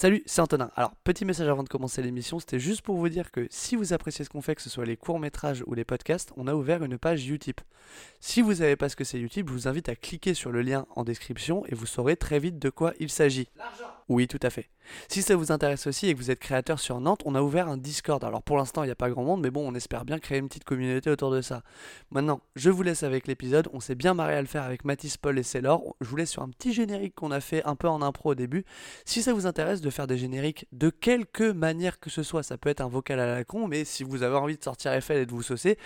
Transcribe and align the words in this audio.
Salut, 0.00 0.22
c'est 0.26 0.40
Antonin. 0.40 0.70
Alors, 0.76 0.92
petit 1.02 1.24
message 1.24 1.48
avant 1.48 1.64
de 1.64 1.68
commencer 1.68 2.02
l'émission, 2.02 2.38
c'était 2.38 2.60
juste 2.60 2.82
pour 2.82 2.96
vous 2.96 3.08
dire 3.08 3.32
que 3.32 3.48
si 3.50 3.74
vous 3.74 3.92
appréciez 3.92 4.24
ce 4.24 4.30
qu'on 4.30 4.40
fait, 4.40 4.54
que 4.54 4.62
ce 4.62 4.70
soit 4.70 4.84
les 4.84 4.96
courts-métrages 4.96 5.64
ou 5.66 5.74
les 5.74 5.82
podcasts, 5.82 6.32
on 6.36 6.46
a 6.46 6.54
ouvert 6.54 6.84
une 6.84 6.98
page 6.98 7.28
Utip. 7.28 7.60
Si 8.20 8.40
vous 8.40 8.54
savez 8.54 8.76
pas 8.76 8.88
ce 8.88 8.94
que 8.94 9.02
c'est 9.02 9.18
Utip, 9.18 9.48
je 9.48 9.52
vous 9.52 9.66
invite 9.66 9.88
à 9.88 9.96
cliquer 9.96 10.34
sur 10.34 10.52
le 10.52 10.62
lien 10.62 10.86
en 10.94 11.02
description 11.02 11.66
et 11.66 11.74
vous 11.74 11.84
saurez 11.84 12.14
très 12.14 12.38
vite 12.38 12.60
de 12.60 12.70
quoi 12.70 12.94
il 13.00 13.10
s'agit. 13.10 13.48
Oui, 14.08 14.26
tout 14.26 14.38
à 14.42 14.48
fait. 14.48 14.70
Si 15.08 15.20
ça 15.20 15.36
vous 15.36 15.52
intéresse 15.52 15.86
aussi 15.86 16.06
et 16.06 16.14
que 16.14 16.18
vous 16.18 16.30
êtes 16.30 16.38
créateur 16.38 16.80
sur 16.80 16.98
Nantes, 16.98 17.20
on 17.26 17.34
a 17.34 17.42
ouvert 17.42 17.68
un 17.68 17.76
Discord. 17.76 18.24
Alors 18.24 18.42
pour 18.42 18.56
l'instant, 18.56 18.82
il 18.82 18.86
n'y 18.86 18.92
a 18.92 18.96
pas 18.96 19.10
grand 19.10 19.22
monde, 19.22 19.42
mais 19.42 19.50
bon, 19.50 19.70
on 19.70 19.74
espère 19.74 20.06
bien 20.06 20.18
créer 20.18 20.38
une 20.38 20.48
petite 20.48 20.64
communauté 20.64 21.10
autour 21.10 21.30
de 21.30 21.42
ça. 21.42 21.62
Maintenant, 22.10 22.40
je 22.56 22.70
vous 22.70 22.82
laisse 22.82 23.02
avec 23.02 23.26
l'épisode. 23.26 23.68
On 23.74 23.80
s'est 23.80 23.94
bien 23.94 24.14
marré 24.14 24.34
à 24.34 24.40
le 24.40 24.46
faire 24.46 24.62
avec 24.62 24.86
Mathis, 24.86 25.18
Paul 25.18 25.38
et 25.38 25.42
Célor. 25.42 25.94
Je 26.00 26.08
vous 26.08 26.16
laisse 26.16 26.30
sur 26.30 26.42
un 26.42 26.48
petit 26.48 26.72
générique 26.72 27.14
qu'on 27.16 27.30
a 27.30 27.40
fait 27.40 27.62
un 27.64 27.76
peu 27.76 27.88
en 27.88 28.00
impro 28.00 28.30
au 28.30 28.34
début. 28.34 28.64
Si 29.04 29.22
ça 29.22 29.34
vous 29.34 29.46
intéresse 29.46 29.82
de 29.82 29.90
faire 29.90 30.06
des 30.06 30.16
génériques 30.16 30.66
de 30.72 30.88
quelque 30.88 31.52
manière 31.52 32.00
que 32.00 32.08
ce 32.08 32.22
soit, 32.22 32.42
ça 32.42 32.56
peut 32.56 32.70
être 32.70 32.80
un 32.80 32.88
vocal 32.88 33.20
à 33.20 33.26
la 33.26 33.44
con, 33.44 33.68
mais 33.68 33.84
si 33.84 34.04
vous 34.04 34.22
avez 34.22 34.36
envie 34.36 34.56
de 34.56 34.64
sortir 34.64 34.92
FL 35.02 35.18
et 35.18 35.26
de 35.26 35.32
vous 35.32 35.42
saucer, 35.42 35.76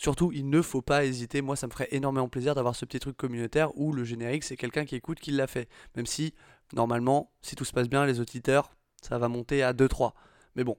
Surtout, 0.00 0.32
il 0.32 0.48
ne 0.48 0.62
faut 0.62 0.80
pas 0.80 1.04
hésiter. 1.04 1.42
Moi, 1.42 1.56
ça 1.56 1.66
me 1.66 1.72
ferait 1.72 1.88
énormément 1.90 2.30
plaisir 2.30 2.54
d'avoir 2.54 2.74
ce 2.74 2.86
petit 2.86 3.00
truc 3.00 3.18
communautaire 3.18 3.70
où 3.76 3.92
le 3.92 4.02
générique, 4.02 4.44
c'est 4.44 4.56
quelqu'un 4.56 4.86
qui 4.86 4.96
écoute 4.96 5.20
qui 5.20 5.30
l'a 5.30 5.46
fait. 5.46 5.68
Même 5.94 6.06
si, 6.06 6.32
normalement, 6.72 7.30
si 7.42 7.56
tout 7.56 7.64
se 7.64 7.72
passe 7.72 7.88
bien, 7.88 8.06
les 8.06 8.20
auditeurs, 8.20 8.70
ça 9.02 9.18
va 9.18 9.28
monter 9.28 9.62
à 9.62 9.72
2-3. 9.72 10.12
Mais 10.56 10.64
bon, 10.64 10.76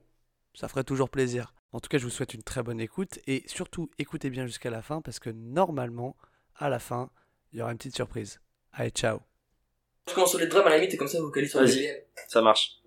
ça 0.54 0.68
ferait 0.68 0.84
toujours 0.84 1.10
plaisir. 1.10 1.54
En 1.72 1.80
tout 1.80 1.88
cas, 1.88 1.98
je 1.98 2.04
vous 2.04 2.10
souhaite 2.10 2.34
une 2.34 2.42
très 2.42 2.62
bonne 2.62 2.80
écoute 2.80 3.18
et 3.26 3.44
surtout, 3.46 3.90
écoutez 3.98 4.28
bien 4.30 4.46
jusqu'à 4.46 4.70
la 4.70 4.82
fin 4.82 5.00
parce 5.00 5.18
que 5.18 5.30
normalement, 5.30 6.16
à 6.56 6.68
la 6.68 6.78
fin, 6.78 7.10
il 7.52 7.58
y 7.58 7.62
aura 7.62 7.72
une 7.72 7.78
petite 7.78 7.96
surprise. 7.96 8.40
Allez, 8.72 8.90
ciao. 8.90 9.20
Je 10.08 10.14
commence 10.14 10.30
sur 10.30 10.38
les 10.38 10.46
drums 10.48 10.66
à 10.66 10.70
la 10.70 10.76
limite 10.78 10.94
et 10.94 10.96
comme 10.96 11.08
ça 11.08 11.20
vous 11.20 11.30
calez 11.30 11.48
sur 11.48 11.60
Vas-y. 11.60 11.80
les. 11.80 12.06
Ça 12.28 12.42
marche. 12.42 12.80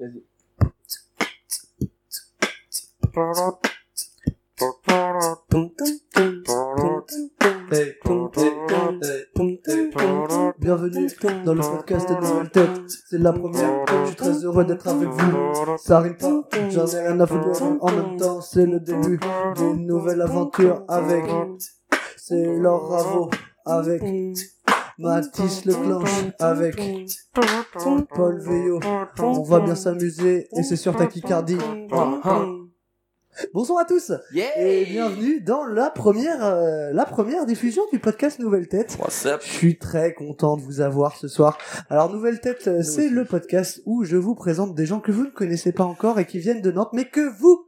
Bienvenue 10.60 11.08
dans 11.44 11.54
le 11.54 11.62
podcast 11.62 12.08
de 12.08 12.14
Nouvelle 12.16 12.50
Tête. 12.52 12.70
C'est 13.10 13.18
la 13.18 13.34
première, 13.34 13.86
je 13.88 14.06
suis 14.08 14.16
très 14.16 14.46
heureux 14.46 14.64
d'être 14.64 14.88
avec 14.88 15.10
vous. 15.10 15.78
Ça 15.78 15.98
arrive 15.98 16.16
pas, 16.16 16.42
j'en 16.70 16.88
ai 16.88 17.00
rien 17.00 17.20
à 17.20 17.28
foutre. 17.28 17.64
En 17.82 17.92
même 17.92 18.18
temps, 18.18 18.40
c'est 18.40 18.66
le 18.66 18.80
début 18.80 19.20
d'une 19.58 19.86
nouvelle 19.86 20.22
aventure 20.22 20.86
avec. 20.88 21.26
C'est 22.16 22.58
Laure 22.58 22.90
Ravo 22.90 23.30
avec. 23.66 24.04
Mathis 24.98 25.66
Leclanche 25.66 26.28
avec 26.40 26.78
Paul 28.16 28.40
Veillot. 28.40 28.80
On 29.20 29.44
va 29.44 29.60
bien 29.60 29.76
s'amuser 29.76 30.48
et 30.56 30.64
c'est 30.64 30.78
sur 30.78 30.96
Tachycardie. 30.96 31.58
Bonsoir 33.54 33.80
à 33.82 33.86
tous 33.86 34.12
Yeah 34.34 34.46
et 34.58 34.86
bienvenue 34.86 35.42
dans 35.42 35.66
la 35.66 35.90
première, 35.90 36.44
euh, 36.46 36.92
la 36.94 37.06
première 37.06 37.46
diffusion 37.46 37.84
du 37.92 38.00
podcast 38.00 38.40
Nouvelle 38.40 38.68
Tête. 38.68 38.98
What's 39.00 39.26
up 39.26 39.42
Je 39.44 39.50
suis 39.52 39.78
très 39.78 40.14
content 40.14 40.56
de 40.58 40.62
vous 40.62 40.82
avoir 40.82 41.18
ce 41.18 41.28
soir. 41.28 41.58
Alors 41.90 42.12
Nouvelle 42.12 42.40
Tête, 42.40 42.68
euh, 42.68 42.82
c'est 42.82 43.10
le 43.10 43.26
podcast 43.26 43.82
où 43.86 44.04
je 44.04 44.16
vous 44.16 44.36
présente 44.36 44.76
des 44.76 44.86
gens 44.86 45.00
que 45.00 45.12
vous 45.12 45.26
ne 45.26 45.30
connaissez 45.32 45.72
pas 45.72 45.84
encore 45.84 46.20
et 46.20 46.26
qui 46.26 46.40
viennent 46.40 46.62
de 46.62 46.72
Nantes, 46.72 46.92
mais 46.94 47.06
que 47.06 47.28
vous 47.40 47.68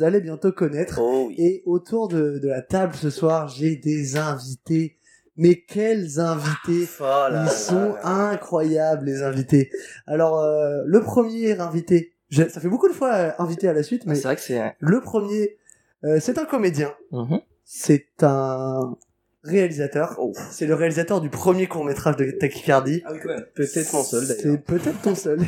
allez 0.00 0.20
bientôt 0.20 0.52
connaître. 0.52 1.00
Oh 1.00 1.26
oui. 1.28 1.34
Et 1.38 1.62
autour 1.66 2.08
de, 2.08 2.38
de 2.38 2.48
la 2.48 2.62
table 2.62 2.94
ce 2.94 3.10
soir, 3.10 3.48
j'ai 3.48 3.76
des 3.76 4.16
invités. 4.16 4.96
Mais 5.36 5.60
quels 5.60 6.18
invités 6.18 6.88
Oh 7.00 7.02
là 7.04 7.30
là 7.30 7.44
Ils 7.44 7.50
sont 7.50 7.92
là. 7.94 8.30
incroyables 8.30 9.06
les 9.06 9.22
invités. 9.22 9.70
Alors 10.06 10.40
euh, 10.40 10.82
le 10.84 11.00
premier 11.00 11.58
invité, 11.58 12.12
ça 12.30 12.60
fait 12.60 12.68
beaucoup 12.68 12.88
de 12.88 12.94
fois 12.94 13.12
euh, 13.14 13.30
invité 13.38 13.68
à 13.68 13.72
la 13.72 13.82
suite, 13.82 14.06
mais 14.06 14.14
C'est 14.14 14.22
vrai 14.24 14.36
que 14.36 14.42
c'est... 14.42 14.74
le 14.78 15.00
premier, 15.00 15.56
euh, 16.04 16.18
c'est 16.20 16.38
un 16.38 16.44
comédien. 16.44 16.92
Mhm. 17.12 17.40
C'est 17.64 18.22
un 18.22 18.96
réalisateur. 19.44 20.16
Oh. 20.18 20.32
C'est 20.50 20.66
le 20.66 20.74
réalisateur 20.74 21.20
du 21.20 21.30
premier 21.30 21.66
court 21.66 21.84
métrage 21.84 22.16
de 22.16 22.30
Tachycardie. 22.30 23.02
Ah 23.04 23.10
oui 23.12 23.18
quand 23.22 23.28
même. 23.28 23.44
Peut-être 23.54 23.92
mon 23.92 24.02
seul 24.02 24.24
C'est 24.24 24.58
peut-être 24.58 25.00
ton 25.00 25.14
seul. 25.14 25.40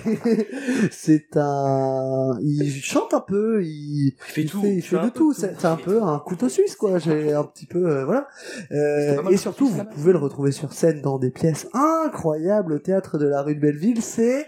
c'est 0.90 1.36
un, 1.36 2.38
il 2.40 2.70
chante 2.82 3.14
un 3.14 3.20
peu, 3.20 3.62
il, 3.64 4.08
Il 4.08 4.14
fait 4.18 4.42
il 4.42 4.50
tout. 4.50 4.60
fait, 4.62 4.74
il 4.76 4.82
fait 4.82 4.98
de 5.02 5.08
tout. 5.08 5.32
C'est 5.32 5.58
c'est 5.58 5.66
un 5.66 5.76
peu 5.76 6.02
un 6.02 6.18
couteau 6.20 6.48
suisse, 6.48 6.76
quoi. 6.76 6.98
J'ai 6.98 7.32
un 7.32 7.44
petit 7.44 7.66
peu, 7.66 7.90
euh, 7.90 8.04
voilà. 8.04 8.28
Euh, 8.72 9.28
et 9.30 9.36
surtout, 9.36 9.66
vous 9.68 9.84
pouvez 9.84 10.12
le 10.12 10.18
retrouver 10.18 10.52
sur 10.52 10.72
scène 10.72 11.02
dans 11.02 11.18
des 11.18 11.30
pièces 11.30 11.68
incroyables 11.72 12.74
au 12.74 12.78
théâtre 12.78 13.18
de 13.18 13.26
la 13.26 13.42
rue 13.42 13.54
de 13.56 13.60
Belleville. 13.60 14.02
C'est, 14.02 14.46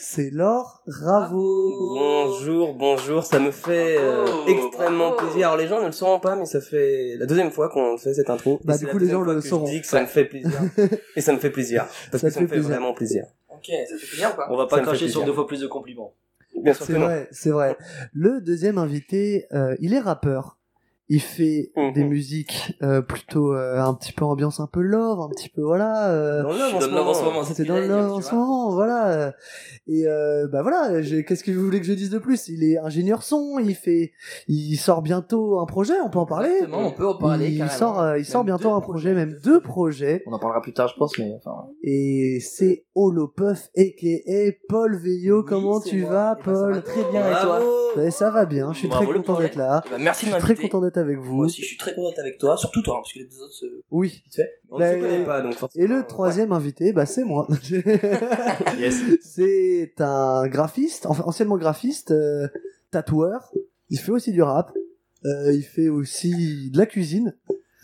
c'est 0.00 0.30
Laure 0.30 0.84
Ravo. 0.86 1.96
Bonjour, 1.98 2.72
bonjour, 2.74 3.24
ça 3.24 3.40
me 3.40 3.50
fait 3.50 3.96
euh, 3.98 4.24
extrêmement 4.46 5.10
plaisir. 5.16 5.48
Alors 5.48 5.56
les 5.58 5.66
gens 5.66 5.80
ne 5.80 5.86
le 5.86 5.92
sauront 5.92 6.20
pas, 6.20 6.36
mais 6.36 6.46
ça 6.46 6.60
fait 6.60 7.16
la 7.18 7.26
deuxième 7.26 7.50
fois 7.50 7.68
qu'on 7.68 7.98
fait 7.98 8.14
cette 8.14 8.30
intro. 8.30 8.60
Bah, 8.64 8.78
du 8.78 8.84
c'est 8.84 8.90
coup, 8.92 8.98
les 8.98 9.08
gens 9.08 9.18
deuxième 9.22 9.34
le 9.34 9.40
sauront. 9.40 9.66
Je 9.66 9.72
dis 9.72 9.80
que 9.80 9.88
ça 9.88 10.00
me 10.00 10.06
fait 10.06 10.24
plaisir. 10.24 10.52
Et 11.16 11.20
ça 11.20 11.32
me 11.32 11.38
fait 11.38 11.50
plaisir. 11.50 11.84
Parce 12.12 12.20
Ça 12.22 12.28
que 12.28 12.34
ça 12.34 12.40
me 12.40 12.46
fait 12.46 12.54
plaisir. 12.54 12.70
vraiment 12.70 12.94
plaisir. 12.94 13.24
Ok, 13.48 13.64
ça 13.66 13.96
fait 13.98 14.06
plaisir 14.06 14.30
ou 14.32 14.36
pas? 14.36 14.46
On 14.50 14.56
va 14.56 14.66
pas 14.68 14.80
cracher 14.82 15.08
sur 15.08 15.24
deux 15.24 15.32
fois 15.32 15.48
plus 15.48 15.60
de 15.60 15.66
compliments. 15.66 16.14
Bien 16.62 16.74
sûr 16.74 16.86
C'est 16.86 16.92
vrai, 16.94 17.28
c'est 17.32 17.50
vrai. 17.50 17.76
Le 18.12 18.40
deuxième 18.40 18.78
invité, 18.78 19.46
euh, 19.52 19.74
il 19.80 19.94
est 19.94 20.00
rappeur. 20.00 20.57
Il 21.10 21.20
fait 21.20 21.72
Mhm. 21.76 21.92
des 21.94 22.04
musiques 22.04 22.76
euh, 22.82 23.00
plutôt 23.00 23.54
euh, 23.54 23.80
un 23.80 23.94
petit 23.94 24.12
peu 24.12 24.24
ambiance 24.26 24.60
un 24.60 24.66
peu 24.66 24.80
love, 24.80 25.20
un 25.20 25.28
petit 25.30 25.48
peu 25.48 25.62
voilà. 25.62 26.10
euh, 26.10 26.42
Dans 26.42 26.50
love 26.50 26.74
en 26.74 26.80
ce 26.80 26.86
moment. 26.90 27.44
ce 27.44 27.62
dans 27.62 27.76
love 27.78 28.12
en 28.12 28.20
ce 28.20 28.34
moment, 28.34 28.70
voilà. 28.72 29.32
Et 29.86 30.06
euh, 30.06 30.46
bah 30.52 30.60
voilà, 30.60 31.00
j'ai- 31.00 31.24
qu'est-ce 31.24 31.42
que 31.44 31.50
vous 31.50 31.64
voulez 31.64 31.80
que 31.80 31.86
je 31.86 31.94
dise 31.94 32.10
de 32.10 32.18
plus? 32.18 32.48
Il 32.48 32.62
est 32.62 32.76
ingénieur 32.78 33.22
son, 33.22 33.58
il 33.58 33.74
fait, 33.74 34.12
il 34.48 34.76
sort 34.76 35.00
bientôt 35.00 35.60
un 35.60 35.64
projet, 35.66 35.94
on 36.04 36.10
peut 36.10 36.18
en 36.18 36.26
parler? 36.26 36.50
Exactement, 36.50 36.86
on 36.88 36.92
peut 36.92 37.06
en 37.08 37.14
parler 37.16 37.48
il 37.48 37.68
sort, 37.70 38.00
euh, 38.02 38.18
il 38.18 38.26
sort 38.26 38.44
Même 38.44 38.56
bientôt 38.56 38.74
un 38.74 38.80
projet, 38.82 39.14
même 39.14 39.34
deux 39.42 39.60
projets. 39.60 40.22
On 40.26 40.32
en 40.34 40.38
parlera 40.38 40.60
plus 40.60 40.74
tard, 40.74 40.88
je 40.88 40.94
pense, 40.98 41.16
mais 41.18 41.32
enfin. 41.36 41.68
Et 41.82 42.38
c'est 42.42 42.84
Holopuff, 42.94 43.70
a.k.a. 43.76 44.52
Paul 44.68 44.96
Veillot. 44.96 45.38
Oui, 45.40 45.44
Comment 45.48 45.80
tu 45.80 46.02
moi. 46.02 46.10
vas, 46.10 46.36
Eh 46.38 46.44
ben, 46.44 46.54
ça 46.54 46.60
Paul? 46.60 46.72
va 46.74 46.82
très 46.82 47.04
bien 47.10 47.26
et 47.26 47.42
toi? 47.42 47.60
Ben, 47.96 48.10
Ça 48.10 48.30
va 48.30 48.44
bien, 48.44 48.72
je 48.74 48.78
suis 48.80 48.88
Bravo, 48.88 49.04
très 49.06 49.12
le 49.14 49.18
content 49.20 49.32
projet. 49.34 49.48
d'être 49.48 49.56
là. 49.56 49.82
Eh 49.86 49.90
ben, 49.90 50.02
Merci 50.02 50.26
de 50.26 50.30
Je 50.30 50.34
suis 50.34 50.42
très 50.42 50.52
m'inviter. 50.54 50.68
content 50.68 50.84
d'être 50.84 50.97
avec 50.98 51.18
vous. 51.18 51.34
Moi 51.36 51.46
aussi, 51.46 51.62
je 51.62 51.66
suis 51.66 51.76
très 51.76 51.94
content 51.94 52.10
d'être 52.10 52.18
avec 52.20 52.38
toi, 52.38 52.56
surtout 52.56 52.82
toi, 52.82 52.96
hein, 52.96 53.00
parce 53.02 53.12
que 53.12 53.18
les 53.20 53.24
deux 53.26 53.40
autres, 53.42 53.54
se- 53.54 53.82
Oui. 53.90 54.22
fait. 54.34 54.60
On 54.70 54.78
ne 54.78 54.84
se 54.84 55.00
connaît 55.00 55.24
pas, 55.24 55.40
donc 55.40 55.54
forcément. 55.54 55.84
Et 55.84 55.88
le 55.88 56.06
troisième 56.06 56.52
invité, 56.52 56.92
bah 56.92 57.06
c'est 57.06 57.24
moi. 57.24 57.48
Yes. 58.78 59.00
c'est 59.22 59.94
un 60.00 60.46
graphiste, 60.48 61.06
enfin 61.06 61.24
anciennement 61.26 61.56
graphiste, 61.56 62.10
euh, 62.10 62.48
tatoueur. 62.90 63.52
Il 63.90 63.98
fait 63.98 64.12
aussi 64.12 64.32
du 64.32 64.42
rap. 64.42 64.72
Euh, 65.24 65.52
il 65.52 65.62
fait 65.62 65.88
aussi 65.88 66.70
de 66.70 66.78
la 66.78 66.86
cuisine. 66.86 67.34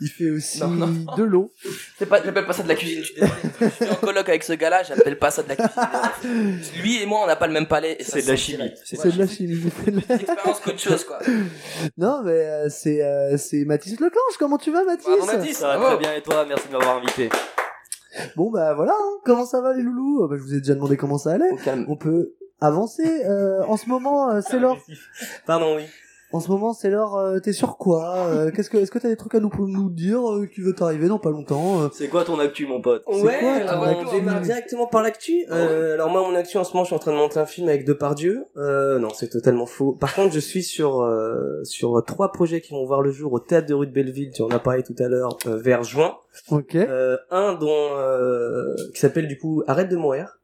Il 0.01 0.09
fait 0.09 0.31
aussi 0.31 0.61
Non, 0.61 0.69
non. 0.69 1.15
de 1.17 1.23
l'eau. 1.23 1.53
C'est 1.99 2.07
pas, 2.07 2.21
j'appelle 2.23 2.47
pas 2.47 2.53
ça 2.53 2.63
de 2.65 2.69
la 2.69 2.75
cuisine, 2.75 2.99
je 3.03 3.13
suis. 3.13 3.23
Je 3.61 3.69
suis 3.69 3.89
en 3.89 3.95
coloc 3.95 4.29
avec 4.29 4.43
ce 4.43 4.53
gars-là, 4.53 4.83
j'appelle 4.83 5.19
pas 5.19 5.31
ça 5.31 5.43
de 5.45 5.49
la 5.49 5.57
cuisine. 5.57 6.59
Lui 6.83 7.01
et 7.01 7.07
moi, 7.07 7.21
on 7.23 7.27
n'a 7.29 7.37
pas 7.37 7.47
le 7.47 7.53
même 7.53 7.67
palais. 7.69 7.97
C'est 8.01 8.23
de 8.23 8.29
la 8.29 8.37
chimie. 8.37 8.73
C'est 8.85 9.03
de 9.13 9.19
la 9.19 9.27
chimie. 9.29 9.71
C'est 9.85 9.91
une 9.93 9.99
expérience 9.99 10.61
qu'autre 10.61 10.81
chose, 10.81 11.05
quoi. 11.05 11.19
non 11.97 12.23
mais 12.25 12.33
euh, 12.33 12.69
c'est 12.71 13.03
euh, 13.05 13.37
c'est 13.39 13.65
Mathis 13.65 13.93
Leclanche. 14.01 14.37
Comment 14.39 14.59
tu 14.59 14.73
vas 14.73 14.83
Mathis 14.85 15.07
Bravo, 15.07 15.27
Mathis. 15.27 15.59
Ça 15.59 15.77
va 15.79 15.87
très 15.91 15.99
bien 15.99 16.15
et 16.15 16.23
toi, 16.23 16.45
merci 16.49 16.67
de 16.69 16.73
m'avoir 16.73 16.97
invité. 16.97 17.29
Bon 18.37 18.51
bah 18.51 18.75
voilà. 18.75 18.93
hein. 18.93 19.19
Comment 19.25 19.47
ça 19.47 19.61
va 19.61 19.75
les 19.75 19.83
loulous? 19.83 20.25
Euh, 20.25 20.29
bah, 20.29 20.35
Je 20.39 20.43
vous 20.43 20.55
ai 20.55 20.59
déjà 20.59 20.75
demandé 20.75 20.97
comment 20.97 21.19
ça 21.19 21.33
allait. 21.33 21.51
Au 21.51 21.57
calme. 21.57 21.85
On 21.89 21.97
peut 21.97 22.35
avancer. 22.61 23.25
Euh, 23.25 23.63
en 23.67 23.77
ce 23.77 23.89
moment, 23.89 24.31
euh, 24.31 24.41
c'est 24.49 24.59
l'heure. 24.59 24.79
Pardon, 25.47 25.77
oui. 25.77 25.85
En 26.35 26.41
ce 26.41 26.51
moment, 26.51 26.73
c'est 26.73 26.91
l'heure. 26.91 27.15
euh, 27.15 27.39
T'es 27.39 27.53
sur 27.53 27.77
quoi 27.79 28.27
Euh, 28.29 28.51
Qu'est-ce 28.55 28.69
que, 28.69 28.77
est-ce 28.79 28.91
que 28.91 28.99
t'as 28.99 29.09
des 29.09 29.17
trucs 29.17 29.35
à 29.37 29.41
nous 29.41 29.51
nous 29.69 29.89
dire 29.89 30.21
euh, 30.31 30.47
qui 30.47 30.61
veut 30.61 30.75
t'arriver 30.75 31.07
dans 31.09 31.19
pas 31.21 31.31
longtemps 31.31 31.83
euh? 31.83 31.89
C'est 31.93 32.09
quoi 32.09 32.25
ton 32.25 32.39
actu, 32.41 32.67
mon 32.67 32.81
pote? 32.81 33.03
C'est 33.09 33.23
Ouais, 33.23 33.39
quoi, 33.41 33.61
ton 33.61 33.69
alors, 33.69 33.85
actu? 33.85 34.07
on 34.09 34.13
démarre 34.13 34.41
directement 34.41 34.87
par 34.87 35.03
l'actu. 35.03 35.47
Euh, 35.51 35.95
alors 35.95 36.11
moi, 36.11 36.23
mon 36.29 36.35
actu 36.35 36.57
en 36.59 36.65
ce 36.65 36.73
moment, 36.73 36.83
je 36.85 36.89
suis 36.89 36.97
en 36.97 36.99
train 36.99 37.13
de 37.13 37.17
monter 37.19 37.39
un 37.39 37.47
film 37.47 37.69
avec 37.69 37.85
Depardieu. 37.85 38.47
Euh, 38.57 38.99
non, 38.99 39.11
c'est 39.15 39.29
totalement 39.29 39.67
faux. 39.67 39.93
Par 39.93 40.15
contre, 40.15 40.35
je 40.35 40.41
suis 40.41 40.63
sur 40.65 41.03
euh, 41.03 41.63
sur 41.63 42.03
trois 42.05 42.33
projets 42.33 42.61
qui 42.61 42.73
vont 42.73 42.85
voir 42.85 43.01
le 43.01 43.13
jour 43.13 43.33
au 43.33 43.39
théâtre 43.39 43.69
de 43.69 43.75
rue 43.75 43.87
de 43.87 43.93
Belleville. 43.93 44.33
Tu 44.35 44.43
en 44.43 44.49
as 44.49 44.59
parlé 44.59 44.83
tout 44.83 44.97
à 44.99 45.07
l'heure, 45.09 45.39
euh, 45.47 45.57
vers 45.57 45.85
juin. 45.85 46.17
Ok. 46.51 46.75
Euh, 46.75 47.17
un 47.31 47.55
dont 47.55 47.69
euh, 47.97 48.75
qui 48.93 49.01
s'appelle 49.01 49.29
du 49.29 49.39
coup 49.39 49.63
Arrête 49.69 49.89
de 49.89 49.97
mourir, 49.97 50.41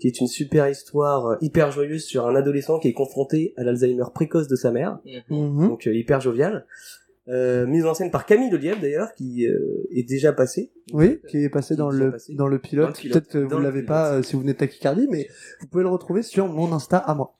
qui 0.00 0.06
est 0.08 0.20
une 0.20 0.26
super 0.26 0.68
histoire 0.68 1.26
euh, 1.26 1.36
hyper 1.40 1.70
joyeuse 1.70 2.04
sur 2.04 2.26
un 2.26 2.34
adolescent 2.36 2.78
qui 2.78 2.88
est 2.88 2.92
confronté 2.92 3.54
à 3.56 3.64
l'Alzheimer 3.64 4.04
précoce 4.14 4.48
de 4.48 4.56
sa 4.56 4.70
mère, 4.70 4.98
Mhm. 5.30 5.68
donc 5.68 5.86
euh, 5.86 5.94
hyper 5.94 6.20
jovial. 6.20 6.66
Euh, 7.26 7.66
mise 7.66 7.86
en 7.86 7.94
scène 7.94 8.10
par 8.10 8.26
Camille 8.26 8.50
Lelièvre 8.50 8.80
d'ailleurs, 8.82 9.14
qui 9.14 9.46
euh, 9.46 9.86
est 9.90 10.02
déjà 10.06 10.34
passé. 10.34 10.72
Oui, 10.92 11.20
qui 11.28 11.38
est 11.38 11.48
passé 11.48 11.74
Qui 11.74 11.78
dans 11.78 11.90
est 11.90 11.96
le 11.96 12.10
passé. 12.12 12.34
dans 12.34 12.46
le 12.48 12.58
pilote. 12.58 13.00
Peut-être 13.00 13.28
que 13.28 13.38
Dans 13.38 13.48
vous 13.48 13.56
le 13.58 13.62
l'avez 13.62 13.82
pas 13.82 14.12
euh, 14.12 14.22
si 14.22 14.34
vous 14.34 14.40
venez 14.42 14.52
de 14.52 14.58
Tachycardie, 14.58 15.06
mais 15.10 15.28
vous 15.60 15.66
pouvez 15.68 15.84
le 15.84 15.88
retrouver 15.88 16.22
sur 16.22 16.48
mon 16.48 16.70
Insta 16.72 16.98
à 16.98 17.14
moi. 17.14 17.34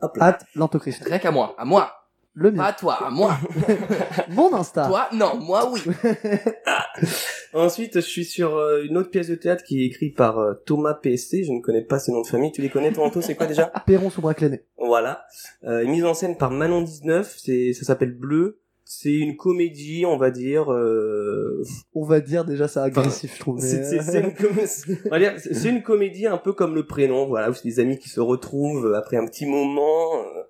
Hop 0.00 0.16
là. 0.16 0.24
At 0.28 0.38
l'Antochrist. 0.56 1.04
Rien 1.04 1.18
qu'à 1.18 1.30
moi. 1.30 1.54
À 1.58 1.66
moi. 1.66 1.92
Le 2.34 2.50
mien. 2.50 2.62
Pas 2.62 2.72
toi, 2.72 3.08
moi. 3.10 3.36
Mon 4.30 4.54
Insta. 4.54 4.86
Toi, 4.86 5.08
non, 5.12 5.36
moi 5.36 5.70
oui. 5.70 5.80
Ensuite, 7.52 7.96
je 7.96 8.00
suis 8.00 8.24
sur 8.24 8.56
euh, 8.56 8.84
une 8.84 8.96
autre 8.96 9.10
pièce 9.10 9.28
de 9.28 9.34
théâtre 9.34 9.62
qui 9.62 9.82
est 9.82 9.86
écrite 9.86 10.16
par 10.16 10.38
euh, 10.38 10.54
Thomas 10.64 10.94
PSC. 10.94 11.44
Je 11.44 11.52
ne 11.52 11.60
connais 11.60 11.82
pas 11.82 11.98
ses 11.98 12.10
noms 12.10 12.22
de 12.22 12.26
famille. 12.26 12.50
Tu 12.50 12.62
les 12.62 12.70
connais, 12.70 12.90
toi, 12.90 13.04
Anto? 13.04 13.20
C'est 13.20 13.34
quoi 13.34 13.46
déjà? 13.46 13.66
Perron 13.86 14.08
sous 14.08 14.22
Braclanet. 14.22 14.64
Voilà. 14.78 15.26
Euh, 15.64 15.86
mise 15.86 16.04
en 16.06 16.14
scène 16.14 16.38
par 16.38 16.50
Manon 16.50 16.80
19. 16.80 17.36
C'est, 17.36 17.74
ça 17.74 17.84
s'appelle 17.84 18.14
Bleu. 18.14 18.61
C'est 18.94 19.14
une 19.14 19.36
comédie, 19.36 20.04
on 20.04 20.18
va 20.18 20.30
dire. 20.30 20.70
Euh... 20.70 21.62
On 21.94 22.04
va 22.04 22.20
dire 22.20 22.44
déjà 22.44 22.68
c'est 22.68 22.78
agressif, 22.80 23.34
je 23.36 23.40
trouve. 23.40 23.58
C'est, 23.58 23.98
une 24.20 24.34
com- 24.34 24.50
une 25.64 25.82
comédie 25.82 26.26
un 26.26 26.36
peu 26.36 26.52
comme 26.52 26.74
le 26.74 26.86
prénom, 26.86 27.26
voilà, 27.26 27.48
où 27.48 27.54
c'est 27.54 27.64
des 27.66 27.80
amis 27.80 27.98
qui 27.98 28.10
se 28.10 28.20
retrouvent 28.20 28.92
après 28.94 29.16
un 29.16 29.24
petit 29.26 29.46
moment. 29.46 30.16
euh, 30.16 30.42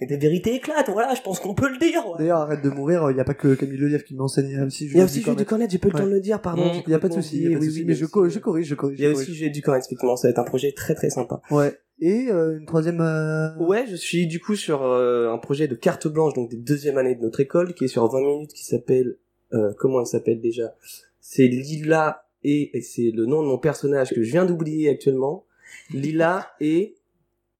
et 0.00 0.06
des 0.06 0.16
vérités 0.16 0.54
éclatent. 0.54 0.88
Voilà, 0.88 1.14
je 1.14 1.20
pense 1.20 1.40
qu'on 1.40 1.54
peut 1.54 1.68
le 1.70 1.76
dire. 1.76 2.06
ouais. 2.08 2.14
D'ailleurs, 2.18 2.38
arrête 2.38 2.62
de 2.64 2.70
mourir, 2.70 3.10
il 3.10 3.14
n'y 3.14 3.20
a 3.20 3.24
pas 3.24 3.34
que 3.34 3.54
Camille 3.54 3.76
Lelièvre 3.76 4.04
qui 4.04 4.14
m'enseigne, 4.14 4.48
il 4.48 4.56
y 4.56 4.58
a 4.58 4.64
aussi 4.64 4.86
Il 4.86 4.96
y 4.96 5.00
a 5.02 5.04
aussi 5.04 5.20
Jules 5.20 5.36
Ducornet. 5.36 5.68
J'ai 5.70 5.78
pas 5.78 5.88
le 5.88 5.94
temps 5.94 6.06
de 6.06 6.10
le 6.10 6.20
dire, 6.20 6.40
pardon. 6.40 6.72
J'ai 6.72 6.82
Il 6.86 6.90
y 6.90 6.94
a 6.94 6.98
pas 6.98 7.08
de 7.08 7.14
souci, 7.14 7.54
Oui, 7.54 7.84
mais 7.86 7.92
je, 7.94 8.06
corrige, 8.06 8.32
je 8.32 8.38
corrige. 8.74 8.98
Il 8.98 9.04
y 9.04 9.06
a 9.06 9.10
aussi. 9.10 9.34
Jules 9.34 9.52
Ducornet, 9.52 9.80
effectivement, 9.84 10.16
ça 10.16 10.28
va 10.28 10.30
être 10.30 10.38
un 10.38 10.44
projet 10.44 10.72
très 10.72 10.94
très 10.94 11.10
sympa. 11.10 11.42
Ouais. 11.50 11.78
Et 12.00 12.28
euh, 12.30 12.58
une 12.58 12.66
troisième. 12.66 13.00
euh, 13.00 13.54
Ouais, 13.58 13.84
je 13.88 13.96
suis 13.96 14.26
du 14.26 14.40
coup 14.40 14.56
sur 14.56 14.82
euh, 14.84 15.30
un 15.30 15.38
projet 15.38 15.68
de 15.68 15.74
carte 15.74 16.08
blanche, 16.08 16.34
donc 16.34 16.50
des 16.50 16.56
deuxième 16.56 16.96
année 16.98 17.14
de 17.14 17.20
notre 17.20 17.40
école, 17.40 17.74
qui 17.74 17.84
est 17.84 17.88
sur 17.88 18.06
20 18.06 18.20
minutes, 18.20 18.52
qui 18.52 18.64
s'appelle... 18.64 19.16
Euh, 19.52 19.72
comment 19.78 20.00
il 20.00 20.06
s'appelle 20.06 20.40
déjà? 20.40 20.74
C'est 21.20 21.46
Lila 21.48 22.24
et, 22.44 22.76
et 22.76 22.82
c'est 22.82 23.10
le 23.14 23.26
nom 23.26 23.42
de 23.42 23.48
mon 23.48 23.58
personnage 23.58 24.10
que 24.10 24.22
je 24.22 24.30
viens 24.30 24.44
d'oublier 24.46 24.88
actuellement. 24.88 25.44
Lila 25.92 26.50
et... 26.60 26.96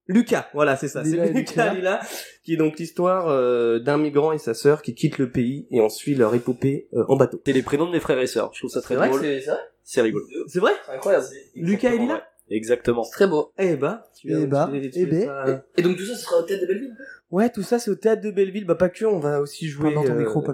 Lucas, 0.06 0.48
voilà, 0.54 0.76
c'est 0.76 0.88
ça. 0.88 1.04
C'est 1.04 1.10
Lucas, 1.16 1.32
Lucas. 1.32 1.74
Lila, 1.74 2.00
qui 2.42 2.54
est 2.54 2.56
donc 2.56 2.78
l'histoire 2.78 3.28
euh, 3.28 3.78
d'un 3.78 3.96
migrant 3.98 4.32
et 4.32 4.38
sa 4.38 4.54
sœur 4.54 4.82
qui 4.82 4.94
quittent 4.94 5.18
le 5.18 5.30
pays 5.30 5.68
et 5.70 5.80
on 5.80 5.88
suit 5.88 6.14
leur 6.16 6.34
épopée 6.34 6.88
euh, 6.94 7.04
en 7.08 7.16
bateau. 7.16 7.40
C'est 7.46 7.52
les 7.52 7.62
prénoms 7.62 7.86
de 7.86 7.92
mes 7.92 8.00
frères 8.00 8.18
et 8.18 8.26
sœurs. 8.26 8.50
Je 8.54 8.60
trouve 8.60 8.70
ça 8.70 8.80
très 8.80 8.94
C'est 8.94 8.98
vrai 8.98 9.08
que 9.10 9.14
drôle. 9.16 9.22
c'est 9.40 9.50
vrai? 9.50 9.60
C'est 9.84 10.00
rigolo. 10.00 10.24
C'est 10.48 10.58
vrai? 10.60 10.72
C'est 10.86 10.92
incroyable. 10.94 11.26
Lucas 11.54 11.92
et 11.92 11.98
Lila? 11.98 12.24
Exactement. 12.50 13.04
C'est 13.04 13.12
très 13.12 13.26
beau. 13.28 13.52
Eh 13.58 13.76
bah, 13.76 14.10
tu 14.14 14.28
Eh 14.32 14.46
bah, 14.46 14.70
eh 14.72 15.06
ben, 15.06 15.24
ça- 15.26 15.64
Et 15.76 15.82
donc 15.82 15.96
tout 15.96 16.04
ça, 16.04 16.14
ce 16.16 16.22
sera 16.24 16.38
au 16.38 16.42
théâtre 16.42 16.62
de 16.62 16.66
Belleville? 16.66 16.96
Ouais, 17.30 17.48
tout 17.50 17.62
ça 17.62 17.78
c'est 17.78 17.90
au 17.90 17.94
théâtre 17.94 18.22
de 18.22 18.30
Belleville. 18.30 18.66
Bah 18.66 18.74
pas 18.74 18.88
que, 18.88 19.04
on 19.04 19.18
va 19.20 19.40
aussi 19.40 19.68
jouer. 19.68 19.94
Dans 19.94 20.02
ton 20.02 20.10
euh, 20.12 20.18
micro. 20.18 20.44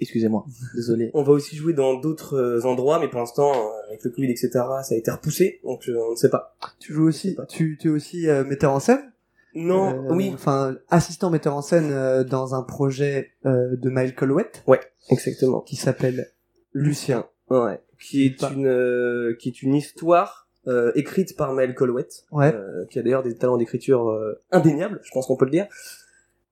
Excusez-moi, 0.00 0.44
désolé. 0.74 1.10
On 1.14 1.22
va 1.22 1.32
aussi 1.32 1.54
jouer 1.56 1.72
dans 1.72 1.94
d'autres 1.94 2.34
euh, 2.36 2.64
endroits, 2.66 2.98
mais 2.98 3.08
pour 3.08 3.20
l'instant, 3.20 3.52
euh, 3.52 3.88
avec 3.88 4.02
le 4.04 4.10
Covid, 4.10 4.30
etc., 4.30 4.50
ça 4.82 4.88
a 4.90 4.96
été 4.96 5.10
repoussé, 5.10 5.60
donc 5.64 5.84
on 5.88 6.10
ne 6.10 6.16
sait 6.16 6.28
pas. 6.30 6.56
Tu 6.80 6.92
joues 6.92 7.06
aussi, 7.06 7.36
tu, 7.48 7.78
tu 7.80 7.88
es 7.88 7.90
aussi 7.90 8.28
euh, 8.28 8.44
metteur 8.44 8.72
en 8.72 8.80
scène? 8.80 9.12
Non, 9.54 9.90
Euh, 10.10 10.14
oui, 10.14 10.32
Enfin, 10.34 10.76
assistant 10.90 11.30
metteur 11.30 11.54
en 11.54 11.62
scène 11.62 11.90
euh, 11.92 12.24
dans 12.24 12.56
un 12.56 12.62
projet 12.64 13.30
euh, 13.46 13.76
de 13.76 13.88
Maël 13.88 14.14
Collouette 14.16 14.64
exactement. 15.10 15.60
qui 15.60 15.76
s'appelle 15.76 16.28
Lucien. 16.72 17.26
Ouais. 17.48 17.80
Qui 18.00 18.26
est 18.26 18.40
Pas- 18.40 18.50
une 18.52 18.66
euh, 18.66 19.36
qui 19.38 19.48
est 19.50 19.62
une 19.62 19.76
histoire 19.76 20.43
euh, 20.66 20.92
écrite 20.94 21.36
par 21.36 21.52
Maël 21.52 21.74
Collouette, 21.74 22.24
Ouais. 22.32 22.54
euh, 22.54 22.84
qui 22.86 22.98
a 22.98 23.02
d'ailleurs 23.02 23.22
des 23.22 23.34
talents 23.36 23.56
d'écriture 23.58 24.08
euh, 24.10 24.40
indéniables, 24.50 25.00
je 25.02 25.10
pense 25.12 25.26
qu'on 25.26 25.36
peut 25.36 25.44
le 25.44 25.50
dire. 25.50 25.66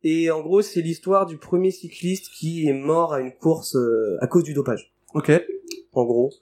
Et 0.05 0.31
en 0.31 0.41
gros, 0.43 0.63
c'est 0.63 0.81
l'histoire 0.83 1.27
du 1.27 1.39
premier 1.39 1.71
cycliste 1.71 2.29
qui 2.33 2.67
est 2.69 2.73
mort 2.73 3.15
à 3.15 3.21
une 3.21 3.33
course 3.33 3.77
euh, 3.77 4.17
à 4.21 4.27
cause 4.27 4.43
du 4.45 4.53
dopage. 4.55 4.93
Ok. 5.15 5.31
en 5.93 6.05
gros. 6.05 6.33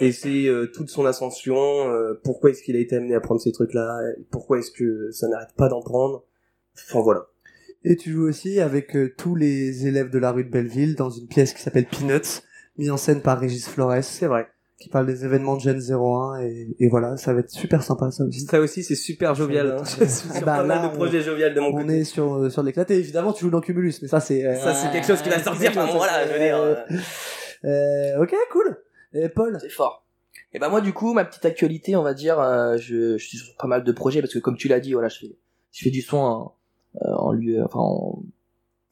Et 0.00 0.12
c'est 0.12 0.46
euh, 0.46 0.66
toute 0.72 0.90
son 0.90 1.04
ascension, 1.06 1.56
euh, 1.90 2.14
pourquoi 2.22 2.50
est-ce 2.50 2.62
qu'il 2.62 2.76
a 2.76 2.78
été 2.78 2.94
amené 2.96 3.14
à 3.16 3.20
prendre 3.20 3.40
ces 3.40 3.50
trucs-là, 3.50 3.98
pourquoi 4.30 4.58
est-ce 4.60 4.70
que 4.70 5.10
ça 5.10 5.26
n'arrête 5.26 5.52
pas 5.56 5.68
d'en 5.68 5.80
prendre. 5.82 6.24
Enfin 6.76 7.00
voilà. 7.00 7.26
Et 7.84 7.96
tu 7.96 8.12
joues 8.12 8.28
aussi 8.28 8.60
avec 8.60 8.96
tous 9.16 9.34
les 9.34 9.86
élèves 9.88 10.10
de 10.10 10.18
la 10.18 10.30
rue 10.30 10.44
de 10.44 10.50
Belleville 10.50 10.94
dans 10.94 11.10
une 11.10 11.26
pièce 11.26 11.52
qui 11.52 11.62
s'appelle 11.62 11.86
Peanuts, 11.86 12.42
mise 12.76 12.90
en 12.92 12.96
scène 12.96 13.22
par 13.22 13.40
Régis 13.40 13.68
Flores, 13.68 14.02
C'est 14.04 14.26
vrai. 14.26 14.46
Qui 14.78 14.88
parle 14.88 15.06
des 15.06 15.24
événements 15.24 15.56
de 15.56 15.60
Gen 15.60 15.80
01 15.80 16.40
et, 16.40 16.68
et 16.78 16.88
voilà, 16.88 17.16
ça 17.16 17.34
va 17.34 17.40
être 17.40 17.50
super 17.50 17.82
sympa 17.82 18.10
ça 18.12 18.24
aussi. 18.24 18.40
Ça 18.40 18.60
aussi, 18.60 18.82
c'est 18.84 18.94
super 18.94 19.34
jovial. 19.34 19.72
Hein. 19.78 19.82
Je 19.84 20.04
suis 20.04 20.28
sur 20.30 20.46
Bah, 20.46 20.58
pas 20.58 20.64
mal 20.64 20.88
de 20.90 20.94
projets 20.96 21.20
jovial 21.20 21.52
de 21.54 21.60
mon 21.60 21.68
On 21.68 21.82
côté. 21.82 21.98
est 22.00 22.04
sur 22.04 22.34
euh, 22.34 22.48
sur 22.50 22.62
l'éclaté. 22.62 22.94
Évidemment, 22.96 23.32
tu 23.32 23.44
joues 23.44 23.50
dans 23.50 23.60
Cumulus, 23.60 23.94
mais 24.02 24.08
ça 24.08 24.20
c'est. 24.20 24.44
euh, 24.46 24.54
Ça, 24.56 24.74
c'est 24.74 24.90
quelque 24.92 25.06
chose 25.06 25.20
qui 25.20 25.28
va 25.30 25.42
sortir. 25.42 25.72
Enfin, 25.72 25.86
voilà, 25.96 26.26
je 26.26 26.32
veux 26.32 26.38
dire. 26.38 26.56
euh, 26.56 26.74
euh, 27.64 28.22
ok, 28.22 28.34
cool. 28.52 28.76
Et 29.14 29.28
Paul. 29.28 29.58
C'est 29.60 29.68
fort. 29.70 30.04
Et 30.52 30.58
ben 30.58 30.68
moi 30.70 30.80
du 30.80 30.94
coup 30.94 31.12
ma 31.12 31.26
petite 31.26 31.44
actualité 31.44 31.94
on 31.94 32.02
va 32.02 32.14
dire 32.14 32.40
euh, 32.40 32.78
je, 32.78 33.18
je 33.18 33.26
suis 33.26 33.36
sur 33.36 33.54
pas 33.56 33.66
mal 33.66 33.84
de 33.84 33.92
projets 33.92 34.22
parce 34.22 34.32
que 34.32 34.38
comme 34.38 34.56
tu 34.56 34.66
l'as 34.68 34.80
dit 34.80 34.94
voilà 34.94 35.08
je 35.08 35.18
fais 35.18 35.36
je 35.72 35.82
fais 35.84 35.90
du 35.90 36.00
son 36.00 36.16
en, 36.16 36.54
euh, 37.02 37.12
en 37.16 37.32
lieu 37.32 37.62
enfin 37.62 37.80
en- 37.80 38.22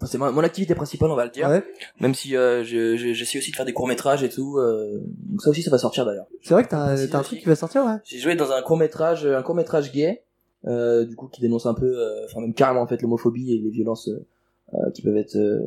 c'est 0.05 0.19
mon, 0.19 0.31
mon 0.33 0.43
activité 0.43 0.75
principale 0.75 1.11
on 1.11 1.15
va 1.17 1.25
le 1.25 1.31
dire 1.31 1.49
Ouais. 1.49 1.65
même 2.01 2.15
si 2.15 2.37
euh, 2.37 2.63
je 2.65 2.97
je- 2.97 3.13
j'essaie 3.15 3.39
aussi 3.39 3.51
de 3.51 3.57
faire 3.57 3.65
des 3.65 3.73
courts 3.73 3.89
métrages 3.89 4.23
et 4.23 4.29
tout 4.29 4.59
euh, 4.59 5.01
donc 5.31 5.41
ça 5.43 5.51
aussi 5.51 5.63
ça 5.63 5.71
va 5.71 5.79
sortir 5.79 6.05
d'ailleurs 6.05 6.27
C'est 6.43 6.53
vrai 6.55 6.65
que 6.65 6.69
t'as 6.69 7.19
un, 7.19 7.23
truc 7.23 7.41
qui 7.41 7.47
va 7.47 7.57
sortir, 7.57 7.85
ouais. 7.85 7.97
j'ai 8.05 8.19
joué 8.19 8.35
dans 8.35 8.53
un 8.53 8.61
court 8.63 8.77
métrage 8.77 9.25
un 9.27 9.43
court 9.43 9.55
métrage 9.55 9.93
gay 9.93 10.23
euh, 10.67 11.05
du 11.05 11.17
coup 11.17 11.29
qui 11.29 11.41
dénonce 11.41 11.67
un 11.67 11.75
peu 11.75 11.87
euh, 11.87 12.25
enfin 12.27 12.41
même 12.41 12.53
carrément 12.55 12.83
en 12.83 12.87
fait 12.87 13.01
l'homophobie 13.01 13.55
et 13.55 13.59
les 13.59 13.71
violences 13.71 14.09
euh, 14.09 14.27
euh, 14.75 14.91
qui 14.93 15.01
peuvent 15.03 15.17
être 15.17 15.37
euh, 15.37 15.61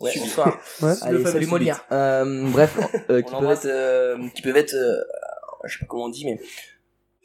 ouais, 0.00 0.12
bonsoir. 0.18 0.58
Ouais. 0.82 0.92
Allez, 1.02 1.24
salut. 1.24 1.46
Molière. 1.46 1.84
Euh, 1.92 2.48
bref, 2.50 2.78
euh, 3.10 3.22
qui, 3.22 3.32
peuvent 3.32 3.50
être, 3.50 3.66
euh, 3.66 4.16
qui 4.34 4.42
peuvent 4.42 4.56
être, 4.56 4.74
euh, 4.74 5.00
je 5.64 5.72
sais 5.72 5.78
pas 5.80 5.86
comment 5.86 6.04
on 6.04 6.08
dit, 6.10 6.24
mais 6.26 6.38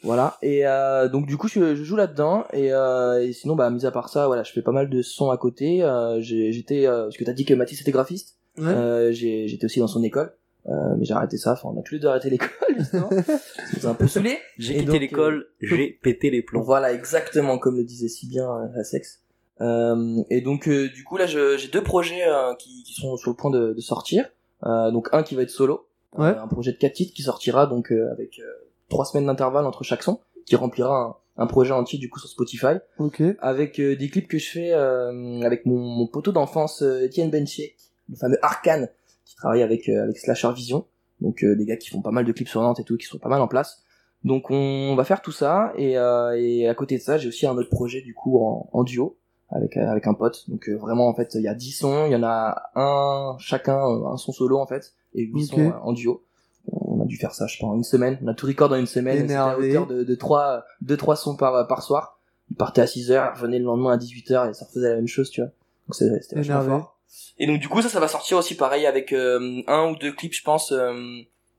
voilà. 0.04 0.38
Et 0.42 0.68
euh, 0.68 1.08
donc 1.10 1.26
du 1.26 1.38
coup, 1.38 1.48
je, 1.48 1.76
je 1.76 1.84
joue 1.84 1.96
là-dedans. 1.96 2.46
Et, 2.54 2.74
euh, 2.74 3.24
et 3.24 3.34
sinon, 3.34 3.56
bah, 3.56 3.70
mis 3.70 3.86
à 3.86 3.92
part 3.92 4.10
ça, 4.10 4.28
voilà, 4.28 4.44
je 4.44 4.52
fais 4.52 4.62
pas 4.62 4.72
mal 4.72 4.90
de 4.90 5.02
sons 5.02 5.30
à 5.32 5.38
côté. 5.38 5.84
Euh, 5.84 6.20
j'ai- 6.22 6.52
j'étais, 6.52 6.86
euh, 6.88 7.04
parce 7.04 7.18
que 7.18 7.24
t'as 7.24 7.34
dit 7.34 7.46
que 7.46 7.54
Mathis 7.54 7.82
était 7.82 7.92
graphiste. 7.92 8.36
Ouais. 8.58 8.66
Euh, 8.68 9.12
j'ai- 9.12 9.48
j'étais 9.48 9.66
aussi 9.66 9.80
dans 9.80 9.88
son 9.88 10.04
école. 10.04 10.34
Euh, 10.68 10.72
mais 10.98 11.04
j'ai 11.04 11.14
arrêté 11.14 11.36
ça. 11.38 11.54
Enfin, 11.54 11.70
on 11.76 11.80
a 11.80 11.84
tous 11.84 11.96
les 11.96 12.00
deux 12.00 12.08
arrêté 12.08 12.30
l'école, 12.30 12.50
a 13.84 13.88
un 13.88 13.94
peu 13.96 14.08
saoulé. 14.08 14.38
J'ai 14.58 14.78
quitté 14.78 14.98
l'école, 15.00 15.48
j'ai 15.60 16.00
pété 16.02 16.30
les 16.30 16.42
plombs. 16.42 16.62
Voilà, 16.62 16.94
exactement 16.94 17.58
comme 17.58 17.76
le 17.78 17.84
disait 17.84 18.08
si 18.08 18.28
bien 18.28 18.50
euh, 18.50 18.68
la 18.76 18.84
sexe. 18.86 19.20
Euh, 19.62 20.22
et 20.30 20.42
donc 20.42 20.68
euh, 20.68 20.88
du 20.90 21.04
coup 21.04 21.16
là 21.18 21.26
je- 21.28 21.58
j'ai 21.58 21.68
deux 21.68 21.84
projets 21.84 22.24
euh, 22.28 22.56
qui, 22.56 22.84
qui 22.84 22.94
sont 22.94 23.18
sur 23.18 23.30
le 23.30 23.36
point 23.36 23.52
de, 23.52 23.74
de 23.74 23.82
sortir. 23.82 24.26
Euh, 24.66 24.90
donc 24.92 25.10
un 25.12 25.22
qui 25.24 25.36
va 25.36 25.42
être 25.44 25.50
solo, 25.50 25.86
Ouais. 26.18 26.28
Euh, 26.28 26.42
un 26.42 26.48
projet 26.48 26.72
de 26.72 26.78
quatre 26.78 26.94
titres 26.94 27.14
qui 27.14 27.24
sortira 27.24 27.66
donc 27.68 27.92
euh, 27.92 28.12
avec 28.12 28.40
euh, 28.40 28.44
trois 28.94 29.06
semaines 29.06 29.26
d'intervalle 29.28 29.66
entre 29.66 29.84
chaque 29.84 30.04
son, 30.04 30.20
qui 30.46 30.56
remplira 30.56 31.18
un, 31.38 31.44
un 31.44 31.48
projet 31.48 31.72
entier 31.74 32.00
du 32.00 32.10
coup 32.10 32.20
sur 32.20 32.30
Spotify, 32.30 32.76
Ok. 33.00 33.22
avec 33.40 33.80
euh, 33.80 33.96
des 33.96 34.10
clips 34.10 34.28
que 34.28 34.38
je 34.38 34.50
fais 34.50 34.72
euh, 34.74 35.42
avec 35.42 35.66
mon, 35.66 35.80
mon 35.80 36.08
poteau 36.08 36.32
d'enfance 36.32 36.82
euh, 36.82 37.04
Étienne 37.06 37.30
Benchiek, 37.32 37.76
le 38.10 38.16
fameux 38.16 38.38
Arcane, 38.42 38.90
qui 39.26 39.36
travaille 39.36 39.64
avec 39.64 39.90
euh, 39.90 40.04
avec 40.04 40.18
Slasher 40.18 40.52
Vision, 40.54 40.86
donc 41.22 41.44
euh, 41.44 41.56
des 41.56 41.66
gars 41.66 41.78
qui 41.78 41.90
font 41.90 42.02
pas 42.02 42.12
mal 42.12 42.26
de 42.26 42.32
clips 42.32 42.50
sur 42.50 42.62
Nantes 42.62 42.80
et 42.80 42.84
tout, 42.84 42.98
qui 42.98 43.06
sont 43.06 43.18
pas 43.20 43.30
mal 43.30 43.42
en 43.42 43.48
place. 43.48 43.82
Donc 44.24 44.52
on 44.52 44.96
va 44.96 45.04
faire 45.04 45.22
tout 45.22 45.32
ça 45.34 45.74
et, 45.78 45.98
euh, 45.98 46.38
et 46.40 46.68
à 46.70 46.76
côté 46.76 46.98
de 46.98 47.02
ça 47.02 47.18
j'ai 47.18 47.28
aussi 47.28 47.46
un 47.46 47.58
autre 47.58 47.70
projet 47.70 48.02
du 48.02 48.14
coup 48.14 48.40
en, 48.42 48.70
en 48.72 48.84
duo 48.84 49.18
avec 49.50 49.76
euh, 49.76 49.86
avec 49.88 50.08
un 50.08 50.14
pote. 50.14 50.50
Donc 50.50 50.70
euh, 50.70 50.76
vraiment 50.78 51.08
en 51.10 51.14
fait 51.14 51.34
il 51.36 51.42
y 51.42 51.48
a 51.48 51.54
10 51.54 51.72
sons, 51.72 52.06
il 52.06 52.12
y 52.12 52.16
en 52.16 52.24
a 52.24 52.62
un 52.76 53.36
chacun 53.40 53.80
euh, 53.80 54.08
un 54.08 54.18
son 54.18 54.32
solo 54.32 54.58
en 54.60 54.66
fait 54.68 54.94
et 55.14 55.24
8 55.24 55.44
Ok. 55.44 55.50
sons 55.50 55.60
euh, 55.60 55.72
en 55.82 55.92
duo. 55.94 56.24
On 56.72 57.02
a 57.02 57.06
dû 57.06 57.18
faire 57.18 57.34
ça 57.34 57.48
je 57.48 57.58
pense 57.60 57.74
en 57.74 57.76
une 57.76 57.84
semaine, 57.84 58.18
on 58.24 58.28
a 58.28 58.34
tout 58.34 58.48
record 58.48 58.72
en 58.72 58.76
une 58.76 58.86
semaine, 58.86 59.22
c'était 59.22 59.36
à 59.36 59.58
hauteur 59.58 59.88
de 59.88 60.04
de 60.04 60.16
3 60.16 60.64
2 60.82 60.98
3 60.98 61.16
sons 61.16 61.36
par 61.36 61.68
par 61.68 61.84
soir. 61.84 62.20
Il 62.52 62.56
partait 62.56 62.82
à 62.82 62.88
6 62.88 63.12
heures, 63.12 63.34
revenait 63.36 63.60
le 63.60 63.66
lendemain 63.66 63.94
à 63.94 63.98
18 63.98 64.32
heures 64.32 64.46
et 64.46 64.54
ça 64.54 64.66
refaisait 64.66 64.90
la 64.90 64.96
même 64.96 65.08
chose, 65.08 65.30
tu 65.30 65.42
vois. 65.42 65.50
Donc 65.88 65.96
c'était 65.96 66.36
vachement 66.36 66.62
fort. 66.62 66.94
Et 67.38 67.48
donc 67.48 67.60
du 67.60 67.70
coup 67.70 67.82
ça 67.82 67.90
ça 67.90 68.00
va 68.00 68.08
sortir 68.08 68.38
aussi 68.38 68.56
pareil 68.56 68.86
avec 68.86 69.14
euh, 69.14 69.62
un 69.68 69.92
ou 69.92 69.96
deux 69.96 70.12
clips 70.12 70.34
je 70.34 70.44
pense 70.44 70.72
euh, 70.72 70.94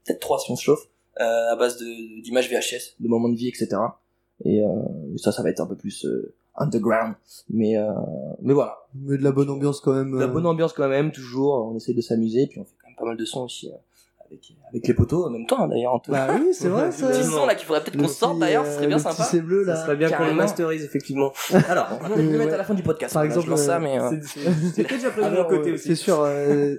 peut-être 0.05 0.21
trois 0.21 0.39
si 0.39 0.51
on 0.51 0.57
se 0.57 0.65
chauffe 0.65 0.87
euh, 1.21 1.53
à 1.53 1.57
base 1.57 1.79
de 1.79 2.23
d'images 2.23 2.51
VHS 2.51 2.97
de 3.01 3.09
moments 3.09 3.29
de 3.29 3.37
vie 3.37 3.49
etc 3.49 3.77
et 4.45 4.63
ça 5.17 5.31
ça 5.31 5.43
va 5.43 5.51
être 5.51 5.61
un 5.61 5.67
peu 5.67 5.77
plus 5.77 6.07
underground. 6.57 7.15
Mais 7.51 7.77
mais 8.43 8.53
voilà. 8.53 8.79
Mais 8.95 9.17
de 9.17 9.23
la 9.23 9.31
bonne 9.31 9.49
ambiance 9.49 9.81
quand 9.81 9.95
même. 9.95 10.13
de 10.13 10.21
la 10.21 10.27
bonne 10.27 10.47
ambiance 10.47 10.73
quand 10.73 10.89
même 10.89 11.13
toujours. 11.13 11.71
On 11.73 11.77
essaie 11.77 11.95
de 11.95 12.01
s'amuser 12.01 12.47
puis 12.49 12.59
on 12.59 12.65
fait 12.65 12.75
quand 12.81 12.89
même 12.89 12.97
pas 12.97 13.05
mal 13.05 13.17
de 13.17 13.25
sons 13.25 13.45
aussi 13.45 13.71
avec 14.35 14.53
avec 14.71 14.87
les 14.88 14.95
poteaux 14.95 15.25
en 15.26 15.31
même 15.31 15.47
temps 15.47 15.61
hein, 15.62 15.69
d'ailleurs 15.69 16.00
Bah 16.09 16.26
oui, 16.38 16.49
c'est 16.53 16.69
vrai 16.69 16.91
ça. 16.93 17.09
petit 17.09 17.25
son 17.25 17.47
là 17.47 17.55
qu'il 17.55 17.67
faudrait 17.67 17.83
peut-être 17.83 17.97
qu'on 17.97 18.09
sorte 18.09 18.38
d'ailleurs 18.38 18.64
ce 18.64 18.71
euh, 18.71 18.75
serait 18.76 18.87
bien 18.88 18.97
le 18.97 19.03
sympa 19.03 19.14
petit 19.17 19.31
C 19.31 19.41
bleu 19.41 19.64
Ça 19.64 19.73
là. 19.73 19.83
serait 19.85 19.97
bien 19.97 20.11
qu'on 20.11 20.26
le 20.26 20.33
masterise, 20.35 20.85
effectivement. 20.85 21.33
Alors, 21.69 21.88
on 22.00 22.09
va 22.09 22.17
le 22.17 22.23
Ouais. 22.29 22.38
mettre 22.38 22.55
à 22.55 22.57
la 22.59 22.64
fin 22.64 22.75
du 22.75 22.83
podcast 22.83 23.14
Par 23.14 23.23
voilà, 23.25 23.35
exemple, 23.41 23.57
ça 23.59 23.76
euh, 23.76 23.81
mais 23.81 23.99
euh, 23.99 24.11
c'est- 24.26 24.50
c'est- 24.75 24.88
déjà 24.88 25.11
prévu 25.11 25.31
de 25.31 25.37
mon 25.37 25.45
côté 25.45 25.71
euh, 25.71 25.75
aussi. 25.75 25.88
C'est 25.88 25.95
sûr. 25.95 26.21
euh, 26.23 26.76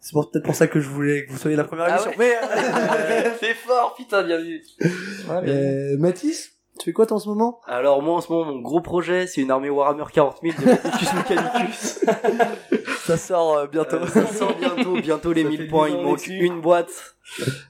c'est 0.00 0.12
pour- 0.12 0.30
peut-être 0.30 0.44
pour 0.44 0.54
ça 0.54 0.66
que 0.68 0.80
je 0.80 0.88
voulais 0.88 1.26
que 1.26 1.32
vous 1.32 1.38
soyez 1.38 1.56
la 1.56 1.64
première 1.64 1.86
Ah 1.86 1.94
émission. 1.94 2.12
Mais 2.18 2.32
euh, 2.34 3.30
c'est 3.40 3.54
fort 3.54 3.94
putain 3.96 4.22
bien 4.22 4.38
vu 4.38 4.62
euh, 5.30 5.96
Mathis, 5.98 6.52
Tu 6.78 6.84
fais 6.86 6.92
quoi 6.92 7.06
toi 7.06 7.16
en 7.16 7.20
ce 7.20 7.28
moment? 7.28 7.60
Alors 7.66 8.02
moi 8.02 8.14
en 8.16 8.20
ce 8.20 8.30
moment 8.32 8.52
mon 8.52 8.60
gros 8.60 8.80
projet 8.80 9.26
c'est 9.26 9.40
une 9.40 9.50
armée 9.50 9.70
Warhammer 9.70 10.04
40 10.12 10.38
000 10.42 10.54
de 10.60 10.64
Mechanicus 10.66 11.12
Mechanicus. 11.14 12.04
Ça 13.04 13.16
sort 13.16 13.56
euh, 13.56 13.66
bientôt. 13.66 13.96
Euh, 13.96 14.06
ça 14.06 14.26
sort 14.26 14.54
bientôt, 14.56 14.96
bientôt 15.00 15.32
les 15.32 15.42
Ça 15.44 15.48
1000 15.48 15.58
fait 15.58 15.66
points, 15.68 15.88
10 15.88 15.94
il 15.94 16.02
manque 16.02 16.16
dessus. 16.18 16.32
une 16.38 16.60
boîte. 16.60 17.16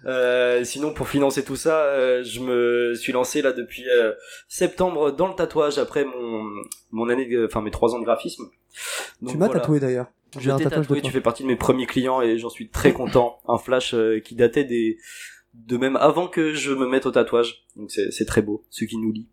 Euh, 0.07 0.65
sinon 0.65 0.93
pour 0.93 1.09
financer 1.09 1.45
tout 1.45 1.57
ça, 1.57 1.79
euh, 1.85 2.23
je 2.25 2.41
me 2.41 2.95
suis 2.95 3.13
lancé 3.13 3.43
là 3.43 3.53
depuis 3.53 3.85
euh, 3.89 4.13
septembre 4.49 5.13
dans 5.13 5.29
le 5.29 5.35
tatouage 5.35 5.79
après 5.79 6.05
mon 6.05 6.45
mon 6.91 7.09
année, 7.09 7.29
enfin 7.45 7.61
mes 7.63 7.71
trois 7.71 7.95
ans 7.95 7.99
de 8.01 8.05
graphisme. 8.05 8.45
Donc, 9.23 9.33
Tu 9.33 9.39
m'as 9.39 9.47
voilà. 9.47 9.61
tatoué 9.61 9.81
d'ailleurs. 9.81 10.07
J'ai 10.35 10.41
Je 10.43 10.51
un 10.51 10.59
tatouage 10.59 10.83
tatoué, 10.83 11.01
toi. 11.01 11.07
tu 11.09 11.13
fais 11.13 11.21
partie 11.23 11.43
de 11.45 11.49
mes 11.49 11.57
premiers 11.57 11.87
clients 11.87 12.21
et 12.21 12.37
j'en 12.39 12.51
suis 12.51 12.69
très 12.69 12.93
content. 12.93 13.39
Un 13.49 13.57
flash 13.59 13.95
euh, 13.95 14.21
qui 14.21 14.35
datait 14.35 14.65
des 14.65 14.99
de 15.67 15.77
même 15.77 15.97
avant 15.97 16.29
que 16.29 16.53
je 16.55 16.73
me 16.73 16.87
mette 16.87 17.07
au 17.07 17.11
tatouage. 17.11 17.65
Donc 17.77 17.91
c'est 17.91 18.11
c'est 18.11 18.27
très 18.27 18.43
beau, 18.43 18.65
ce 18.71 18.85
qui 18.85 18.97
nous 18.99 19.13
lie. 19.13 19.29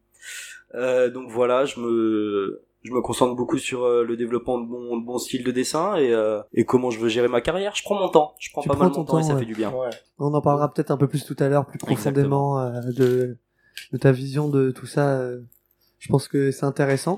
Euh, 0.75 1.09
donc 1.09 1.29
voilà, 1.29 1.65
je 1.65 1.79
me 1.79 2.61
je 2.81 2.91
me 2.91 3.01
concentre 3.01 3.35
beaucoup 3.35 3.57
sur 3.57 3.83
euh, 3.83 4.03
le 4.03 4.17
développement 4.17 4.57
de 4.59 4.65
mon, 4.67 4.97
de 4.97 5.05
mon 5.05 5.17
style 5.17 5.43
de 5.45 5.51
dessin 5.51 5.95
et, 5.95 6.11
euh, 6.13 6.41
et 6.53 6.65
comment 6.65 6.89
je 6.89 6.99
veux 6.99 7.07
gérer 7.07 7.29
ma 7.29 7.39
carrière. 7.39 7.73
Je 7.75 7.83
prends 7.83 7.95
mon 7.95 8.09
temps, 8.09 8.33
je 8.39 8.49
prends 8.51 8.61
Tu 8.61 8.67
pas 8.67 8.75
prends 8.75 8.83
mal 8.85 8.93
mon 8.93 9.05
temps, 9.05 9.19
et 9.19 9.23
ça 9.23 9.33
ouais. 9.35 9.39
fait 9.39 9.45
du 9.45 9.53
bien. 9.55 9.71
Ouais. 9.71 9.89
On 10.19 10.33
en 10.33 10.41
parlera 10.41 10.73
peut-être 10.73 10.91
un 10.91 10.97
peu 10.97 11.07
plus 11.07 11.23
tout 11.25 11.35
à 11.39 11.47
l'heure, 11.47 11.65
plus 11.65 11.77
profondément 11.77 12.59
euh, 12.59 12.81
de, 12.97 13.37
de 13.93 13.97
ta 13.97 14.11
vision 14.11 14.49
de 14.49 14.71
tout 14.71 14.85
ça. 14.85 15.17
euh, 15.19 15.41
je 15.99 16.09
pense 16.09 16.27
que 16.27 16.51
c'est 16.51 16.65
intéressant. 16.65 17.17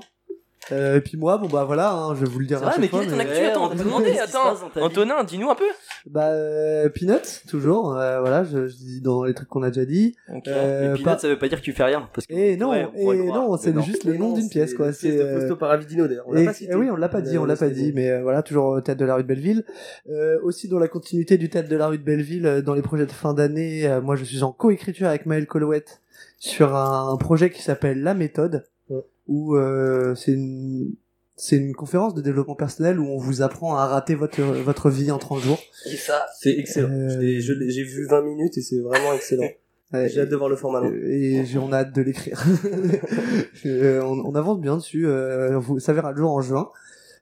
Euh, 0.72 0.96
et 0.96 1.00
puis 1.00 1.16
moi, 1.16 1.38
bon 1.38 1.46
bah 1.48 1.64
voilà, 1.64 1.92
hein, 1.92 2.14
je 2.16 2.24
vais 2.24 2.30
vous 2.30 2.40
le 2.40 2.46
dire 2.46 2.58
à 2.58 2.60
vrai, 2.62 2.70
chaque 2.72 2.80
mais 2.80 2.88
fois. 2.88 3.00
quelle 3.00 3.08
est 3.08 3.12
ton 3.12 3.16
mais- 3.18 3.22
actu 3.30 3.44
Attends, 3.44 3.64
on 3.66 3.76
t'a 3.76 3.84
demandé. 3.84 4.18
Attends, 4.18 4.54
Antonin, 4.80 5.22
dis-nous 5.24 5.48
un 5.48 5.54
peu. 5.54 5.64
Bah 6.10 6.26
euh, 6.30 6.88
Peanuts, 6.88 7.42
toujours. 7.48 7.96
euh, 7.96 8.20
voilà, 8.20 8.42
je, 8.44 8.66
je 8.66 8.74
dis 8.74 9.00
dans 9.00 9.22
les 9.24 9.32
trucs 9.34 9.48
qu'on 9.48 9.62
a 9.62 9.70
déjà 9.70 9.84
dit. 9.86 10.16
Euh, 10.48 10.90
Et 10.90 10.94
puis 10.94 11.04
pas- 11.04 11.18
ça 11.18 11.28
veut 11.28 11.38
pas 11.38 11.48
dire 11.48 11.58
que 11.60 11.64
tu 11.64 11.72
fais 11.72 11.84
rien. 11.84 12.08
Parce 12.12 12.26
que, 12.26 12.34
Et 12.34 12.56
non, 12.56 12.70
ouais, 12.70 12.84
on 12.94 12.98
pourrait 13.00 13.16
et 13.16 13.18
le 13.20 13.24
croire, 13.26 13.42
non, 13.44 13.52
mais 13.52 13.58
c'est 13.62 13.72
non. 13.72 13.82
juste 13.82 14.04
le 14.04 14.16
nom 14.16 14.32
d'une 14.32 14.48
pièce, 14.48 14.74
quoi. 14.74 14.92
C'est 14.92 15.16
euh, 15.20 15.38
Fausto 15.40 15.56
Paravidino 15.56 16.08
d'ailleurs. 16.08 16.24
On 16.26 16.32
l'a 16.32 16.42
Et- 16.42 16.46
pas 16.46 16.52
cité. 16.52 16.70
eh 16.72 16.76
oui, 16.76 16.88
on 16.90 16.96
l'a 16.96 17.08
pas 17.08 17.20
dit, 17.20 17.38
on 17.38 17.44
l'a 17.44 17.56
pas 17.56 17.68
dit, 17.68 17.92
mais 17.94 18.10
euh, 18.10 18.22
voilà, 18.22 18.42
toujours 18.42 18.66
au 18.66 18.80
théâtre 18.80 19.00
de 19.00 19.04
la 19.06 19.14
rue 19.14 19.22
de 19.22 19.28
Belleville. 19.28 19.64
Euh, 20.10 20.38
aussi 20.42 20.68
dans 20.68 20.78
la 20.80 20.88
continuité 20.88 21.38
du 21.38 21.48
théâtre 21.48 21.68
de 21.68 21.76
la 21.76 21.86
rue 21.86 21.98
de 21.98 22.04
Belleville, 22.04 22.46
euh, 22.46 22.60
dans 22.62 22.74
les 22.74 22.82
projets 22.82 23.06
de 23.06 23.12
fin 23.12 23.34
d'année, 23.34 23.86
euh, 23.86 24.00
moi 24.00 24.16
je 24.16 24.24
suis 24.24 24.42
en 24.42 24.50
coécriture 24.52 25.06
avec 25.06 25.26
Maël 25.26 25.46
Colouette 25.46 26.00
sur 26.38 26.74
un 26.74 27.16
projet 27.18 27.50
qui 27.50 27.62
s'appelle 27.62 28.02
La 28.02 28.14
Méthode. 28.14 28.64
Où 29.28 29.56
euh, 29.56 30.14
c'est 30.14 30.32
une 30.32 30.94
c'est 31.38 31.56
une 31.56 31.74
conférence 31.74 32.14
de 32.14 32.22
développement 32.22 32.54
personnel 32.54 32.98
où 32.98 33.06
on 33.06 33.18
vous 33.18 33.42
apprend 33.42 33.76
à 33.76 33.86
rater 33.86 34.14
votre 34.14 34.40
votre 34.40 34.88
vie 34.90 35.10
en 35.10 35.18
30 35.18 35.40
jours. 35.42 35.58
Et 35.90 35.96
ça, 35.96 36.26
C'est 36.40 36.56
excellent. 36.58 36.88
Euh, 36.90 37.20
J'ai 37.20 37.82
vu 37.84 38.06
20 38.06 38.22
minutes 38.22 38.56
et 38.58 38.62
c'est 38.62 38.80
vraiment 38.80 39.12
excellent. 39.12 39.48
Ouais, 39.92 40.08
J'ai 40.08 40.22
hâte 40.22 40.30
de 40.30 40.34
voir 40.34 40.48
le 40.48 40.56
format 40.56 40.80
long. 40.80 40.90
Et 40.92 41.44
j'ai 41.44 41.58
on 41.58 41.70
a 41.72 41.78
hâte 41.78 41.94
de 41.94 42.02
l'écrire. 42.02 42.42
Euh, 43.66 44.00
on, 44.02 44.18
on 44.24 44.34
avance 44.34 44.60
bien 44.60 44.76
dessus. 44.76 45.06
euh, 45.06 45.58
vous, 45.58 45.78
ça 45.78 45.92
verra 45.92 46.10
le 46.10 46.16
jour 46.18 46.30
en 46.32 46.40
juin. 46.40 46.70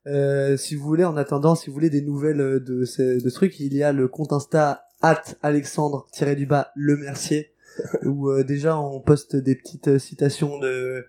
Euh, 0.06 0.56
si 0.56 0.74
vous 0.74 0.84
voulez, 0.84 1.04
en 1.04 1.16
attendant, 1.16 1.54
si 1.54 1.68
vous 1.68 1.74
voulez 1.74 1.90
des 1.90 2.02
nouvelles 2.02 2.40
euh, 2.40 2.60
de 2.60 2.84
ce, 2.84 3.22
de 3.22 3.28
ce 3.28 3.34
truc, 3.34 3.58
il 3.60 3.74
y 3.74 3.82
a 3.82 3.92
le 3.92 4.08
compte 4.08 4.32
Insta 4.32 4.86
at 5.02 5.22
Alexandre 5.42 6.06
du 6.36 6.46
bas 6.46 6.70
le 6.74 6.96
Mercier 6.96 7.52
où 8.04 8.30
euh, 8.30 8.44
déjà 8.44 8.78
on 8.78 9.00
poste 9.00 9.36
des 9.36 9.54
petites 9.54 9.98
citations 9.98 10.58
de 10.58 11.04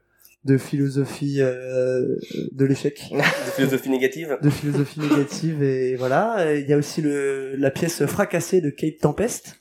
de 0.45 0.57
philosophie 0.57 1.41
euh, 1.41 2.15
de 2.51 2.65
l'échec, 2.65 3.03
De 3.11 3.51
philosophie 3.51 3.89
négative. 3.89 4.37
de 4.41 4.49
philosophie 4.49 4.99
négative 4.99 5.63
et 5.63 5.95
voilà. 5.95 6.55
Il 6.55 6.69
y 6.69 6.73
a 6.73 6.77
aussi 6.77 7.01
le 7.01 7.55
la 7.57 7.71
pièce 7.71 8.05
Fracassée 8.05 8.61
de 8.61 8.69
Kate 8.69 8.99
Tempest, 9.01 9.59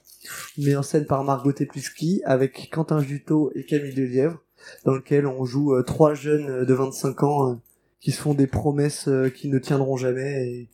mise 0.58 0.76
en 0.76 0.82
scène 0.82 1.06
par 1.06 1.24
Margot 1.24 1.52
Tepluski 1.52 2.20
avec 2.24 2.68
Quentin 2.70 3.00
Juteau 3.00 3.50
et 3.54 3.64
Camille 3.64 3.94
Delièvre, 3.94 4.42
dans 4.84 4.94
lequel 4.94 5.26
on 5.26 5.44
joue 5.46 5.74
euh, 5.74 5.82
trois 5.82 6.14
jeunes 6.14 6.50
euh, 6.50 6.64
de 6.66 6.74
25 6.74 7.22
ans 7.22 7.50
euh, 7.50 7.54
qui 8.00 8.12
se 8.12 8.20
font 8.20 8.34
des 8.34 8.46
promesses 8.46 9.08
qui 9.34 9.48
ne 9.48 9.58
tiendront 9.58 9.96
jamais 9.96 10.46
et, 10.46 10.68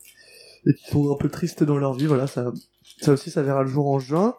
et 0.67 0.73
qui 0.73 0.91
sont 0.91 1.09
un 1.09 1.15
peu 1.15 1.29
tristes 1.29 1.63
dans 1.63 1.77
leur 1.77 1.93
vie. 1.93 2.05
Voilà, 2.05 2.27
ça, 2.27 2.51
ça 2.99 3.13
aussi, 3.13 3.31
ça 3.31 3.41
verra 3.41 3.63
le 3.63 3.69
jour 3.69 3.87
en 3.87 3.99
juin. 3.99 4.35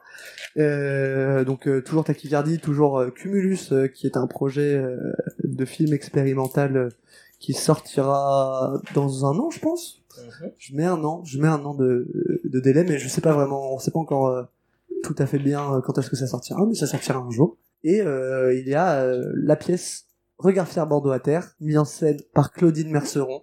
Euh, 0.59 1.45
donc 1.45 1.67
euh, 1.67 1.81
toujours 1.81 2.05
Taquivardi, 2.05 2.59
toujours 2.59 2.99
euh, 2.99 3.11
Cumulus, 3.11 3.73
qui 3.95 4.07
est 4.07 4.17
un 4.17 4.26
projet 4.26 4.75
euh, 4.75 4.97
de 5.54 5.64
film 5.64 5.92
expérimental 5.92 6.76
euh, 6.76 6.88
qui 7.38 7.52
sortira 7.52 8.80
dans 8.94 9.26
un 9.26 9.38
an, 9.38 9.50
je 9.50 9.59
pense. 9.59 10.02
Je 10.59 10.76
mets 10.76 10.85
un 10.85 11.02
an, 11.04 11.25
je 11.25 11.38
mets 11.38 11.49
un 11.49 11.64
an 11.64 11.75
de, 11.75 12.40
de 12.44 12.61
délai, 12.61 12.85
mais 12.85 12.99
je 12.99 13.09
sais 13.09 13.21
pas 13.23 13.32
vraiment, 13.32 13.75
on 13.75 13.78
sait 13.78 13.90
pas 13.90 13.99
encore 13.99 14.28
euh, 14.28 14.42
tout 15.02 15.14
à 15.18 15.26
fait 15.26 15.38
bien 15.38 15.75
euh, 15.75 15.80
quand 15.80 15.99
est-ce 15.99 16.11
que 16.11 16.16
ça 16.16 16.26
sortira, 16.26 16.64
mais 16.66 16.75
ça 16.75 16.87
sortira 16.87 17.18
un 17.18 17.30
jour. 17.30 17.56
Et 17.85 18.00
euh, 18.00 18.54
il 18.54 18.68
y 18.68 18.75
a 18.75 19.00
euh, 19.00 19.32
la 19.35 19.56
pièce 19.56 20.06
Regard 20.38 20.68
fier 20.68 20.87
Bordeaux 20.87 21.11
à 21.11 21.21
terre, 21.21 21.54
mise 21.61 21.78
en 21.78 21.85
scène 21.85 22.18
par 22.35 22.52
Claudine 22.52 22.90
Merceron, 22.90 23.42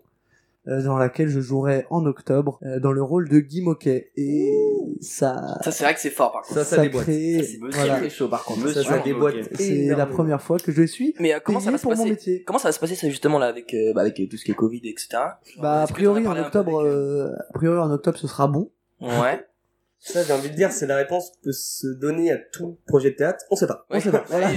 dans 0.83 0.97
laquelle 0.97 1.27
je 1.29 1.39
jouerai 1.39 1.85
en 1.89 2.05
octobre 2.05 2.59
euh, 2.63 2.79
dans 2.79 2.91
le 2.91 3.01
rôle 3.01 3.27
de 3.29 3.39
Guy 3.39 3.61
Moquet. 3.61 4.11
Et 4.15 4.53
ça, 5.01 5.57
ça 5.63 5.71
c'est 5.71 5.83
vrai 5.83 5.93
que 5.93 5.99
c'est 5.99 6.09
fort 6.09 6.31
par 6.31 6.41
contre. 6.43 6.59
Ça, 6.59 6.65
ça 6.65 6.81
déboîte. 6.81 7.03
crée, 7.03 7.41
Ça, 7.41 7.43
c'est 7.43 7.57
voilà, 7.57 7.97
Très 7.97 8.09
chaud 8.09 8.27
par 8.27 8.43
contre. 8.43 8.59
Monsieur, 8.61 8.83
Ça, 8.83 8.89
ça 8.89 8.99
déboîte. 8.99 9.35
c'est 9.55 9.87
la 9.87 10.05
première 10.05 10.41
fois 10.41 10.57
que 10.59 10.71
je 10.71 10.83
suis 10.83 11.15
Mais 11.19 11.33
euh, 11.33 11.39
comment 11.43 11.59
payé 11.59 11.65
ça 11.65 11.71
va 11.71 11.77
se 11.77 11.83
pour 11.83 11.91
mon 11.91 11.97
passer 11.97 12.09
métier. 12.09 12.43
Comment 12.43 12.59
ça 12.59 12.69
va 12.69 12.71
se 12.71 12.79
passer 12.79 12.95
ça 12.95 13.09
justement 13.09 13.39
là 13.39 13.47
avec 13.47 13.73
euh, 13.73 13.93
bah, 13.93 14.01
avec 14.01 14.19
euh, 14.19 14.27
tout 14.29 14.37
ce 14.37 14.45
qui 14.45 14.51
est 14.51 14.55
Covid 14.55 14.81
etc. 14.83 15.09
Bah 15.61 15.83
a 15.83 15.87
priori 15.87 16.25
en 16.27 16.37
octobre, 16.37 16.81
avec, 16.81 16.91
euh, 16.91 17.31
a 17.49 17.53
priori 17.53 17.79
en 17.79 17.91
octobre 17.91 18.17
ce 18.17 18.27
sera 18.27 18.47
bon. 18.47 18.71
Ouais. 19.01 19.45
Ça, 20.01 20.23
j'ai 20.23 20.31
envie 20.31 20.49
de 20.49 20.55
dire, 20.55 20.71
c'est 20.71 20.87
la 20.87 20.95
réponse 20.95 21.33
peut 21.43 21.51
se 21.51 21.87
donner 21.87 22.31
à 22.31 22.37
tout 22.37 22.77
projet 22.87 23.11
de 23.11 23.15
théâtre. 23.17 23.43
On 23.51 23.57
sait 23.57 23.67
pas. 23.67 23.85
Ouais, 23.91 23.99
sait 23.99 24.11
pas. 24.11 24.23
Voilà. 24.29 24.49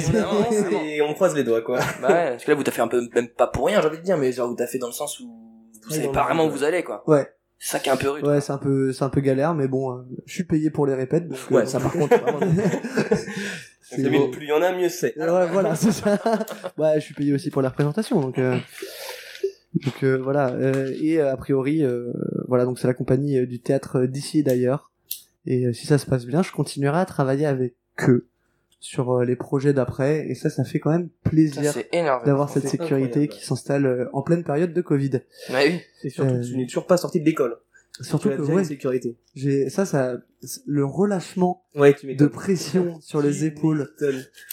Et 0.84 1.02
on 1.02 1.14
croise 1.14 1.34
les 1.34 1.42
doigts, 1.42 1.62
quoi. 1.62 1.80
Bah 2.00 2.08
ouais, 2.08 2.30
parce 2.30 2.44
que 2.44 2.50
là 2.52 2.56
vous 2.56 2.62
t'as 2.62 2.70
fait 2.70 2.80
un 2.80 2.86
peu 2.86 3.08
même 3.12 3.26
pas 3.26 3.48
pour 3.48 3.66
rien 3.66 3.80
j'ai 3.80 3.88
envie 3.88 3.98
de 3.98 4.04
dire 4.04 4.16
mais 4.16 4.30
genre 4.30 4.48
vous 4.48 4.54
t'as 4.54 4.68
fait 4.68 4.78
dans 4.78 4.86
le 4.86 4.92
sens 4.92 5.18
où 5.18 5.51
vous 5.84 5.90
savez 5.94 6.08
pas 6.12 6.24
vraiment 6.24 6.46
où 6.46 6.50
vous 6.50 6.64
allez 6.64 6.82
quoi. 6.82 7.02
Ouais. 7.06 7.26
C'est 7.58 7.72
ça 7.72 7.78
qui 7.78 7.88
est 7.90 7.92
un 7.92 7.96
peu 7.96 8.10
rude. 8.10 8.26
Ouais, 8.26 8.40
c'est 8.40 8.52
un 8.52 8.58
peu, 8.58 8.92
c'est 8.92 9.04
un 9.04 9.08
peu 9.08 9.20
galère, 9.20 9.54
mais 9.54 9.68
bon, 9.68 9.92
euh, 9.96 10.02
je 10.26 10.32
suis 10.34 10.42
payé 10.44 10.70
pour 10.70 10.84
les 10.84 10.94
répètes. 10.94 11.28
Donc, 11.28 11.38
Ouais, 11.52 11.62
euh, 11.62 11.66
ça 11.66 11.78
par 11.78 11.92
contre 11.92 12.18
vraiment. 12.20 12.40
c'est 13.82 14.02
plus 14.02 14.42
il 14.46 14.48
y 14.48 14.52
en 14.52 14.62
a, 14.62 14.72
mieux 14.72 14.88
c'est. 14.88 15.16
Ouais, 15.16 15.46
voilà, 15.46 15.74
c'est 15.76 15.92
ça. 15.92 16.18
ouais, 16.76 16.94
je 16.96 17.00
suis 17.00 17.14
payé 17.14 17.32
aussi 17.32 17.50
pour 17.50 17.62
la 17.62 17.68
représentation, 17.68 18.20
donc. 18.20 18.38
euh, 18.38 18.56
Donc 19.84 20.02
euh, 20.02 20.16
voilà, 20.16 20.48
euh, 20.50 20.92
et 21.00 21.20
a 21.20 21.36
priori, 21.36 21.84
euh, 21.84 22.12
voilà, 22.48 22.64
donc 22.64 22.78
c'est 22.78 22.86
la 22.88 22.94
compagnie 22.94 23.46
du 23.46 23.60
théâtre 23.60 24.06
d'ici 24.06 24.40
et 24.40 24.42
d'ailleurs. 24.42 24.90
Et 25.46 25.66
euh, 25.66 25.72
si 25.72 25.86
ça 25.86 25.98
se 25.98 26.06
passe 26.06 26.26
bien, 26.26 26.42
je 26.42 26.52
continuerai 26.52 26.98
à 26.98 27.04
travailler 27.06 27.46
avec 27.46 27.74
eux 28.08 28.26
sur 28.84 29.12
euh, 29.12 29.24
les 29.24 29.36
projets 29.36 29.72
d'après. 29.72 30.26
Et 30.28 30.34
ça, 30.34 30.50
ça 30.50 30.64
fait 30.64 30.80
quand 30.80 30.90
même 30.90 31.08
plaisir 31.22 31.72
d'avoir 32.26 32.50
cette 32.50 32.66
sécurité 32.68 33.04
incroyable. 33.04 33.28
qui 33.32 33.44
s'installe 33.46 33.86
euh, 33.86 34.08
en 34.12 34.22
pleine 34.22 34.42
période 34.42 34.72
de 34.74 34.80
Covid. 34.82 35.20
Ouais, 35.50 35.68
oui. 35.70 35.80
Et 36.02 36.10
surtout, 36.10 36.34
Euh, 36.34 36.42
tu 36.42 36.56
n'es 36.56 36.66
toujours 36.66 36.86
pas 36.86 36.96
sorti 36.96 37.20
de 37.20 37.24
l'école. 37.24 37.56
Surtout 38.00 38.30
que 38.30 38.40
ouais, 38.42 38.64
sécurité. 38.64 39.16
j'ai 39.34 39.68
ça, 39.68 39.84
ça, 39.84 40.16
le 40.66 40.84
relâchement 40.84 41.62
Ouais, 41.76 41.94
tu 41.94 42.12
de 42.14 42.26
pression 42.26 42.98
sur 43.00 43.20
les 43.20 43.44
épaules. 43.44 43.92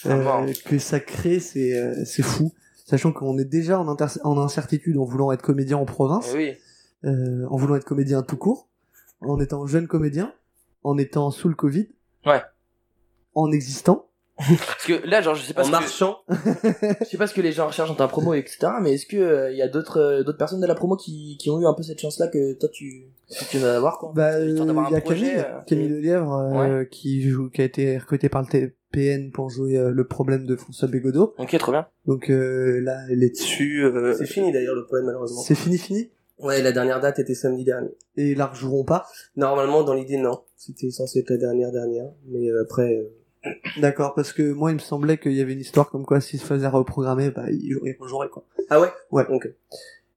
Ah, 0.06 0.10
euh, 0.44 0.54
que 0.66 0.78
ça 0.78 1.00
crée, 1.00 1.40
c'est 1.40 1.74
euh, 1.80 1.96
c'est 2.06 2.22
fou. 2.22 2.52
Sachant 2.86 3.12
qu'on 3.14 3.38
est 3.38 3.46
déjà 3.46 3.80
en, 3.80 3.88
inter- 3.88 4.20
en 4.24 4.38
incertitude 4.38 4.98
en 4.98 5.06
voulant 5.06 5.32
être 5.32 5.42
comédien 5.42 5.78
en 5.78 5.86
province, 5.86 6.30
Eh 6.34 6.38
oui. 6.38 6.54
euh, 7.06 7.46
en 7.50 7.56
voulant 7.56 7.76
être 7.78 7.86
comédien 7.86 8.22
tout 8.24 8.36
court, 8.38 8.68
en 9.22 9.40
étant 9.40 9.66
jeune 9.66 9.88
comédien, 9.88 10.34
en 10.84 10.98
étant 10.98 11.32
sous 11.32 11.48
le 11.50 11.56
Covid, 11.56 11.88
Ouais. 12.26 12.42
en 13.36 13.52
existant. 13.52 14.09
Parce 14.40 14.86
que 14.86 15.06
là 15.06 15.22
genre 15.22 15.36
je 15.36 15.44
sais 15.44 15.54
pas 15.54 15.62
En 15.62 15.66
ce 15.66 15.70
que 15.70 15.76
marchant. 15.76 16.18
je 16.30 17.06
sais 17.06 17.18
pas 17.18 17.28
ce 17.28 17.34
que 17.34 17.42
les 17.42 17.52
gens 17.52 17.68
recherchent 17.68 17.90
dans 17.90 17.96
ta 17.96 18.08
promo 18.08 18.34
etc. 18.34 18.58
Mais 18.82 18.94
est-ce 18.94 19.06
que 19.06 19.18
euh, 19.18 19.52
il 19.52 19.58
y 19.58 19.62
a 19.62 19.68
d'autres 19.68 20.00
euh, 20.00 20.24
d'autres 20.24 20.38
personnes 20.38 20.62
de 20.62 20.66
la 20.68 20.76
promo 20.76 20.96
qui 20.96 21.38
qui 21.40 21.50
ont 21.50 21.60
eu 21.60 21.66
un 21.66 21.74
peu 21.74 21.84
cette 21.84 22.00
chance 22.00 22.20
là 22.20 22.28
que 22.28 22.54
toi 22.54 22.70
tu 22.72 23.04
que 23.30 23.46
tu 23.52 23.58
vas 23.58 23.76
avoir 23.76 24.00
quoi? 24.00 24.12
Bah, 24.16 24.40
il 24.40 24.58
y 24.58 24.60
un 24.62 24.70
a 24.70 25.02
projet, 25.02 25.02
Camille, 25.02 25.30
euh, 25.38 25.60
Camille 25.68 25.90
Lelièvre, 25.90 26.34
euh, 26.56 26.84
qui 26.86 27.22
joue, 27.30 27.50
qui 27.50 27.62
a 27.62 27.66
été 27.66 27.98
recruté 27.98 28.30
par 28.30 28.42
le 28.42 28.48
TPN 28.48 29.32
pour 29.32 29.50
jouer 29.50 29.78
euh, 29.78 29.92
le 29.92 30.08
problème 30.08 30.46
de 30.46 30.56
François 30.56 30.88
Bégodeau. 30.88 31.34
Ok 31.38 31.58
trop 31.60 31.72
bien. 31.74 31.86
Donc 32.08 32.30
euh, 32.32 32.80
là, 32.82 32.98
elle 33.12 33.24
est 33.24 33.32
dessus. 33.32 33.84
euh, 33.84 34.14
C'est 34.18 34.26
fini 34.26 34.52
d'ailleurs 34.52 34.76
le 34.76 34.86
problème 34.86 35.06
malheureusement. 35.08 35.42
c'est 35.42 35.56
fini, 35.56 35.78
fini? 35.78 36.10
Ouais, 36.40 36.62
la 36.62 36.72
dernière 36.72 37.02
date 37.02 37.20
était 37.20 37.36
samedi 37.36 37.66
dernier. 37.66 37.90
Et 38.16 38.32
ils 38.32 38.38
la 38.38 38.46
rejoueront 38.48 38.86
pas? 38.86 39.06
Normalement, 39.36 39.84
dans 39.84 39.94
l'idée, 39.94 40.16
non. 40.16 40.40
C'était 40.56 40.90
censé 40.90 41.20
être 41.20 41.30
la 41.32 41.38
dernière 41.38 41.74
dernière. 41.74 42.06
Mais 42.30 42.50
euh, 42.50 42.62
après, 42.64 42.96
euh, 42.96 43.10
D'accord, 43.80 44.14
parce 44.16 44.34
que 44.34 44.52
moi, 44.52 44.72
il 44.72 44.76
me 44.76 44.80
semblait 44.80 45.18
qu'il 45.18 45.34
y 45.34 45.42
avait 45.42 45.54
une 45.54 45.60
histoire 45.62 45.90
comme 45.90 46.06
quoi 46.06 46.20
s'il 46.22 46.40
se 46.40 46.46
faisait 46.46 46.68
reprogrammer, 46.68 47.32
bah, 47.32 47.46
il 47.50 47.72
jouerait, 47.72 47.96
il 47.98 48.02
rejouerait, 48.02 48.30
quoi. 48.30 48.44
Ah 48.70 48.80
ouais? 48.82 48.90
Ouais. 49.12 49.26
Ok. 49.30 49.50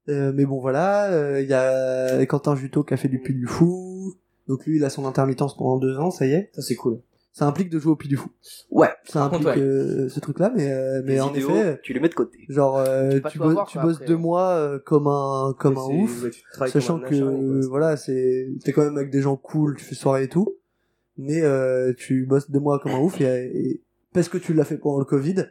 Euh, 0.09 0.31
mais 0.35 0.45
bon, 0.45 0.59
voilà, 0.59 1.11
euh, 1.13 1.41
il 1.41 1.47
y 1.47 1.53
a 1.53 2.25
Quentin 2.25 2.55
Juteau 2.55 2.83
qui 2.83 2.93
a 2.93 2.97
fait 2.97 3.07
du 3.07 3.19
Puy 3.19 3.33
du 3.33 3.47
Fou. 3.47 4.13
Donc 4.47 4.65
lui, 4.65 4.75
il 4.77 4.83
a 4.83 4.89
son 4.89 5.05
intermittence 5.05 5.55
pendant 5.55 5.77
deux 5.77 5.97
ans, 5.97 6.11
ça 6.11 6.25
y 6.25 6.33
est. 6.33 6.49
Ça, 6.53 6.61
c'est 6.61 6.75
cool. 6.75 6.99
Ça 7.31 7.47
implique 7.47 7.69
de 7.69 7.79
jouer 7.79 7.93
au 7.93 7.95
Puy 7.95 8.09
du 8.09 8.17
Fou. 8.17 8.29
Ouais. 8.69 8.89
Ça 9.05 9.23
implique 9.23 9.43
contre, 9.43 9.55
ouais. 9.57 9.63
euh, 9.63 10.09
ce 10.09 10.19
truc-là, 10.19 10.51
mais, 10.55 10.69
euh, 10.71 11.01
mais 11.05 11.13
Les 11.13 11.21
en 11.21 11.33
effet, 11.33 11.79
tu 11.81 11.93
les 11.93 11.99
mets 12.01 12.09
de 12.09 12.13
côté. 12.13 12.37
genre, 12.49 12.77
euh, 12.77 13.21
Tu 13.31 13.37
bosses- 13.39 13.49
avoir, 13.51 13.67
tu 13.67 13.77
quoi, 13.77 13.83
bosses 13.87 13.95
après. 13.95 14.05
deux 14.07 14.17
mois 14.17 14.49
euh, 14.49 14.79
comme 14.85 15.07
un, 15.07 15.55
comme 15.57 15.77
un 15.77 15.85
ouf. 15.85 16.23
ouais, 16.25 16.31
comme 16.59 16.67
Sachant 16.67 16.99
que 16.99 17.65
voilà, 17.67 17.95
c'est 17.97 18.49
t'es 18.65 18.73
quand 18.73 18.83
même 18.83 18.97
avec 18.97 19.09
des 19.09 19.21
gens 19.21 19.37
cool, 19.37 19.77
tu 19.77 19.85
fais 19.85 19.95
soirée 19.95 20.23
et 20.25 20.29
tout, 20.29 20.57
mais 21.17 21.41
euh, 21.41 21.93
tu 21.95 22.25
bosses 22.25 22.49
deux 22.49 22.59
mois 22.59 22.79
comme 22.79 22.91
un 22.93 22.99
ouf 22.99 23.19
et, 23.21 23.25
et 23.69 23.81
parce 24.13 24.29
que 24.29 24.37
tu 24.37 24.53
l'as 24.53 24.65
fait 24.65 24.77
pendant 24.77 24.99
le 24.99 25.05
Covid, 25.05 25.45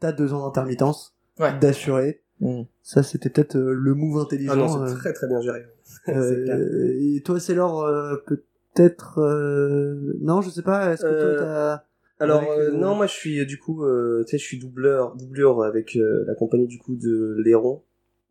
t'as 0.00 0.12
deux 0.12 0.32
ans 0.32 0.44
d'intermittence, 0.46 1.14
Ouais. 1.38 1.56
d'assurer. 1.60 2.20
Mm. 2.40 2.62
Ça, 2.82 3.02
c'était 3.02 3.30
peut-être 3.30 3.56
euh, 3.56 3.72
le 3.72 3.94
move 3.94 4.20
intelligent. 4.20 4.52
Ah 4.52 4.56
non, 4.56 4.82
euh, 4.82 4.86
c'est 4.88 4.94
très 4.96 5.12
très 5.12 5.26
bien 5.28 5.40
géré. 5.40 5.64
euh, 6.08 6.94
et 7.16 7.20
toi, 7.24 7.38
c'est 7.40 7.54
l'or, 7.54 7.86
peut-être... 8.26 9.18
euh, 9.20 10.14
Non, 10.20 10.40
je 10.40 10.50
sais 10.50 10.62
pas, 10.62 10.92
est-ce 10.92 11.02
que 11.02 11.06
Euh, 11.06 11.36
toi, 11.36 11.44
t'as... 11.44 11.84
Alors 12.24 12.42
euh, 12.50 12.70
euh, 12.70 12.72
non, 12.72 12.96
moi 12.96 13.06
je 13.06 13.12
suis 13.12 13.38
euh, 13.38 13.44
du 13.44 13.58
coup, 13.60 13.84
euh, 13.84 14.24
tu 14.24 14.32
sais, 14.32 14.38
je 14.38 14.44
suis 14.44 14.58
doubleur, 14.58 15.14
doublure 15.14 15.62
avec 15.62 15.94
euh, 15.96 16.24
la 16.26 16.34
compagnie 16.34 16.66
du 16.66 16.78
coup 16.80 16.96
de 16.96 17.36
Léron, 17.44 17.82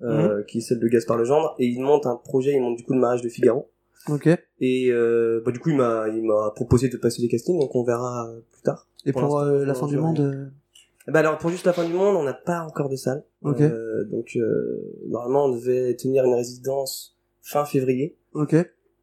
euh, 0.01 0.43
qui 0.43 0.57
est 0.57 0.61
celle 0.61 0.79
de 0.79 0.87
Gaspard 0.89 1.15
Legendre, 1.17 1.55
et 1.57 1.65
il 1.67 1.79
monte 1.81 2.05
un 2.05 2.17
projet, 2.17 2.51
il 2.53 2.59
monte 2.61 2.75
du 2.77 2.83
coup 2.83 2.91
le 2.93 2.99
mariage 2.99 3.21
de 3.21 3.29
Figaro. 3.29 3.69
Ok. 4.09 4.29
Et 4.59 4.89
euh, 4.91 5.41
bah, 5.45 5.51
du 5.51 5.59
coup, 5.59 5.69
il 5.69 5.77
m'a 5.77 6.07
il 6.09 6.23
m'a 6.23 6.51
proposé 6.55 6.89
de 6.89 6.97
passer 6.97 7.21
les 7.21 7.27
castings, 7.27 7.59
donc 7.59 7.75
on 7.75 7.83
verra 7.83 8.27
euh, 8.29 8.39
plus 8.51 8.61
tard. 8.63 8.87
Et 9.05 9.11
Pour 9.13 9.39
euh, 9.39 9.65
la 9.65 9.73
fin 9.73 9.87
du 9.87 9.97
monde... 9.97 10.19
euh, 10.19 11.11
Bah 11.11 11.19
alors 11.19 11.37
pour 11.37 11.49
juste 11.49 11.65
la 11.65 11.73
fin 11.73 11.85
du 11.85 11.93
monde, 11.93 12.15
on 12.15 12.23
n'a 12.23 12.33
pas 12.33 12.61
encore 12.61 12.89
de 12.89 12.95
salle. 12.95 13.23
Ok. 13.43 13.61
Euh, 13.61 14.03
donc 14.05 14.31
euh, 14.35 14.81
normalement 15.07 15.45
on 15.45 15.55
devait 15.55 15.95
tenir 15.95 16.25
une 16.25 16.33
résidence 16.33 17.15
fin 17.41 17.63
février. 17.65 18.17
Ok. 18.33 18.55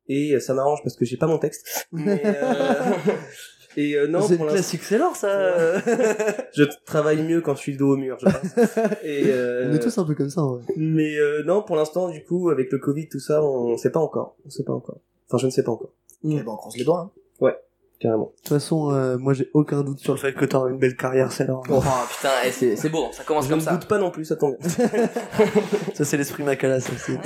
Et 0.09 0.39
ça 0.41 0.53
m'arrange 0.53 0.81
parce 0.83 0.97
que 0.97 1.05
j'ai 1.07 1.17
pas 1.17 1.27
mon 1.27 1.39
texte. 1.39 1.89
Mais, 1.93 2.21
euh, 2.25 2.43
et 3.77 3.97
euh, 3.97 4.07
non, 4.07 4.21
c'est 4.23 4.37
pour 4.37 4.47
classique, 4.47 4.83
c'est 4.83 4.99
l'or, 4.99 5.17
ça 5.17 5.79
je 6.53 6.65
travaille 6.85 7.23
mieux 7.23 7.41
quand 7.41 7.55
je 7.55 7.61
suis 7.61 7.73
le 7.73 7.79
dos 7.79 7.93
au 7.95 7.97
mur, 7.97 8.17
je 8.21 8.25
pense. 8.27 8.35
Et, 9.05 9.25
euh, 9.27 9.69
On 9.71 9.75
est 9.75 9.79
tous 9.81 9.97
un 9.99 10.05
peu 10.05 10.15
comme 10.15 10.31
ça, 10.31 10.45
ouais. 10.45 10.61
Mais 10.77 11.17
euh, 11.17 11.43
non, 11.45 11.63
pour 11.63 11.77
l'instant, 11.77 12.09
du 12.09 12.23
coup, 12.25 12.51
avec 12.51 12.71
le 12.71 12.79
Covid, 12.79 13.09
tout 13.09 13.21
ça, 13.21 13.43
on 13.43 13.77
sait 13.77 13.91
pas 13.91 14.01
encore. 14.01 14.37
On 14.47 14.51
sait 14.51 14.65
pas 14.65 14.73
encore. 14.73 14.99
Enfin, 15.29 15.39
je 15.39 15.47
ne 15.47 15.51
sais 15.51 15.63
pas 15.63 15.73
encore, 15.73 15.93
Eh 16.25 16.29
ben, 16.37 16.45
on 16.47 16.57
croise 16.57 16.77
les 16.77 16.85
doigts. 16.85 17.13
Hein. 17.41 17.51
carrément. 17.99 18.27
De 18.27 18.37
toute 18.43 18.49
façon, 18.49 18.93
euh, 18.93 19.17
moi, 19.19 19.33
j'ai 19.33 19.51
aucun 19.55 19.83
doute 19.83 19.99
sur 19.99 20.13
le 20.13 20.19
fait 20.19 20.35
que 20.35 20.45
t'auras 20.45 20.69
une 20.71 20.79
belle 20.79 20.97
carrière, 20.97 21.33
c'est 21.33 21.47
l'or. 21.47 21.65
Oh, 21.71 21.81
putain, 22.11 22.29
eh, 22.47 22.53
c'est 22.53 22.77
c'est 22.77 22.91
beau, 22.91 23.07
ça 23.13 23.25
commence 23.25 23.45
Je 23.45 23.51
comme 23.51 23.59
ne 23.61 23.65
ça. 23.65 23.73
doute 23.73 23.87
pas 23.87 23.99
non 23.99 24.11
plus, 24.11 24.25
ça 24.27 24.37
tombe 24.37 24.57
bien. 24.61 24.69
Ça, 25.95 26.05
c'est 26.05 26.17
l'esprit 26.17 26.43
Macala, 26.43 26.81
ça. 26.81 26.93
c'est-. 26.97 27.19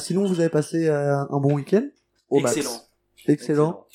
Sinon, 0.00 0.26
vous 0.26 0.40
avez 0.40 0.48
passé 0.48 0.88
euh, 0.88 1.16
un 1.16 1.38
bon 1.38 1.54
week-end. 1.54 1.82
Excellent. 2.32 2.80
Excellent. 3.26 3.86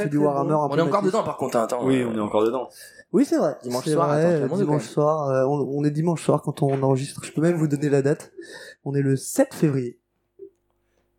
Très, 0.00 0.08
du 0.08 0.16
Warhammer 0.18 0.50
bon. 0.50 0.68
On 0.70 0.78
est 0.78 0.80
encore 0.80 1.02
dedans 1.02 1.22
par 1.22 1.36
contre, 1.36 1.56
hein, 1.56 1.64
attends. 1.64 1.84
Oui, 1.86 2.00
euh, 2.02 2.08
on 2.08 2.16
est 2.16 2.20
encore 2.20 2.44
dedans. 2.44 2.68
Oui, 3.12 3.24
c'est 3.24 3.36
vrai. 3.36 3.56
Dimanche 3.62 3.84
C'est 3.84 3.92
soir, 3.92 4.08
vrai, 4.08 4.42
attends, 4.42 4.56
dimanche 4.56 4.82
quand 4.86 4.92
soir. 4.92 5.28
euh, 5.30 5.44
on, 5.44 5.60
on 5.78 5.84
est 5.84 5.90
dimanche 5.90 6.22
soir 6.24 6.42
quand 6.42 6.62
on 6.62 6.82
enregistre. 6.82 7.24
Je 7.24 7.32
peux 7.32 7.40
même 7.40 7.56
vous 7.56 7.68
donner 7.68 7.88
la 7.88 8.02
date. 8.02 8.32
On 8.84 8.94
est 8.94 9.02
le 9.02 9.16
7 9.16 9.54
février. 9.54 9.98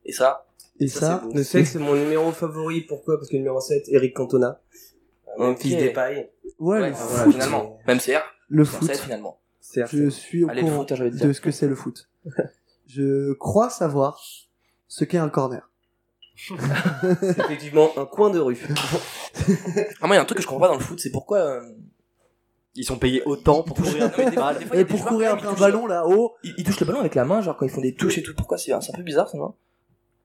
Et 0.03 0.11
ça 0.11 0.45
Et 0.79 0.87
Ça, 0.87 0.99
ça. 0.99 1.23
Le 1.33 1.43
sexe, 1.43 1.71
c'est 1.71 1.79
mon 1.79 1.95
numéro 1.95 2.31
favori. 2.31 2.81
Pourquoi? 2.81 3.17
Parce 3.17 3.29
que 3.29 3.33
le 3.33 3.39
numéro 3.39 3.59
7, 3.61 3.85
Eric 3.89 4.15
Cantona. 4.15 4.59
Mon 5.37 5.51
Ok. 5.51 5.59
fils 5.59 5.77
des 5.77 5.91
pailles. 5.91 6.29
ouais, 6.59 6.79
Ouais, 6.81 6.89
le 6.89 6.95
voilà, 6.95 7.23
foot. 7.23 7.33
finalement. 7.33 7.79
Même 7.87 7.99
CR, 7.99 8.21
Le 8.49 8.63
foot. 8.65 8.87
7 8.87 8.97
finalement. 8.99 9.39
Je 9.91 10.09
suis 10.09 10.43
au 10.45 10.49
Allez, 10.49 10.61
courant 10.61 10.85
foot, 10.87 10.93
dit. 10.93 11.19
de 11.19 11.33
ce 11.33 11.41
que 11.41 11.51
c'est 11.51 11.67
le 11.67 11.75
foot. 11.75 12.09
Je 12.87 13.33
crois 13.33 13.69
savoir 13.69 14.21
ce 14.87 15.03
qu'est 15.05 15.17
un 15.17 15.29
corner. 15.29 15.69
C'est 16.35 17.39
effectivement 17.39 17.91
un 17.97 18.05
coin 18.05 18.29
de 18.29 18.39
rue. 18.39 18.57
Ah, 20.01 20.07
moi, 20.07 20.09
il 20.09 20.13
y 20.15 20.17
a 20.17 20.21
un 20.21 20.25
truc 20.25 20.37
que 20.37 20.43
je 20.43 20.47
comprends 20.47 20.61
pas 20.61 20.67
dans 20.67 20.77
le 20.79 20.83
foot, 20.83 20.99
c'est 20.99 21.11
pourquoi. 21.11 21.37
euh, 21.39 21.61
Ils 22.75 22.83
sont 22.83 22.97
payés 22.97 23.23
autant 23.25 23.63
pour 23.63 23.77
courir 23.77 24.05
Non, 24.05 24.11
mais 24.17 24.25
des- 24.25 24.31
des 24.31 24.35
fois, 24.37 24.53
il 24.59 24.67
y 24.67 24.71
a 24.71 24.75
Et 24.75 24.83
des 24.83 24.85
pour 24.85 24.97
joueurs, 24.99 25.09
courir 25.09 25.29
quand 25.29 25.33
après 25.35 25.45
même, 25.47 25.53
un 25.53 25.57
ils 25.57 25.59
ballon 25.61 25.87
là-haut, 25.87 26.35
Ils, 26.43 26.53
ils 26.57 26.63
touchent 26.65 26.79
le 26.81 26.85
ballon 26.85 26.99
avec 26.99 27.15
la 27.15 27.23
main, 27.25 27.41
genre 27.41 27.55
quand 27.55 27.65
ils 27.65 27.71
font 27.71 27.81
des 27.81 27.93
touches 27.95 28.17
et 28.17 28.23
tout. 28.23 28.33
Pourquoi 28.35 28.57
c'est 28.57 28.71
c'est 28.81 28.91
un 28.93 28.97
peu 28.97 29.03
bizarre 29.03 29.29
ça, 29.29 29.37
non? 29.37 29.53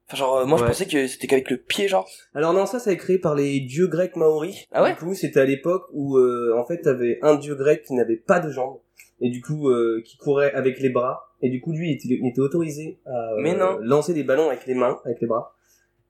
Enfin, 0.07 0.17
genre, 0.17 0.37
euh, 0.39 0.45
moi 0.45 0.57
je 0.57 0.63
Ouais. 0.63 0.69
pensais 0.69 0.85
que 0.85 1.07
c'était 1.07 1.27
qu'avec 1.27 1.49
le 1.49 1.55
pied, 1.57 1.87
genre. 1.87 2.09
Alors 2.35 2.51
non, 2.53 2.65
ça, 2.65 2.79
ça 2.79 2.89
a 2.89 2.93
été 2.93 3.01
créé 3.01 3.17
par 3.17 3.33
les 3.35 3.61
dieux 3.61 3.87
grecs 3.87 4.17
maoris. 4.17 4.65
Ah 4.73 4.83
ouais? 4.83 4.91
Du 4.93 4.97
coup, 4.99 5.13
c'était 5.13 5.39
à 5.39 5.45
l'époque 5.45 5.83
où, 5.93 6.17
euh, 6.17 6.53
en 6.57 6.65
fait, 6.65 6.81
t'avais 6.81 7.19
un 7.21 7.35
dieu 7.35 7.55
grec 7.55 7.83
qui 7.87 7.93
n'avait 7.93 8.17
pas 8.17 8.41
de 8.41 8.49
jambes. 8.51 8.79
Et 9.21 9.29
du 9.29 9.41
coup, 9.41 9.69
euh, 9.69 10.01
qui 10.03 10.17
courait 10.17 10.51
avec 10.53 10.79
les 10.81 10.89
bras. 10.89 11.29
Et 11.41 11.49
du 11.49 11.61
coup, 11.61 11.71
lui, 11.71 11.91
il 11.91 11.93
était, 11.93 12.07
il 12.21 12.27
était 12.27 12.41
autorisé 12.41 12.99
à 13.05 13.09
euh, 13.11 13.35
Mais 13.39 13.55
non. 13.55 13.77
lancer 13.81 14.13
des 14.13 14.23
ballons 14.23 14.49
avec 14.49 14.65
les 14.65 14.73
mains, 14.73 14.99
avec 15.05 15.21
les 15.21 15.27
bras. 15.27 15.55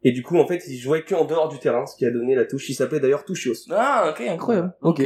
Et 0.03 0.11
du 0.11 0.23
coup, 0.23 0.37
en 0.37 0.47
fait, 0.47 0.63
il 0.67 0.77
jouait 0.79 1.03
que 1.03 1.13
en 1.15 1.25
dehors 1.25 1.47
du 1.49 1.59
terrain, 1.59 1.85
ce 1.85 1.95
qui 1.95 2.05
a 2.05 2.11
donné 2.11 2.33
la 2.35 2.45
touche. 2.45 2.67
Il 2.69 2.73
s'appelait 2.73 2.99
d'ailleurs 2.99 3.23
Touchios. 3.23 3.53
Ah, 3.69 4.09
ok, 4.09 4.21
incroyable. 4.27 4.73
Ok. 4.81 5.01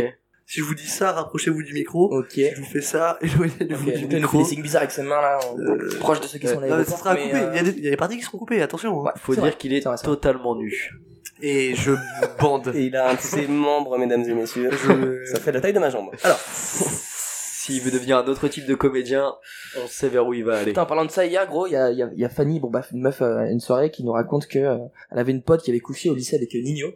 si 0.47 0.59
je 0.59 0.63
vous 0.63 0.75
dis 0.75 0.87
ça, 0.87 1.11
rapprochez-vous 1.11 1.63
du 1.63 1.73
micro. 1.73 2.15
Ok. 2.17 2.33
Je 2.37 2.59
vous 2.59 2.65
fais 2.65 2.81
ça, 2.81 3.17
éloignez-vous 3.21 3.89
Ok, 3.89 3.93
du 3.95 4.01
là, 4.01 4.01
il 4.03 4.09
fait 4.09 4.15
micro. 4.19 4.37
des 4.37 4.43
signes 4.45 4.61
bizarres 4.61 4.83
avec 4.83 4.91
ses 4.91 5.01
mains 5.03 5.21
là, 5.21 5.39
en- 5.43 5.57
Euh, 5.59 5.89
proche 5.99 6.21
de 6.21 6.27
ceux 6.27 6.39
qui 6.39 6.47
sont 6.47 6.59
là. 6.59 6.83
Ça 6.85 6.97
sera 6.97 7.15
coupé. 7.15 7.27
Il, 7.29 7.55
y 7.55 7.59
a 7.59 7.63
des, 7.63 7.69
il 7.71 7.83
y 7.83 7.87
a 7.87 7.91
des 7.91 7.97
parties 7.97 8.17
qui 8.17 8.23
seront 8.23 8.37
coupées, 8.37 8.61
attention. 8.61 9.01
hein. 9.01 9.05
Ouais, 9.07 9.11
Faut 9.17 9.35
dire 9.35 9.57
qu'il 9.57 9.73
est 9.73 9.85
totalement 10.03 10.55
nu. 10.55 10.91
Et 11.41 11.75
je 11.75 11.91
bande. 12.39 12.71
Et 12.73 12.83
il 12.85 12.95
a 12.95 13.09
un 13.09 13.13
de 13.15 13.19
ses 13.19 13.47
membres, 13.47 13.97
mesdames 13.97 14.23
et 14.23 14.33
messieurs. 14.33 14.69
Je- 14.71 15.25
Ça 15.25 15.39
fait 15.41 15.51
la 15.51 15.59
taille 15.59 15.73
de 15.73 15.79
ma 15.79 15.89
jambe. 15.89 16.09
Alors, 16.23 16.39
S'il 17.65 17.81
veut 17.81 17.91
devenir 17.91 18.17
un 18.17 18.25
autre 18.25 18.47
type 18.47 18.65
de 18.65 18.75
comédien, 18.75 19.33
on 19.83 19.87
sait 19.87 20.09
vers 20.09 20.27
où 20.27 20.33
il 20.33 20.43
va 20.43 20.57
aller. 20.57 20.71
Putain, 20.71 20.83
en 20.83 20.85
parlant 20.85 21.05
de 21.05 21.11
ça, 21.11 21.25
hier, 21.25 21.47
gros, 21.47 21.67
il 21.67 21.71
y 21.71 21.75
a, 21.75 21.91
il 21.91 21.97
y, 21.97 22.03
a, 22.03 22.09
il 22.13 22.19
y 22.19 22.25
a 22.25 22.29
Fanny, 22.29 22.59
bon, 22.59 22.69
bah, 22.69 22.83
une 22.91 23.01
meuf, 23.01 23.21
euh, 23.21 23.49
une 23.49 23.59
soirée, 23.59 23.91
qui 23.91 24.03
nous 24.03 24.11
raconte 24.11 24.47
que 24.47 24.59
euh, 24.59 24.77
elle 25.11 25.19
avait 25.19 25.31
une 25.31 25.41
pote 25.41 25.61
qui 25.63 25.71
avait 25.71 25.79
couché 25.79 26.09
au 26.09 26.13
lycée 26.13 26.35
avec 26.35 26.53
euh, 26.55 26.61
Nino. 26.61 26.89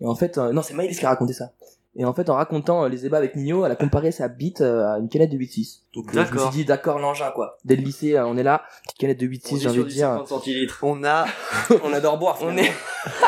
Et 0.00 0.06
en 0.06 0.14
fait, 0.14 0.38
euh, 0.38 0.52
non, 0.52 0.62
c'est 0.62 0.74
Maëlys 0.74 0.98
qui 0.98 1.06
a 1.06 1.08
raconté 1.08 1.32
ça. 1.32 1.52
Et 1.94 2.04
en 2.06 2.14
fait, 2.14 2.30
en 2.30 2.36
racontant 2.36 2.84
euh, 2.84 2.88
les 2.88 3.04
ébats 3.04 3.18
avec 3.18 3.36
Nino, 3.36 3.66
elle 3.66 3.72
a 3.72 3.76
comparé 3.76 4.12
sa 4.12 4.28
bite 4.28 4.62
euh, 4.62 4.86
à 4.86 4.98
une 4.98 5.08
canette 5.08 5.30
de 5.30 5.36
8-6. 5.36 5.80
Donc, 5.94 6.10
je 6.12 6.18
me 6.18 6.24
suis 6.38 6.50
dit, 6.50 6.64
d'accord, 6.64 6.98
l'engin, 6.98 7.30
quoi. 7.32 7.58
Dès 7.64 7.76
le 7.76 7.82
lycée, 7.82 8.16
euh, 8.16 8.26
on 8.26 8.36
est 8.38 8.42
là, 8.42 8.62
petite 8.84 8.98
canette 8.98 9.20
de 9.20 9.26
8-6, 9.26 9.48
On 9.52 9.56
est 9.56 9.60
j'ai 9.60 9.68
envie 9.68 9.78
de 9.78 9.88
dire. 9.88 10.08
50 10.08 10.28
centilitres. 10.28 10.78
On 10.82 11.04
a. 11.04 11.26
on 11.84 11.92
adore 11.92 12.18
boire. 12.18 12.38
On 12.40 12.56
est. 12.56 12.72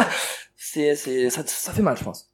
c'est, 0.57 0.96
c'est, 0.96 1.28
ça, 1.28 1.42
ça 1.46 1.72
fait 1.72 1.83
mal, 1.83 1.96
je 1.98 2.04
pense. 2.04 2.30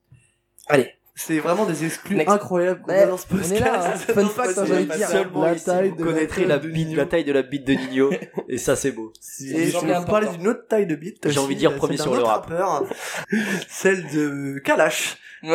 Allez. 0.68 0.88
C'est 1.22 1.38
vraiment 1.38 1.66
des 1.66 1.84
exclus 1.84 2.16
Next. 2.16 2.30
incroyables 2.32 2.80
qu'on 2.80 2.92
a 2.92 3.04
dans 3.06 3.18
ce 3.18 3.26
on 3.30 3.36
est 3.36 3.40
podcast. 3.40 3.60
là, 3.60 3.92
hein. 3.94 3.98
Fun 4.14 4.28
fact, 4.34 4.52
C'est 4.54 4.66
j'ai 4.66 4.72
envie 4.72 4.84
de 4.84 4.88
pas 4.88 4.96
dire. 4.96 5.08
seulement 5.08 5.42
La 5.44 5.52
ici, 5.54 5.64
taille 5.66 5.90
vous 5.90 6.04
connaîtrez 6.04 6.44
la, 6.46 6.58
bite, 6.58 7.08
taille 7.10 7.24
de 7.24 7.32
la 7.32 7.42
bite 7.42 7.66
de 7.66 7.74
Nino, 7.74 8.10
et 8.48 8.56
ça 8.56 8.74
c'est 8.74 8.90
beau. 8.90 9.12
Et 9.42 9.66
je 9.66 9.70
J'en 9.70 9.82
ai 9.82 9.86
vais 9.88 9.92
un 9.94 10.00
vous 10.00 10.06
parler 10.06 10.28
d'une 10.28 10.48
autre 10.48 10.66
taille 10.66 10.86
de 10.86 10.94
bite. 10.96 11.28
J'ai 11.28 11.38
envie 11.38 11.56
de 11.56 11.60
dire 11.60 11.76
premier 11.76 11.98
sur 11.98 12.14
le 12.14 12.22
rap. 12.22 12.46
rappeur, 12.46 12.84
celle 13.68 14.06
de 14.10 14.58
Kalash. 14.64 15.18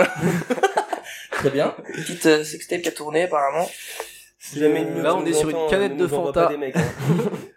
Très 1.32 1.50
bien. 1.50 1.74
Petite 1.96 2.26
euh, 2.28 2.44
sextape 2.44 2.82
qui 2.82 2.90
a 2.90 2.92
tourné, 2.92 3.24
apparemment. 3.24 3.68
Si 4.38 4.60
jamais 4.60 4.86
Nino 4.86 5.02
Là, 5.02 5.16
on 5.16 5.26
est 5.26 5.34
sur 5.34 5.50
une 5.50 5.68
canette 5.70 5.94
ne 5.96 6.04
de 6.04 6.08
Fanta. 6.08 6.44
pas 6.46 6.52
des 6.52 6.58
mecs, 6.58 6.76
hein. 6.78 6.84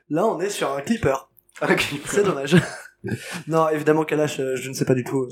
Là, 0.08 0.24
on 0.26 0.40
est 0.40 0.48
sur 0.48 0.72
un 0.72 0.80
clipper. 0.80 1.14
C'est 2.06 2.24
dommage. 2.24 2.56
non, 3.46 3.68
évidemment, 3.68 4.04
Kalash, 4.04 4.40
euh, 4.40 4.56
je 4.56 4.70
ne 4.70 4.74
sais 4.74 4.86
pas 4.86 4.94
du 4.94 5.04
tout. 5.04 5.28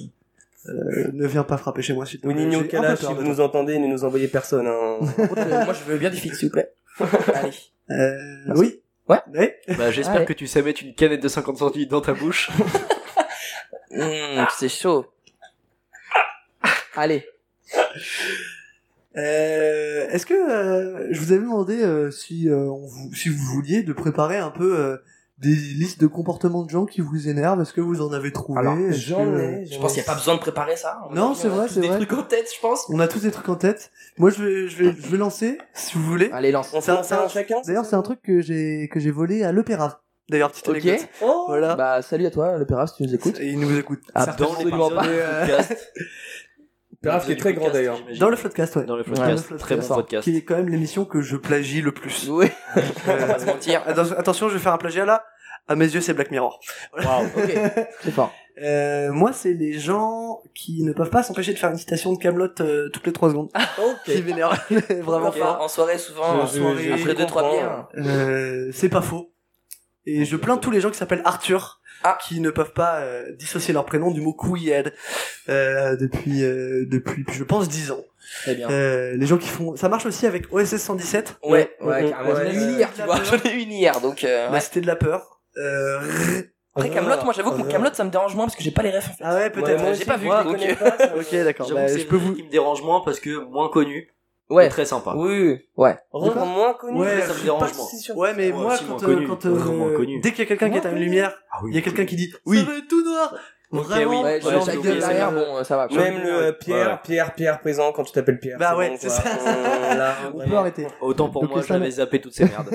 Euh, 0.68 1.11
ne 1.12 1.26
viens 1.26 1.44
pas 1.44 1.57
frapper 1.57 1.83
chez 1.83 1.92
moi, 1.94 2.07
s'il 2.07 2.20
te 2.20 2.26
Oui, 2.26 2.35
plaît. 2.35 2.44
Nino 2.46 2.64
Kalash, 2.64 3.00
si 3.00 3.12
vous 3.12 3.22
nous 3.22 3.40
entendez, 3.40 3.79
ne 3.79 3.87
nous 3.87 4.05
envoyez 4.05 4.29
personne. 4.29 4.66
Hein. 4.66 4.98
Moi, 5.00 5.72
je 5.72 5.85
veux 5.90 5.98
bien 5.98 6.11
des 6.11 6.16
filles, 6.16 6.35
s'il 6.35 6.48
vous 6.48 6.52
plaît. 6.52 6.72
Allez. 7.35 7.52
Euh, 7.90 8.16
Merci. 8.46 8.61
oui. 8.61 8.81
Ouais. 9.09 9.20
Oui. 9.35 9.76
Bah, 9.79 9.90
j'espère 9.92 10.24
que 10.24 10.33
tu 10.33 10.46
sais 10.46 10.62
mettre 10.62 10.83
une 10.83 10.94
canette 10.94 11.22
de 11.22 11.29
50 11.29 11.59
centilitres 11.59 11.90
dans 11.92 12.00
ta 12.00 12.12
bouche. 12.14 12.50
Mmh, 13.88 14.44
c'est 14.59 14.68
chaud. 14.68 15.07
Allez. 16.96 17.24
Euh, 19.16 20.09
Est-ce 20.11 20.26
que 20.26 20.35
euh, 20.35 21.09
je 21.11 21.18
vous 21.20 21.33
avais 21.33 21.40
demandé 21.40 21.81
euh, 21.83 22.11
si 22.11 22.48
euh, 22.50 22.57
on 22.70 22.85
vous, 22.87 23.14
si 23.14 23.31
vous 23.31 23.42
vouliez 23.55 23.83
de 23.83 23.92
préparer 23.94 24.37
un 24.37 24.50
peu 24.50 24.79
euh, 24.79 24.96
des 25.38 25.51
listes 25.55 26.01
de 26.01 26.07
comportements 26.07 26.62
de 26.62 26.70
gens 26.70 26.87
qui 26.87 27.01
vous 27.03 27.29
énervent 27.29 27.61
Est-ce 27.61 27.72
que 27.75 27.81
vous 27.83 28.01
en 28.01 28.12
avez 28.12 28.33
trouvé 28.33 28.59
Alors, 28.61 28.77
J'en 28.90 29.25
que- 29.25 29.38
ai. 29.38 29.66
Je 29.66 29.79
pense 29.79 29.92
qu'il 29.92 30.03
n'y 30.03 30.09
a 30.09 30.11
pas 30.12 30.18
besoin 30.18 30.35
de 30.35 30.40
préparer 30.40 30.77
ça. 30.77 30.99
On 31.09 31.12
a 31.12 31.14
Non, 31.14 31.29
tous- 31.35 31.40
c'est 31.40 31.49
on 31.49 31.53
a 31.53 31.57
vrai, 31.57 31.66
tous 31.66 31.75
c'est 31.75 31.81
des 31.81 31.88
vrai. 31.88 31.96
trucs 31.99 32.12
en 32.14 32.22
tête, 32.22 32.49
je 32.55 32.61
pense. 32.61 32.87
On 32.88 32.99
a 33.01 33.07
tous 33.09 33.20
des 33.20 33.31
trucs 33.31 33.49
en 33.51 33.57
tête. 33.57 33.90
Moi, 34.16 34.31
je 34.31 34.42
vais, 34.42 34.68
je 34.68 34.83
vais, 34.83 34.94
je 34.99 35.07
vais 35.09 35.18
lancer, 35.18 35.59
si 35.75 35.99
vous 35.99 36.05
voulez. 36.05 36.31
Allez, 36.33 36.53
lance. 36.53 36.70
On 36.72 36.81
C'est 36.81 36.90
un 36.92 37.29
chacun 37.29 37.61
D'ailleurs, 37.66 37.85
c'est 37.85 37.96
un 37.96 38.03
truc 38.03 38.22
que 38.22 38.40
j'ai 38.40 38.88
que 38.90 38.99
j'ai 38.99 39.11
volé 39.11 39.44
à 39.44 39.53
l'opéra. 39.53 40.03
D'ailleurs, 40.29 40.51
petite 40.51 40.68
Ok. 40.68 40.77
anecdote. 40.77 41.09
Oh 41.22 41.44
Voilà. 41.49 41.77
Bah, 41.77 42.03
salut 42.03 42.27
à 42.27 42.31
toi, 42.31 42.57
le 42.59 42.66
Pérave, 42.66 42.88
si 42.88 42.94
tu 42.96 43.03
nous 43.05 43.14
écoutes. 43.14 43.38
Et 43.38 43.46
il 43.51 43.61
nous 43.61 43.79
écoute. 43.79 44.01
Ah, 44.14 44.27
Dans 44.27 44.53
absolument 44.53 44.88
pas. 44.90 45.03
podcast. 45.05 45.92
Peraf 47.02 47.26
qui 47.26 47.32
est 47.32 47.37
très 47.37 47.52
grand 47.54 47.70
d'ailleurs. 47.70 47.98
Dans 48.18 48.28
le 48.30 48.37
podcast, 48.37 48.76
ouais. 48.76 48.85
Dans 48.85 48.96
le 48.96 49.04
podcast. 49.04 49.56
très 49.59 49.76
bon 49.76 49.87
podcast. 49.87 50.24
Qui 50.24 50.37
est 50.37 50.42
quand 50.42 50.56
même 50.56 50.68
l'émission 50.68 51.04
que 51.04 51.20
je 51.20 51.37
plagie 51.37 51.82
le 51.82 51.92
plus. 51.92 52.28
Oui. 52.30 52.46
Euh, 52.76 52.80
On 53.06 53.16
va 53.16 53.26
pas 53.35 53.38
se 53.38 53.46
mentir. 53.46 53.82
attention, 53.87 54.48
je 54.48 54.54
vais 54.54 54.61
faire 54.61 54.72
un 54.72 54.78
plagiat 54.78 55.04
là. 55.04 55.24
À 55.68 55.74
mes 55.74 55.87
yeux, 55.92 56.00
c'est 56.00 56.14
Black 56.14 56.30
Mirror. 56.30 56.61
Waouh. 56.96 57.26
Ok. 57.37 57.59
C'est 58.02 58.11
fort. 58.12 58.32
Euh, 58.62 59.12
moi, 59.12 59.32
c'est 59.35 59.52
les 59.52 59.78
gens 59.78 60.40
qui 60.54 60.82
ne 60.82 60.92
peuvent 60.94 61.11
pas 61.11 61.22
s'empêcher 61.22 61.52
de 61.52 61.59
faire 61.59 61.70
une 61.70 61.76
citation 61.76 62.12
de 62.14 62.18
Camelot 62.18 62.48
toutes 62.48 63.04
les 63.06 63.12
trois 63.12 63.28
secondes. 63.28 63.50
Qui 64.06 64.16
Ok. 64.18 64.24
m'énervent 64.24 64.59
vraiment 65.02 65.28
Ok, 65.28 65.37
fort. 65.38 65.61
En 65.61 65.68
soirée, 65.68 65.98
souvent, 65.98 66.46
Je- 66.46 66.52
je- 66.54 66.61
soirée, 66.61 66.92
après 66.92 67.14
deux, 67.14 67.26
trois 67.26 67.50
bières. 67.50 67.88
Euh, 67.98 68.70
c'est 68.72 68.88
pas 68.88 69.02
faux. 69.02 69.30
Et 70.06 70.24
je 70.24 70.37
plains 70.37 70.56
tous 70.56 70.70
les 70.70 70.80
gens 70.80 70.90
qui 70.90 70.96
s'appellent 70.96 71.20
Arthur, 71.26 71.80
Ah. 72.11 72.19
qui 72.27 72.40
ne 72.40 72.51
peuvent 72.51 72.73
pas 72.73 73.01
euh, 73.01 73.33
dissocier 73.33 73.73
leur 73.75 73.85
prénom 73.85 74.11
du 74.11 74.21
mot 74.21 74.33
Kouyed 74.33 74.92
euh, 75.49 75.97
depuis 75.97 76.42
euh, 76.45 76.85
depuis 76.88 77.25
je 77.33 77.45
pense 77.45 77.69
10 77.69 77.90
ans. 77.92 78.05
Très 78.42 78.55
bien. 78.55 78.69
Euh, 78.71 79.14
les 79.16 79.27
gens 79.27 79.38
qui 79.38 79.49
font 79.49 79.77
ça 79.77 79.88
marche 79.88 80.07
aussi 80.07 80.27
avec 80.27 80.53
OSS 80.53 80.77
117. 80.77 81.37
Ouais, 81.45 81.71
ouais, 81.81 81.87
Ouais, 81.87 82.11
carrément. 82.11 82.35
J'en 82.35 82.42
ai 82.42 82.53
eu 82.55 82.59
une 82.61 82.71
hier, 82.79 82.90
tu 82.95 83.03
vois. 83.03 83.23
J'en 83.23 83.37
ai 83.38 83.53
eu 83.55 83.61
une 83.62 83.73
hier, 83.73 84.01
donc, 84.01 84.25
euh, 84.25 84.49
Bah, 84.49 84.55
ouais. 84.55 84.61
c'était 84.61 84.81
de 84.81 84.87
la 84.87 84.97
peur. 84.97 85.40
Euh, 85.59 86.01
Après, 86.75 86.90
Camelot, 86.90 87.23
moi, 87.25 87.33
j'avoue 87.33 87.53
que 87.53 87.62
Camelot, 87.71 87.90
ça 87.95 88.05
me 88.05 88.11
dérange 88.11 88.35
moins 88.35 88.45
parce 88.47 88.57
que 88.57 88.62
j'ai 88.62 88.71
pas 88.73 88.83
les 88.83 88.90
refs, 88.90 89.09
en 89.09 89.12
fait. 89.14 89.25
ah 89.25 89.35
ouais, 89.37 89.51
peut-être. 89.51 89.95
j'ai 89.95 90.05
pas 90.05 90.16
vu, 90.16 90.27
moi, 90.27 90.42
donc, 90.45 90.59
je 90.59 90.62
connais 90.62 90.75
pas, 90.75 90.99
ça. 90.99 91.16
Ok, 91.16 91.33
d'accord. 91.45 91.71
Bah, 91.73 91.87
je 91.87 92.05
peux 92.05 92.16
vous 92.16 92.35
qui 92.35 92.42
me 92.42 92.51
dérange 92.51 92.83
moins 92.83 93.01
parce 93.05 93.21
que 93.21 93.31
moins 93.45 93.69
connu. 93.71 94.09
Ouais. 94.48 94.68
très 94.68 94.85
sympa. 94.85 95.14
Oui, 95.16 95.28
oui, 95.42 95.59
ouais. 95.76 95.96
Rendre 96.12 96.46
moins 96.46 96.74
connu. 96.74 97.00
Ouais, 97.00 97.20
ça 97.22 97.35
me 97.35 97.42
dérange 97.42 97.70
pas 97.72 97.76
moins. 97.76 98.16
Ouais, 98.16 98.35
mais 98.37 98.52
moi, 98.52 98.76
quand, 98.87 99.02
euh, 99.02 99.06
connu. 99.06 99.26
quand 99.26 99.46
euh, 99.46 100.06
dès 100.22 100.30
qu'il 100.30 100.38
y 100.38 100.42
a 100.42 100.46
quelqu'un 100.46 100.70
qui 100.70 100.78
éteint 100.78 100.92
une 100.92 100.98
lumière, 101.02 101.37
Ah 101.50 101.59
oui. 101.64 101.70
il 101.72 101.74
y 101.74 101.78
a 101.78 101.82
quelqu'un 101.82 102.04
qui 102.06 102.16
dit 102.16 102.32
Oui. 102.44 102.59
ça 102.59 102.64
va 102.64 102.78
être 102.78 102.88
tout 102.88 103.02
noir. 103.04 103.35
Ok, 103.72 103.85
Vraiment. 103.87 104.11
oui. 104.11 104.16
Ouais, 104.24 104.44
Ouais, 104.44 104.52
genre 104.52 104.68
oublié 104.79 104.98
derrière, 104.98 105.33
bon, 105.33 105.64
ça 105.64 105.76
va. 105.76 105.88
quoi. 105.88 105.96
Même 105.98 106.22
le 106.22 106.31
euh, 106.31 106.52
Pierre, 106.52 106.87
Ouais. 106.88 106.98
Pierre, 107.02 107.35
Pierre 107.35 107.61
présent 107.61 107.90
quand 107.92 108.05
tu 108.05 108.12
t'appelles 108.12 108.38
Pierre. 108.38 108.59
Bah 108.59 108.70
c'est 108.72 108.79
ouais, 108.79 108.88
bon, 108.90 108.96
c'est 109.00 109.09
ça. 109.09 109.22
Euh, 109.26 109.94
là, 109.96 110.14
On 110.35 110.38
peut 110.48 110.57
arrêter. 110.57 110.87
Autant 111.00 111.29
pour 111.31 111.42
Donc, 111.42 111.50
moi, 111.50 111.62
ça 111.62 111.74
j'avais 111.74 111.90
zappé 111.90 112.20
toutes 112.20 112.33
ces 112.35 112.44
merdes. 112.44 112.70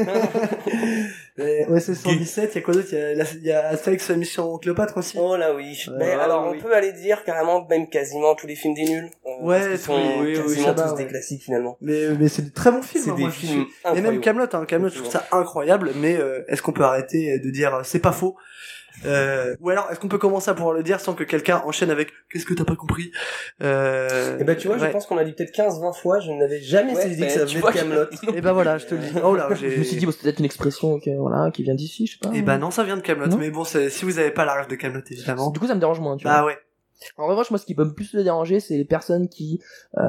Et 1.38 1.66
OSS 1.70 1.94
117, 1.94 2.52
il 2.54 2.56
y 2.56 2.58
a 2.58 2.62
quoi 2.62 2.74
d'autre? 2.74 2.88
Il 2.92 3.44
y 3.46 3.52
a, 3.52 3.62
la- 3.62 3.70
Astérix 3.70 4.10
Mission 4.12 4.58
Cléopâtre 4.58 4.98
aussi. 4.98 5.18
Oh 5.20 5.38
là 5.38 5.54
oui. 5.56 5.82
Ouais. 5.88 5.94
Mais 5.98 6.12
Ah 6.20 6.24
alors 6.26 6.50
oui. 6.52 6.58
on 6.60 6.62
peut 6.62 6.76
aller 6.76 6.92
dire 6.92 7.24
carrément 7.24 7.66
même 7.70 7.88
quasiment 7.90 8.36
tous 8.36 8.48
les 8.48 8.56
films 8.56 8.74
des 8.74 8.84
nuls. 8.84 9.10
euh, 9.26 9.46
Ouais, 9.46 9.78
sont 9.78 9.94
oui, 9.96 10.02
oui, 10.20 10.28
oui, 10.28 10.42
quasiment 10.42 10.74
tous 10.74 10.96
des 10.96 11.04
ouais. 11.04 11.10
classiques 11.10 11.44
finalement. 11.44 11.78
Mais, 11.82 12.10
mais 12.20 12.28
c'est 12.28 12.42
des 12.44 12.52
très 12.52 12.70
bons 12.72 12.82
films. 12.82 13.04
C'est 13.06 13.12
hein, 13.12 13.16
des 13.16 13.30
films 13.32 13.66
Et 13.96 14.02
même. 14.02 14.20
Camelot, 14.20 14.46
hein, 14.54 14.66
Camelot, 14.66 14.90
je 14.90 15.00
trouve 15.00 15.12
ça 15.12 15.26
incroyable. 15.32 15.92
Mais 15.96 16.18
euh, 16.18 16.44
est-ce 16.50 16.62
qu'on 16.62 16.74
peut 16.74 16.84
arrêter 16.84 17.40
de 17.40 17.50
dire 17.50 17.76
euh, 17.76 17.82
c'est 17.84 18.00
pas 18.00 18.12
faux? 18.12 18.36
Euh, 19.06 19.56
Ou 19.60 19.70
alors 19.70 19.90
est-ce 19.92 20.00
qu'on 20.00 20.08
peut 20.08 20.18
commencer 20.18 20.50
à 20.50 20.54
pouvoir 20.54 20.74
le 20.74 20.84
dire 20.84 21.00
sans 21.00 21.14
que 21.14 21.24
quelqu'un 21.24 21.62
enchaîne 21.66 21.90
avec 21.90 22.12
qu'est-ce 22.32 22.46
que 22.46 22.54
t'as 22.54 22.66
pas 22.66 22.76
compris? 22.76 23.12
Euh, 23.62 24.38
Et 24.40 24.44
bah 24.44 24.56
tu 24.56 24.68
vois, 24.68 24.78
je 24.78 24.86
pense 24.88 25.06
qu'on 25.06 25.18
a 25.18 25.24
dit 25.24 25.34
peut-être 25.34 25.54
15-20 25.56 25.94
fois, 26.00 26.20
je 26.20 26.32
n'avais 26.32 26.62
jamais 26.62 26.96
Ouais, 26.96 27.02
saisi 27.02 27.18
que 27.18 27.22
bah, 27.26 27.30
ça 27.30 27.40
venait 27.46 27.56
de 27.56 27.60
vois, 27.60 27.72
Camelot. 27.74 28.06
Et 28.36 28.42
ben 28.42 28.54
voilà, 28.54 28.78
je 28.78 28.86
te 28.88 28.96
le 28.96 29.02
dis. 29.02 29.12
Oh 29.24 29.36
là, 29.36 29.50
j'ai. 29.54 29.72
Je 29.72 29.80
me 29.80 29.84
suis 29.84 29.98
dit, 29.98 30.06
bon, 30.06 30.12
c'est 30.12 30.22
peut-être 30.24 30.40
une 30.40 30.46
expression 30.46 31.00
voilà, 31.20 31.52
qui 31.52 31.64
vient 31.64 31.76
d'ici, 31.76 32.08
je 32.08 32.14
sais 32.14 32.20
pas. 32.20 32.36
Et 32.36 32.42
bah 32.42 32.58
non, 32.58 32.72
ça 32.72 32.84
vient 32.84 32.98
de 32.98 33.02
Camelot. 33.02 33.36
Mais 33.38 33.50
bon, 33.52 33.64
c'est- 33.64 33.90
si 33.90 34.06
vous 34.06 34.20
avez 34.20 34.32
pas 34.32 34.46
la 34.46 34.54
rêve 34.54 34.68
de 34.68 34.76
Camelot, 34.76 35.02
évidemment. 35.10 35.50
Du 35.52 35.60
coup, 35.60 35.68
ça 35.68 35.76
me 35.76 35.80
dérange 35.80 36.00
moins, 36.00 36.18
tu 36.18 36.24
vois. 36.28 36.38
Bah 36.40 36.46
ouais. 36.46 36.58
En 37.18 37.26
revanche, 37.28 37.50
moi, 37.50 37.58
ce 37.58 37.66
qui 37.66 37.74
peut 37.74 37.84
me 37.86 37.94
plus 37.94 38.14
me 38.14 38.24
déranger, 38.24 38.60
c'est 38.60 38.78
les 38.78 38.86
personnes 38.86 39.28
qui, 39.28 39.60
euh, 39.98 40.02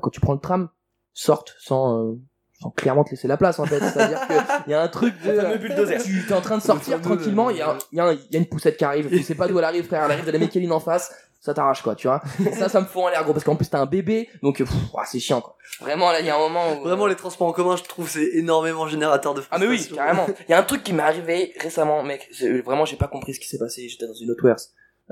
quand 0.00 0.08
tu 0.10 0.20
prends 0.20 0.32
le 0.32 0.40
tram, 0.40 0.70
sortent 1.12 1.54
sans, 1.58 1.98
euh, 2.12 2.14
sans 2.62 2.70
clairement 2.70 3.04
te 3.04 3.10
laisser 3.10 3.28
la 3.28 3.36
place, 3.36 3.58
en 3.58 3.66
fait. 3.66 3.80
C'est-à-dire 3.80 4.20
qu'il 4.26 4.36
y 4.72 4.74
a 4.74 4.82
un 4.82 4.88
truc 4.88 5.14
de, 5.22 6.02
tu 6.02 6.26
es 6.28 6.32
en 6.32 6.40
train 6.40 6.58
de 6.58 6.62
sortir 6.62 7.00
tranquillement, 7.00 7.50
il 7.50 7.56
y, 7.58 7.62
a 7.62 7.76
y, 7.92 8.00
a 8.00 8.04
un- 8.06 8.12
y 8.14 8.36
a 8.36 8.38
une 8.38 8.46
poussette 8.46 8.76
qui 8.76 8.84
arrive, 8.84 9.08
tu 9.08 9.22
sais 9.22 9.34
pas 9.34 9.48
d'où 9.48 9.58
elle 9.58 9.64
arrive, 9.64 9.86
frère, 9.86 10.04
elle 10.04 10.12
arrive 10.12 10.26
de 10.26 10.30
la 10.30 10.38
mécaline 10.38 10.72
en 10.72 10.80
face, 10.80 11.12
ça 11.40 11.52
t'arrache, 11.54 11.82
quoi, 11.82 11.96
tu 11.96 12.06
vois. 12.06 12.22
Et 12.46 12.52
ça, 12.52 12.68
ça 12.68 12.80
me 12.80 12.86
fout 12.86 13.02
en 13.02 13.08
l'air, 13.08 13.24
gros, 13.24 13.32
parce 13.32 13.44
qu'en 13.44 13.56
plus, 13.56 13.68
t'as 13.68 13.80
un 13.80 13.86
bébé, 13.86 14.28
donc, 14.44 14.58
pff, 14.58 14.70
ouah, 14.94 15.04
c'est 15.04 15.18
chiant, 15.18 15.40
quoi. 15.40 15.56
Vraiment, 15.80 16.12
là, 16.12 16.20
il 16.20 16.26
y 16.26 16.30
a 16.30 16.36
un 16.36 16.38
moment 16.38 16.72
où... 16.78 16.82
Vraiment, 16.84 17.06
les 17.06 17.16
transports 17.16 17.48
en 17.48 17.52
commun, 17.52 17.74
je 17.76 17.82
trouve, 17.82 18.08
c'est 18.08 18.28
énormément 18.34 18.86
générateur 18.86 19.34
de 19.34 19.42
Ah 19.50 19.58
mais 19.58 19.66
oui, 19.66 19.78
frustration. 19.78 19.96
carrément. 19.96 20.26
Il 20.48 20.52
y 20.52 20.54
a 20.54 20.58
un 20.58 20.62
truc 20.62 20.84
qui 20.84 20.92
m'est 20.92 21.02
arrivé 21.02 21.52
récemment, 21.58 22.02
mec. 22.04 22.28
Vraiment, 22.64 22.84
j'ai 22.84 22.96
pas 22.96 23.08
compris 23.08 23.34
ce 23.34 23.40
qui 23.40 23.48
s'est 23.48 23.58
passé. 23.58 23.88
J'étais 23.88 24.06
dans 24.06 24.14
une 24.14 24.30
autre. 24.30 24.40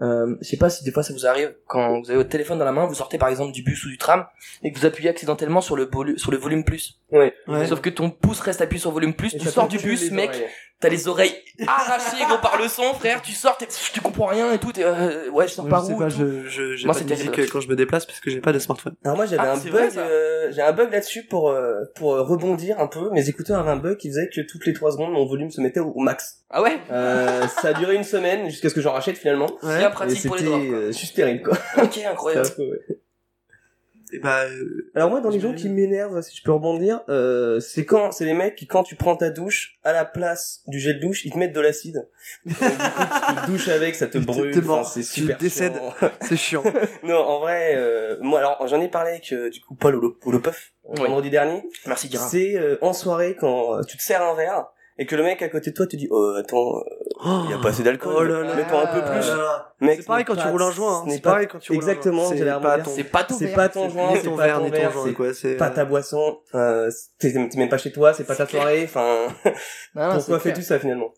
Euh, 0.03 0.35
je 0.41 0.49
sais 0.49 0.57
pas 0.57 0.71
si 0.71 0.83
des 0.85 0.93
fois 0.93 1.03
ça 1.03 1.13
vous 1.13 1.27
arrive 1.27 1.55
quand 1.67 2.01
vous 2.01 2.09
avez 2.09 2.17
votre 2.17 2.31
téléphone 2.31 2.59
dans 2.59 2.65
la 2.65 2.73
main, 2.73 2.87
vous 2.87 2.95
sortez 2.95 3.19
par 3.19 3.29
exemple 3.29 3.53
du 3.53 3.63
bus 3.63 3.85
ou 3.85 3.89
du 3.91 3.99
tram 3.99 4.25
et 4.63 4.73
que 4.73 4.79
vous 4.79 4.87
appuyez 4.87 5.11
accidentellement 5.11 5.61
sur 5.61 5.77
le, 5.77 5.85
volu- 5.85 6.17
sur 6.17 6.31
le 6.31 6.39
volume 6.39 6.65
plus. 6.65 6.99
Ouais. 7.13 7.35
Ouais. 7.49 7.67
Sauf 7.67 7.81
que 7.83 7.91
ton 7.91 8.11
pouce 8.11 8.41
reste 8.41 8.63
appuyé 8.63 8.81
sur 8.81 8.93
volume 8.93 9.13
plus, 9.15 9.35
Et 9.35 9.39
tu 9.39 9.45
sors 9.49 9.69
du 9.69 9.77
bus, 9.79 10.11
mec, 10.11 10.31
oreilles. 10.31 10.47
T'as 10.81 10.88
les 10.88 11.09
oreilles 11.09 11.35
arrachées 11.66 12.25
gros 12.27 12.38
par 12.38 12.59
le 12.61 12.66
son, 12.69 12.95
frère. 12.95 13.21
Tu 13.23 13.33
sors, 13.33 13.59
tu 13.93 14.01
comprends 14.01 14.27
rien 14.27 14.51
et 14.53 14.59
tout. 14.59 14.73
t'es, 14.73 14.83
euh, 14.85 15.29
ouais, 15.31 15.47
je 15.47 15.53
sors 15.53 15.69
par 15.69 15.88
où 15.88 15.99
pas, 15.99 16.09
je, 16.09 16.47
je, 16.49 16.75
j'ai 16.75 16.87
Moi, 16.87 16.95
pas 16.95 17.01
de 17.01 17.09
c'est 17.09 17.14
musique 17.14 17.31
terrible. 17.33 17.53
quand 17.53 17.61
je 17.61 17.69
me 17.69 17.77
déplace 17.77 18.07
parce 18.07 18.19
que 18.21 18.31
j'ai 18.31 18.40
pas 18.40 18.53
de 18.53 18.59
smartphone. 18.59 18.95
Alors 19.05 19.16
moi 19.16 19.27
j'avais 19.27 19.43
Ah, 19.43 19.53
un 19.53 19.57
c'est 19.57 19.69
vrai, 19.69 19.88
bug, 19.88 19.99
euh, 19.99 20.51
j'ai 20.53 20.62
un 20.62 20.73
bug 20.73 20.90
là-dessus 20.90 21.25
pour 21.25 21.51
euh, 21.51 21.83
pour 21.97 22.14
euh, 22.14 22.23
rebondir 22.23 22.81
un 22.81 22.87
peu. 22.87 23.11
Mes 23.11 23.29
écouteurs 23.29 23.59
avaient 23.61 23.71
un 23.71 23.77
bug 23.77 23.99
qui 23.99 24.09
faisait 24.09 24.29
que 24.35 24.40
toutes 24.40 24.64
les 24.66 24.73
trois 24.73 24.90
secondes 24.93 25.12
mon 25.12 25.27
volume 25.27 25.51
se 25.51 25.61
mettait 25.61 25.81
au, 25.81 25.90
au 25.90 26.01
max. 26.01 26.38
Ah 26.49 26.62
ouais, 26.62 26.79
Euh, 26.90 27.47
ça 27.47 27.69
a 27.69 27.73
duré 27.75 27.95
une 27.95 28.05
semaine 28.05 28.49
jusqu'à 28.49 28.71
ce 28.71 28.75
que 28.75 28.81
j'en 28.81 28.93
rachète 28.93 29.19
finalement. 29.19 29.49
c'est 29.61 29.79
bien 29.79 29.88
Et 29.88 29.93
pratique 29.93 30.27
pour 30.27 30.37
les 30.37 30.45
quoi. 30.45 30.57
euh, 30.59 30.93
juste 30.93 31.14
terrible 31.14 31.43
quoi. 31.43 31.59
Ok, 31.83 31.99
incroyable. 31.99 32.47
C'était 32.47 32.62
un 32.62 32.64
peu, 32.66 32.71
ouais. 32.73 32.99
Et 34.12 34.18
bah, 34.18 34.44
euh, 34.44 34.90
Alors 34.94 35.11
moi 35.11 35.20
dans 35.20 35.31
les 35.31 35.40
gens 35.40 35.55
qui 35.55 35.68
m'énervent, 35.68 36.20
si 36.23 36.37
je 36.37 36.42
peux 36.42 36.53
rebondir, 36.53 37.01
euh, 37.09 37.61
c'est 37.61 37.85
quand 37.85 38.12
c'est 38.12 38.25
les 38.25 38.35
mecs 38.35 38.57
qui 38.57 38.66
quand 38.66 38.83
tu 38.83 38.96
prends 38.96 39.16
ta 39.16 39.31
douche 39.31 39.79
à 39.85 39.92
la 39.92 40.05
place 40.05 40.62
du 40.66 40.79
gel 40.81 40.99
douche, 41.01 41.25
ils 41.25 41.33
te 41.33 41.38
mettent 41.38 41.53
de 41.53 41.61
l'acide. 41.61 42.09
Donc, 42.44 42.55
du 42.59 42.64
coup, 42.64 43.03
tu 43.29 43.35
te 43.35 43.46
douches 43.51 43.68
avec, 43.68 43.94
ça 43.94 44.07
te 44.07 44.18
brûle, 44.18 44.57
enfin, 44.68 44.85
c'est 44.85 45.01
Tu 45.01 45.07
super 45.23 45.38
décèdes. 45.38 45.75
chiant. 45.75 46.11
c'est 46.23 46.37
chiant. 46.37 46.62
non, 47.03 47.16
en 47.18 47.40
vrai, 47.40 47.75
euh, 47.77 48.16
moi 48.20 48.38
alors 48.40 48.66
j'en 48.68 48.81
ai 48.81 48.88
parlé 48.88 49.11
avec 49.11 49.33
euh, 49.33 49.51
du 49.51 49.61
coup 49.61 49.75
Paul 49.75 49.94
Holo- 49.96 50.18
Holopeuf 50.25 50.73
vendredi 50.85 51.31
dernier. 51.31 51.62
Merci 51.87 52.09
Guérin. 52.09 52.27
C'est 52.29 52.57
euh, 52.57 52.77
en 52.83 52.92
soirée 52.92 53.37
quand 53.38 53.77
euh, 53.79 53.83
tu 53.83 53.96
te 53.96 54.03
sers 54.03 54.23
un 54.23 54.35
verre 54.35 54.66
et 55.03 55.07
que 55.07 55.17
le 55.17 55.23
mec 55.25 55.41
à 55.43 55.49
côté 55.49 55.71
de 55.71 55.75
toi 55.75 55.87
te 55.87 55.97
dit 55.97 56.07
oh 56.11 56.35
attends 56.39 56.77
euh, 56.77 57.43
il 57.47 57.51
y 57.51 57.55
a 57.55 57.59
pas 57.59 57.71
assez 57.71 57.83
d'alcool 57.83 58.31
Oh 58.31 58.55
mets-toi 58.57 58.83
un 58.89 58.95
peu 58.95 59.01
plus 59.03 59.27
Là, 59.29 59.75
Mec, 59.81 60.01
C'est 60.01 60.07
pareil 60.07 60.25
quand 60.25 60.37
tu 60.37 60.47
roules 60.47 60.63
un 60.63 60.71
joint. 60.71 60.99
hein. 61.01 61.11
C'est 61.11 61.23
pareil 61.23 61.47
quand 61.49 61.59
tu 61.59 61.73
roules 61.73 61.83
un 61.83 61.87
joint. 61.87 61.93
exactement 61.93 62.29
C'est 62.29 62.45
pas 62.61 62.79
ton- 62.79 62.91
C'est 62.91 63.05
pas 63.05 63.25
ton 63.25 63.35
c'est 63.39 63.47
verre. 63.47 63.57
pas 63.57 63.69
ton 63.71 63.87
Ni 63.87 63.93
joint 63.93 64.11
c'est 64.15 64.23
ton 64.23 64.37
pas 64.37 64.45
verre, 64.47 64.59
ton 64.59 64.65
ni 64.65 64.71
ton 64.71 64.77
verre 64.77 64.93
joint, 64.93 65.05
c'est 65.07 65.13
quoi. 65.15 65.35
C'est 65.35 65.57
pas 65.57 65.71
ta 65.71 65.85
boisson 65.85 66.39
euh, 66.55 66.91
t'es 67.19 67.33
même 67.57 67.69
pas 67.69 67.79
chez 67.79 67.91
toi 67.93 68.13
c'est 68.15 68.25
pas 68.25 68.37
ta 68.37 68.47
soirée 68.47 68.83
enfin 68.85 69.27
pourquoi 69.95 70.39
fais-tu 70.39 70.63
ça 70.63 70.79
finalement? 70.79 71.13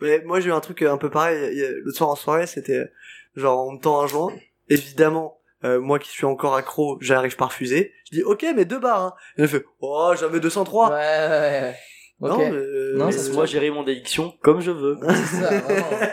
Mais 0.00 0.20
moi 0.24 0.40
j'ai 0.40 0.48
eu 0.48 0.52
un 0.52 0.60
truc 0.60 0.82
euh, 0.82 0.90
un 0.92 0.96
peu 0.98 1.10
pareil. 1.10 1.38
Le 1.84 1.92
soir 1.92 2.10
en 2.10 2.16
soirée, 2.16 2.46
c'était 2.46 2.72
euh, 2.78 2.86
genre 3.36 3.66
on 3.68 3.72
me 3.72 3.78
tend 3.78 4.00
un 4.00 4.06
joint. 4.06 4.32
Évidemment, 4.68 5.38
euh, 5.64 5.80
moi 5.80 5.98
qui 5.98 6.08
suis 6.08 6.24
encore 6.24 6.54
accro, 6.56 6.98
j'arrive 7.00 7.36
pas 7.36 7.44
à 7.44 7.48
refuser. 7.48 7.92
Je 8.10 8.16
dis 8.16 8.22
ok, 8.22 8.44
mais 8.56 8.64
deux 8.64 8.78
barres. 8.78 9.02
Hein. 9.02 9.14
Et 9.38 9.42
il 9.42 9.48
fait 9.48 9.64
oh 9.80 10.14
jamais 10.18 10.40
203. 10.40 10.88
Ouais, 10.90 10.94
ouais, 10.94 10.98
ouais. 10.98 11.76
Non, 12.22 12.34
Ok. 12.36 12.38
mais, 12.38 12.50
euh, 12.52 12.96
Non, 12.96 13.10
se 13.10 13.16
Laisse-moi 13.16 13.46
gérer 13.46 13.70
mon 13.70 13.82
addiction 13.82 14.32
comme 14.42 14.60
je 14.60 14.70
veux. 14.70 14.96
Ça, 15.40 15.50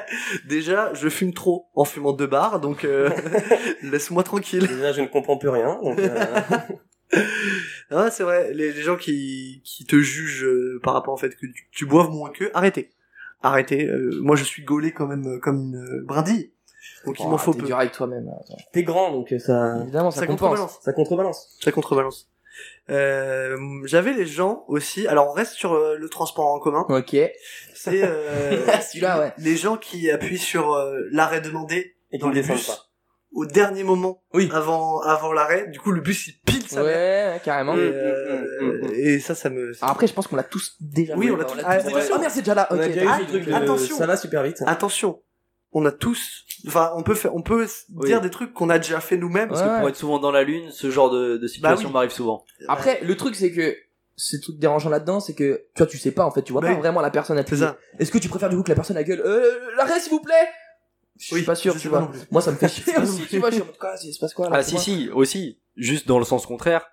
déjà 0.47 0.91
je 0.93 1.07
fume 1.07 1.33
trop 1.33 1.67
en 1.75 1.85
fumant 1.85 2.13
deux 2.13 2.27
barres, 2.27 2.59
donc 2.59 2.83
euh, 2.83 3.09
laisse-moi 3.83 4.23
tranquille. 4.23 4.65
déjà 4.67 4.91
je 4.91 5.01
ne 5.01 5.07
comprends 5.07 5.37
plus 5.37 5.49
rien 5.49 5.79
donc 5.83 5.99
euh, 5.99 6.19
Ah, 7.91 8.11
c'est 8.11 8.23
vrai, 8.23 8.53
les, 8.53 8.71
les 8.71 8.81
gens 8.81 8.95
qui, 8.97 9.61
qui 9.63 9.85
te 9.85 9.95
jugent 9.97 10.45
euh, 10.45 10.79
par 10.83 10.93
rapport 10.93 11.13
au 11.13 11.17
fait 11.17 11.29
que 11.35 11.45
tu, 11.47 11.67
tu 11.71 11.85
boives 11.85 12.09
moins 12.11 12.29
qu'eux, 12.31 12.51
arrêtez. 12.53 12.91
Arrêtez. 13.41 13.87
euh, 13.87 14.11
moi, 14.21 14.35
je 14.35 14.43
suis 14.43 14.63
gaulé 14.63 14.91
quand 14.91 15.07
même 15.07 15.25
euh, 15.27 15.39
comme 15.39 15.59
une 15.59 15.75
euh, 15.77 16.03
brindille. 16.05 16.51
Donc, 17.05 17.19
il 17.19 17.23
Oh, 17.25 17.29
m'en 17.29 17.37
faut 17.37 17.53
t'es 17.53 17.59
peu. 17.61 17.65
dur 17.67 17.77
avec 17.79 17.93
toi-même. 17.93 18.29
t'es 18.73 18.83
grand 18.83 19.11
donc 19.11 19.33
ça 19.39 19.77
Évidemment, 19.81 20.11
ça, 20.11 20.27
contrebalance. 20.27 20.79
ça 20.81 20.93
contrebalance 20.93 21.57
Ça 21.61 21.71
contrebalance. 21.71 22.29
Euh, 22.89 23.57
J'avais 23.85 24.13
les 24.13 24.25
gens 24.25 24.63
aussi. 24.67 25.07
Alors, 25.07 25.29
on 25.29 25.33
reste 25.33 25.53
sur 25.53 25.73
euh, 25.73 25.95
le 25.97 26.09
transport 26.09 26.47
en 26.47 26.59
commun. 26.59 26.85
Ok. 26.89 27.15
C'est 27.75 28.03
euh, 28.03 28.57
Celui-là, 28.81 29.19
ouais. 29.19 29.33
les 29.37 29.55
gens 29.57 29.77
qui 29.77 30.09
appuient 30.11 30.37
sur 30.37 30.73
euh, 30.73 30.99
l'arrêt 31.11 31.41
demandé 31.41 31.95
et 32.11 32.17
qui 32.17 32.21
dans 32.23 32.29
les 32.29 32.41
bus 32.41 32.67
pas 32.67 32.85
au 33.31 33.45
dernier 33.45 33.83
moment 33.83 34.23
Oui. 34.33 34.49
avant 34.51 35.01
avant 35.01 35.31
l'arrêt. 35.31 35.67
Du 35.67 35.79
coup, 35.79 35.91
le 35.91 36.01
bus 36.01 36.27
il 36.29 36.33
pile 36.45 36.63
mère. 36.73 36.83
Ouais, 36.83 36.89
ouais, 37.33 37.41
carrément. 37.45 37.75
Et, 37.75 37.77
Mm, 37.77 37.81
euh, 37.93 38.41
mm, 38.61 38.87
mm, 38.87 38.91
et 38.95 39.19
ça, 39.19 39.35
ça 39.35 39.51
me. 39.51 39.71
Alors 39.81 39.91
après, 39.91 40.07
je 40.07 40.13
pense 40.13 40.25
qu'on 40.27 40.35
l'a 40.35 40.43
tous 40.43 40.75
déjà 40.81 41.15
Oui, 41.15 41.29
on 41.29 41.35
l'a 41.35 41.45
tous- 41.45 41.59
ah, 41.63 41.77
ouais. 41.77 41.83
Oh 42.11 42.17
merde, 42.19 42.31
c'est 42.33 42.41
déjà 42.41 42.55
là. 42.55 42.67
on 42.71 42.75
Ok. 42.75 42.81
a 42.81 42.87
déjà 42.87 43.03
eu 43.03 43.07
Ah, 43.07 43.19
ce 43.21 43.25
truc 43.27 43.45
de 43.45 43.53
attention. 43.53 43.97
ça 43.97 44.07
va 44.07 44.17
super 44.17 44.41
vite 44.41 44.63
Attention, 44.65 45.21
on 45.73 45.85
a 45.85 45.91
tous, 45.91 46.43
enfin, 46.67 46.91
on 46.95 47.03
peut 47.03 47.15
faire, 47.15 47.35
on 47.35 47.41
peut 47.41 47.67
Oui. 47.95 48.07
dire 48.07 48.21
des 48.21 48.29
trucs 48.29 48.53
qu'on 48.53 48.69
a 48.69 48.77
déjà 48.79 48.99
fait 48.99 49.17
nous-mêmes. 49.17 49.49
Parce 49.49 49.61
Ouais. 49.61 49.67
que 49.67 49.79
pour 49.79 49.89
être 49.89 49.95
souvent 49.95 50.19
dans 50.19 50.31
la 50.31 50.43
lune, 50.43 50.71
ce 50.71 50.89
genre 50.91 51.09
de, 51.09 51.37
de 51.37 51.47
situation 51.47 51.83
Bah 51.83 51.87
oui. 51.87 51.93
m'arrive 51.93 52.11
souvent. 52.11 52.43
Après, 52.67 52.99
le 53.03 53.15
truc, 53.15 53.35
c'est 53.35 53.51
que 53.51 53.75
ce 54.15 54.35
truc 54.37 54.57
dérangeant 54.59 54.89
là-dedans, 54.89 55.19
c'est 55.19 55.33
que 55.33 55.63
tu 55.75 55.77
vois, 55.77 55.87
tu 55.87 55.97
sais 55.97 56.11
pas 56.11 56.25
en 56.25 56.31
fait, 56.31 56.41
tu 56.41 56.51
vois 56.51 56.61
pas 56.61 56.73
vraiment 56.73 57.01
la 57.01 57.09
personne 57.09 57.37
c'est 57.37 57.41
appuyer. 57.41 57.63
ça. 57.65 57.77
Est-ce 57.99 58.11
que 58.11 58.17
tu 58.17 58.27
préfères 58.29 58.49
du 58.49 58.57
coup 58.57 58.63
que 58.63 58.69
la 58.69 58.75
personne 58.75 58.97
a 58.97 59.03
gueule 59.03 59.21
euh, 59.23 59.71
l'arrêt 59.77 59.99
s'il 59.99 60.11
vous 60.11 60.19
plaît? 60.21 60.49
Je 61.17 61.25
suis 61.25 61.35
Oui, 61.35 61.41
pas 61.43 61.55
sûr, 61.55 61.77
tu 61.77 61.87
vois. 61.89 62.11
Moi, 62.31 62.41
ça 62.41 62.51
me 62.51 62.57
fait 62.57 62.67
chier 62.69 62.97
aussi, 62.97 63.25
tu 63.29 63.39
vois. 63.39 63.49
Je 63.49 63.55
suis 63.55 63.63
en 63.63 63.67
mode 63.67 63.77
quoi, 63.77 63.93
il 64.03 64.13
se 64.13 64.19
passe 64.19 64.33
quoi 64.33 64.49
là 64.49 64.57
Ah 64.57 64.63
si 64.63 64.77
si, 64.77 65.09
aussi, 65.13 65.59
juste 65.77 66.07
dans 66.07 66.19
le 66.19 66.25
sens 66.25 66.45
contraire, 66.45 66.85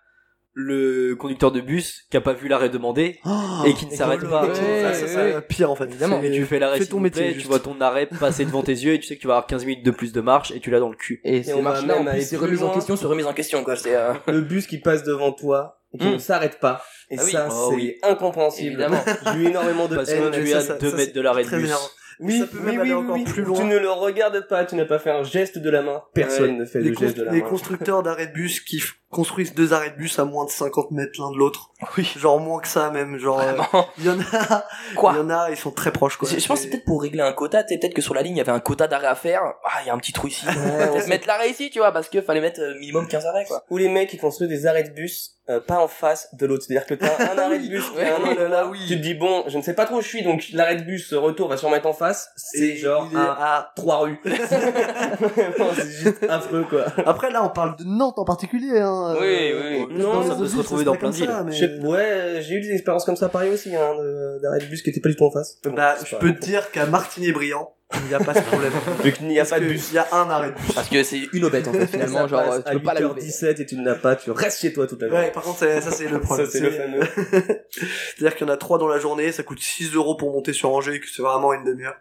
le 0.59 1.15
conducteur 1.17 1.53
de 1.53 1.61
bus 1.61 2.07
qui 2.11 2.17
a 2.17 2.23
pas 2.23 2.33
vu 2.33 2.49
l'arrêt 2.49 2.71
demandé 2.71 3.21
et 3.67 3.75
qui 3.75 3.85
ne 3.87 3.91
s'arrête 3.95 4.21
Oh, 4.25 4.29
pas. 4.29 4.47
Ouais, 4.47 4.55
ça, 4.55 4.95
ça, 4.95 5.03
ouais, 5.03 5.09
ça, 5.09 5.25
ouais. 5.37 5.41
pire 5.47 5.71
en 5.71 5.77
fait. 5.77 5.85
Évidemment. 5.85 6.19
C'est- 6.23 6.29
Et 6.29 6.33
tu 6.33 6.47
fais 6.47 6.59
l'arrêt 6.59 6.83
ton 6.87 6.99
métier, 6.99 7.33
plaît, 7.33 7.37
tu 7.39 7.47
vois 7.47 7.59
ton 7.59 7.79
arrêt 7.83 8.07
passer 8.07 8.47
devant 8.47 8.63
tes 8.63 8.73
yeux 8.73 8.95
et 8.95 8.99
tu 8.99 9.07
sais 9.07 9.17
que 9.17 9.21
tu 9.21 9.27
vas 9.27 9.35
avoir 9.35 9.47
15 9.47 9.67
minutes 9.67 9.85
de 9.85 9.91
plus 9.91 10.13
de 10.13 10.21
marche 10.23 10.53
et 10.53 10.61
tu 10.61 10.71
l'as 10.71 10.81
dans 10.81 10.89
le 10.89 10.97
cul. 10.97 11.21
Et 11.25 11.41
on 11.41 11.43
ces 11.43 11.53
va 11.53 11.61
marches-là, 11.61 11.95
en 11.97 11.99
même 11.99 12.09
aller 12.09 12.21
plus, 12.21 12.27
c'est 12.29 12.37
remise 12.39 12.63
en 12.63 12.71
question 12.71 12.97
sur 12.97 13.11
remise 13.11 13.27
en 13.27 13.35
question, 13.35 13.63
quoi. 13.65 13.77
C'est 13.77 13.95
euh, 13.95 14.15
le 14.29 14.41
bus 14.41 14.67
qui 14.67 14.79
passe 14.79 15.03
devant 15.05 15.33
toi 15.33 15.79
et 15.93 15.99
qui 15.99 16.07
Mm. 16.07 16.13
ne 16.15 16.19
s'arrête 16.19 16.59
pas 16.59 16.83
et 17.11 17.17
Ah 17.19 17.23
oui. 17.25 17.33
ça 17.33 17.49
Oh 17.51 17.67
c'est 17.71 17.77
oui. 17.77 17.95
incompréhensible 18.03 18.73
Évidemment. 18.81 19.05
j'ai 19.35 19.39
eu 19.41 19.47
énormément 19.49 19.89
de 19.89 19.97
Parce 19.97 20.09
haine 20.09 20.31
que 20.31 20.37
tu 20.37 20.49
es 20.49 20.55
à 20.55 20.61
ça, 20.63 20.75
2 20.79 20.91
ça, 20.91 20.97
mètres 20.97 21.13
de 21.15 21.21
l'arrêt 21.21 21.45
de 21.45 21.51
bus. 21.51 21.71
Oui, 22.19 22.39
Ça 22.39 22.47
peut 22.47 22.57
oui, 22.61 22.65
même 22.65 22.75
oui, 22.77 22.81
aller 22.81 22.95
oui, 22.95 23.05
encore 23.05 23.25
plus 23.25 23.43
loin. 23.43 23.59
Tu 23.61 23.65
ne 23.67 23.77
le 23.77 23.91
regardes 23.91 24.49
pas, 24.49 24.65
tu 24.65 24.75
n'as 24.75 24.87
pas 24.87 24.99
fait 24.99 25.11
un 25.11 25.23
geste 25.23 25.59
de 25.59 25.69
la 25.69 25.83
main. 25.83 26.03
Personne 26.15 26.53
Ouais. 26.53 26.61
ne 26.61 26.65
fait 26.65 26.81
les, 26.81 26.89
le 26.89 26.97
geste 26.97 27.19
de 27.19 27.25
la 27.25 27.31
les 27.33 27.43
main. 27.43 27.47
constructeurs 27.49 28.03
d'arrêts 28.03 28.29
de 28.29 28.33
bus 28.33 28.61
qui 28.61 28.79
f- 28.79 28.95
construisent 29.17 29.55
deux 29.55 29.73
arrêts 29.73 29.91
de 29.91 29.97
bus 29.97 30.19
à 30.19 30.27
moins 30.27 30.45
de 30.45 30.51
50 30.51 30.91
mètres 30.91 31.19
l'un 31.19 31.31
de 31.33 31.39
l'autre. 31.39 31.71
Oui. 31.97 32.07
Genre 32.17 32.39
moins 32.39 32.61
que 32.61 32.69
ça 32.69 32.91
même, 32.91 33.17
genre 33.17 33.41
euh, 33.41 33.55
il 33.99 34.05
y 34.05 34.11
en 34.11 34.21
a 34.21 34.67
quoi? 34.95 35.13
Il 35.15 35.19
y 35.19 35.21
en 35.21 35.31
a, 35.31 35.51
ils 35.51 35.57
sont 35.57 35.71
très 35.71 35.91
proches 35.91 36.19
quoi. 36.19 36.29
Je, 36.31 36.39
je 36.39 36.47
pense 36.47 36.61
c'est 36.61 36.69
peut-être 36.69 36.85
pour 36.85 37.01
régler 37.01 37.23
un 37.23 37.33
quota, 37.33 37.65
tu 37.65 37.79
peut-être 37.79 37.95
que 37.95 38.03
sur 38.03 38.15
la 38.15 38.21
ligne 38.21 38.35
il 38.35 38.39
y 38.39 38.43
avait 38.43 38.53
un 38.53 38.61
quota 38.61 38.87
d'arrêt 38.87 39.07
à 39.07 39.15
faire. 39.15 39.43
Ah, 39.65 39.79
il 39.83 39.87
y 39.87 39.91
a 39.91 39.95
un 39.95 39.99
petit 39.99 40.13
trou 40.13 40.29
ici. 40.29 40.45
On 40.47 40.93
Ouais, 40.93 41.07
mettre 41.07 41.27
l'arrêt 41.27 41.51
ici, 41.51 41.71
tu 41.71 41.79
vois 41.79 41.93
parce 41.93 42.11
que 42.11 42.21
fallait 42.21 42.43
mettre 42.43 42.61
euh, 42.61 42.79
minimum 42.79 43.09
15 43.09 43.25
arrêts 43.25 43.47
quoi. 43.47 43.65
Ou 43.71 43.79
les 43.79 43.89
mecs 43.89 44.11
qui 44.11 44.19
construisent 44.19 44.51
des 44.51 44.67
arrêts 44.67 44.85
de 44.85 44.91
bus 44.91 45.37
euh, 45.49 45.61
pas 45.61 45.79
en 45.79 45.87
face 45.87 46.29
de 46.35 46.45
l'autre, 46.45 46.65
c'est-à-dire 46.67 46.87
que 46.87 46.95
t'as 46.95 47.07
un 47.07 47.37
ah 47.39 47.43
arrêt 47.45 47.61
de 47.61 47.69
bus, 47.69 47.85
ouais, 47.93 48.11
un, 48.11 48.17
oh 48.21 48.35
là, 48.37 48.49
là, 48.49 48.67
oui. 48.67 48.81
tu 48.89 48.97
te 48.97 49.01
dis 49.01 49.15
bon, 49.15 49.45
je 49.47 49.57
ne 49.57 49.63
sais 49.63 49.75
pas 49.75 49.85
trop 49.85 49.99
où 49.99 50.01
je 50.01 50.09
suis, 50.09 50.25
donc 50.25 50.45
l'arrêt 50.53 50.75
de 50.75 50.83
bus 50.83 51.15
retour 51.15 51.49
va 51.49 51.57
sûrement 51.57 51.77
être 51.77 51.87
en 51.87 51.93
face, 51.93 52.31
c'est 52.35 52.75
genre 52.75 53.09
un, 53.15 53.37
à 53.39 53.73
trois 53.77 53.99
rues. 53.99 54.21
c'est 54.25 55.89
juste 55.89 56.27
affreux 56.29 56.67
quoi. 56.69 56.87
Après 57.07 57.31
là 57.31 57.45
on 57.45 57.51
parle 57.51 57.77
de 57.77 57.85
Nantes 57.85 58.19
en 58.19 58.25
particulier, 58.25 58.81
hein. 58.81 59.06
Oui, 59.15 59.53
oui. 59.55 59.87
Non, 59.91 60.27
ça 60.27 60.35
peut 60.35 60.47
se 60.47 60.57
retrouver 60.57 60.85
dans 60.85 60.97
plein 60.97 61.11
de 61.11 61.15
villes. 61.15 61.81
Ouais, 61.83 62.41
j'ai 62.41 62.55
eu 62.55 62.61
des 62.61 62.73
expériences 62.73 63.05
comme 63.05 63.17
ça 63.17 63.27
à 63.27 63.29
Paris 63.29 63.51
aussi, 63.51 63.75
hein, 63.75 63.95
d'arrêt 64.43 64.59
de 64.61 64.67
bus 64.67 64.83
qui 64.83 64.91
était 64.91 65.01
pas 65.01 65.09
du 65.09 65.17
tout 65.17 65.25
en 65.25 65.31
face. 65.31 65.59
Bah, 65.65 65.97
je 66.05 66.17
peux 66.17 66.35
te 66.35 66.41
dire 66.41 66.71
qu'à 66.71 66.87
Martigny-Briand, 66.87 67.73
il 67.95 68.09
n'y 68.09 68.15
a 68.15 68.19
pas 68.19 68.35
ce 68.35 68.41
problème. 68.43 68.73
Vu 69.05 69.13
qu'il 69.13 69.29
n'y 69.29 69.39
a 69.39 69.45
pas 69.45 69.61
de 69.61 69.67
bus. 69.67 69.91
Il 69.93 69.95
y 69.95 69.99
a 69.99 70.09
un 70.13 70.29
arrêt 70.29 70.51
de 70.51 70.57
bus. 70.57 70.75
Parce 70.75 70.89
que 70.89 71.03
c'est 71.05 71.29
une 71.33 71.45
obète, 71.45 71.69
en 71.69 71.73
fait, 71.73 71.87
finalement. 71.91 72.27
genre, 72.27 72.65
tu 72.65 72.73
peux 72.73 72.83
pas 72.83 72.95
la 72.95 73.09
17 73.09 73.61
et 73.61 73.67
tu 73.67 73.77
n'as 73.77 73.95
pas, 73.95 74.17
tu 74.17 74.31
restes 74.33 74.61
chez 74.61 74.73
toi 74.73 74.87
toute 74.87 75.01
la 75.03 75.09
journée. 75.09 75.25
Ouais, 75.27 75.31
par 75.31 75.45
contre, 75.45 75.59
ça, 75.61 75.91
c'est 75.91 76.09
le 76.09 76.21
problème. 76.21 76.49
c'est 76.51 76.61
le 76.61 76.71
fameux. 76.71 77.01
C'est-à-dire 77.31 78.37
qu'il 78.37 78.47
y 78.47 78.51
en 78.51 78.53
a 78.53 78.57
trois 78.57 78.79
dans 78.79 78.89
la 78.89 78.99
journée, 78.99 79.31
ça 79.31 79.45
coûte 79.45 79.61
6 79.61 79.95
euros 79.95 80.17
pour 80.17 80.33
monter 80.33 80.53
sur 80.53 80.73
Angers, 80.73 80.99
que 80.99 81.07
c'est 81.09 81.23
vraiment 81.23 81.53
une 81.53 81.65
demi-heure. 81.65 81.97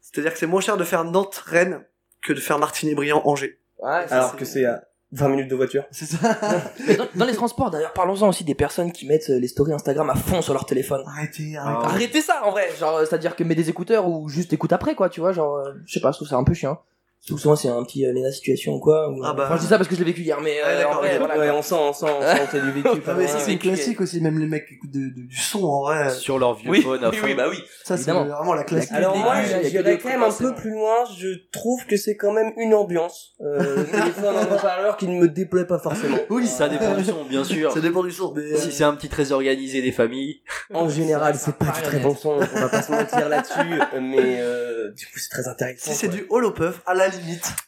C'est-à-dire 0.00 0.32
que 0.34 0.38
c'est 0.38 0.46
moins 0.46 0.60
cher 0.60 0.76
de 0.76 0.84
faire 0.84 1.04
Nantes-Rennes 1.04 1.84
que 2.22 2.34
de 2.34 2.40
faire 2.40 2.58
Martigny-Briand-Angers. 2.58 3.58
Ouais, 3.78 4.04
alors 4.10 4.36
que 4.36 4.44
c'est 4.44 4.64
à 4.66 4.84
20 5.12 5.28
minutes 5.28 5.50
de 5.50 5.54
voiture. 5.54 5.84
C'est 5.90 6.06
ça. 6.06 6.18
dans, 7.14 7.24
les 7.26 7.34
transports, 7.34 7.70
d'ailleurs, 7.70 7.92
parlons-en 7.92 8.28
aussi 8.28 8.44
des 8.44 8.54
personnes 8.54 8.92
qui 8.92 9.06
mettent 9.06 9.28
euh, 9.30 9.38
les 9.38 9.48
stories 9.48 9.72
Instagram 9.72 10.08
à 10.08 10.14
fond 10.14 10.40
sur 10.40 10.54
leur 10.54 10.64
téléphone. 10.64 11.02
Arrêtez, 11.06 11.54
ah. 11.58 11.66
arrêtez. 11.66 11.94
Arrêtez 11.94 12.20
ça, 12.22 12.42
en 12.44 12.50
vrai. 12.50 12.70
Genre, 12.78 12.96
euh, 12.96 13.04
c'est-à-dire 13.04 13.36
que 13.36 13.44
mets 13.44 13.54
des 13.54 13.68
écouteurs 13.68 14.08
ou 14.08 14.28
juste 14.28 14.52
écoute 14.52 14.72
après, 14.72 14.94
quoi, 14.94 15.10
tu 15.10 15.20
vois. 15.20 15.32
Genre, 15.32 15.56
euh, 15.56 15.72
je 15.86 15.92
sais 15.92 16.00
pas, 16.00 16.12
je 16.12 16.16
trouve 16.16 16.28
ça 16.28 16.36
un 16.36 16.44
peu 16.44 16.54
chiant. 16.54 16.80
Tout 17.24 17.38
souvent 17.38 17.54
c'est 17.54 17.68
un 17.68 17.84
petit 17.84 18.04
euh, 18.04 18.12
Lena 18.12 18.32
situation 18.32 18.80
quoi. 18.80 19.08
Ah 19.22 19.30
euh, 19.30 19.32
bah... 19.34 19.44
Enfin 19.46 19.56
je 19.56 19.60
dis 19.60 19.68
ça 19.68 19.76
parce 19.76 19.88
que 19.88 19.94
je 19.94 20.00
l'ai 20.00 20.06
vécu 20.06 20.22
hier 20.22 20.40
mais 20.40 20.58
euh, 20.58 20.82
ah, 20.84 21.00
ouais, 21.00 21.10
ouais, 21.12 21.18
voilà, 21.18 21.38
ouais, 21.38 21.50
on 21.50 21.62
sent 21.62 21.76
on 21.78 21.92
sent 21.92 22.06
on 22.06 22.20
sent 22.20 22.26
ah, 22.42 22.46
c'est 22.50 22.60
du 22.60 22.72
vécu. 22.72 22.88
Ah, 23.06 23.14
mais 23.16 23.28
c'est 23.28 23.58
classique 23.58 24.00
aussi 24.00 24.20
même 24.20 24.40
les 24.40 24.48
mecs 24.48 24.66
écoutent 24.72 24.90
du 24.90 25.36
son 25.36 25.62
en 25.62 25.82
vrai. 25.82 26.10
Sur 26.10 26.40
leur 26.40 26.54
vieux 26.54 26.74
phone. 26.80 27.08
Oui, 27.12 27.18
oui 27.22 27.34
bah 27.34 27.46
oui. 27.48 27.58
Ça 27.84 27.96
c'est 27.96 28.10
vraiment 28.10 28.54
la 28.54 28.64
classique. 28.64 28.90
Alors 28.90 29.16
moi 29.16 29.36
j'irais 29.62 29.98
quand 29.98 30.08
même 30.08 30.24
un 30.24 30.32
peu 30.32 30.52
plus 30.52 30.72
loin. 30.72 31.04
Je 31.16 31.28
trouve 31.52 31.86
que 31.86 31.96
c'est 31.96 32.16
quand 32.16 32.32
même 32.32 32.52
une 32.56 32.74
ambiance. 32.74 33.34
Euh, 33.40 33.84
téléphone 33.84 34.36
en 34.36 34.56
haut-parleur 34.56 34.96
qui 34.96 35.06
ne 35.06 35.20
me 35.20 35.28
déplaît 35.28 35.66
pas 35.66 35.78
forcément. 35.78 36.18
Oui 36.28 36.48
ça 36.48 36.68
dépend 36.68 36.96
du 36.96 37.04
son 37.04 37.24
bien 37.24 37.44
sûr. 37.44 37.70
Ça 37.70 37.80
dépend 37.80 38.02
du 38.02 38.10
son. 38.10 38.34
Mais... 38.34 38.56
Si 38.56 38.66
euh, 38.66 38.70
c'est 38.72 38.84
un 38.84 38.96
petit 38.96 39.08
très 39.08 39.30
organisé 39.30 39.80
des 39.80 39.92
familles. 39.92 40.40
En 40.74 40.88
général 40.88 41.36
c'est 41.36 41.54
pas 41.54 41.66
du 41.66 41.82
très 41.82 42.00
bon 42.00 42.16
son. 42.16 42.30
On 42.30 42.38
va 42.40 42.68
pas 42.68 42.82
se 42.82 42.90
mentir 42.90 43.28
là-dessus 43.28 43.80
euh, 43.94 44.00
mais 44.00 44.92
du 44.92 45.06
coup 45.06 45.18
c'est 45.18 45.30
très 45.30 45.46
intéressant. 45.46 45.92
Si 45.92 45.96
c'est 45.96 46.08
du 46.08 46.26
holopuff 46.28 46.82
à 46.84 46.94
la 46.94 47.11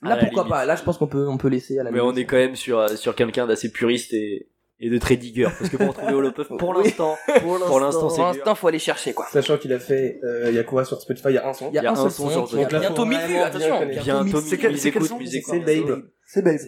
Là, 0.03 0.17
pourquoi 0.17 0.43
limite. 0.43 0.49
pas. 0.49 0.65
Là, 0.65 0.77
je 0.77 0.83
pense 0.83 0.99
qu'on 0.99 1.07
peut, 1.07 1.29
on 1.29 1.39
peut 1.39 1.49
laisser 1.49 1.79
à 1.79 1.83
la. 1.83 1.91
Mais 1.91 2.01
on 2.01 2.15
est 2.15 2.25
quand 2.25 2.37
même 2.37 2.57
sur 2.57 2.79
euh, 2.79 2.97
sur 2.97 3.15
quelqu'un 3.15 3.47
d'assez 3.47 3.71
puriste 3.71 4.13
et 4.13 4.49
et 4.81 4.91
de 4.91 4.99
très 4.99 5.17
digger 5.17 5.49
parce 5.59 5.71
que 5.71 5.77
pour 5.77 5.89
retrouver 5.89 6.13
Olopov 6.13 6.49
pour 6.59 6.75
l'instant 6.75 7.17
pour 7.41 7.59
l'instant. 7.59 8.09
pour 8.09 8.19
l'instant 8.19 8.55
faut 8.55 8.69
aller 8.69 8.79
chercher 8.79 9.15
quoi. 9.15 9.27
Sachant 9.33 9.57
qu'il 9.57 9.73
a 9.73 9.79
fait 9.79 10.21
euh, 10.25 10.51
y 10.51 10.59
a 10.59 10.65
quoi 10.65 10.85
sur 10.85 11.01
Spotify? 11.01 11.29
Il 11.29 11.35
y 11.35 11.39
a 11.39 11.49
un 11.49 11.53
son. 11.53 11.71
Il 11.71 11.75
y 11.75 11.79
a, 11.79 11.91
un, 11.91 11.95
son, 11.95 12.29
sur 12.29 12.49
Spotify 12.49 12.67
bientôt 12.69 13.05
1000 13.05 13.19
vues 13.21 13.37
attention. 13.39 13.87
bientôt 13.87 14.41
1000 14.43 14.57
vues 14.57 14.79
c'est 14.79 14.89
écoute 14.89 15.19
musique 15.19 15.45
c'est 15.47 15.61
Babe. 15.61 16.05
C'est 16.27 16.43
Babe. 16.43 16.59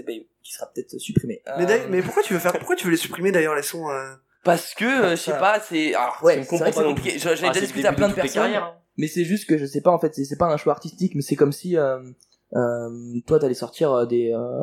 Qui 0.42 0.52
sera 0.52 0.66
peut-être 0.72 0.98
supprimé. 0.98 1.42
Mais 1.58 1.68
euh, 1.68 1.78
mais 1.90 2.02
pourquoi 2.02 2.22
tu 2.22 2.32
veux 2.32 2.38
faire 2.38 2.52
pourquoi 2.52 2.76
tu 2.76 2.84
veux 2.84 2.92
les 2.92 2.96
supprimer 2.96 3.32
d'ailleurs 3.32 3.56
les 3.56 3.62
sons 3.62 3.90
euh? 3.90 4.14
parce 4.44 4.74
que 4.74 5.10
je 5.10 5.16
sais 5.16 5.32
pas 5.32 5.58
c'est 5.58 5.94
alors 5.94 6.20
ouais 6.22 6.42
c'est 6.44 6.56
vrai 6.58 6.70
c'est 6.70 6.84
compliqué. 6.84 7.18
j'ai 7.18 7.28
ah, 7.28 7.48
déjà 7.48 7.60
discuté 7.60 7.86
à 7.86 7.92
plein 7.92 8.08
de 8.08 8.14
personnes. 8.14 8.52
Mais 8.98 9.08
c'est 9.08 9.24
juste 9.24 9.46
que 9.46 9.58
je 9.58 9.66
sais 9.66 9.82
pas 9.82 9.90
en 9.90 9.98
fait 9.98 10.14
c'est 10.14 10.38
pas 10.38 10.46
un 10.46 10.56
choix 10.56 10.72
artistique 10.72 11.14
mais 11.16 11.22
c'est 11.22 11.36
comme 11.36 11.52
si 11.52 11.76
euh, 12.54 13.20
toi, 13.26 13.38
t'allais 13.38 13.54
sortir 13.54 13.92
euh, 13.92 14.06
des, 14.06 14.32
euh, 14.32 14.62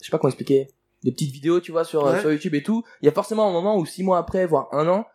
je 0.00 0.06
sais 0.06 0.10
pas 0.10 0.18
comment 0.18 0.30
expliquer, 0.30 0.68
des 1.02 1.12
petites 1.12 1.32
vidéos, 1.32 1.60
tu 1.60 1.72
vois, 1.72 1.84
sur, 1.84 2.06
euh, 2.06 2.20
sur 2.20 2.32
YouTube 2.32 2.54
et 2.54 2.62
tout. 2.62 2.84
Il 3.00 3.06
y 3.06 3.08
a 3.08 3.12
forcément 3.12 3.48
un 3.48 3.52
moment 3.52 3.76
où 3.76 3.86
six 3.86 4.02
mois 4.02 4.18
après, 4.18 4.46
voire 4.46 4.68
un 4.72 4.88
an, 4.88 5.06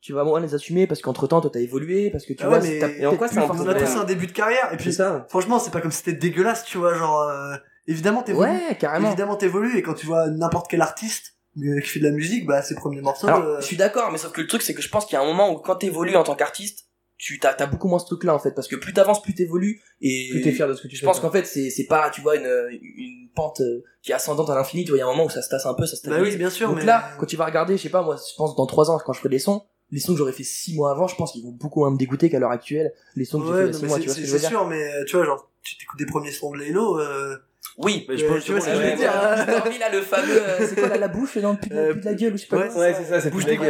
tu 0.00 0.12
vas 0.12 0.24
moins 0.24 0.40
les 0.40 0.54
assumer 0.54 0.86
parce 0.86 1.02
qu'entre 1.02 1.26
temps, 1.26 1.40
toi, 1.40 1.50
t'as 1.52 1.60
évolué, 1.60 2.10
parce 2.10 2.24
que 2.24 2.32
tu 2.32 2.44
ah 2.44 2.48
vois, 2.48 2.60
mais 2.60 2.78
et 2.98 3.06
en 3.06 3.16
quoi 3.16 3.28
un 3.28 4.04
début 4.04 4.26
de 4.26 4.32
carrière? 4.32 4.72
Et 4.72 4.76
puis, 4.76 4.92
ça. 4.92 5.26
franchement, 5.28 5.58
c'est 5.58 5.72
pas 5.72 5.80
comme 5.80 5.90
si 5.90 5.98
c'était 5.98 6.12
dégueulasse, 6.12 6.64
tu 6.64 6.78
vois, 6.78 6.94
genre, 6.94 7.22
euh, 7.22 7.56
évidemment, 7.86 8.22
t'évolues. 8.22 8.50
Ouais, 8.50 8.76
carrément. 8.78 9.08
Évidemment, 9.08 9.36
t'évolues 9.36 9.76
et 9.76 9.82
quand 9.82 9.94
tu 9.94 10.06
vois 10.06 10.28
n'importe 10.28 10.68
quel 10.70 10.82
artiste, 10.82 11.34
euh, 11.58 11.80
qui 11.80 11.88
fait 11.88 12.00
de 12.00 12.04
la 12.04 12.12
musique, 12.12 12.46
bah 12.46 12.62
ses 12.62 12.76
premiers 12.76 13.00
morceaux. 13.00 13.26
Alors. 13.26 13.60
Je 13.60 13.66
suis 13.66 13.76
d'accord, 13.76 14.12
mais 14.12 14.18
sauf 14.18 14.32
que 14.32 14.40
le 14.40 14.46
truc 14.46 14.62
c'est 14.62 14.74
que 14.74 14.82
je 14.82 14.88
pense 14.88 15.06
qu'il 15.06 15.14
y 15.14 15.16
a 15.16 15.22
un 15.22 15.26
moment 15.26 15.50
où 15.50 15.58
quand 15.58 15.76
t'évolues 15.76 16.16
en 16.16 16.22
tant 16.22 16.36
qu'artiste, 16.36 16.87
tu 17.18 17.40
t'as, 17.40 17.52
t'as 17.52 17.66
beaucoup 17.66 17.88
moins 17.88 17.98
ce 17.98 18.06
truc 18.06 18.22
là 18.22 18.34
en 18.34 18.38
fait 18.38 18.52
parce 18.52 18.68
que 18.68 18.76
plus 18.76 18.92
t'avances 18.92 19.20
plus 19.20 19.34
t'évolues 19.34 19.82
et 20.00 20.28
plus 20.30 20.40
t'es 20.40 20.52
fier 20.52 20.68
de 20.68 20.74
ce 20.74 20.82
que 20.82 20.88
tu 20.88 20.94
je 20.94 21.04
pense 21.04 21.18
qu'en 21.18 21.32
fait 21.32 21.44
c'est 21.44 21.68
c'est 21.68 21.86
pas 21.86 22.10
tu 22.10 22.20
vois 22.20 22.36
une 22.36 22.48
une 22.70 23.28
pente 23.34 23.60
euh, 23.60 23.82
qui 24.02 24.12
est 24.12 24.14
ascendante 24.14 24.48
à 24.50 24.54
l'infini 24.54 24.84
tu 24.84 24.90
vois 24.90 24.98
il 24.98 25.00
y 25.00 25.02
a 25.02 25.06
un 25.06 25.10
moment 25.10 25.24
où 25.24 25.30
ça 25.30 25.42
se 25.42 25.48
tasse 25.48 25.66
un 25.66 25.74
peu 25.74 25.84
ça 25.84 25.96
se 25.96 26.02
tasse 26.02 26.12
bah 26.12 26.20
oui 26.22 26.36
bien 26.36 26.48
sûr 26.48 26.68
donc 26.68 26.78
mais... 26.78 26.84
là 26.84 27.10
quand 27.18 27.26
tu 27.26 27.36
vas 27.36 27.46
regarder 27.46 27.76
je 27.76 27.82
sais 27.82 27.88
pas 27.88 28.02
moi 28.02 28.16
je 28.16 28.34
pense 28.36 28.54
dans 28.54 28.66
trois 28.66 28.90
ans 28.92 28.98
quand 29.04 29.12
je 29.12 29.18
ferai 29.18 29.30
des 29.30 29.40
sons 29.40 29.62
les 29.90 29.98
sons 29.98 30.12
que 30.12 30.18
j'aurais 30.18 30.32
fait 30.32 30.44
six 30.44 30.76
mois 30.76 30.92
avant 30.92 31.08
je 31.08 31.16
pense 31.16 31.32
qu'ils 31.32 31.42
vont 31.42 31.50
beaucoup 31.50 31.80
moins 31.80 31.90
me 31.90 31.98
dégoûter 31.98 32.30
qu'à 32.30 32.38
l'heure 32.38 32.52
actuelle 32.52 32.92
les 33.16 33.24
sons 33.24 33.40
que 33.40 33.46
ouais, 33.48 33.66
j'ai 33.66 33.72
fait 33.72 33.78
six 33.78 33.86
mois 33.86 33.98
tu 33.98 34.06
vois 34.06 34.14
c'est, 34.14 34.38
sûr 34.38 34.68
mais 34.68 34.80
euh, 34.80 35.04
tu 35.04 35.16
vois 35.16 35.24
genre 35.24 35.50
tu 35.62 35.76
t'écoutes 35.76 35.98
des 35.98 36.06
premiers 36.06 36.30
sons 36.30 36.52
de 36.52 36.58
Leno 36.58 37.00
euh 37.00 37.36
oui, 37.78 38.06
euh, 38.10 38.16
je 38.16 38.26
peux, 38.26 38.40
tu 38.40 38.50
vois 38.50 38.60
ce 38.60 38.66
que 38.66 38.72
je 38.74 38.90
veux 38.90 38.96
dire. 38.96 39.12
Hein. 39.12 39.36
Là, 39.78 39.88
le 39.92 40.02
fameux, 40.02 40.42
euh, 40.42 40.66
c'est 40.66 40.74
quoi 40.74 40.88
là, 40.88 40.98
la 40.98 41.06
bouche 41.06 41.38
dans 41.38 41.52
le 41.52 41.58
pute 41.58 41.72
euh, 41.72 41.94
de 41.94 42.04
la 42.04 42.14
gueule 42.14 42.34
ou 42.34 42.36
je 42.36 42.42
sais 42.42 42.48
pas. 42.48 42.66
Ouais, 42.76 42.94
c'est 42.94 43.04
ça, 43.04 43.20
c'est 43.20 43.30
bouche 43.30 43.44
dégoût. 43.44 43.64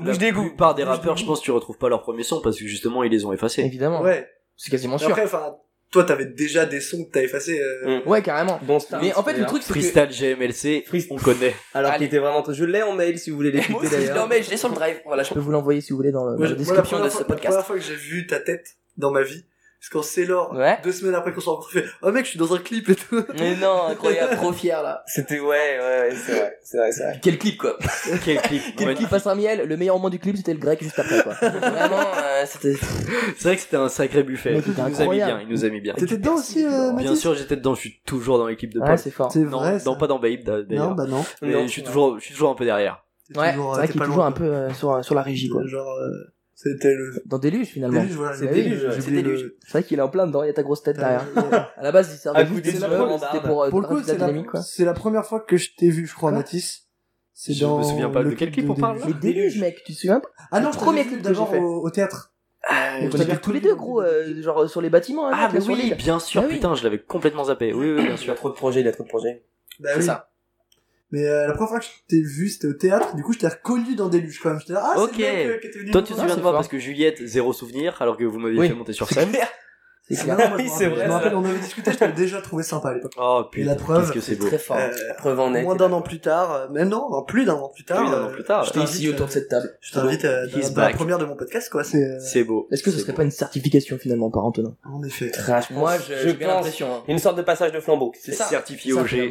Bouche 0.00 0.18
dégoût. 0.18 0.56
Par 0.56 0.74
des 0.74 0.84
rappeurs, 0.84 1.16
je 1.16 1.26
pense 1.26 1.40
que 1.40 1.44
tu 1.44 1.50
retrouves 1.50 1.76
pas 1.76 1.90
leurs 1.90 2.02
premiers 2.02 2.22
sons 2.22 2.40
parce 2.40 2.58
que 2.58 2.66
justement, 2.66 3.04
ils 3.04 3.10
les 3.10 3.24
ont 3.26 3.32
effacés. 3.32 3.62
Évidemment. 3.62 4.00
Ouais. 4.00 4.26
C'est 4.56 4.70
quasiment 4.70 4.96
sûr. 4.96 5.10
Après, 5.10 5.24
enfin, 5.24 5.56
toi 5.90 6.04
t'avais 6.04 6.24
déjà 6.24 6.64
des 6.64 6.80
sons 6.80 7.04
que 7.04 7.10
t'as 7.10 7.22
effacés 7.22 7.60
mm. 7.84 8.08
ouais 8.08 8.22
carrément 8.22 8.58
bon 8.62 8.78
mais 9.02 9.12
en 9.12 9.22
fait 9.22 9.34
le 9.34 9.44
truc 9.44 9.62
c'est 9.62 9.74
freestyle. 9.74 10.08
GMLC 10.08 10.84
freestyle. 10.86 11.18
on 11.18 11.22
connaît 11.22 11.54
alors 11.74 11.92
qu'il 11.94 12.04
était 12.04 12.18
vraiment 12.18 12.42
je 12.48 12.64
l'ai 12.64 12.82
en 12.82 12.94
mail 12.94 13.18
si 13.18 13.28
vous 13.28 13.36
voulez 13.36 13.50
l'écouter 13.50 13.90
d'ailleurs 13.90 14.08
je 14.08 14.12
l'ai 14.14 14.18
en 14.20 14.26
mail 14.26 14.42
je 14.42 14.50
l'ai 14.50 14.56
sur 14.56 14.70
le 14.70 14.74
drive 14.74 15.02
voilà 15.04 15.22
je 15.22 15.34
peux 15.34 15.40
vous 15.40 15.50
l'envoyer 15.50 15.82
si 15.82 15.90
vous 15.90 15.98
voulez 15.98 16.10
dans, 16.10 16.24
le, 16.24 16.42
la 16.42 16.54
description 16.54 17.04
de 17.04 17.10
ce 17.10 17.24
podcast 17.24 17.56
la 17.56 17.62
première 17.62 17.66
fois 17.66 17.76
que 17.76 17.82
j'ai 17.82 17.94
vu 17.94 18.26
ta 18.26 18.40
tête 18.40 18.76
dans 18.96 19.10
ma 19.10 19.22
vie 19.22 19.44
parce 19.82 19.90
qu'en 19.90 20.02
Célor, 20.02 20.52
ouais. 20.52 20.78
deux 20.84 20.92
semaines 20.92 21.16
après 21.16 21.32
qu'on 21.32 21.40
se 21.40 21.48
rencontre, 21.48 21.72
fait 21.72 21.84
«Oh 22.02 22.12
mec, 22.12 22.24
je 22.24 22.30
suis 22.30 22.38
dans 22.38 22.54
un 22.54 22.58
clip 22.58 22.88
et 22.88 22.94
tout!» 22.94 23.24
Mais 23.36 23.56
non, 23.56 23.88
incroyable, 23.88 24.36
trop 24.36 24.52
fier 24.52 24.80
là 24.80 25.02
C'était, 25.08 25.40
ouais, 25.40 25.48
ouais, 25.48 26.00
ouais 26.02 26.14
c'est 26.14 26.32
vrai, 26.36 26.58
c'est 26.62 26.78
vrai, 26.78 26.90
vrai. 26.92 27.20
Quel 27.20 27.36
clip 27.36 27.58
quoi 27.58 27.76
Quel 28.24 28.40
clip 28.42 28.62
Quel 28.76 28.86
ouais. 28.86 28.94
clip 28.94 29.08
passe 29.08 29.26
un 29.26 29.34
miel 29.34 29.66
Le 29.66 29.76
meilleur 29.76 29.96
moment 29.96 30.08
du 30.08 30.20
clip, 30.20 30.36
c'était 30.36 30.54
le 30.54 30.60
grec 30.60 30.80
juste 30.80 31.00
après 31.00 31.20
quoi. 31.24 31.32
Vraiment, 31.42 31.98
euh, 32.16 32.44
c'était... 32.46 32.74
C'est 33.36 33.42
vrai 33.42 33.56
que 33.56 33.62
c'était 33.62 33.76
un 33.76 33.88
sacré 33.88 34.22
buffet. 34.22 34.62
Il 34.64 34.72
nous 34.72 35.00
a 35.00 35.06
mis 35.08 35.16
bien, 35.16 35.40
il 35.40 35.48
nous 35.48 35.64
a 35.64 35.68
mis 35.68 35.80
bien. 35.80 35.94
T'étais 35.94 36.16
dedans 36.16 36.36
aussi, 36.36 36.64
euh, 36.64 36.92
Bien 36.92 37.16
sûr, 37.16 37.34
j'étais 37.34 37.56
dedans, 37.56 37.74
je 37.74 37.80
suis 37.80 38.00
toujours 38.06 38.38
dans 38.38 38.46
l'équipe 38.46 38.72
de 38.72 38.78
Paul. 38.78 38.90
Ouais, 38.90 38.96
c'est 38.96 39.10
fort. 39.10 39.36
Non, 39.36 39.96
pas 39.96 40.06
dans 40.06 40.20
Babe, 40.20 40.44
d'ailleurs. 40.44 40.90
Non, 40.90 40.94
bah 40.94 41.06
non. 41.06 41.24
Mais 41.42 41.60
je 41.66 41.72
suis 41.72 41.82
toujours, 41.82 42.20
je 42.20 42.24
suis 42.24 42.34
toujours 42.34 42.50
un 42.50 42.54
peu 42.54 42.64
derrière. 42.64 43.02
Ouais, 43.36 43.52
c'est 43.52 43.58
euh, 43.58 43.62
vrai 43.62 43.88
qu'il 43.88 44.02
est 44.02 44.04
toujours 44.04 44.24
un 44.24 44.32
peu 44.32 44.44
euh, 44.44 44.72
sur, 44.74 44.92
euh, 44.92 45.02
sur 45.02 45.14
la 45.14 45.22
régie 45.22 45.48
quoi. 45.48 45.66
Genre... 45.66 45.86
C'était 46.62 46.94
le. 46.94 47.22
Dans 47.26 47.38
Déluge 47.38 47.68
finalement. 47.68 48.00
Déluge, 48.00 48.16
voilà, 48.16 48.36
c'est 48.36 48.46
bah 48.46 48.52
Déluge. 48.52 48.88
C'est 49.00 49.10
Déluge. 49.10 49.52
C'est 49.62 49.72
vrai 49.72 49.82
qu'il 49.82 49.98
est 49.98 50.02
en 50.02 50.08
plein 50.08 50.26
dedans, 50.26 50.44
il 50.44 50.46
y 50.46 50.50
a 50.50 50.52
ta 50.52 50.62
grosse 50.62 50.82
tête 50.82 50.96
derrière. 50.96 51.26
à 51.76 51.82
la 51.82 51.90
base, 51.90 52.12
il 52.12 52.18
servait 52.18 52.46
juste 52.46 52.86
pour, 53.44 53.64
euh, 53.64 53.70
pour 53.70 53.80
le 53.80 53.88
coup, 53.88 54.02
c'est 54.02 54.18
la, 54.18 54.62
c'est 54.62 54.84
la 54.84 54.94
première 54.94 55.24
fois 55.24 55.40
que 55.40 55.56
je 55.56 55.70
t'ai 55.76 55.90
vu, 55.90 56.06
je 56.06 56.14
crois, 56.14 56.30
Mathis. 56.30 56.88
C'est 57.32 57.58
dans. 57.58 57.82
Je 57.82 57.86
me 57.86 57.90
souviens 57.90 58.10
pas 58.10 58.22
de 58.22 58.30
quel 58.30 58.52
clip 58.52 58.70
on 58.70 58.74
parle. 58.74 59.00
Le 59.06 59.14
Déluge, 59.14 59.58
mec, 59.60 59.82
tu 59.84 59.92
te 59.92 59.98
souviens 59.98 60.20
pas 60.20 60.28
Ah 60.52 60.60
non, 60.60 60.70
je 60.70 60.78
premier 60.78 61.04
clip 61.04 61.22
d'abord 61.22 61.52
au 61.52 61.90
théâtre. 61.90 62.32
Euh, 62.70 63.10
on 63.12 63.20
avait 63.20 63.38
tous 63.38 63.52
les 63.52 63.60
deux 63.60 63.74
gros, 63.74 64.00
euh, 64.00 64.40
genre 64.40 64.62
euh, 64.62 64.68
sur 64.68 64.80
les 64.80 64.90
bâtiments. 64.90 65.26
Ah 65.26 65.50
mais 65.52 65.58
bah 65.58 65.64
oui, 65.68 65.94
bien 65.94 66.20
sûr, 66.20 66.42
bah 66.42 66.48
putain, 66.48 66.76
je 66.76 66.84
l'avais 66.84 67.00
complètement 67.00 67.44
zappé. 67.44 67.72
Oui, 67.72 67.92
oui, 67.92 68.06
bien 68.06 68.16
sûr. 68.16 68.28
Il 68.28 68.30
a 68.30 68.34
trop 68.36 68.50
de 68.50 68.54
projets, 68.54 68.82
il 68.82 68.88
a 68.88 68.92
trop 68.92 69.02
de 69.02 69.08
projets. 69.08 69.44
Bah, 69.80 69.90
c'est 69.94 70.02
ça. 70.02 70.31
Mais 71.12 71.26
euh, 71.26 71.46
la 71.46 71.52
première 71.52 71.68
fois 71.68 71.78
que 71.78 71.84
je 71.84 71.90
t'ai 72.08 72.22
vu, 72.22 72.48
c'était 72.48 72.68
au 72.68 72.72
théâtre. 72.72 73.14
Du 73.14 73.22
coup, 73.22 73.34
je 73.34 73.38
t'ai 73.38 73.46
reconnu 73.46 73.94
dans 73.94 74.08
Déluge 74.08 74.40
quand 74.42 74.48
même. 74.48 74.58
J'étais 74.60 74.72
là, 74.72 74.82
ah. 74.82 75.06
C'est 75.14 75.18
le 75.18 75.48
mec, 75.52 75.60
qui 75.60 75.66
était 75.66 75.78
venu 75.78 75.90
Toi, 75.90 76.02
tu 76.02 76.14
te 76.14 76.18
souviens 76.18 76.36
de 76.36 76.42
moi 76.42 76.52
parce 76.52 76.68
que 76.68 76.78
Juliette, 76.78 77.24
zéro 77.24 77.52
souvenir, 77.52 78.00
alors 78.00 78.16
que 78.16 78.24
vous 78.24 78.38
m'aviez 78.38 78.58
oui. 78.58 78.68
fait 78.68 78.74
monter 78.74 78.94
sur 78.94 79.08
scène. 79.08 79.30
C'est 80.08 80.16
clair. 80.16 80.36
Ah, 80.36 80.42
non, 80.42 80.48
moi, 80.48 80.58
oui, 80.58 80.68
c'est 80.68 80.88
vrai. 80.88 81.04
Je 81.04 81.08
me 81.08 81.12
rappelle, 81.12 81.34
on 81.36 81.44
avait 81.44 81.60
discuté, 81.60 81.92
je 81.92 81.98
t'avais 81.98 82.12
déjà 82.12 82.42
trouvé 82.42 82.64
sympa 82.64 82.88
à 82.88 82.94
l'époque. 82.94 83.12
Oh, 83.16 83.44
putain. 83.50 83.66
La 83.66 83.76
preuve. 83.76 84.10
Que 84.10 84.20
c'est 84.20 84.34
beau. 84.34 84.48
Très 84.48 84.58
fort. 84.58 84.76
Euh, 84.76 84.90
preuve 85.16 85.38
en 85.38 85.54
est. 85.54 85.62
Moins 85.62 85.76
d'un 85.76 85.92
an 85.92 86.02
plus 86.02 86.18
tard, 86.18 86.52
euh, 86.52 86.66
mais 86.72 86.84
non, 86.84 87.08
non 87.08 87.22
plus 87.22 87.44
d'un 87.44 87.54
an 87.54 87.68
plus 87.68 87.84
tard. 87.84 88.00
Plus 88.00 88.10
d'un 88.10 88.24
an 88.24 88.28
euh, 88.28 88.32
plus 88.32 88.42
tard. 88.42 88.64
J'étais 88.64 88.80
ici 88.80 89.08
autour 89.08 89.26
de 89.26 89.30
cette 89.30 89.48
table. 89.48 89.68
Euh, 89.68 89.78
je 89.80 89.92
t'invite 89.92 90.24
à 90.24 90.88
la 90.88 90.90
première 90.90 91.18
de 91.18 91.24
mon 91.24 91.36
podcast, 91.36 91.70
quoi. 91.70 91.84
C'est, 91.84 92.42
beau. 92.42 92.66
Est-ce 92.72 92.82
que 92.82 92.90
ce 92.90 92.98
serait 92.98 93.12
pas 93.12 93.22
une 93.22 93.30
certification 93.30 93.96
finalement 93.96 94.28
par 94.30 94.44
Antonin? 94.44 94.74
En 94.84 95.04
effet. 95.04 95.30
Moi, 95.70 95.96
je, 95.98 96.14
j'ai 96.14 96.32
l'impression. 96.34 96.92
Hein. 96.92 97.02
Une 97.06 97.18
sorte 97.18 97.36
de 97.36 97.42
passage 97.42 97.70
de 97.70 97.78
flambeau. 97.78 98.12
C'est 98.18 98.32
certifié 98.32 98.92
au 98.92 99.06
G. 99.06 99.30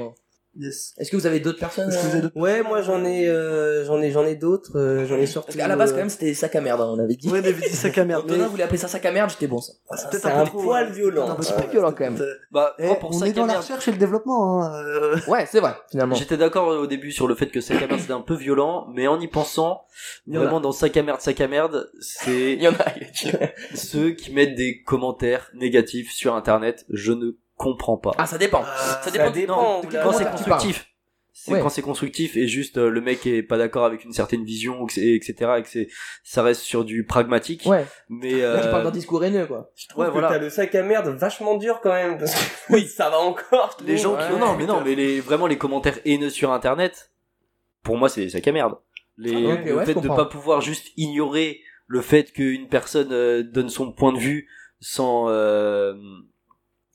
Yes. 0.58 0.94
Est-ce 0.98 1.10
que 1.10 1.16
vous 1.16 1.28
avez 1.28 1.40
d'autres 1.40 1.60
personnes 1.60 1.90
euh... 1.94 2.30
Ouais, 2.36 2.62
moi 2.62 2.82
j'en 2.82 3.06
ai, 3.06 3.28
euh, 3.30 3.86
j'en 3.86 4.02
ai, 4.02 4.12
j'en 4.12 4.26
ai 4.26 4.36
d'autres. 4.36 4.78
Euh, 4.78 5.06
j'en 5.06 5.16
ai 5.16 5.26
surtout. 5.26 5.58
à 5.58 5.68
la 5.68 5.78
base 5.78 5.92
euh, 5.92 5.94
quand 5.94 6.00
même 6.00 6.10
c'était 6.10 6.34
sac 6.34 6.54
à 6.56 6.62
merde, 6.62 6.82
hein, 6.82 6.90
on 6.94 7.00
avait 7.00 7.16
dit. 7.16 7.30
Ouais, 7.30 7.40
on 7.42 7.46
avait 7.46 7.54
dit 7.54 7.76
sac 7.76 7.98
à 7.98 8.04
merde. 8.04 8.26
Mais... 8.30 8.38
Voulait 8.38 8.64
appeler 8.64 8.78
ça 8.78 8.90
sac 8.90 9.06
à 9.06 9.12
merde, 9.14 9.30
j'étais 9.30 9.48
bon 9.48 9.62
ça. 9.62 9.72
Ah, 9.90 9.96
c'est 9.96 10.06
ah, 10.08 10.10
peut-être 10.10 10.26
un, 10.28 10.42
un 10.42 10.44
trop... 10.44 10.62
poil 10.62 10.88
hein. 10.88 10.92
violent. 10.92 11.30
Un 11.30 11.36
petit 11.36 11.54
peu 11.54 11.72
violent 11.72 11.94
quand 11.94 12.04
même. 12.04 12.22
Bah, 12.52 12.76
eh, 12.80 12.96
pour 12.96 13.16
on 13.16 13.24
est 13.24 13.32
dans 13.32 13.46
la 13.46 13.60
recherche 13.60 13.88
et 13.88 13.92
le 13.92 13.98
développement. 13.98 14.62
Hein. 14.62 14.84
Euh. 14.84 15.18
Ouais, 15.28 15.46
c'est 15.50 15.62
vrai 15.62 15.76
finalement. 15.90 16.16
J'étais 16.16 16.36
d'accord 16.36 16.70
euh, 16.70 16.80
au 16.80 16.88
début 16.88 17.14
sur 17.14 17.30
le 17.30 17.36
fait 17.36 17.48
que 17.48 17.62
sac 17.62 17.82
à 17.82 17.88
merde 17.88 18.02
c'était 18.02 18.12
un 18.12 18.20
peu 18.20 18.36
violent, 18.36 18.88
mais 18.94 19.08
en 19.08 19.22
y 19.22 19.30
pensant, 19.30 19.86
vraiment 20.28 20.60
dans 20.60 20.74
sac 20.74 20.98
à 20.98 21.04
merde, 21.04 21.22
sac 21.22 21.40
à 21.40 21.48
merde, 21.48 21.90
c'est. 22.02 22.54
Il 22.62 22.62
y 22.62 22.68
en 22.68 22.74
a. 22.74 22.86
ceux 23.74 24.12
qui 24.12 24.34
mettent 24.34 24.56
des 24.56 24.82
commentaires 24.84 25.50
négatifs 25.54 26.12
sur 26.12 26.36
Internet, 26.36 26.86
je 26.90 27.14
ne 27.14 27.38
comprends 27.64 27.98
pas. 27.98 28.12
Ah, 28.18 28.26
ça 28.26 28.38
dépend. 28.38 28.62
Euh, 28.62 29.02
ça 29.04 29.12
dépend. 29.12 29.32
dépend, 29.32 29.82
de 29.82 29.86
ou 29.86 29.90
quel 29.90 30.00
là, 30.00 30.04
Quand 30.06 30.14
c'est 30.14 30.30
constructif, 30.30 30.88
c'est 31.34 31.52
Ouais. 31.54 31.62
quand 31.62 31.70
c'est 31.70 31.82
constructif 31.82 32.36
et 32.38 32.48
juste 32.48 32.78
euh, 32.78 32.90
le 32.90 33.02
mec 33.02 33.26
est 33.26 33.42
pas 33.42 33.58
d'accord 33.58 33.86
avec 33.86 34.04
une 34.04 34.12
certaine 34.12 34.44
vision, 34.44 34.86
etc. 34.86 35.34
Et 35.58 35.62
que 35.64 35.70
c'est, 35.70 35.88
ça 36.24 36.44
reste 36.44 36.62
sur 36.62 36.84
du 36.86 37.06
pragmatique. 37.06 37.64
Ouais. 37.66 37.86
Mais 38.10 38.32
Là, 38.42 38.60
tu 38.62 38.68
euh, 38.68 38.72
parles 38.72 38.84
d'un 38.84 38.92
discours 38.92 39.24
haineux, 39.24 39.46
quoi. 39.48 39.72
Je 39.76 39.88
trouve 39.88 40.02
Ouais, 40.04 40.08
que 40.10 40.14
voilà. 40.14 40.30
t'as 40.30 40.38
le 40.40 40.50
sac 40.50 40.76
à 40.76 40.84
merde 40.84 41.08
vachement 41.18 41.56
dur 41.58 41.80
quand 41.82 41.94
même. 41.94 42.18
Parce 42.18 42.36
que 42.36 42.40
oui, 42.74 42.86
ça 42.88 43.10
va 43.10 43.20
encore. 43.20 43.78
les 43.86 43.98
gens 43.98 44.16
qui, 44.16 44.34
Ouais. 44.34 44.40
non, 44.40 44.56
mais 44.58 44.66
non, 44.66 44.82
mais 44.84 44.94
les, 44.96 45.20
vraiment 45.22 45.48
les 45.48 45.58
commentaires 45.58 46.00
haineux 46.06 46.30
sur 46.30 46.52
Internet, 46.52 47.12
pour 47.84 47.98
moi, 47.98 48.10
c'est 48.10 48.22
des 48.22 48.30
sacs 48.30 48.48
à 48.48 48.52
merde. 48.52 48.76
Les, 49.18 49.34
Ah, 49.34 49.62
le 49.66 49.76
ouais, 49.78 49.86
fait 49.86 49.94
de 49.96 50.08
pas 50.08 50.26
pouvoir 50.26 50.62
juste 50.62 50.88
ignorer 50.98 51.62
le 51.88 52.02
fait 52.02 52.32
qu'une 52.32 52.68
personne 52.68 53.12
euh, 53.12 53.42
donne 53.44 53.70
son 53.70 53.92
point 53.92 54.14
de 54.14 54.18
vue 54.20 54.48
sans, 54.80 55.28
euh, 55.30 55.94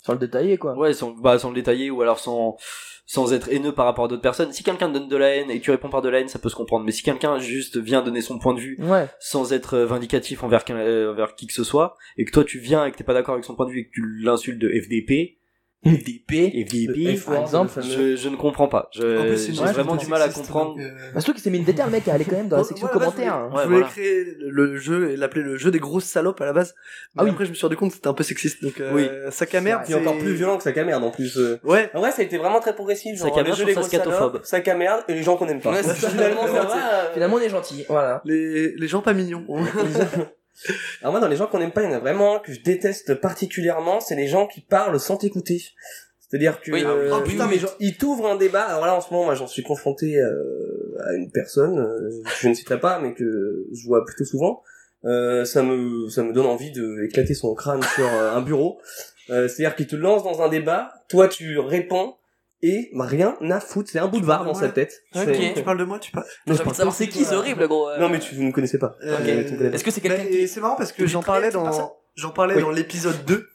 Sans 0.07 0.13
le 0.15 0.19
détailler, 0.19 0.57
quoi. 0.57 0.75
ouais, 0.79 0.93
sans, 0.95 1.11
bah, 1.11 1.39
sans 1.39 1.49
le 1.51 1.55
détailler 1.57 1.91
ou 1.91 2.01
alors 2.01 2.19
sans, 2.19 2.57
sans 3.05 3.33
être 3.33 3.49
haineux 3.53 3.73
par 3.73 3.85
rapport 3.85 4.07
à 4.07 4.09
d'autres 4.09 4.23
personnes. 4.23 4.53
Si 4.53 4.63
quelqu'un 4.63 4.89
donne 4.89 5.09
de 5.09 5.17
la 5.17 5.29
haine 5.37 5.51
et 5.51 5.61
tu 5.61 5.71
réponds 5.71 5.91
par 5.91 6.03
de 6.03 6.09
la 6.09 6.21
haine, 6.21 6.29
ça 6.29 6.39
peut 6.39 6.49
se 6.49 6.55
comprendre. 6.57 6.85
Mais 6.85 6.93
si 6.93 7.03
quelqu'un 7.03 7.39
juste 7.39 7.77
vient 7.77 8.03
donner 8.03 8.21
son 8.21 8.39
point 8.39 8.55
de 8.55 8.61
vue 8.61 8.79
Ouais. 8.83 9.07
sans 9.21 9.53
être 9.53 9.75
euh, 9.75 9.87
vindicatif 9.87 10.43
envers, 10.43 10.65
euh, 10.71 11.13
envers 11.13 11.35
qui 11.35 11.47
que 11.47 11.53
ce 11.53 11.65
soit, 11.65 11.97
et 12.17 12.25
que 12.25 12.31
toi 12.31 12.45
tu 12.45 12.59
viens 12.59 12.85
et 12.87 12.93
que 12.93 12.97
t'es 12.97 13.05
pas 13.05 13.15
d'accord 13.15 13.35
avec 13.35 13.45
son 13.45 13.55
point 13.55 13.67
de 13.67 13.71
vue 13.73 13.81
et 13.81 13.85
que 13.87 13.93
tu 13.93 14.03
l'insultes 14.23 14.59
de 14.59 14.69
FDP, 14.69 15.36
FDP. 15.95 16.65
FDP, 16.67 16.97
Le 16.97 17.17
F 17.17 17.27
par 17.27 17.41
exemple, 17.43 17.81
je, 17.83 18.17
je 18.17 18.29
ne 18.29 18.37
comprends 18.37 18.69
pas. 18.69 18.89
J'ai 18.93 19.03
Ouais, 19.05 19.73
vraiment 19.73 19.97
du 19.97 20.07
mal 20.07 20.21
à 20.23 20.29
comprendre. 20.29 20.75
donc, 20.77 20.81
euh, 20.85 20.91
Bah, 21.15 21.21
surtout 21.21 21.33
qu'il 21.35 21.43
s'est 21.43 21.51
mis 21.51 21.59
une 21.59 21.65
déter, 21.65 21.83
le 21.85 21.91
mec, 21.91 22.07
à 22.09 22.15
aller 22.15 22.25
quand 22.25 22.37
même 22.37 22.49
dans 22.49 22.57
la 22.59 22.65
section 22.65 22.87
commentaires. 22.89 23.51
Je 23.63 23.69
voulais, 23.69 23.83
créer 23.85 24.25
le 24.41 24.77
jeu 24.77 25.11
et 25.11 25.17
l'appeler 25.17 25.43
le 25.43 25.57
jeu 25.57 25.71
des 25.71 25.79
grosses 25.79 26.05
salopes 26.05 26.41
à 26.41 26.45
la 26.47 26.53
base. 26.53 26.75
Mais 27.15 27.23
Ah 27.23 27.25
oui. 27.25 27.31
après, 27.31 27.45
je 27.45 27.51
me 27.51 27.55
suis 27.55 27.65
rendu 27.67 27.77
compte 27.77 27.91
que 27.91 27.97
c'était 27.97 28.09
un 28.09 28.15
peu 28.15 28.25
sexiste. 28.25 28.63
Donc, 28.63 28.81
euh, 28.81 28.91
Oui. 28.95 29.09
sac 29.31 29.55
à 29.55 29.61
merde. 29.61 29.83
Encore 29.95 30.19
plus 30.19 30.35
violent 30.35 30.57
que 30.57 30.63
sac 30.63 30.77
à 30.79 30.85
merde 30.85 31.05
en 31.05 31.11
plus. 31.11 31.37
euh. 31.39 31.59
Ouais. 31.65 31.91
En 31.95 32.01
vrai, 32.01 32.11
ça 32.11 32.23
a 32.23 32.25
été 32.25 32.37
vraiment 32.39 32.61
très 32.61 32.75
progressif. 32.75 33.17
Genre, 33.19 33.29
Sac 33.29 33.39
à 33.39 33.43
merde, 33.43 33.57
ça 33.57 33.65
grosses 33.75 33.91
salopes, 33.91 34.41
sac 34.45 34.69
à 34.69 34.75
merde 34.75 35.01
et 35.09 35.15
les 35.15 35.23
gens 35.23 35.37
qu'on 35.37 35.49
aime 35.49 35.61
pas. 35.61 35.73
Ouais, 35.73 35.83
c'est- 35.83 36.07
Finalement, 36.11 36.47
ça 36.47 36.53
va. 36.63 36.77
euh. 36.77 37.13
Finalement, 37.15 37.37
on 37.37 37.41
est 37.41 37.49
gentil. 37.49 37.85
Voilà. 37.89 38.21
Les, 38.25 38.75
les 38.75 38.89
gens 38.89 39.01
pas 39.03 39.13
mignons. 39.13 39.45
Alors 41.01 41.13
moi, 41.13 41.21
dans 41.21 41.29
les 41.29 41.37
gens 41.37 41.47
qu'on 41.47 41.61
aime 41.61 41.73
pas, 41.73 41.83
il 41.83 41.91
y 41.91 41.93
en 41.93 41.97
a 41.97 41.99
vraiment 42.01 42.37
un 42.37 42.39
que 42.41 42.53
je 42.53 42.61
déteste 42.61 43.15
particulièrement, 43.21 44.01
c'est 44.01 44.17
les 44.17 44.27
gens 44.29 44.47
qui 44.47 44.61
parlent 44.61 44.99
sans 44.99 45.17
t'écouter. 45.17 45.63
C'est-à-dire 46.21 46.61
que 46.61 46.73
Oui. 46.73 46.83
euh, 46.85 47.11
Oh, 47.13 47.23
putain, 47.23 47.47
mais 47.47 47.59
genre, 47.59 47.75
ils 47.79 47.97
t'ouvrent 47.97 48.27
un 48.27 48.37
débat. 48.37 48.63
Alors 48.63 48.85
là, 48.87 48.95
en 48.97 49.01
ce 49.01 49.13
moment, 49.13 49.27
moi, 49.27 49.35
j'en 49.37 49.47
suis 49.47 49.63
confronté 49.63 50.19
euh, 50.19 50.97
à 51.07 51.13
une 51.15 51.31
personne, 51.31 51.79
euh, 51.79 52.11
je 52.41 52.49
ne 52.49 52.55
citerai 52.55 52.81
pas, 52.81 52.99
mais 52.99 53.15
que 53.15 53.67
je 53.73 53.87
vois 53.87 54.05
plutôt 54.05 54.25
souvent. 54.25 54.63
Euh, 55.05 55.45
ça 55.45 55.63
me 55.63 56.09
ça 56.09 56.25
me 56.25 56.33
donne 56.33 56.47
envie 56.47 56.73
de 56.73 57.05
éclater 57.05 57.35
son 57.35 57.55
crâne 57.55 57.83
sur 57.95 58.07
euh, 58.07 58.33
un 58.35 58.41
bureau. 58.41 58.81
Euh, 59.31 59.47
C'est-à-dire 59.47 59.77
qu'il 59.77 59.87
te 59.87 59.95
lance 59.95 60.25
dans 60.25 60.43
un 60.43 60.49
débat, 60.49 60.91
toi 61.09 61.29
tu 61.29 61.59
réponds 61.61 62.17
et 62.69 62.91
bah, 62.95 63.05
rien 63.05 63.37
à 63.51 63.61
foutre. 63.61 63.91
C'est 63.91 63.99
un 63.99 64.09
boulevard 64.09 64.45
dans 64.45 64.55
sa 64.55 64.69
tête. 64.69 64.93
Ok. 65.15 65.55
Tu 65.55 65.63
parles 65.63 65.79
de 65.79 65.85
moi, 65.85 65.99
tu 65.99 66.11
parles. 66.11 66.27
Non, 66.47 66.55
je 66.55 66.63
savoir 66.75 66.95
c'est 66.95 67.07
de 67.07 67.11
qui, 67.13 67.25
c'est 67.25 67.35
horrible, 67.37 67.67
gros. 67.69 67.89
euh. 67.89 67.99
Non, 67.99 68.09
mais 68.09 68.19
tu 68.19 68.35
vous 68.35 68.43
ne 68.43 68.51
connaissez 68.53 68.79
pas. 68.79 68.97
Euh, 69.03 69.17
Euh, 69.21 69.45
tu 69.45 69.53
ne 69.53 69.57
connais 69.59 69.71
pas. 69.71 69.77
Est-ce 69.77 69.85
que 69.85 69.91
c'est 69.91 70.01
quelqu'un. 70.01 70.25
Et 70.29 70.47
c'est 70.47 70.61
marrant 70.61 70.77
parce 70.77 70.93
que 70.93 71.07
j'en 71.07 71.23
parlais 71.23 71.51
dans, 71.51 71.93
j'en 72.17 72.31
parlais 72.31 72.55
Oui. 72.57 72.63
dans 72.63 72.71
l'épisode 72.71 73.25
2. 73.27 73.47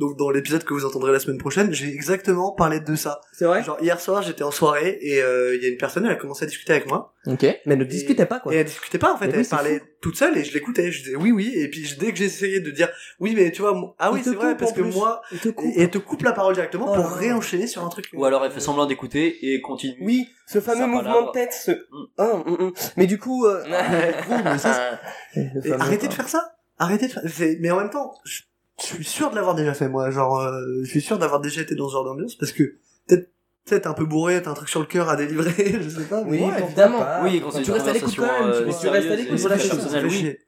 Donc, 0.00 0.16
dans 0.16 0.30
l'épisode 0.30 0.64
que 0.64 0.72
vous 0.72 0.86
entendrez 0.86 1.12
la 1.12 1.18
semaine 1.18 1.36
prochaine, 1.36 1.74
j'ai 1.74 1.88
exactement 1.88 2.52
parlé 2.52 2.80
de 2.80 2.94
ça. 2.94 3.20
C'est 3.34 3.44
vrai 3.44 3.62
Genre, 3.62 3.76
hier 3.82 4.00
soir, 4.00 4.22
j'étais 4.22 4.42
en 4.42 4.50
soirée 4.50 4.98
et 5.02 5.20
euh, 5.20 5.54
il 5.54 5.62
y 5.62 5.66
a 5.66 5.68
une 5.68 5.76
personne, 5.76 6.06
elle 6.06 6.12
a 6.12 6.16
commencé 6.16 6.44
à 6.44 6.46
discuter 6.46 6.72
avec 6.72 6.88
moi. 6.88 7.12
Ok. 7.26 7.42
Mais 7.42 7.60
elle 7.66 7.78
ne 7.78 7.84
discutait 7.84 8.24
pas 8.24 8.40
quoi. 8.40 8.54
Et 8.54 8.56
elle 8.56 8.64
discutait 8.64 8.96
pas, 8.96 9.12
en 9.12 9.18
fait. 9.18 9.26
Mais 9.26 9.40
elle 9.40 9.46
parlait 9.46 9.82
toute 10.00 10.16
seule 10.16 10.38
et 10.38 10.42
je 10.42 10.54
l'écoutais. 10.54 10.90
Je 10.90 11.02
disais 11.02 11.16
oui, 11.16 11.32
oui. 11.32 11.52
Et 11.54 11.68
puis, 11.68 11.86
dès 12.00 12.12
que 12.12 12.18
j'essayais 12.18 12.60
de 12.60 12.70
dire 12.70 12.88
oui, 13.18 13.34
mais 13.36 13.52
tu 13.52 13.60
vois, 13.60 13.94
ah 13.98 14.10
oui, 14.10 14.20
te 14.22 14.30
c'est 14.30 14.36
vrai, 14.36 14.56
parce 14.56 14.72
que 14.72 14.80
plus. 14.80 14.94
moi, 14.94 15.20
te 15.42 15.48
et 15.48 15.82
elle 15.82 15.90
te 15.90 15.98
coupe 15.98 16.22
la 16.22 16.32
parole 16.32 16.54
directement 16.54 16.90
Oh 16.90 16.94
pour 16.94 17.10
réenchaîner 17.10 17.66
sur 17.66 17.84
un 17.84 17.90
truc. 17.90 18.08
Ou 18.14 18.24
alors 18.24 18.42
elle 18.42 18.52
fait 18.52 18.60
semblant 18.60 18.86
d'écouter 18.86 19.52
et 19.52 19.60
continue. 19.60 19.98
Oui, 20.00 20.30
ce 20.46 20.60
fameux 20.60 20.80
Ça 20.80 20.86
mouvement 20.86 21.26
de 21.26 21.32
tête, 21.32 21.52
ce. 21.52 21.72
Hum, 22.16 22.42
hum. 22.46 22.72
Mais 22.96 23.06
du 23.06 23.18
coup, 23.18 23.44
euh... 23.44 23.62
mais 23.68 24.56
ça, 24.56 24.98
arrêtez 25.78 26.08
de 26.08 26.14
faire 26.14 26.28
ça. 26.28 26.52
Arrêtez 26.78 27.08
de 27.08 27.12
faire. 27.12 27.56
Mais 27.60 27.70
en 27.70 27.76
même 27.76 27.90
temps, 27.90 28.14
je, 28.24 28.40
je 28.80 28.86
suis 28.86 29.04
sûr 29.04 29.30
de 29.30 29.36
l'avoir 29.36 29.54
déjà 29.54 29.74
fait 29.74 29.88
moi. 29.88 30.10
Genre, 30.10 30.38
euh, 30.40 30.60
je 30.82 30.88
suis 30.90 31.00
sûr 31.00 31.18
d'avoir 31.18 31.40
déjà 31.40 31.60
été 31.62 31.74
dans 31.74 31.88
ce 31.88 31.92
genre 31.94 32.04
d'ambiance 32.04 32.34
parce 32.36 32.52
que 32.52 32.62
peut-être, 33.06 33.30
peut-être 33.66 33.86
un 33.86 33.92
peu 33.94 34.04
bourré, 34.04 34.42
t'as 34.42 34.50
un 34.50 34.54
truc 34.54 34.68
sur 34.68 34.80
le 34.80 34.86
cœur 34.86 35.08
à 35.08 35.16
délivrer, 35.16 35.52
je 35.82 35.88
sais 35.88 36.04
pas. 36.04 36.24
mais- 36.24 36.30
Oui, 36.42 36.50
Ouais, 36.50 36.62
évidemment. 36.64 36.98
pas, 36.98 37.22
Oui, 37.22 37.40
quand 37.42 37.60
tu 37.62 37.70
restes 37.70 37.88
à 37.88 37.92
l'écoute 37.92 38.16
quand 38.16 38.22
même, 38.22 38.52
tu 38.58 38.64
vois. 38.64 38.80
Tu 38.80 38.88
restes 38.88 39.10
à 39.10 39.16
l'écoute, 39.16 39.38
voilà, 39.40 39.58
ça, 39.58 39.78
ça 39.80 40.00
fait 40.00 40.10
chier. 40.10 40.38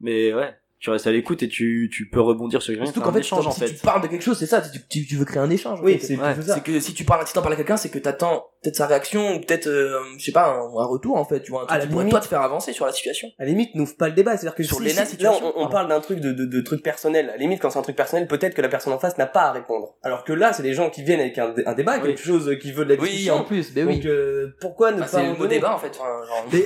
Mais 0.00 0.32
ouais, 0.34 0.54
tu 0.82 0.90
restes 0.90 1.06
à 1.06 1.12
l'écoute 1.12 1.42
et 1.44 1.48
tu, 1.48 1.88
tu 1.92 2.08
peux 2.10 2.20
rebondir 2.20 2.60
sur 2.60 2.74
rien. 2.74 2.84
Surtout 2.84 3.00
qu'en 3.02 3.12
fait, 3.12 3.20
échange 3.20 3.46
en 3.46 3.52
si 3.52 3.60
fait. 3.60 3.66
tu 3.74 3.84
parles 3.86 4.02
de 4.02 4.08
quelque 4.08 4.22
chose, 4.24 4.36
c'est 4.36 4.46
ça, 4.46 4.60
tu, 4.60 4.80
tu, 4.90 5.06
tu 5.06 5.16
veux 5.16 5.24
créer 5.24 5.38
un 5.40 5.48
échange. 5.48 5.78
Oui, 5.80 5.98
c'est 6.02 6.16
Ouais. 6.16 6.32
plutôt 6.34 6.48
ça. 6.48 6.54
C'est 6.56 6.62
que 6.64 6.80
si 6.80 6.92
tu 6.92 7.04
parles, 7.04 7.24
si 7.26 7.32
t'en 7.32 7.40
parles 7.40 7.54
à 7.54 7.56
quelqu'un, 7.56 7.76
c'est 7.76 7.88
que 7.88 8.00
t'attends 8.00 8.46
peut-être 8.60 8.74
sa 8.76 8.86
réaction 8.88 9.36
ou 9.36 9.38
peut-être, 9.40 9.68
euh, 9.68 9.96
je 10.18 10.24
sais 10.24 10.32
pas, 10.32 10.48
un, 10.48 10.58
un 10.58 10.84
retour 10.86 11.16
en 11.16 11.24
fait, 11.24 11.40
tu 11.40 11.52
vois, 11.52 11.62
un 11.62 11.64
À 11.66 11.66
truc 11.66 11.78
la 11.78 11.86
qui 11.86 11.86
pourrait 11.92 12.02
limite. 12.04 12.10
toi 12.12 12.20
te 12.20 12.26
faire 12.26 12.40
avancer 12.42 12.72
sur 12.72 12.84
la 12.84 12.92
situation. 12.92 13.28
À 13.38 13.44
la 13.44 13.50
limite, 13.50 13.74
n'ouvre 13.76 13.96
pas 13.96 14.08
le 14.08 14.14
débat. 14.14 14.32
C'est-à-dire 14.36 14.56
que 14.56 14.64
Sur 14.64 14.78
si, 14.78 14.82
les 14.82 14.90
si- 14.90 15.16
là, 15.18 15.32
on, 15.40 15.52
on 15.54 15.68
parle 15.68 15.86
d'un 15.88 16.00
truc 16.00 16.18
de, 16.18 16.32
de, 16.32 16.44
de 16.46 16.60
truc 16.60 16.82
personnel. 16.82 17.28
À 17.28 17.32
la 17.32 17.38
limite, 17.38 17.62
quand 17.62 17.70
c'est 17.70 17.78
un 17.78 17.82
truc 17.82 17.94
personnel, 17.96 18.26
peut-être 18.26 18.54
que 18.54 18.62
la 18.62 18.68
personne 18.68 18.92
en 18.92 18.98
face 18.98 19.16
n'a 19.18 19.26
pas 19.26 19.42
à 19.42 19.52
répondre. 19.52 19.94
Alors 20.02 20.24
que 20.24 20.32
là, 20.32 20.52
c'est 20.52 20.64
des 20.64 20.74
gens 20.74 20.90
qui 20.90 21.04
viennent 21.04 21.20
avec 21.20 21.38
un, 21.38 21.54
un 21.64 21.74
débat, 21.74 21.98
Oui. 21.98 22.08
quelque 22.08 22.22
chose 22.22 22.56
qui 22.60 22.72
veut 22.72 22.84
de 22.84 22.94
la 22.94 23.00
Oui, 23.00 23.08
discussion. 23.08 23.34
en 23.36 23.44
plus, 23.44 23.72
ben 23.72 23.86
Donc, 23.86 23.94
oui. 24.02 24.02
euh, 24.06 24.48
pourquoi 24.60 24.90
ne 24.90 24.98
Bah, 24.98 25.02
pas 25.10 25.18
c'est 25.18 25.38
le 25.40 25.46
débat 25.48 25.74
en 25.74 25.78
fait. 25.78 25.96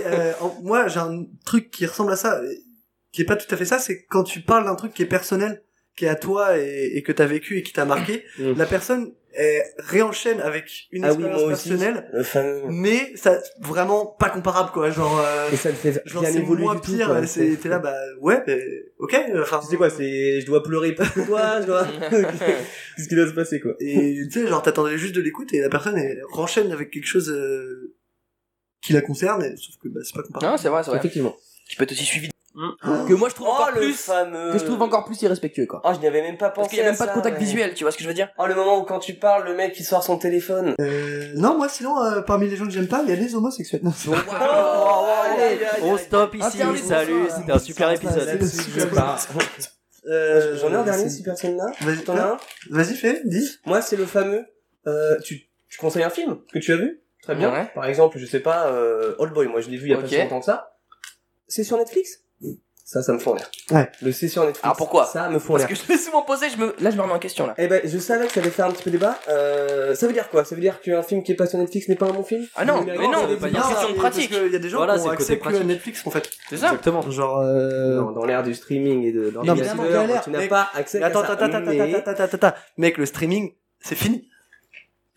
Euh, 0.06 0.32
moi, 0.62 0.88
j'ai 0.88 1.00
un 1.00 1.24
truc 1.44 1.70
qui 1.70 1.84
ressemble 1.86 2.12
à 2.12 2.16
ça, 2.16 2.40
qui 3.16 3.22
est 3.22 3.26
pas 3.26 3.36
tout 3.36 3.52
à 3.52 3.56
fait 3.56 3.64
ça, 3.64 3.78
c'est 3.78 4.04
quand 4.04 4.24
tu 4.24 4.40
parles 4.42 4.64
d'un 4.66 4.74
truc 4.76 4.92
qui 4.92 5.02
est 5.02 5.06
personnel, 5.06 5.62
qui 5.96 6.04
est 6.04 6.08
à 6.08 6.16
toi 6.16 6.58
et, 6.58 6.90
et 6.94 7.02
que 7.02 7.10
t'as 7.12 7.24
vécu 7.26 7.56
et 7.58 7.62
qui 7.62 7.72
t'a 7.72 7.84
marqué, 7.86 8.24
Mm. 8.38 8.52
la 8.56 8.66
personne 8.66 9.12
elle 9.38 9.62
réenchaîne 9.78 10.40
avec 10.40 10.86
une 10.92 11.04
Ah 11.04 11.12
oui, 11.12 11.24
expérience 11.24 11.46
personnelle, 11.48 12.10
mais 12.70 13.12
ça 13.16 13.38
vraiment 13.60 14.06
pas 14.06 14.30
comparable 14.30 14.70
quoi. 14.72 14.90
Genre, 14.90 15.18
euh, 15.20 15.50
Et 15.52 15.56
ça 15.56 15.70
ne 15.70 15.74
fait 15.74 16.00
genre 16.06 16.22
rien 16.22 16.32
c'est 16.32 16.38
évoluer 16.38 16.62
moins 16.64 16.74
du 16.74 16.80
tout. 16.80 16.92
pire. 16.92 17.06
quoi. 17.08 17.26
c'est 17.26 17.56
t'es 17.56 17.68
là, 17.68 17.78
bah 17.78 17.94
ouais, 18.20 18.42
ok. 18.98 19.14
Enfin, 19.42 19.60
Tu 19.62 19.66
sais 19.68 19.76
quoi, 19.76 19.90
c'est, 19.90 20.40
je 20.40 20.46
dois 20.46 20.62
pleurer 20.62 20.94
que 20.94 21.20
toi, 21.26 21.60
je 21.60 21.66
dois, 21.66 21.86
qu'est-ce 22.10 23.08
qui 23.08 23.14
doit 23.14 23.26
se 23.28 23.32
passer, 23.34 23.60
quoi. 23.60 23.72
Et 23.80 24.22
tu 24.30 24.40
sais, 24.40 24.46
genre 24.46 24.62
t'attendais 24.62 24.96
juste 24.98 25.14
de 25.14 25.20
l'écoute 25.20 25.52
et 25.52 25.60
la 25.60 25.68
personne 25.68 25.98
elle 25.98 26.22
renchaîne 26.30 26.72
avec 26.72 26.90
quelque 26.90 27.06
chose 27.06 27.28
euh, 27.30 27.94
qui 28.82 28.92
la 28.94 29.02
concerne, 29.02 29.42
et, 29.44 29.54
sauf 29.56 29.74
que 29.82 29.88
bah, 29.88 30.00
c'est 30.02 30.14
pas 30.14 30.22
comparable. 30.22 30.52
Non, 30.52 30.56
c'est 30.56 30.68
vrai, 30.70 30.82
c'est 30.82 30.90
vrai. 30.90 30.98
Effectivement. 30.98 31.36
Qui 31.68 31.76
peut 31.76 31.84
être 31.84 31.92
aussi 31.92 32.04
suivi. 32.04 32.30
Mm. 32.56 33.06
Que 33.06 33.12
moi 33.12 33.28
je 33.28 33.34
trouve 33.34 33.48
encore 33.48 33.70
le 33.74 33.80
plus, 33.80 33.92
fameux. 33.92 34.52
que 34.52 34.58
je 34.58 34.64
trouve 34.64 34.80
encore 34.80 35.04
plus 35.04 35.20
irrespectueux 35.20 35.66
quoi. 35.66 35.82
Oh, 35.84 35.90
je 35.94 36.00
n'y 36.00 36.06
avais 36.06 36.22
même 36.22 36.38
pas 36.38 36.48
pensé. 36.48 36.60
Parce 36.62 36.68
qu'il 36.70 36.78
y 36.78 36.82
a 36.82 36.86
à 36.86 36.90
même 36.90 36.96
pas 36.98 37.06
de 37.06 37.12
contact 37.12 37.38
visuel, 37.38 37.74
tu 37.74 37.84
vois 37.84 37.90
ce 37.90 37.98
que 37.98 38.02
je 38.02 38.08
veux 38.08 38.14
dire 38.14 38.30
Oh, 38.38 38.46
le 38.46 38.54
moment 38.54 38.78
où 38.78 38.84
quand 38.84 38.98
tu 38.98 39.12
parles, 39.12 39.44
le 39.44 39.54
mec 39.54 39.78
il 39.78 39.84
sort 39.84 40.02
son 40.02 40.16
téléphone. 40.16 40.74
Euh, 40.80 41.32
non, 41.34 41.58
moi 41.58 41.68
sinon, 41.68 42.02
euh, 42.02 42.22
parmi 42.22 42.48
les 42.48 42.56
gens 42.56 42.64
que 42.64 42.70
j'aime 42.70 42.88
pas, 42.88 43.02
il 43.02 43.10
y 43.10 43.12
a 43.12 43.16
les 43.16 43.34
homosexuels. 43.34 43.82
Non, 43.84 43.92
c'est- 43.94 44.10
On 45.82 45.98
stop 45.98 46.34
Ah, 46.40 46.48
ici, 46.48 46.58
les 46.72 46.78
salut, 46.78 47.26
c'était 47.36 47.52
un 47.52 47.58
super 47.58 47.90
épisode. 47.90 48.40
Euh, 50.08 50.56
J'en 50.58 50.70
ai 50.70 50.76
un 50.76 50.82
dernier, 50.84 51.08
si 51.08 51.22
personne 51.22 51.56
n'a. 51.56 51.66
Vas-y, 51.80 52.04
T'en 52.04 52.16
as 52.16 52.22
un 52.22 52.36
Vas-y, 52.70 52.94
fais, 52.94 53.22
dis. 53.24 53.58
Moi, 53.66 53.82
c'est 53.82 53.96
le 53.96 54.06
fameux. 54.06 54.46
Euh, 54.86 55.18
tu, 55.24 55.48
tu 55.68 55.78
conseilles 55.78 56.04
un 56.04 56.10
film 56.10 56.38
que 56.52 56.58
tu 56.60 56.72
as 56.72 56.76
vu 56.76 57.00
Très 57.22 57.34
bien. 57.34 57.52
Ouais. 57.52 57.66
Par 57.74 57.86
exemple, 57.86 58.18
je 58.18 58.24
sais 58.26 58.38
pas, 58.38 58.68
euh, 58.68 59.16
Old 59.18 59.32
Boy. 59.32 59.48
Moi, 59.48 59.60
je 59.60 59.68
l'ai 59.68 59.76
vu 59.76 59.88
il 59.88 59.90
y 59.90 59.94
a 59.94 59.98
pas 59.98 60.06
si 60.06 60.16
longtemps 60.16 60.38
que 60.38 60.44
ça. 60.46 60.76
C'est 61.48 61.64
sur 61.64 61.76
Netflix 61.76 62.20
Ça, 62.88 63.02
ça 63.02 63.12
me 63.12 63.18
fout 63.18 63.32
en 63.32 63.34
l'air. 63.34 63.50
Ouais. 63.72 63.90
Le 64.00 64.12
c'est 64.12 64.28
sur 64.28 64.42
Netflix. 64.44 64.62
Alors 64.62 64.76
pourquoi 64.76 65.06
Ça 65.06 65.28
me 65.28 65.40
fout 65.40 65.50
en 65.50 65.58
Parce 65.58 65.68
l'air. 65.68 65.76
que 65.76 65.84
je 65.84 65.92
l'ai 65.92 65.98
souvent 65.98 66.22
posé, 66.22 66.46
je 66.50 66.56
me... 66.56 66.72
là 66.78 66.90
je 66.92 66.96
me 66.96 67.02
remets 67.02 67.14
en 67.14 67.18
question 67.18 67.44
là. 67.44 67.54
Eh 67.58 67.66
ben, 67.66 67.80
je 67.84 67.98
savais 67.98 68.28
que 68.28 68.32
ça 68.32 68.38
allait 68.38 68.50
faire 68.50 68.66
un 68.66 68.70
petit 68.70 68.84
peu 68.84 68.92
débat. 68.92 69.18
Euh, 69.28 69.92
ça 69.96 70.06
veut 70.06 70.12
dire 70.12 70.28
quoi? 70.28 70.44
Ça 70.44 70.54
veut 70.54 70.60
dire 70.60 70.80
qu'un 70.80 71.02
film 71.02 71.24
qui 71.24 71.32
est 71.32 71.34
pas 71.34 71.46
sur 71.46 71.58
Netflix 71.58 71.88
n'est 71.88 71.96
pas 71.96 72.06
un 72.06 72.12
bon 72.12 72.22
film? 72.22 72.46
Ah 72.54 72.64
non, 72.64 72.84
mais 72.86 72.96
non, 72.96 73.26
mais 73.28 73.34
pas 73.38 73.46
des 73.48 73.54
dire 73.54 73.64
films 73.64 73.74
question 73.74 73.90
de 73.90 73.94
pratique. 73.96 74.30
Parce 74.30 74.40
qu'il 74.42 74.52
y 74.52 74.54
a 74.54 74.58
des 74.60 74.68
gens 74.68 74.76
Voilà, 74.78 74.94
qui 74.94 75.00
c'est 75.00 75.06
ont 75.08 75.10
le 75.10 75.16
côté 75.16 75.32
accès 75.32 75.58
que. 75.58 75.62
Netflix, 75.64 76.06
en 76.06 76.10
fait. 76.12 76.30
C'est 76.48 76.56
ça 76.58 76.66
Exactement. 76.66 77.10
Genre, 77.10 77.38
euh... 77.40 77.96
Non, 77.96 78.12
dans 78.12 78.24
l'ère 78.24 78.44
du 78.44 78.54
streaming 78.54 79.02
et 79.02 79.10
de 79.10 79.32
Non, 79.32 79.40
mais 79.40 79.46
l'ordinateur, 79.46 79.76
c'est 79.84 79.92
galère, 79.92 80.22
tu 80.22 80.30
n'as 80.30 80.46
pas 80.46 80.70
accès 80.72 81.02
à 81.02 81.06
attends, 81.06 81.22
ça. 81.24 81.32
attends, 81.32 81.44
attends, 81.46 81.56
attends, 81.66 81.98
attends, 81.98 82.22
attends, 82.22 82.46
attends. 82.46 82.56
Mec, 82.76 82.98
le 82.98 83.06
streaming, 83.06 83.52
c'est 83.80 83.96
fini. 83.96 84.28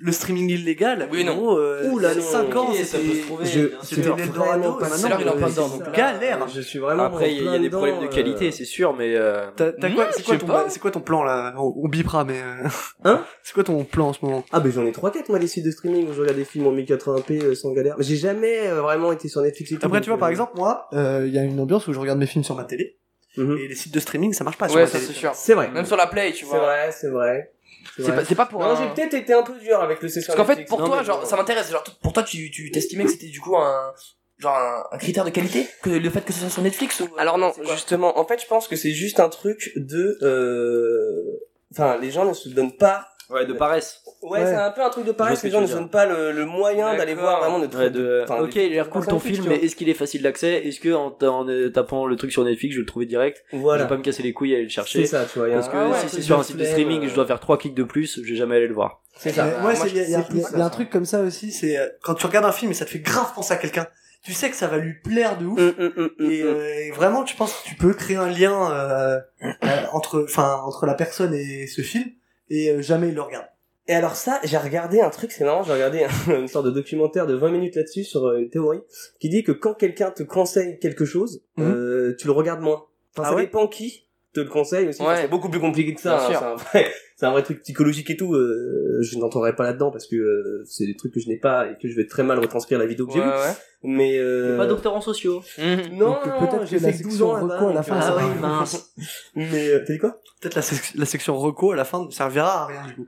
Le 0.01 0.13
streaming 0.13 0.49
illégal, 0.49 1.09
Oui, 1.11 1.25
non. 1.25 1.35
gros, 1.35 1.57
euh, 1.57 1.89
Ouh 1.89 1.99
là, 1.99 2.13
il 2.13 2.19
y 2.19 2.21
a 2.21 2.23
non. 2.23 2.29
5 2.49 2.55
ans, 2.55 2.67
Oui, 2.71 2.77
ça 2.77 2.85
c'était... 2.85 3.03
peut 3.03 3.15
se 3.15 3.21
trouver, 3.25 3.45
C'était 3.83 4.01
vraiment 4.29 4.73
pas. 4.77 4.85
C'est 4.87 5.07
il 5.09 5.13
en 5.13 5.49
c'est 5.49 5.55
donc 5.55 5.91
galère. 5.93 6.47
Je 6.47 6.61
suis 6.61 6.79
vraiment. 6.79 7.03
Après, 7.03 7.33
il 7.35 7.43
y 7.43 7.47
a- 7.49 7.59
des 7.59 7.69
problèmes 7.69 7.99
de 8.01 8.07
qualité, 8.07 8.47
euh, 8.47 8.51
c'est 8.51 8.63
sûr, 8.63 8.93
mais 8.95 9.13
euh, 9.15 9.47
T'as 9.57 9.73
t'as 9.73 9.89
Hmm, 9.89 9.95
quoi, 9.95 10.07
c'est 10.13 10.23
quoi 10.23 10.37
ton, 10.37 10.47
pas. 10.47 10.69
c'est 10.69 10.79
quoi 10.79 10.91
ton 10.91 11.01
plan 11.01 11.23
là 11.23 11.53
on, 11.57 11.73
on 11.83 11.87
bipera 11.89 12.23
mais 12.23 12.39
euh, 12.41 12.69
Hein? 13.03 13.25
C'est 13.43 13.53
quoi 13.53 13.65
ton 13.65 13.83
plan 13.83 14.07
en 14.07 14.13
ce 14.13 14.23
moment? 14.23 14.45
Ah 14.53 14.61
ben 14.61 14.71
j'en 14.71 14.85
ai 14.85 14.91
3-4 14.91 15.25
moi 15.27 15.37
des 15.39 15.47
sites 15.47 15.65
de 15.65 15.71
streaming 15.71 16.07
où 16.09 16.13
je 16.13 16.21
regarde 16.21 16.37
des 16.37 16.45
films 16.45 16.67
en 16.67 16.73
1080p 16.73 17.43
euh, 17.43 17.55
sans 17.55 17.73
galère. 17.73 17.95
Mais 17.97 18.05
j'ai 18.05 18.15
jamais 18.15 18.69
vraiment 18.69 19.11
été 19.11 19.27
sur 19.27 19.41
Netflix 19.41 19.73
et 19.73 19.75
tout. 19.79 19.85
Après 19.85 19.99
tu 19.99 20.09
vois 20.09 20.17
par 20.17 20.29
exemple 20.29 20.53
moi, 20.55 20.87
euh, 20.93 21.25
il 21.27 21.33
y 21.33 21.37
a 21.39 21.43
une 21.43 21.59
ambiance 21.59 21.85
où 21.89 21.93
je 21.93 21.99
regarde 21.99 22.19
mes 22.19 22.25
films 22.25 22.45
sur 22.45 22.55
ma 22.55 22.63
télé 22.63 22.97
mhm. 23.35 23.57
et 23.57 23.67
les 23.67 23.75
sites 23.75 23.93
de 23.93 23.99
streaming 23.99 24.31
ça 24.31 24.45
marche 24.45 24.57
pas 24.57 24.67
sur 24.69 24.77
Ouais, 24.77 24.83
ma 24.83 24.87
ça 24.87 24.97
télé. 24.99 25.07
c'est 25.11 25.19
sûr. 25.19 25.31
C'est 25.35 25.55
vrai. 25.55 25.69
Même 25.71 25.85
sur 25.85 25.97
la 25.97 26.07
Play, 26.07 26.31
tu 26.31 26.45
C'est 26.45 26.51
vois. 26.51 26.59
vrai, 26.59 26.89
c'est 26.93 27.09
vrai. 27.09 27.51
C'est 27.97 28.15
pas, 28.15 28.25
c'est 28.25 28.35
pas 28.35 28.45
pour 28.45 28.61
Non, 28.61 28.67
un... 28.67 28.75
j'ai 28.75 28.89
peut-être 28.93 29.13
été 29.13 29.33
un 29.33 29.43
peu 29.43 29.57
dur 29.59 29.79
avec 29.81 30.01
le 30.01 30.09
session 30.09 30.33
Parce 30.35 30.47
qu'en 30.47 30.55
fait, 30.55 30.65
pour 30.65 30.79
Non, 30.79 30.85
toi, 30.87 31.03
genre, 31.03 31.25
ça 31.25 31.35
m'intéresse. 31.35 31.71
Genre, 31.71 31.83
pour 32.01 32.13
toi, 32.13 32.23
tu, 32.23 32.49
tu 32.51 32.71
t'estimais 32.71 33.05
que 33.05 33.11
c'était 33.11 33.27
du 33.27 33.39
coup 33.41 33.57
un, 33.57 33.93
genre 34.37 34.57
un, 34.57 34.83
un 34.91 34.97
critère 34.97 35.25
de 35.25 35.29
qualité 35.29 35.67
que 35.81 35.89
le 35.89 36.09
fait 36.09 36.21
que 36.21 36.31
ce 36.33 36.39
soit 36.39 36.49
sur 36.49 36.61
Netflix 36.61 36.99
ou 37.01 37.09
Alors 37.17 37.37
non, 37.37 37.53
justement, 37.71 38.17
en 38.17 38.25
fait, 38.25 38.41
je 38.41 38.47
pense 38.47 38.67
que 38.67 38.75
c'est 38.75 38.91
juste 38.91 39.19
un 39.19 39.29
truc 39.29 39.71
de, 39.75 40.17
euh... 40.21 41.39
enfin, 41.73 41.97
les 41.97 42.11
gens 42.11 42.25
ne 42.25 42.33
se 42.33 42.49
donnent 42.49 42.75
pas 42.77 43.08
Ouais, 43.29 43.45
de 43.45 43.53
paresse. 43.53 44.01
Ouais, 44.23 44.39
Ouais. 44.39 44.45
c'est 44.45 44.55
un 44.55 44.71
peu 44.71 44.83
un 44.83 44.89
truc 44.89 45.05
de 45.05 45.13
Je 45.29 45.35
ce 45.35 45.45
les 45.45 45.51
gens 45.51 45.61
ne 45.61 45.67
se 45.67 45.73
donnent 45.73 45.89
pas 45.89 46.05
le, 46.05 46.31
le 46.31 46.45
moyen 46.45 46.95
d'aller 46.95 47.13
voir 47.13 47.39
vraiment 47.39 47.59
de 47.59 47.67
Ouais, 47.77 47.89
de... 47.91 48.21
enfin, 48.23 48.41
ok, 48.41 48.55
il 48.55 48.61
a 48.63 48.67
l'air 48.69 48.89
cool 48.89 49.05
ton 49.05 49.13
Netflix, 49.15 49.37
film, 49.39 49.49
mais 49.49 49.57
est-ce 49.63 49.75
qu'il 49.75 49.87
est 49.87 49.93
facile 49.93 50.23
d'accès? 50.23 50.65
Est-ce 50.67 50.79
que 50.79 50.93
en, 50.93 51.15
euh, 51.21 51.69
tapant 51.69 52.05
le 52.07 52.15
truc 52.15 52.31
sur 52.31 52.43
Netflix, 52.43 52.73
je 52.73 52.79
vais 52.79 52.83
le 52.83 52.87
trouver 52.87 53.05
direct? 53.05 53.43
Je 53.53 53.57
Voilà. 53.57 53.83
vais 53.83 53.89
pas 53.89 53.97
me 53.97 54.01
casser 54.01 54.23
les 54.23 54.33
couilles 54.33 54.53
à 54.53 54.55
aller 54.55 54.63
le 54.63 54.69
C'est 54.69 54.75
chercher. 54.75 55.05
ça, 55.05 55.25
tu 55.31 55.39
vois. 55.39 55.49
Parce 55.49 55.69
que 55.69 55.77
ah 55.77 55.89
ouais, 55.89 55.97
si 56.07 56.09
c'est 56.15 56.21
sur 56.23 56.39
un 56.39 56.43
site 56.43 56.57
de 56.57 56.65
streaming, 56.65 57.05
euh, 57.05 57.07
je 57.09 57.13
dois 57.15 57.25
faire 57.27 57.39
trois 57.39 57.57
clics 57.57 57.75
de 57.75 57.83
plus, 57.83 58.19
je 58.23 58.29
vais 58.31 58.35
jamais 58.35 58.55
aller 58.55 58.67
le 58.67 58.73
voir. 58.73 59.03
C'est 59.17 59.31
ça. 59.31 59.45
Ouais, 59.45 59.53
moi, 59.61 59.75
c'est- 59.75 59.89
il 59.89 60.09
y 60.09 60.15
a, 60.15 60.23
c'est 60.23 60.55
un 60.61 60.69
truc 60.69 60.89
comme 60.89 61.05
ça 61.05 61.21
aussi, 61.21 61.51
c'est 61.51 61.77
euh, 61.77 61.87
quand 62.01 62.15
tu 62.15 62.25
regardes 62.25 62.45
un 62.45 62.51
film 62.51 62.71
et 62.71 62.73
ça 62.75 62.85
te 62.85 62.89
fait 62.89 62.99
grave 62.99 63.31
penser 63.35 63.53
à 63.53 63.57
quelqu'un, 63.57 63.85
tu 64.23 64.33
sais 64.33 64.49
que 64.49 64.55
ça 64.55 64.67
va 64.67 64.77
lui 64.77 64.95
plaire 65.03 65.37
de 65.37 65.45
ouf. 65.45 65.59
Hum, 65.59 65.73
hum, 65.77 65.93
hum, 66.19 66.31
Et, 66.31 66.41
euh, 66.41 66.65
et 66.87 66.91
vraiment, 66.91 67.23
tu 67.23 67.35
penses 67.35 67.53
que 67.53 67.67
tu 67.69 67.75
peux 67.75 67.93
créer 67.93 68.17
un 68.17 68.27
lien 68.29 68.71
euh, 68.71 69.19
euh, 69.43 69.67
entre, 69.93 70.23
enfin, 70.23 70.59
entre 70.65 70.85
la 70.85 70.93
personne 70.95 71.33
et 71.33 71.67
ce 71.67 71.81
film, 71.81 72.05
et 72.49 72.69
euh, 72.71 72.81
jamais 72.81 73.09
il 73.09 73.15
le 73.15 73.21
regarde. 73.21 73.45
Et 73.87 73.93
alors 73.93 74.15
ça, 74.15 74.39
j'ai 74.43 74.57
regardé 74.57 75.01
un 75.01 75.09
truc, 75.09 75.31
c'est 75.31 75.43
marrant, 75.43 75.63
j'ai 75.63 75.73
regardé 75.73 76.03
un- 76.03 76.09
une 76.41 76.47
sorte 76.47 76.65
de 76.65 76.71
documentaire 76.71 77.25
de 77.25 77.33
20 77.33 77.49
minutes 77.51 77.75
là-dessus 77.75 78.03
sur 78.03 78.25
euh, 78.27 78.37
une 78.39 78.49
théorie 78.49 78.81
qui 79.19 79.29
dit 79.29 79.43
que 79.43 79.51
quand 79.51 79.73
quelqu'un 79.73 80.11
te 80.11 80.23
conseille 80.23 80.77
quelque 80.79 81.05
chose, 81.05 81.43
Mhm. 81.57 81.65
euh, 81.71 82.15
tu 82.19 82.27
le 82.27 82.33
regardes 82.33 82.61
moins. 82.61 82.85
Enfin, 83.15 83.23
Ah 83.25 83.29
ça 83.31 83.35
ouais 83.35 83.43
dépend 83.45 83.67
qui 83.67 84.07
te 84.33 84.39
le 84.41 84.47
conseille 84.49 84.87
aussi. 84.87 85.01
Ouais. 85.01 85.15
C'est 85.21 85.27
beaucoup 85.27 85.49
plus 85.49 85.59
compliqué 85.59 85.93
que 85.93 86.01
ça. 86.01 86.17
Bien 86.17 86.25
hein, 86.25 86.29
sûr. 86.29 86.39
C'est 86.39 86.45
un 86.45 86.55
vrai, 86.55 86.91
c'est 87.17 87.25
un 87.25 87.31
vrai 87.31 87.43
truc 87.43 87.61
psychologique 87.63 88.09
et 88.09 88.17
tout. 88.17 88.33
euh, 88.33 88.99
je 89.01 89.17
n'entrerai 89.17 89.55
pas 89.55 89.63
là-dedans 89.63 89.91
parce 89.91 90.05
que 90.07 90.15
euh, 90.15 90.63
c'est 90.67 90.85
des 90.85 90.95
trucs 90.95 91.13
que 91.13 91.19
je 91.19 91.27
n'ai 91.27 91.37
pas 91.37 91.67
et 91.69 91.77
que 91.81 91.87
je 91.87 91.95
vais 91.95 92.05
très 92.07 92.23
mal 92.23 92.37
retranscrire 92.39 92.77
la 92.79 92.85
vidéo 92.85 93.07
que 93.07 93.13
j'ai 93.13 93.19
Ouais, 93.19 93.25
vue. 93.25 93.31
ouais. 93.31 93.53
Mais 93.83 94.17
euh... 94.17 94.57
Pas 94.57 94.65
docteur 94.67 94.93
en 94.93 95.01
sociaux. 95.01 95.41
Mhm. 95.57 95.97
Non, 95.97 96.09
Donc, 96.11 96.25
non, 96.25 96.39
peut-être 96.47 96.67
j'ai 96.67 96.77
que 96.77 96.83
la 96.83 96.91
fait 96.91 97.03
12 97.03 97.11
section 97.11 97.31
ans 97.31 97.41
reco 97.47 97.67
à 97.69 97.73
la 97.73 97.83
fin, 97.83 97.97
euh, 97.97 98.01
ça 98.01 98.11
va. 98.13 98.27
mince. 98.27 98.93
Mais 99.35 99.69
euh, 99.69 99.83
t'as 99.87 99.93
dit 99.93 99.99
quoi? 99.99 100.17
Peut-être 100.41 100.55
la, 100.55 100.61
sec- 100.61 100.93
la 100.95 101.05
section 101.05 101.37
reco 101.37 101.71
à 101.71 101.75
la 101.75 101.85
fin 101.85 102.05
ne 102.05 102.11
servira 102.11 102.63
à 102.63 102.67
rien 102.67 102.87
du 102.87 102.95
coup. 102.95 103.07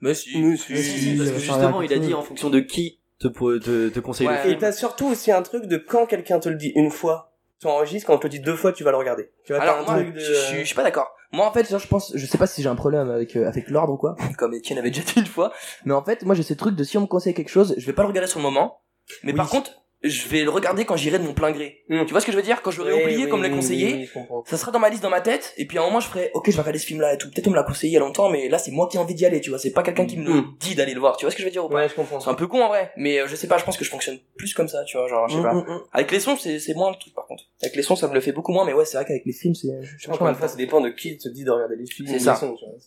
Mais 0.00 0.14
si. 0.14 0.38
Mais 0.42 0.56
Si, 0.56 1.16
parce 1.16 1.30
que 1.30 1.38
justement, 1.38 1.80
il 1.82 1.92
a 1.92 1.98
dit 1.98 2.12
en 2.14 2.22
fonction 2.22 2.50
de 2.50 2.60
qui 2.60 2.98
te, 3.18 3.28
te, 3.28 3.88
te 3.88 4.00
conseille 4.00 4.26
Ouais. 4.28 4.44
le 4.44 4.50
Et 4.52 4.58
t'as 4.58 4.72
surtout 4.72 5.06
aussi 5.06 5.32
un 5.32 5.40
truc 5.42 5.66
de 5.66 5.76
quand 5.78 6.04
quelqu'un 6.06 6.38
te 6.38 6.48
le 6.50 6.56
dit 6.56 6.72
une 6.74 6.90
fois, 6.90 7.32
tu 7.60 7.66
enregistres, 7.66 8.06
quand 8.06 8.14
on 8.14 8.18
te 8.18 8.26
dit 8.26 8.40
deux 8.40 8.56
fois, 8.56 8.72
tu 8.72 8.84
vas 8.84 8.90
le 8.90 8.96
regarder. 8.96 9.30
Tu 9.44 9.52
t'as 9.52 9.60
Alors 9.60 9.78
un 9.78 9.82
moi, 9.82 9.94
truc 9.94 10.14
de... 10.14 10.20
je, 10.20 10.32
je- 10.32 10.56
je 10.60 10.64
suis 10.64 10.74
pas 10.74 10.82
d'accord. 10.82 11.10
Moi 11.32 11.46
en 11.46 11.52
fait, 11.52 11.68
genre, 11.68 11.80
je 11.80 11.88
pense, 11.88 12.12
je 12.14 12.24
sais 12.26 12.38
pas 12.38 12.46
si 12.46 12.62
j'ai 12.62 12.68
un 12.68 12.76
problème 12.76 13.10
avec 13.10 13.34
euh, 13.36 13.48
avec 13.48 13.68
l'ordre 13.68 13.92
ou 13.94 13.96
quoi, 13.96 14.14
comme 14.38 14.54
Etienne 14.54 14.78
avait 14.78 14.90
déjà 14.90 15.02
dit 15.02 15.20
une 15.20 15.26
fois, 15.26 15.52
mais 15.84 15.92
en 15.94 16.04
fait, 16.04 16.22
moi 16.22 16.34
j'ai 16.34 16.42
ce 16.42 16.54
truc 16.54 16.76
de 16.76 16.84
si 16.84 16.96
on 16.98 17.02
me 17.02 17.06
conseille 17.06 17.34
quelque 17.34 17.48
chose, 17.48 17.74
je 17.76 17.86
vais 17.86 17.92
pas 17.92 18.02
le 18.02 18.08
regarder 18.08 18.28
sur 18.30 18.38
le 18.38 18.44
moment, 18.44 18.82
mais 19.24 19.32
par 19.32 19.48
contre, 19.48 19.72
je 20.08 20.28
vais 20.28 20.42
le 20.44 20.50
regarder 20.50 20.84
quand 20.84 20.96
j'irai 20.96 21.18
de 21.18 21.24
mon 21.24 21.32
plein 21.34 21.50
gré. 21.52 21.82
Mm. 21.88 22.04
Tu 22.06 22.12
vois 22.12 22.20
ce 22.20 22.26
que 22.26 22.32
je 22.32 22.36
veux 22.36 22.42
dire? 22.42 22.62
Quand 22.62 22.70
Oui, 22.78 22.92
oublié, 22.92 23.24
oui, 23.24 23.28
comme 23.28 23.42
l'a 23.42 23.50
conseillé, 23.50 24.08
oui, 24.14 24.22
ça 24.46 24.56
sera 24.56 24.70
dans 24.72 24.78
ma 24.78 24.88
liste 24.88 25.02
dans 25.02 25.10
ma 25.10 25.20
tête, 25.20 25.52
et 25.56 25.66
puis 25.66 25.78
à 25.78 25.82
un 25.82 25.84
moment 25.86 26.00
je 26.00 26.08
ferai, 26.08 26.30
ok, 26.34 26.46
je 26.50 26.52
vais 26.56 26.60
regarder 26.62 26.78
ce 26.78 26.86
film-là 26.86 27.14
et 27.14 27.18
tout. 27.18 27.30
Peut-être 27.30 27.46
on 27.48 27.50
me 27.50 27.56
l'a 27.56 27.62
conseillé 27.62 27.90
il 27.90 27.94
y 27.94 27.96
a 27.96 28.00
longtemps, 28.00 28.28
mais 28.30 28.48
là 28.48 28.58
c'est 28.58 28.70
moi 28.70 28.88
qui 28.90 28.96
ai 28.96 29.00
envie 29.00 29.14
d'y 29.14 29.24
aller, 29.26 29.40
tu 29.40 29.50
vois. 29.50 29.58
C'est 29.58 29.72
pas 29.72 29.82
quelqu'un 29.82 30.06
qui 30.06 30.16
me 30.16 30.24
le 30.24 30.32
Mm. 30.40 30.54
dit 30.60 30.74
d'aller 30.74 30.94
le 30.94 31.00
voir. 31.00 31.16
Tu 31.16 31.24
vois 31.24 31.30
ce 31.30 31.36
que 31.36 31.42
je 31.42 31.46
veux 31.46 31.52
dire 31.52 31.64
ou 31.64 31.68
pas? 31.68 31.76
Ouais, 31.76 31.88
je 31.88 31.94
comprends. 31.94 32.20
C'est 32.20 32.30
un 32.30 32.34
peu 32.34 32.46
con 32.46 32.62
en 32.62 32.68
vrai, 32.68 32.92
mais 32.96 33.18
euh, 33.20 33.26
je 33.26 33.36
sais 33.36 33.46
pas. 33.46 33.58
Je 33.58 33.64
pense 33.64 33.76
que 33.76 33.84
je 33.84 33.90
fonctionne 33.90 34.18
plus 34.36 34.54
comme 34.54 34.68
ça, 34.68 34.84
tu 34.84 34.96
vois. 34.96 35.08
Genre, 35.08 35.28
je 35.28 35.36
sais 35.36 35.42
pas. 35.42 35.54
Mm, 35.54 35.58
mm, 35.66 35.72
mm. 35.74 35.80
Avec 35.92 36.10
les 36.12 36.20
sons, 36.20 36.36
c'est 36.36 36.58
c'est 36.58 36.74
moins 36.74 36.90
le 36.90 36.96
truc 36.98 37.14
par 37.14 37.26
contre. 37.26 37.44
Avec 37.62 37.74
les 37.76 37.82
sons, 37.82 37.96
ça 37.96 38.08
me 38.08 38.14
le 38.14 38.20
fait 38.20 38.32
beaucoup 38.32 38.52
moins, 38.52 38.64
mais 38.64 38.72
ouais, 38.72 38.84
c'est 38.84 38.96
vrai 38.96 39.06
qu'avec 39.06 39.24
les 39.26 39.32
films, 39.32 39.54
c'est. 39.54 39.68
je- 39.82 40.08
une 40.08 40.14
fois, 40.34 40.48
ça 40.48 40.56
dépend 40.56 40.80
de 40.80 40.90
qui 40.90 41.16
te 41.18 41.28
dit 41.28 41.44
de 41.44 41.50
regarder 41.50 41.76
les 41.76 41.86
films. 41.86 42.08
C'est 42.08 42.18
ça. 42.18 42.38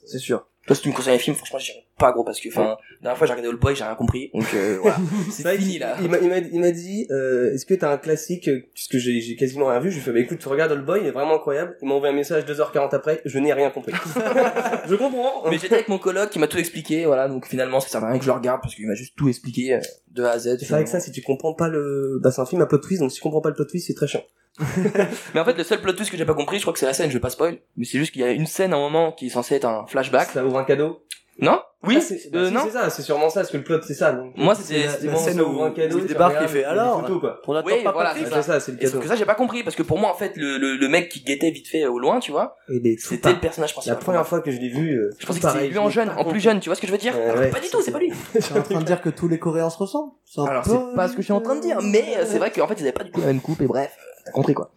C'est 0.06 0.20
sûr. 0.20 0.46
Toi, 0.70 0.76
si 0.76 0.84
tu 0.84 0.90
me 0.90 0.94
conseilles 0.94 1.16
un 1.16 1.18
film, 1.18 1.36
franchement, 1.36 1.58
j'irai 1.58 1.84
pas 1.98 2.12
gros 2.12 2.24
parce 2.24 2.40
que, 2.40 2.48
enfin, 2.50 2.62
la 2.62 2.78
dernière 3.02 3.18
fois, 3.18 3.26
j'ai 3.26 3.34
regardé 3.34 3.50
Old 3.50 3.60
Boy, 3.60 3.76
j'ai 3.76 3.84
rien 3.84 3.96
compris. 3.96 4.30
Donc, 4.36 4.46
euh, 4.54 4.78
voilà. 4.80 4.98
C'est 5.32 5.58
fini, 5.58 5.80
là. 5.80 5.98
Il 6.00 6.12
m'a, 6.12 6.20
il 6.20 6.30
m'a, 6.30 6.38
il 6.38 6.60
m'a 6.60 6.70
dit, 6.70 7.08
euh, 7.10 7.56
est-ce 7.56 7.66
que 7.66 7.74
t'as 7.74 7.92
un 7.92 7.98
classique, 7.98 8.48
euh, 8.48 8.62
puisque 8.76 8.98
j'ai, 8.98 9.20
j'ai 9.20 9.36
quasiment 9.36 9.66
rien 9.66 9.80
vu, 9.80 9.90
je 9.90 9.96
lui 9.96 10.04
fais, 10.04 10.12
bah 10.12 10.20
écoute, 10.20 10.38
tu 10.38 10.48
regardes 10.48 10.72
Old 10.74 10.86
Boy, 10.86 11.00
il 11.02 11.08
est 11.08 11.12
vraiment 11.12 11.38
incroyable. 11.38 11.76
Il 11.82 11.88
m'a 11.88 11.96
envoyé 11.96 12.14
un 12.14 12.16
message 12.16 12.44
2h40 12.46 12.94
après, 12.94 13.20
je 13.26 13.40
n'ai 13.40 13.52
rien 13.52 13.72
compris. 13.72 13.94
je 14.88 14.94
comprends. 14.94 15.50
Mais 15.50 15.58
j'étais 15.58 15.74
avec 15.74 15.88
mon 15.88 15.98
coloc 15.98 16.30
qui 16.30 16.38
m'a 16.38 16.46
tout 16.46 16.60
expliqué, 16.60 17.06
voilà. 17.06 17.28
Donc, 17.28 17.48
finalement, 17.48 17.80
ça 17.80 17.90
sert 17.90 18.04
à 18.04 18.10
rien 18.10 18.20
que 18.20 18.24
je 18.26 18.30
le 18.30 18.36
regarde 18.36 18.62
parce 18.62 18.76
qu'il 18.76 18.86
m'a 18.86 18.94
juste 18.94 19.16
tout 19.18 19.28
expliqué 19.28 19.74
euh, 19.74 19.80
de 20.12 20.24
A 20.24 20.32
à 20.32 20.40
Z. 20.40 20.58
c'est 20.60 20.70
vrai 20.70 20.84
que 20.84 20.90
ça, 20.90 21.00
si 21.00 21.12
tu 21.12 21.22
comprends 21.22 21.54
pas 21.54 21.68
le, 21.68 22.20
bah 22.22 22.32
c'est 22.32 22.42
un 22.42 22.46
film 22.46 22.62
à 22.62 22.66
plot 22.66 22.80
twist, 22.80 23.02
donc 23.02 23.12
si 23.12 23.18
tu 23.18 23.22
comprends 23.22 23.42
pas 23.42 23.50
le 23.50 23.56
plot 23.56 23.66
twist, 23.66 23.88
c'est 23.88 23.94
très 23.94 24.08
chiant. 24.08 24.24
Mais 25.34 25.40
en 25.40 25.46
fait, 25.46 25.58
le 25.58 25.64
seul 25.64 25.82
plot 25.82 25.94
twist 25.94 26.12
que 26.12 26.18
j'ai 26.18 26.26
pas 26.26 26.34
compris, 26.34 26.58
je 26.58 26.64
crois 26.64 26.74
que 26.74 26.80
c'est 26.80 26.86
la 26.86 26.94
scène, 26.94 27.10
je 27.10 27.14
vais 27.14 27.22
pas 27.22 27.30
spoil. 27.30 27.60
Mais 27.78 27.86
c'est 27.86 27.98
juste 27.98 28.12
qu'il 28.12 28.22
y 28.22 28.26
a 28.26 28.32
une 28.32 28.46
scène 28.46 28.74
à 28.74 28.78
un 28.78 28.80
moment 28.80 29.12
qui 29.12 29.28
est 29.28 29.30
censée 29.30 29.56
être 29.56 29.66
un 29.66 29.86
flashback. 29.88 30.30
Ça 30.30 30.46
ouvre 30.46 30.58
un 30.58 30.66
cadeau. 30.66 31.04
Non? 31.42 31.62
Oui? 31.84 31.96
Ah, 31.98 32.02
c'est, 32.02 32.30
bah, 32.32 32.40
euh, 32.40 32.48
si, 32.48 32.54
non? 32.54 32.62
c'est 32.66 32.72
ça, 32.72 32.90
c'est 32.90 33.02
sûrement 33.04 33.30
ça, 33.30 33.40
parce 33.40 33.52
que 33.52 33.58
le 33.58 33.64
plot, 33.64 33.80
c'est 33.88 33.94
ça. 33.94 34.12
Donc, 34.12 34.34
Moi, 34.36 34.54
c'était, 34.54 34.84
la- 34.86 34.90
c'était 34.92 35.08
la 35.08 35.16
scène 35.16 35.40
ouvre 35.40 35.64
un 35.64 35.72
cadeau, 35.72 35.98
il 36.00 36.08
débarque, 36.08 36.36
il 36.42 36.48
fait, 36.50 36.66
alors, 36.66 37.00
photos, 37.00 37.22
quoi. 37.22 37.40
On 37.48 37.54
attend 37.56 37.68
Oui, 37.68 37.84
pas 37.86 37.92
voilà, 37.94 38.14
c'est 38.14 38.26
C'est 38.26 38.42
ça, 38.44 38.60
c'est 38.60 38.72
le 38.74 38.78
Et 38.80 38.82
sauf 38.86 38.92
cadeau. 38.92 39.02
que 39.04 39.08
ça, 39.08 39.16
j'ai 39.16 39.26
pas 39.26 39.36
compris 39.36 39.64
parce 39.64 39.78
que 39.78 39.84
pour 39.84 39.98
moi, 39.98 40.10
en 40.10 40.14
fait, 40.14 40.36
le, 40.36 40.58
le, 40.58 40.76
le 40.76 40.88
mec 40.90 41.08
qui 41.08 41.22
guettait 41.22 41.52
vite 41.52 41.70
fait 41.70 41.86
au 41.88 41.98
loin, 41.98 42.20
tu 42.20 42.32
vois, 42.34 42.58
Et 42.68 42.98
c'était 42.98 43.32
le 43.32 43.40
personnage 43.40 43.70
La 43.70 43.74
principal. 43.76 44.00
première 44.00 44.28
fois 44.28 44.42
que 44.42 44.52
je 44.52 44.58
l'ai 44.60 44.68
vu, 44.70 44.92
euh, 44.98 45.10
Je 45.20 45.26
pensais 45.26 45.40
que 45.40 45.50
c'était 45.50 45.68
lui 45.70 45.78
en 45.78 45.90
je 45.90 45.96
jeune, 45.96 46.10
en 46.10 46.26
plus 46.26 46.42
jeune, 46.42 46.60
tu 46.60 46.68
vois 46.68 46.76
ce 46.76 46.82
que 46.82 46.88
je 46.88 46.92
veux 46.92 46.98
dire. 46.98 47.14
Pas 47.14 47.60
du 47.62 47.70
tout, 47.70 47.82
c'est 47.82 47.92
pas 47.92 48.00
lui. 48.00 48.12
Tu 48.34 48.38
es 48.54 48.58
en 48.60 48.62
train 48.62 48.80
de 48.80 48.84
dire 48.86 49.02
que 49.02 49.10
tous 49.10 49.30
les 49.30 49.40
Coréens 49.40 49.70
se 49.70 49.78
ressemblent 49.78 50.12
Alors 50.46 50.66
c'est 50.66 50.96
pas 50.96 51.08
ce 51.08 51.14
que 51.14 51.22
je 51.22 51.26
suis 51.28 51.34
en 51.34 51.40
train 51.42 51.56
de 51.56 51.62
dire, 51.62 51.80
mais 51.82 52.18
euh, 52.18 52.26
c'est 52.26 52.40
vrai 52.40 52.52
qu'en 52.52 52.68
fait 52.68 52.76
ils 52.76 52.84
avaient 52.84 52.92
pas 52.92 53.06
du 53.06 53.12
tout 53.12 53.22
la 53.22 53.28
même 53.28 53.40
coupe 53.42 53.62
et 53.62 53.68
bref, 53.68 53.96
euh, 53.98 54.22
t'as 54.26 54.32
compris 54.32 54.54
quoi. 54.54 54.70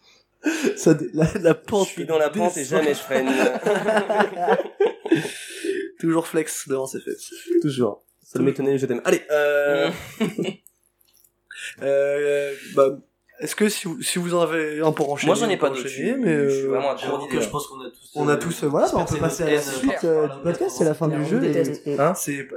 Ça 0.77 0.95
la, 1.15 1.27
la 1.41 1.51
Je 1.51 1.55
pente. 1.55 1.87
suis 1.89 2.05
dans 2.05 2.19
la 2.19 2.31
pente 2.31 2.57
et 2.57 2.65
jamais 2.65 2.95
je 2.95 2.99
freine. 3.01 3.29
Toujours 6.01 6.27
flex 6.27 6.69
devant 6.69 6.87
ses 6.87 7.01
fesses. 7.01 7.33
Toujours. 7.61 8.03
Ça 8.25 8.39
m'étonnait, 8.41 8.79
je 8.79 8.87
t'aime. 8.87 9.03
Allez, 9.05 9.23
euh... 9.31 9.91
Euh, 11.81 12.53
bah, 12.75 12.99
est-ce 13.39 13.55
que 13.55 13.69
si 13.69 13.87
vous, 13.87 14.03
si 14.03 14.19
vous 14.19 14.35
en 14.35 14.41
avez 14.43 14.81
un 14.81 14.93
pour 14.93 15.11
enchaîner 15.13 15.29
Moi 15.33 15.37
j'en 15.37 15.49
ai 15.49 15.57
pas 15.57 15.69
d'autres. 15.69 15.85
enchaîner, 15.85 16.11
Je 16.11 16.17
mais 16.17 16.51
suis 16.51 16.65
euh, 16.67 16.69
vraiment 16.69 16.95
que 17.29 17.41
je 17.41 17.49
pense 17.49 17.67
qu'on 17.67 17.81
a 17.81 17.89
tous. 17.89 18.11
on 18.17 18.29
a 18.29 18.37
tous, 18.37 18.65
euh, 18.65 18.67
voilà, 18.67 18.89
on 18.95 19.05
peut 19.05 19.17
passer 19.19 19.45
à 19.45 19.51
la 19.51 19.61
suite 19.63 20.05
euh, 20.05 20.29
du 20.29 20.43
podcast, 20.43 20.77
c'est 20.79 20.85
la 20.85 20.95
fin 20.95 21.09
du 21.09 21.25
jeu. 21.25 21.41
Hein 21.99 22.15
C'est 22.15 22.43
bah, 22.45 22.57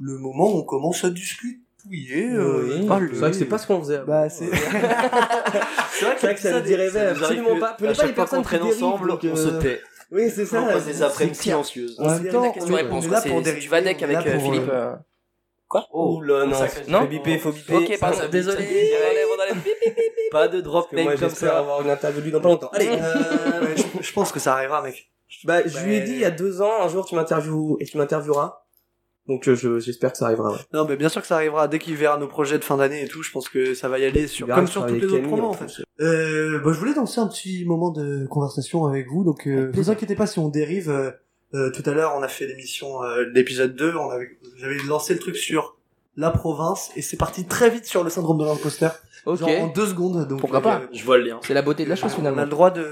le 0.00 0.18
moment 0.18 0.52
où 0.54 0.58
on 0.58 0.64
commence 0.64 1.04
à 1.04 1.10
discuter. 1.10 1.60
Euh, 1.92 2.78
Oui. 2.80 2.86
parler. 2.86 3.08
C'est 3.12 3.18
vrai 3.18 3.30
que 3.30 3.36
c'est 3.36 3.44
pas 3.44 3.58
ce 3.58 3.66
qu'on 3.66 3.80
faisait. 3.80 4.00
Bah, 4.06 4.28
c'est. 4.28 4.46
c'est 5.92 6.04
vrai 6.20 6.34
que 6.34 6.40
ça 6.40 6.52
ne 6.52 6.60
dérivait 6.60 7.00
absolument 7.08 7.58
pas. 7.58 7.70
À 7.70 7.74
Prenez 7.74 7.94
pas 7.94 8.06
les 8.06 8.12
personnes 8.12 8.38
qu'on 8.38 8.44
traîne 8.44 8.60
qui 8.60 8.66
dérivent, 8.68 8.84
ensemble, 8.84 9.08
donc, 9.08 9.20
on 9.24 9.28
euh, 9.28 9.36
se 9.36 9.48
tait. 9.62 9.80
Oui, 10.12 10.30
c'est 10.30 10.46
ça. 10.46 10.62
On 10.62 10.66
passe 10.66 10.86
des 10.86 11.02
après-midi 11.02 11.36
silencieuses. 11.36 11.98
En 11.98 12.08
même 12.08 12.28
temps, 12.28 12.42
la 12.42 12.48
on 12.48 12.52
question 12.52 12.78
est, 12.78 12.82
réponse, 12.82 13.04
on 13.04 13.06
est 13.06 13.08
quoi, 13.08 13.16
là 13.28 13.42
c'est- 13.44 13.60
du 13.60 13.68
Vadec 13.68 13.96
on 14.00 14.04
avec 14.04 14.16
euh, 14.26 14.34
pour, 14.34 14.42
Philippe. 14.52 14.68
euh, 14.70 14.92
euh, 15.74 15.80
Oh 15.92 16.20
là, 16.22 16.44
non. 16.46 16.56
Non? 16.88 17.00
Faut 17.00 17.06
biper, 17.08 17.38
faut 17.38 17.50
biper. 17.50 17.74
Ok, 17.74 17.98
pardon, 17.98 18.16
ça 18.18 18.28
désolé. 18.28 18.64
ça 18.64 18.96
on. 19.52 20.30
Pas 20.30 20.46
de 20.48 20.60
drop 20.60 20.88
que 20.90 20.96
name 20.96 21.06
comme 21.06 21.16
j'espère 21.16 21.50
ça. 21.52 21.58
avoir 21.58 21.82
une 21.82 21.90
interview 21.90 22.20
de 22.20 22.24
lui 22.26 22.32
dans 22.32 22.40
pas 22.40 22.48
longtemps. 22.48 22.70
Allez, 22.72 22.88
euh... 22.88 23.74
je, 23.76 24.02
je 24.06 24.12
pense 24.12 24.30
que 24.30 24.38
ça 24.38 24.54
arrivera, 24.54 24.80
mec. 24.82 25.10
Bah, 25.44 25.66
je 25.66 25.78
lui 25.80 25.96
ai 25.96 26.00
dit 26.02 26.12
il 26.12 26.18
y 26.20 26.24
a 26.24 26.30
deux 26.30 26.62
ans, 26.62 26.82
un 26.82 26.88
jour 26.88 27.04
tu 27.04 27.14
m'interviews 27.16 27.76
et 27.80 27.84
tu 27.84 27.98
m'intervieweras. 27.98 28.62
Donc 29.28 29.48
euh, 29.48 29.54
je- 29.56 29.78
j'espère 29.80 30.12
que 30.12 30.18
ça 30.18 30.26
arrivera. 30.26 30.52
Ouais. 30.52 30.58
Non, 30.72 30.86
mais 30.88 30.96
bien 30.96 31.08
sûr 31.08 31.20
que 31.20 31.26
ça 31.26 31.34
arrivera 31.36 31.66
dès 31.68 31.78
qu'il 31.78 31.96
verra 31.96 32.16
nos 32.18 32.28
projets 32.28 32.58
de 32.58 32.64
fin 32.64 32.76
d'année 32.76 33.02
et 33.02 33.08
tout. 33.08 33.22
Je 33.22 33.30
pense 33.32 33.48
que 33.48 33.74
ça 33.74 33.88
va 33.88 33.98
y 33.98 34.04
aller 34.04 34.26
sur, 34.28 34.46
comme 34.46 34.66
sur 34.68 34.86
toutes 34.86 35.00
les 35.00 35.06
autres 35.06 35.26
promos, 35.26 35.48
en 35.48 35.52
fait. 35.52 35.82
Euh, 36.00 36.60
bah, 36.64 36.70
je 36.72 36.78
voulais 36.78 36.94
lancer 36.94 37.20
un 37.20 37.26
petit 37.26 37.64
moment 37.64 37.90
de 37.90 38.26
conversation 38.26 38.86
avec 38.86 39.08
vous. 39.08 39.24
Donc, 39.24 39.46
euh, 39.48 39.70
vous 39.74 39.90
inquiétez 39.90 40.14
pas 40.14 40.26
si 40.26 40.38
on 40.38 40.48
dérive. 40.48 40.90
euh, 40.90 41.10
euh, 41.54 41.70
tout 41.70 41.82
à 41.88 41.92
l'heure, 41.94 42.14
on 42.16 42.22
a 42.22 42.28
fait 42.28 42.46
l'émission, 42.46 43.02
euh, 43.04 43.24
l'épisode 43.32 43.74
2. 43.76 43.94
On 43.96 44.10
avait, 44.10 44.28
j'avais 44.58 44.76
lancé 44.86 45.14
le 45.14 45.20
truc 45.20 45.36
sur 45.36 45.76
la 46.16 46.30
province 46.30 46.90
et 46.96 47.02
c'est 47.02 47.16
parti 47.16 47.46
très 47.46 47.70
vite 47.70 47.84
sur 47.86 48.02
le 48.04 48.10
syndrome 48.10 48.38
de 48.38 48.44
l'imposteur. 48.44 48.96
Ok. 49.26 49.38
Genre 49.40 49.50
en 49.62 49.66
deux 49.68 49.86
secondes. 49.86 50.26
Donc, 50.28 50.40
Pourquoi 50.40 50.60
pas 50.60 50.80
euh, 50.82 50.86
Je 50.92 51.04
vois 51.04 51.18
le 51.18 51.24
lien. 51.24 51.40
C'est 51.42 51.54
la 51.54 51.62
beauté 51.62 51.84
de 51.84 51.88
la 51.88 51.96
chose 51.96 52.10
on 52.12 52.14
a 52.14 52.16
finalement. 52.18 52.42
le 52.42 52.48
droit 52.48 52.70
de, 52.70 52.84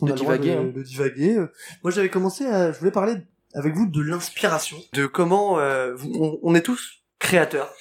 on 0.00 0.06
De 0.06 0.12
a 0.12 0.14
le 0.14 0.20
droit 0.20 0.36
divaguer, 0.38 0.54
de, 0.56 0.60
hein. 0.68 0.72
de 0.74 0.82
divaguer. 0.82 1.36
Moi, 1.82 1.90
j'avais 1.92 2.08
commencé 2.08 2.44
à, 2.46 2.72
je 2.72 2.78
voulais 2.78 2.90
parler 2.92 3.14
avec 3.54 3.74
vous 3.74 3.86
de 3.86 4.02
l'inspiration, 4.02 4.76
de 4.92 5.06
comment 5.06 5.58
euh, 5.58 5.94
vous- 5.94 6.12
on, 6.14 6.38
on 6.42 6.54
est 6.54 6.62
tous 6.62 7.02
créateurs. 7.18 7.72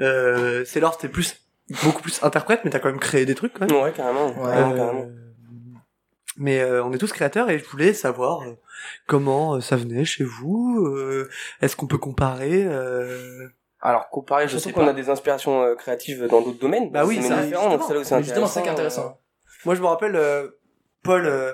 Euh, 0.00 0.64
c'est 0.64 0.80
l'or, 0.80 0.96
t'es 0.98 1.08
plus, 1.08 1.42
beaucoup 1.82 2.02
plus 2.02 2.22
interprète, 2.22 2.60
mais 2.64 2.70
t'as 2.70 2.78
quand 2.78 2.88
même 2.90 3.00
créé 3.00 3.26
des 3.26 3.34
trucs 3.34 3.52
quand 3.54 3.66
même. 3.70 3.82
Ouais, 3.82 3.92
carrément. 3.92 4.28
Ouais, 4.28 4.50
Carrément, 4.50 4.72
Euh, 4.72 4.76
carrément. 4.76 5.06
mais 6.36 6.60
euh, 6.60 6.82
on 6.84 6.92
est 6.92 6.98
tous 6.98 7.12
créateurs 7.12 7.50
et 7.50 7.58
je 7.58 7.64
voulais 7.66 7.92
savoir 7.92 8.42
euh, 8.42 8.54
comment 9.06 9.54
euh, 9.56 9.60
ça 9.60 9.76
venait 9.76 10.04
chez 10.04 10.24
vous. 10.24 10.86
euh, 10.86 11.28
Est-ce 11.60 11.76
qu'on 11.76 11.86
peut 11.86 11.98
comparer 11.98 12.64
euh, 12.64 13.48
Alors 13.80 14.08
comparé, 14.10 14.48
je 14.48 14.56
sais 14.58 14.72
qu'on 14.72 14.86
a 14.86 14.92
des 14.92 15.10
inspirations 15.10 15.62
euh, 15.62 15.74
créatives 15.74 16.26
dans 16.28 16.40
d'autres 16.40 16.58
domaines. 16.60 16.90
Bah 16.90 17.04
oui, 17.04 17.20
c'est 17.22 17.42
différent, 17.44 17.68
donc 17.70 17.82
c'est 17.86 17.94
là 17.94 18.00
où 18.00 18.04
c'est 18.04 18.22
justement, 18.22 18.46
intéressant. 18.46 18.70
intéressant. 18.72 19.20
Moi, 19.66 19.74
je 19.74 19.80
me 19.82 19.86
rappelle 19.86 20.16
euh, 20.16 20.48
Paul 21.02 21.26
euh, 21.26 21.52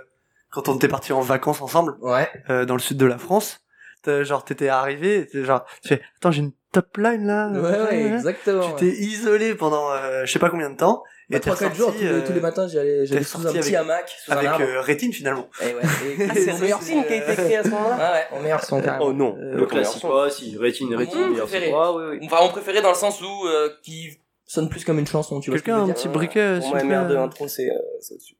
quand 0.50 0.68
on 0.68 0.76
était 0.76 0.88
partis 0.88 1.12
en 1.12 1.20
vacances 1.20 1.60
ensemble 1.60 1.96
Ouais. 2.00 2.28
euh, 2.50 2.64
dans 2.64 2.74
le 2.74 2.80
sud 2.80 2.96
de 2.98 3.06
la 3.06 3.18
France. 3.18 3.60
t'as- 4.02 4.22
Genre, 4.24 4.44
t'étais 4.44 4.68
arrivé, 4.68 5.26
t'es 5.30 5.42
genre, 5.44 5.64
tu 5.82 5.88
fais, 5.88 6.00
attends, 6.16 6.30
j'ai 6.30 6.40
une 6.42 6.52
top 6.72 6.96
line 6.98 7.26
là. 7.26 7.48
Ouais, 7.50 7.80
ouais, 7.82 8.02
exactement. 8.14 8.72
Tu 8.74 8.84
t'es 8.86 8.96
isolé 8.96 9.54
pendant 9.54 9.90
euh, 9.90 10.24
je 10.24 10.32
sais 10.32 10.38
pas 10.38 10.48
combien 10.50 10.70
de 10.70 10.76
temps 10.76 11.02
Bah, 11.28 11.38
et 11.38 11.40
t'es 11.40 11.50
3-4 11.50 11.74
jours, 11.74 11.92
tous, 11.92 12.00
les- 12.00 12.06
euh, 12.06 12.20
tous 12.24 12.32
les 12.32 12.40
matins, 12.40 12.68
j'allais, 12.68 13.04
j'allais 13.06 13.24
sous 13.24 13.38
un 13.38 13.42
sorti 13.42 13.58
petit 13.58 13.74
avec- 13.74 13.90
hamac, 13.90 14.08
sous 14.24 14.30
un 14.32 14.36
avec 14.36 14.48
arbre. 14.48 14.64
euh, 14.64 14.80
rétine 14.80 15.12
finalement. 15.12 15.48
Et 15.60 15.74
ouais. 15.74 15.80
Et- 16.20 16.26
Ah, 16.30 16.34
c'est 16.34 16.52
le 16.52 16.58
meilleur 16.60 16.80
film 16.82 17.04
qui 17.04 17.12
a 17.14 17.16
été 17.16 17.34
créé 17.34 17.56
à 17.56 17.64
ce 17.64 17.68
moment-là 17.70 17.96
Ouais, 17.96 18.02
ouais, 18.12 18.38
en 18.38 18.42
meilleur 18.42 18.62
son 18.64 18.80
carrément. 18.80 19.06
Oh 19.06 19.12
non. 19.12 19.36
Euh, 19.40 19.56
Le 19.56 19.66
classique. 19.66 20.00
son. 20.02 20.12
Ah 20.14 20.30
si, 20.30 20.56
rétine, 20.56 20.94
rétine. 20.94 21.18
Mon 21.18 21.28
meilleur 21.30 21.46
préféré. 21.48 21.70
son. 21.72 21.76
Ah 21.80 21.92
oui, 21.96 22.04
oui. 22.20 22.28
Enfin, 22.30 22.42
mon 22.44 22.48
préféré 22.50 22.82
dans 22.82 22.90
le 22.90 22.94
sens 22.94 23.20
où, 23.20 23.46
euh, 23.48 23.70
qui 23.82 24.20
sonne 24.44 24.68
plus 24.68 24.84
comme 24.84 25.00
une 25.00 25.06
chanson, 25.08 25.40
tu 25.40 25.50
vois. 25.50 25.58
Quelqu'un 25.58 25.82
un 25.82 25.88
petit 25.92 26.06
briquet 26.08 26.60
moi, 26.60 26.84
merde, 26.84 27.10
intro, 27.12 27.48
c'est 27.48 27.68
euh, 27.68 27.74
c'est 28.00 28.14
au-dessus. 28.14 28.36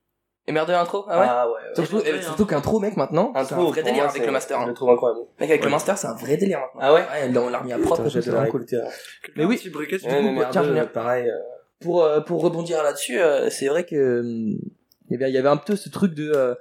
Et 0.47 0.51
merde 0.53 0.67
de 0.67 0.73
l'intro 0.73 1.05
Ah 1.09 1.19
ouais 1.19 1.25
Ah 1.29 1.47
ouais. 1.49 1.59
Surtout, 1.75 1.97
ouais, 1.97 2.09
euh, 2.13 2.21
surtout 2.21 2.45
qu'intro, 2.45 2.79
mec, 2.79 2.95
maintenant, 2.95 3.31
c'est 3.33 3.39
un 3.39 3.41
Intro, 3.57 3.67
vrai 3.71 3.83
délire 3.83 4.03
moi, 4.03 4.11
avec 4.11 4.25
le 4.25 4.31
master. 4.31 4.61
Je 4.61 4.67
le 4.67 4.73
trouve 4.73 4.89
incroyable. 4.91 5.21
Mec, 5.39 5.49
avec 5.49 5.63
le 5.63 5.69
master, 5.69 5.97
c'est 5.97 6.07
un 6.07 6.15
vrai 6.15 6.37
délire 6.37 6.59
maintenant. 6.59 6.79
Ah 6.81 6.93
ouais 6.93 7.01
Ouais, 7.01 7.37
on 7.37 7.49
l'a 7.49 7.59
remis 7.59 7.73
à 7.73 7.79
propre, 7.79 8.07
c'est 8.09 8.21
vraiment 8.25 8.49
cool. 8.49 8.65
hein. 8.73 8.77
Mais 9.35 9.43
oui. 9.45 9.57
Petit 9.57 9.69
briquet, 9.69 9.97
Du 9.97 10.05
Ouais, 10.07 10.21
coup, 10.21 10.31
mais 10.31 10.45
tiens, 10.51 10.63
Julien. 10.63 10.85
pareil. 10.85 11.29
euh, 11.29 11.33
pour 11.81 12.03
euh, 12.03 12.21
pour 12.21 12.41
rebondir 12.41 12.81
là-dessus, 12.81 13.19
euh, 13.19 13.49
c'est 13.51 13.67
vrai 13.67 13.85
que 13.85 14.23
il 14.23 15.11
y 15.11 15.15
avait 15.15 15.29
il 15.29 15.33
y 15.33 15.37
avait 15.37 15.49
un 15.49 15.57
peu 15.57 15.75
ce 15.75 15.89
truc 15.89 16.13
de 16.15 16.31
euh, 16.35 16.55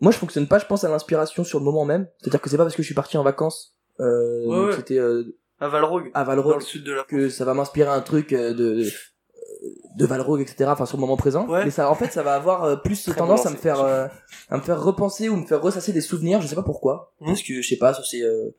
moi 0.00 0.10
je 0.10 0.16
fonctionne 0.16 0.46
pas, 0.48 0.58
je 0.58 0.64
pense 0.64 0.84
à 0.84 0.88
l'inspiration 0.88 1.44
sur 1.44 1.58
le 1.58 1.64
moment 1.66 1.84
même. 1.84 2.06
C'est-à-dire 2.22 2.40
que 2.40 2.48
c'est 2.48 2.56
pas 2.56 2.62
parce 2.64 2.74
que 2.76 2.82
je 2.82 2.86
suis 2.86 2.94
parti 2.94 3.18
en 3.18 3.22
vacances 3.24 3.74
euh, 4.00 4.46
Ouais, 4.68 4.72
c'était 4.76 4.96
euh, 4.98 5.36
À 5.60 5.68
Valrogue, 5.68 6.10
à 6.14 6.20
dans 6.20 6.28
Valrogue 6.28 6.54
le 6.54 6.60
sud 6.62 6.82
de 6.84 6.92
la 6.92 7.02
que 7.04 7.28
ça 7.28 7.44
va 7.44 7.52
m'inspirer 7.52 7.90
un 7.90 8.00
truc 8.00 8.32
euh, 8.32 8.54
de 8.54 8.84
de 9.98 10.06
Valrogue 10.06 10.40
etc 10.40 10.70
enfin 10.70 10.86
sur 10.86 10.96
le 10.96 11.00
moment 11.02 11.16
présent. 11.16 11.46
Ouais. 11.48 11.64
mais 11.64 11.70
ça 11.70 11.90
en 11.90 11.94
fait 11.94 12.10
ça 12.12 12.22
va 12.22 12.34
avoir 12.34 12.64
euh, 12.64 12.76
plus 12.76 13.02
Très 13.04 13.14
tendance 13.14 13.42
bon 13.44 13.48
à 13.48 13.52
me 13.52 13.56
faire 13.56 13.80
euh, 13.80 14.06
à 14.48 14.56
me 14.56 14.62
faire 14.62 14.80
repenser 14.82 15.28
ou 15.28 15.36
me 15.36 15.46
faire 15.46 15.60
ressasser 15.60 15.92
des 15.92 16.00
souvenirs. 16.00 16.40
Je 16.40 16.46
sais 16.46 16.54
pas 16.54 16.62
pourquoi. 16.62 17.12
Mhm. 17.20 17.28
parce 17.28 17.42
que 17.42 17.60
je 17.60 17.68
sais 17.68 17.76
pas 17.76 17.92
c'est 17.94 18.22
euh, 18.22 18.50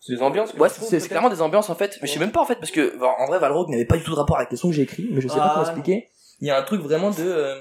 C'est 0.00 0.14
des 0.14 0.22
ambiances. 0.22 0.54
ouais 0.54 0.68
c'est 0.68 1.00
clairement 1.08 1.30
des 1.30 1.42
ambiances 1.42 1.68
en 1.70 1.74
fait. 1.74 1.98
Mais 2.00 2.08
je 2.08 2.12
sais 2.14 2.20
même 2.20 2.32
pas 2.32 2.40
en 2.40 2.46
fait 2.46 2.56
parce 2.56 2.70
que 2.70 2.96
bon, 2.98 3.08
en 3.18 3.26
vrai 3.26 3.38
Valrogue 3.38 3.68
n'avait 3.70 3.84
pas 3.86 3.96
du 3.96 4.02
tout 4.04 4.12
de 4.12 4.16
rapport 4.16 4.36
avec 4.38 4.50
les 4.50 4.56
sons 4.56 4.68
que 4.68 4.74
j'ai 4.74 4.82
écrits 4.82 5.08
mais 5.12 5.20
je 5.20 5.28
sais 5.28 5.36
pas 5.36 5.42
Ah, 5.44 5.48
comment 5.54 5.66
non. 5.66 5.70
expliquer. 5.72 6.08
Il 6.40 6.46
y 6.48 6.50
a 6.50 6.58
un 6.58 6.62
truc 6.62 6.80
vraiment 6.82 7.10
de 7.10 7.16
euh, 7.22 7.60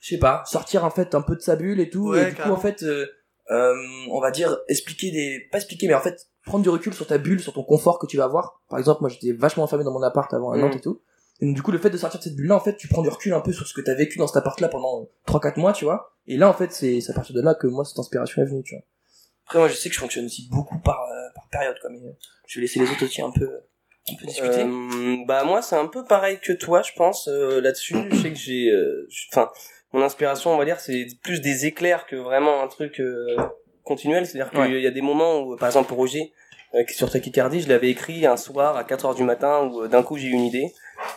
je 0.00 0.14
sais 0.14 0.18
pas 0.18 0.42
sortir 0.46 0.84
en 0.84 0.90
fait 0.90 1.14
un 1.14 1.22
peu 1.22 1.36
de 1.36 1.40
sa 1.40 1.56
bulle 1.56 1.80
et 1.80 1.88
tout 1.90 2.10
Ouais, 2.10 2.28
et 2.28 2.30
du 2.32 2.36
coup 2.36 2.50
en 2.50 2.56
fait 2.56 2.82
euh, 2.82 3.06
euh, 3.50 3.74
on 4.10 4.20
va 4.20 4.30
dire 4.30 4.56
expliquer 4.68 5.10
des 5.12 5.46
pas 5.52 5.58
expliquer 5.58 5.86
mais 5.88 5.94
en 5.94 6.00
fait 6.00 6.26
prendre 6.44 6.62
du 6.62 6.68
recul 6.68 6.92
sur 6.94 7.06
ta 7.06 7.18
bulle 7.18 7.40
sur 7.40 7.52
ton 7.52 7.62
confort 7.64 7.98
que 7.98 8.06
tu 8.06 8.16
vas 8.16 8.24
avoir. 8.24 8.60
Par 8.68 8.78
exemple 8.78 9.00
moi 9.02 9.10
j'étais 9.10 9.32
vachement 9.32 9.62
enfermé 9.64 9.84
dans 9.84 9.92
mon 9.92 10.02
appart 10.02 10.32
avant 10.34 10.52
un 10.52 10.62
an 10.62 10.70
et 10.70 10.80
tout 10.80 11.00
et 11.40 11.46
donc 11.46 11.54
du 11.54 11.62
coup 11.62 11.70
le 11.70 11.78
fait 11.78 11.90
de 11.90 11.96
sortir 11.98 12.18
de 12.20 12.24
cette 12.24 12.34
bulle 12.36 12.46
là 12.48 12.56
en 12.56 12.60
fait 12.60 12.76
tu 12.76 12.88
prends 12.88 13.02
du 13.02 13.08
recul 13.08 13.32
un 13.34 13.40
peu 13.40 13.52
sur 13.52 13.66
ce 13.66 13.74
que 13.74 13.80
t'as 13.80 13.94
vécu 13.94 14.18
dans 14.18 14.26
cet 14.26 14.36
appart 14.36 14.60
là 14.60 14.68
pendant 14.68 15.08
3-4 15.26 15.58
mois 15.60 15.72
tu 15.72 15.84
vois. 15.84 16.14
Et 16.26 16.36
là 16.36 16.48
en 16.48 16.54
fait 16.54 16.72
c'est 16.72 16.98
à 17.08 17.12
partir 17.12 17.34
de 17.34 17.42
là 17.42 17.54
que 17.54 17.66
moi 17.66 17.84
cette 17.84 17.98
inspiration 17.98 18.42
est 18.42 18.46
venue 18.46 18.62
tu 18.62 18.74
vois. 18.74 18.84
Après 19.46 19.58
moi 19.58 19.68
je 19.68 19.74
sais 19.74 19.88
que 19.88 19.94
je 19.94 20.00
fonctionne 20.00 20.24
aussi 20.26 20.48
beaucoup 20.50 20.78
par, 20.80 21.00
euh, 21.02 21.28
par 21.34 21.46
période 21.50 21.76
quoi 21.80 21.90
mais 21.90 21.98
euh, 21.98 22.12
je 22.46 22.58
vais 22.58 22.62
laisser 22.62 22.80
les 22.80 22.90
autres 22.90 23.04
aussi 23.04 23.20
un 23.22 23.30
peu 23.30 23.48
un 24.08 24.14
peu 24.20 24.26
discuter. 24.26 24.62
Euh, 24.64 25.16
bah 25.26 25.44
moi 25.44 25.62
c'est 25.62 25.76
un 25.76 25.86
peu 25.86 26.04
pareil 26.04 26.38
que 26.40 26.52
toi 26.52 26.82
je 26.82 26.92
pense 26.96 27.28
euh, 27.28 27.60
là-dessus. 27.60 27.96
Je 28.10 28.16
sais 28.16 28.30
que 28.30 28.38
j'ai 28.38 28.70
euh, 28.70 29.08
enfin 29.32 29.50
mon 29.92 30.02
inspiration 30.02 30.52
on 30.52 30.58
va 30.58 30.64
dire 30.64 30.80
c'est 30.80 31.06
plus 31.22 31.40
des 31.40 31.66
éclairs 31.66 32.06
que 32.06 32.16
vraiment 32.16 32.62
un 32.62 32.68
truc 32.68 32.98
euh, 33.00 33.36
continuel. 33.84 34.26
C'est-à-dire 34.26 34.50
qu'il 34.50 34.60
Ouais. 34.60 34.80
y 34.82 34.86
a 34.86 34.90
des 34.90 35.02
moments 35.02 35.40
où 35.40 35.56
par 35.56 35.68
exemple 35.68 35.88
pour 35.88 35.98
Roger 35.98 36.32
qui 36.72 36.78
est 36.92 36.92
sur 36.96 37.10
Tachycardie 37.10 37.60
je 37.62 37.68
l'avais 37.68 37.88
écrit 37.88 38.26
un 38.26 38.36
soir 38.36 38.76
à 38.76 38.84
4 38.84 39.06
heures 39.06 39.14
du 39.14 39.22
matin 39.22 39.64
où 39.72 39.86
d'un 39.88 40.02
coup 40.02 40.18
j'ai 40.18 40.26
eu 40.26 40.32
une 40.32 40.44
idée 40.44 40.72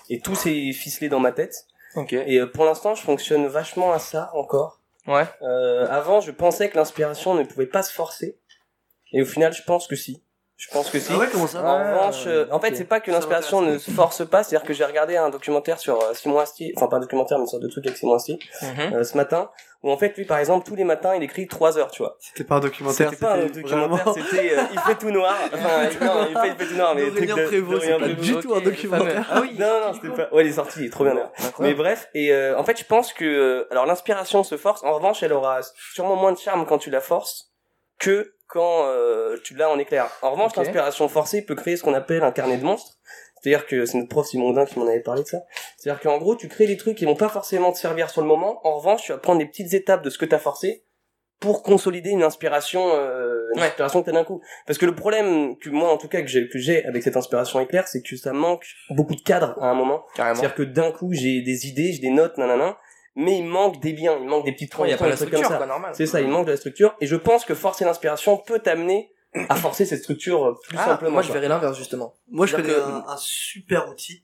et 0.09 0.19
tout 0.19 0.35
s'est 0.35 0.71
ficelé 0.71 1.09
dans 1.09 1.19
ma 1.19 1.31
tête. 1.31 1.67
Ok. 1.95 2.13
Et 2.13 2.39
euh, 2.39 2.47
pour 2.47 2.65
l'instant 2.65 2.95
je 2.95 3.01
fonctionne 3.01 3.47
vachement 3.47 3.91
à 3.93 3.99
ça 3.99 4.31
encore. 4.33 4.81
Ouais. 5.07 5.25
Euh, 5.41 5.87
avant 5.89 6.21
je 6.21 6.31
pensais 6.31 6.69
que 6.69 6.77
l'inspiration 6.77 7.35
ne 7.35 7.43
pouvait 7.43 7.65
pas 7.65 7.83
se 7.83 7.93
forcer. 7.93 8.39
Et 9.11 9.21
au 9.21 9.25
final 9.25 9.53
je 9.53 9.63
pense 9.63 9.87
que 9.87 9.95
si 9.95 10.23
je 10.61 10.67
pense 10.73 10.89
que 10.89 10.99
si 10.99 11.09
Ah 11.15 11.17
ouais, 11.17 11.27
comment 11.31 11.47
ça 11.47 11.63
en 11.63 11.77
revanche, 11.79 12.25
euh, 12.27 12.45
en 12.51 12.59
fait, 12.59 12.75
c'est 12.75 12.83
pas 12.83 12.99
que 12.99 13.09
l'inspiration 13.11 13.61
ne 13.61 13.77
se 13.77 13.91
force 13.91 14.27
pas, 14.27 14.43
c'est-à-dire 14.43 14.67
que 14.67 14.73
j'ai 14.73 14.83
regardé 14.83 15.15
un 15.15 15.29
documentaire 15.29 15.79
sur 15.79 15.95
euh, 16.03 16.13
Simon 16.13 16.39
Astier, 16.39 16.73
enfin 16.75 16.87
pas 16.87 16.97
un 16.97 16.99
documentaire, 16.99 17.37
mais 17.37 17.43
une 17.45 17.49
sorte 17.49 17.63
de 17.63 17.69
truc 17.69 17.85
avec 17.87 17.97
Simon 17.97 18.15
Astier, 18.15 18.37
Mhm. 18.63 18.93
euh, 18.93 19.03
ce 19.05 19.15
matin, 19.15 19.49
où 19.83 19.89
en 19.89 19.95
fait, 19.97 20.17
lui, 20.17 20.25
par 20.25 20.37
exemple, 20.39 20.67
tous 20.67 20.75
les 20.75 20.83
matins, 20.83 21.15
il 21.15 21.23
écrit 21.23 21.47
3 21.47 21.77
heures, 21.77 21.89
tu 21.91 22.03
vois. 22.03 22.17
C'était 22.19 22.43
pas 22.43 22.55
un 22.55 22.59
documentaire, 22.59 23.09
C'était 23.09 23.25
pas 23.25 23.35
un 23.35 23.45
documentaire, 23.45 24.13
c'était 24.13 24.57
euh, 24.57 24.63
il 24.73 24.79
fait 24.81 24.95
tout 24.95 25.11
noir. 25.11 25.37
Enfin, 25.53 25.83
non, 26.05 26.27
il 26.29 26.37
fait, 26.37 26.47
il 26.49 26.55
fait 26.57 26.65
tout 26.65 26.75
noir, 26.75 26.93
mais 26.93 27.05
D'Aurélien 27.05 27.33
truc 27.35 27.43
de- 27.43 27.47
Prévost, 27.47 27.81
c'est 27.85 27.91
pas 27.93 27.97
Prévost. 27.99 28.21
du 28.21 28.35
tout 28.41 28.53
un 28.53 28.57
ok, 28.57 28.63
documentaire. 28.65 29.27
ah 29.31 29.39
oui 29.41 29.55
Non, 29.57 29.67
non, 29.87 29.93
c'était 29.93 30.09
pas. 30.09 30.35
Ouais, 30.35 30.43
il 30.43 30.49
est 30.49 30.53
sorti, 30.53 30.79
il 30.81 30.85
est 30.87 30.89
trop 30.89 31.05
bien 31.05 31.13
d'ailleurs. 31.13 31.31
Mais 31.59 31.73
bref, 31.73 32.09
et 32.13 32.33
euh, 32.33 32.57
en 32.59 32.65
fait, 32.65 32.77
je 32.77 32.83
pense 32.83 33.13
que 33.13 33.23
euh, 33.23 33.67
alors 33.71 33.85
l'inspiration 33.85 34.43
se 34.43 34.57
force. 34.57 34.83
En 34.83 34.93
revanche, 34.95 35.23
elle 35.23 35.31
aura 35.31 35.61
sûrement 35.93 36.17
moins 36.17 36.33
de 36.33 36.37
charme 36.37 36.65
quand 36.65 36.79
tu 36.79 36.89
la 36.89 36.99
forces 36.99 37.53
que 37.97 38.33
quand 38.49 38.85
euh, 38.87 39.37
tu 39.43 39.55
l'as 39.55 39.69
en 39.69 39.77
éclair. 39.79 40.09
En 40.21 40.31
revanche, 40.31 40.55
l'inspiration 40.57 41.07
forcée 41.07 41.43
peut 41.43 41.55
créer 41.55 41.77
ce 41.77 41.83
qu'on 41.83 41.93
appelle 41.93 42.23
un 42.23 42.31
carnet 42.31 42.57
de 42.57 42.63
monstres. 42.65 42.97
C'est-à-dire 43.41 43.65
que 43.67 43.85
c'est 43.85 43.97
notre 43.97 44.09
prof 44.09 44.25
Simon 44.27 44.49
Audin 44.49 44.65
qui 44.65 44.77
m'en 44.79 44.87
avait 44.87 44.99
parlé 44.99 45.23
de 45.23 45.27
ça. 45.27 45.37
C'est-à-dire 45.77 46.01
qu'en 46.01 46.17
gros, 46.17 46.35
tu 46.35 46.49
crées 46.49 46.67
des 46.67 46.75
trucs 46.75 46.97
qui 46.97 47.05
vont 47.05 47.15
pas 47.15 47.29
forcément 47.29 47.71
te 47.71 47.77
servir 47.77 48.09
sur 48.09 48.21
le 48.21 48.27
moment. 48.27 48.59
En 48.67 48.77
revanche, 48.77 49.03
tu 49.03 49.11
vas 49.13 49.17
prendre 49.17 49.39
les 49.39 49.45
petites 49.45 49.73
étapes 49.73 50.03
de 50.03 50.09
ce 50.09 50.17
que 50.17 50.25
t'as 50.25 50.39
forcé 50.39 50.83
pour 51.39 51.63
consolider 51.63 52.09
une 52.09 52.23
inspiration, 52.23 52.81
euh, 52.95 53.37
une 53.55 53.61
Ouais. 53.61 53.67
inspiration 53.67 54.01
que 54.01 54.07
t'as 54.07 54.11
d'un 54.11 54.25
coup. 54.25 54.41
Parce 54.67 54.77
que 54.77 54.85
le 54.85 54.93
problème 54.93 55.57
que 55.57 55.69
moi, 55.69 55.89
en 55.89 55.97
tout 55.97 56.09
cas, 56.09 56.21
que 56.21 56.27
j'ai, 56.27 56.49
que 56.49 56.59
j'ai 56.59 56.83
avec 56.85 57.01
cette 57.01 57.15
inspiration 57.15 57.61
éclair, 57.61 57.87
c'est 57.87 58.01
que 58.01 58.17
ça 58.17 58.33
manque 58.33 58.65
beaucoup 58.89 59.15
de 59.15 59.21
cadre 59.21 59.55
à 59.61 59.69
un 59.69 59.73
moment. 59.73 60.03
carrément 60.15 60.35
C'est-à-dire 60.35 60.55
que 60.55 60.63
d'un 60.63 60.91
coup, 60.91 61.13
j'ai 61.13 61.41
des 61.41 61.67
idées, 61.67 61.93
j'ai 61.93 62.01
des 62.01 62.09
notes, 62.09 62.37
nanana, 62.37 62.77
mais 63.15 63.37
il 63.39 63.45
manque 63.45 63.79
des 63.81 63.93
liens, 63.93 64.17
il 64.21 64.27
manque 64.27 64.45
des 64.45 64.51
petites 64.53 64.73
il 64.79 64.89
y 64.89 64.93
a 64.93 64.97
transitions, 64.97 64.99
pas 64.99 65.05
la 65.05 65.11
des 65.11 65.17
trucs 65.17 65.29
comme 65.31 65.43
structure 65.43 65.67
ça. 65.83 65.93
C'est 65.93 66.05
ça, 66.05 66.21
il 66.21 66.27
manque 66.27 66.45
de 66.45 66.51
la 66.51 66.57
structure, 66.57 66.95
et 67.01 67.07
je 67.07 67.15
pense 67.15 67.45
que 67.45 67.53
forcer 67.55 67.85
l'inspiration 67.85 68.37
peut 68.37 68.59
t'amener 68.59 69.11
à 69.49 69.55
forcer 69.55 69.85
cette 69.85 70.01
structure 70.01 70.45
euh, 70.45 70.53
plus 70.67 70.77
ah, 70.79 70.85
simplement. 70.85 71.11
moi 71.11 71.21
je 71.21 71.31
verrais 71.31 71.47
l'inverse 71.47 71.77
justement 71.77 72.15
Moi, 72.29 72.45
je 72.47 72.55
connais 72.55 72.73
un, 72.75 73.03
un 73.07 73.17
super 73.17 73.87
outil 73.89 74.23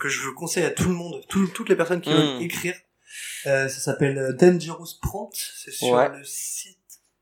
que 0.00 0.08
je 0.08 0.30
conseille 0.30 0.64
à 0.64 0.70
tout 0.70 0.88
le 0.88 0.94
monde, 0.94 1.20
tout- 1.28 1.48
toutes 1.48 1.68
les 1.68 1.76
personnes 1.76 2.00
qui 2.00 2.10
Mm. 2.10 2.14
veulent 2.14 2.42
écrire. 2.42 2.74
Euh, 3.46 3.68
ça 3.68 3.80
s'appelle 3.80 4.16
euh, 4.16 4.32
Dangerous 4.32 4.86
Prompt. 5.02 5.32
C'est 5.34 5.70
sur 5.72 5.88
Ouais. 5.94 6.08
le 6.08 6.22
site 6.24 6.78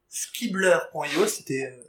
skibler.io. 0.08 1.26
C'était 1.26 1.64
euh, 1.66 1.82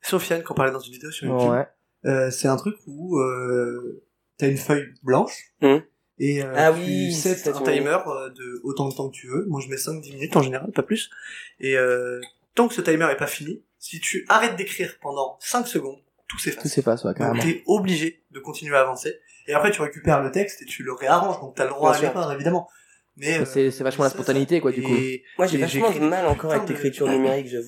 Sofiane 0.00 0.42
qui 0.42 0.52
en 0.52 0.54
parlait 0.54 0.72
dans 0.72 0.78
une 0.80 0.92
vidéo 0.92 1.10
sur 1.10 1.26
YouTube. 1.26 1.50
ouais 1.50 1.66
Euh, 2.06 2.30
c'est 2.30 2.48
un 2.48 2.56
truc 2.56 2.76
où 2.86 3.18
euh, 3.18 4.02
t'as 4.38 4.48
une 4.48 4.56
feuille 4.56 4.86
blanche 5.02 5.52
Mhm. 5.60 5.82
Et 6.20 6.42
euh, 6.44 6.52
Ah 6.54 6.70
tu 6.72 6.78
oui, 6.80 7.12
sets 7.12 7.48
un 7.48 7.52
timer 7.62 7.98
euh, 8.06 8.28
de 8.30 8.60
autant 8.62 8.88
de 8.88 8.94
temps 8.94 9.08
que 9.08 9.14
tu 9.14 9.26
veux. 9.26 9.44
Moi, 9.48 9.60
je 9.60 9.68
mets 9.68 9.76
5-10 9.76 10.12
minutes 10.14 10.36
en 10.36 10.42
général, 10.42 10.70
pas 10.70 10.82
plus. 10.84 11.10
Et 11.58 11.76
euh, 11.76 12.20
tant 12.54 12.68
que 12.68 12.74
ce 12.74 12.80
timer 12.82 13.08
est 13.10 13.16
pas 13.16 13.26
fini, 13.26 13.62
si 13.78 13.98
tu 14.00 14.24
arrêtes 14.28 14.54
d'écrire 14.56 14.94
pendant 15.02 15.36
5 15.40 15.66
secondes, 15.66 15.98
tout 16.28 16.38
s'efface. 16.38 16.62
tout 16.62 16.68
s'efface 16.68 17.02
ouais 17.04 17.10
Donc 17.10 17.18
carrément 17.18 17.42
t'es 17.42 17.62
obligé 17.66 18.22
de 18.30 18.38
continuer 18.38 18.76
à 18.76 18.82
avancer. 18.82 19.18
Et 19.48 19.52
après 19.54 19.72
tu 19.72 19.82
récupères 19.82 20.22
le 20.22 20.30
texte 20.30 20.62
et 20.62 20.64
tu 20.66 20.84
le 20.84 20.92
réarranges. 20.92 21.40
Donc 21.40 21.56
t'as 21.56 21.64
le 21.64 21.70
droit 21.70 21.90
Bien 21.98 21.98
à 22.10 22.12
l'erreur 22.12 22.32
évidemment. 22.32 22.68
Mais 23.16 23.40
euh, 23.40 23.44
c'est 23.44 23.70
c'est 23.70 23.82
vachement 23.82 24.04
la 24.04 24.10
ça, 24.10 24.14
spontanéité 24.16 24.60
quoi 24.60 24.70
du 24.70 24.80
et- 24.80 24.84
coup 24.84 25.24
Moi, 25.38 25.46
j'ai 25.48 25.58
vachement 25.58 25.90
de 25.90 25.98
mal 25.98 26.26
encore 26.26 26.52
avec 26.52 26.62
putain 26.62 26.72
de- 26.74 26.78
l'écriture 26.78 27.08
numérique, 27.10 27.48
j'avoue. 27.48 27.66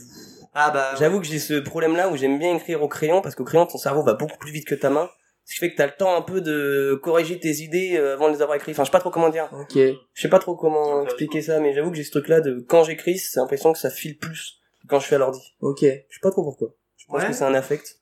Ah 0.54 0.70
bah 0.70 0.94
J'avoue 0.98 1.18
que 1.20 1.26
j'ai 1.26 1.38
ce 1.38 1.54
problème-là 1.54 2.10
où 2.10 2.16
j'aime 2.16 2.38
bien 2.38 2.54
écrire 2.54 2.82
au 2.82 2.88
crayon, 2.88 3.22
parce 3.22 3.34
qu'au 3.34 3.44
crayon, 3.44 3.64
ton 3.66 3.78
cerveau 3.78 4.02
va 4.02 4.12
beaucoup 4.14 4.36
plus 4.38 4.52
vite 4.52 4.66
que 4.66 4.74
ta 4.74 4.90
main. 4.90 5.08
Ce 5.52 5.56
qui 5.56 5.60
fait 5.60 5.72
que 5.72 5.76
t'as 5.76 5.86
le 5.86 5.92
temps 5.92 6.14
un 6.16 6.22
peu 6.22 6.40
de 6.40 6.98
corriger 7.02 7.38
tes 7.38 7.50
idées 7.58 7.96
euh, 7.98 8.14
avant 8.14 8.28
de 8.30 8.34
les 8.34 8.40
avoir 8.42 8.56
écrites. 8.56 8.74
Enfin, 8.74 8.84
je 8.84 8.88
sais 8.88 8.92
pas 8.92 9.00
trop 9.00 9.10
comment 9.10 9.28
dire. 9.28 9.50
ok 9.52 9.72
Je 9.74 9.94
sais 10.14 10.28
pas 10.30 10.38
trop 10.38 10.56
comment 10.56 11.02
expliquer 11.04 11.42
ça, 11.42 11.60
mais 11.60 11.74
j'avoue 11.74 11.90
que 11.90 11.96
j'ai 11.96 12.04
ce 12.04 12.10
truc-là 12.12 12.40
de 12.40 12.60
quand 12.66 12.84
j'écris, 12.84 13.18
c'est 13.18 13.38
l'impression 13.38 13.72
que 13.72 13.78
ça 13.78 13.90
file 13.90 14.18
plus 14.18 14.60
que 14.82 14.86
quand 14.88 14.98
je 15.00 15.06
suis 15.06 15.14
à 15.14 15.18
l'ordi. 15.18 15.40
ok 15.60 15.80
Je 15.80 15.86
sais 15.86 16.20
pas 16.22 16.30
trop 16.30 16.42
pourquoi. 16.42 16.68
Je 16.96 17.06
pense 17.06 17.20
Ouais. 17.20 17.28
que 17.28 17.34
c'est 17.34 17.44
un 17.44 17.52
affect. 17.54 17.98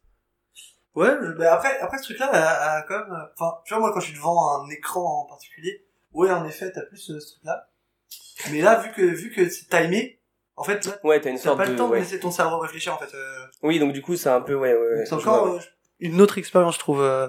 Ouais, 0.94 1.08
euh, 1.08 1.34
bah 1.38 1.54
après, 1.54 1.78
après 1.80 1.98
ce 1.98 2.04
truc-là, 2.04 2.28
a, 2.32 2.78
a 2.78 2.82
quand 2.82 2.98
même, 2.98 3.12
euh, 3.12 3.24
enfin, 3.38 3.56
tu 3.64 3.74
vois, 3.74 3.80
moi, 3.80 3.92
quand 3.92 4.00
je 4.00 4.06
suis 4.06 4.14
devant 4.16 4.60
un 4.64 4.68
écran 4.70 5.22
en 5.22 5.26
particulier, 5.28 5.86
ouais, 6.12 6.30
en 6.30 6.44
effet, 6.46 6.70
t'as 6.72 6.82
plus 6.82 7.10
euh, 7.10 7.20
ce 7.20 7.32
truc-là. 7.34 7.68
Mais 8.52 8.60
là, 8.60 8.80
vu 8.80 8.90
que, 8.92 9.02
vu 9.02 9.30
que 9.30 9.48
c'est 9.48 9.68
timé, 9.68 10.20
en 10.56 10.64
fait, 10.64 10.88
Ouais, 11.04 11.20
t'as 11.20 11.30
une 11.30 11.36
t'as 11.36 11.42
sorte 11.42 11.58
pas 11.58 11.66
de. 11.66 11.72
le 11.72 11.76
temps 11.76 11.88
de 11.88 11.94
laisser 11.94 12.18
ton 12.20 12.30
cerveau 12.30 12.58
réfléchir, 12.58 12.92
en 12.94 12.98
fait. 12.98 13.14
Euh, 13.14 13.46
Oui, 13.62 13.78
donc 13.78 13.92
du 13.92 14.02
coup, 14.02 14.16
c'est 14.16 14.28
un 14.28 14.40
peu, 14.40 14.54
ouais, 14.54 14.74
ouais. 14.74 14.78
ouais, 14.96 15.04
c'est 15.06 15.10
je 15.10 15.14
encore 15.14 15.46
euh, 15.54 15.58
une 16.00 16.20
autre 16.20 16.38
expérience, 16.38 16.74
je 16.74 16.78
trouve. 16.80 17.00
euh, 17.02 17.28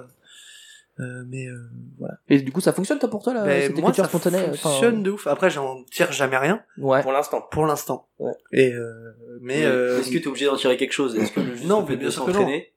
euh, 1.00 1.24
mais 1.26 1.46
euh, 1.46 1.56
voilà. 1.98 2.18
et 2.28 2.38
du 2.42 2.52
coup 2.52 2.60
ça 2.60 2.74
fonctionne 2.74 2.98
toi 2.98 3.08
pour 3.08 3.22
toi 3.24 3.32
là 3.32 3.44
Mais 3.44 3.62
cette 3.62 3.72
moi, 3.78 3.88
écriture 3.90 4.04
ça 4.04 4.08
spontanée 4.10 4.44
enfin, 4.50 4.68
fonctionne 4.68 5.02
de 5.02 5.10
ouf. 5.10 5.26
Après, 5.26 5.48
j'en 5.48 5.82
tire 5.84 6.12
jamais 6.12 6.36
rien, 6.36 6.62
ouais 6.76 7.00
Pour 7.02 7.12
l'instant. 7.12 7.40
pour 7.50 7.64
l'instant. 7.64 8.08
Ouais. 8.18 8.32
Et 8.52 8.72
euh, 8.74 9.14
mais 9.40 9.64
euh, 9.64 9.98
Est-ce 10.00 10.10
que 10.10 10.18
t'es 10.18 10.26
obligé 10.26 10.44
d'en 10.46 10.56
tirer 10.56 10.76
quelque 10.76 10.92
chose? 10.92 11.16
Est-ce 11.16 11.32
que 11.32 11.40
le 11.40 11.54
juste 11.54 11.66
Non, 11.66 11.80
le 11.80 11.86
fait 11.86 11.96
bien 11.96 12.08
de 12.08 12.12
s'entraîner 12.12 12.72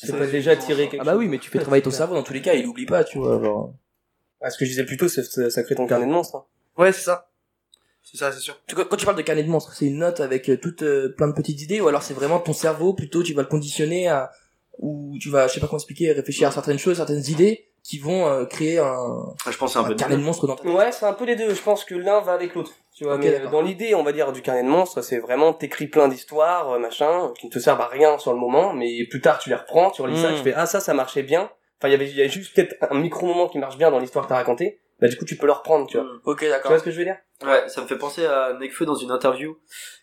Tu 0.00 0.12
peux 0.12 0.26
déjà 0.28 0.54
tirer 0.56 0.88
quelque 0.88 1.00
ah 1.02 1.04
bah 1.04 1.16
oui 1.16 1.26
mais 1.26 1.38
tu 1.38 1.50
fais 1.50 1.58
travailler 1.58 1.82
ton 1.82 1.90
cerveau 1.90 2.14
dans 2.14 2.22
tous 2.22 2.32
les 2.34 2.42
cas 2.42 2.54
il 2.54 2.66
oublie 2.66 2.86
pas 2.86 3.02
tu 3.02 3.18
vois 3.18 3.42
genre 3.42 3.74
Ah, 4.40 4.50
ce 4.50 4.58
que 4.58 4.64
je 4.64 4.70
disais 4.70 4.84
plus 4.84 4.96
tôt, 4.96 5.08
c'est 5.08 5.24
ça, 5.24 5.50
ça 5.50 5.62
crée 5.64 5.74
ton 5.74 5.86
carnet 5.88 6.06
de 6.06 6.12
monstres. 6.12 6.36
hein. 6.36 6.44
ouais, 6.82 6.92
c'est 6.92 7.02
ça. 7.02 7.30
C'est 8.04 8.16
ça, 8.18 8.30
c'est 8.30 8.38
sûr. 8.38 8.56
Quand 8.72 8.96
tu 8.96 9.04
parles 9.04 9.16
de 9.16 9.22
carnet 9.22 9.42
de 9.42 9.48
monstres, 9.50 9.72
c'est 9.74 9.86
une 9.86 9.98
note 9.98 10.20
avec 10.20 10.48
euh, 10.48 10.56
toutes 10.56 10.82
euh, 10.84 11.12
plein 11.16 11.26
de 11.26 11.32
petites 11.32 11.60
idées 11.60 11.80
ou 11.80 11.88
alors 11.88 12.04
c'est 12.04 12.14
vraiment 12.14 12.38
ton 12.38 12.52
cerveau 12.52 12.94
plutôt 12.94 13.24
tu 13.24 13.34
vas 13.34 13.42
le 13.42 13.48
conditionner 13.48 14.06
à 14.06 14.30
ou 14.78 15.16
tu 15.20 15.30
vas 15.30 15.46
je 15.48 15.54
sais 15.54 15.60
pas 15.60 15.66
comment 15.66 15.78
expliquer 15.78 16.12
réfléchir 16.12 16.48
à 16.48 16.50
certaines 16.50 16.78
choses, 16.78 16.96
certaines 16.96 17.24
idées 17.28 17.68
qui 17.82 17.98
vont 17.98 18.26
euh, 18.26 18.44
créer 18.46 18.78
un, 18.78 18.96
Ah, 19.46 19.50
Je 19.50 19.56
pense 19.56 19.76
un 19.76 19.80
un 19.80 19.84
peu 19.84 19.94
carnet 19.94 20.16
de 20.16 20.20
monstres 20.22 20.46
dans 20.48 20.56
ta 20.56 20.64
tête. 20.64 20.72
Ouais, 20.72 20.90
c'est 20.90 21.06
un 21.06 21.12
peu 21.12 21.24
les 21.24 21.36
deux. 21.36 21.54
Je 21.54 21.62
pense 21.62 21.84
que 21.84 21.94
l'un 21.94 22.20
va 22.20 22.32
avec 22.32 22.54
l'autre. 22.56 22.72
Tu 22.96 23.04
vois, 23.04 23.14
Ok, 23.14 23.20
mais 23.22 23.40
dans 23.50 23.60
l'idée, 23.62 23.94
on 23.94 24.02
va 24.02 24.10
dire, 24.12 24.32
du 24.32 24.42
carnet 24.42 24.64
de 24.64 24.68
monstres, 24.68 25.02
c'est 25.02 25.18
vraiment, 25.18 25.52
t'écris 25.52 25.86
plein 25.86 26.08
d'histoires, 26.08 26.72
euh, 26.72 26.78
machin, 26.80 27.32
qui 27.38 27.46
ne 27.46 27.52
te 27.52 27.58
servent 27.60 27.80
à 27.80 27.86
rien 27.86 28.18
sur 28.18 28.32
le 28.32 28.40
moment, 28.40 28.72
mais 28.72 29.04
plus 29.08 29.20
tard, 29.20 29.38
tu 29.38 29.50
les 29.50 29.54
reprends, 29.54 29.90
tu 29.92 30.02
relis 30.02 30.20
ça, 30.20 30.32
tu 30.32 30.42
fais, 30.42 30.52
ah, 30.56 30.66
ça, 30.66 30.80
ça 30.80 30.94
marchait 30.94 31.22
bien. 31.22 31.42
Enfin, 31.78 31.88
il 31.88 31.92
y 31.92 31.94
avait, 31.94 32.08
il 32.10 32.16
y 32.16 32.22
a 32.22 32.26
juste 32.26 32.54
peut-être 32.56 32.74
un 32.90 32.98
micro-moment 32.98 33.48
qui 33.48 33.58
marche 33.58 33.76
bien 33.78 33.90
dans 33.92 34.00
l'histoire 34.00 34.24
que 34.24 34.30
t'as 34.30 34.36
racontée. 34.36 34.80
Bah, 34.98 35.06
du 35.08 35.16
coup, 35.16 35.24
tu 35.26 35.36
peux 35.36 35.46
le 35.46 35.52
reprendre, 35.52 35.86
tu 35.86 35.96
vois. 35.98 36.06
Ok 36.24 36.40
Tu 36.40 36.48
d'accord. 36.48 36.70
vois 36.72 36.80
ce 36.80 36.84
que 36.84 36.90
je 36.90 36.96
veux 36.98 37.04
dire? 37.04 37.18
Ouais, 37.44 37.68
ça 37.68 37.82
me 37.82 37.86
fait 37.86 37.98
penser 37.98 38.24
à 38.24 38.54
Nekfeu 38.58 38.86
dans 38.86 38.94
une 38.96 39.10
interview 39.12 39.58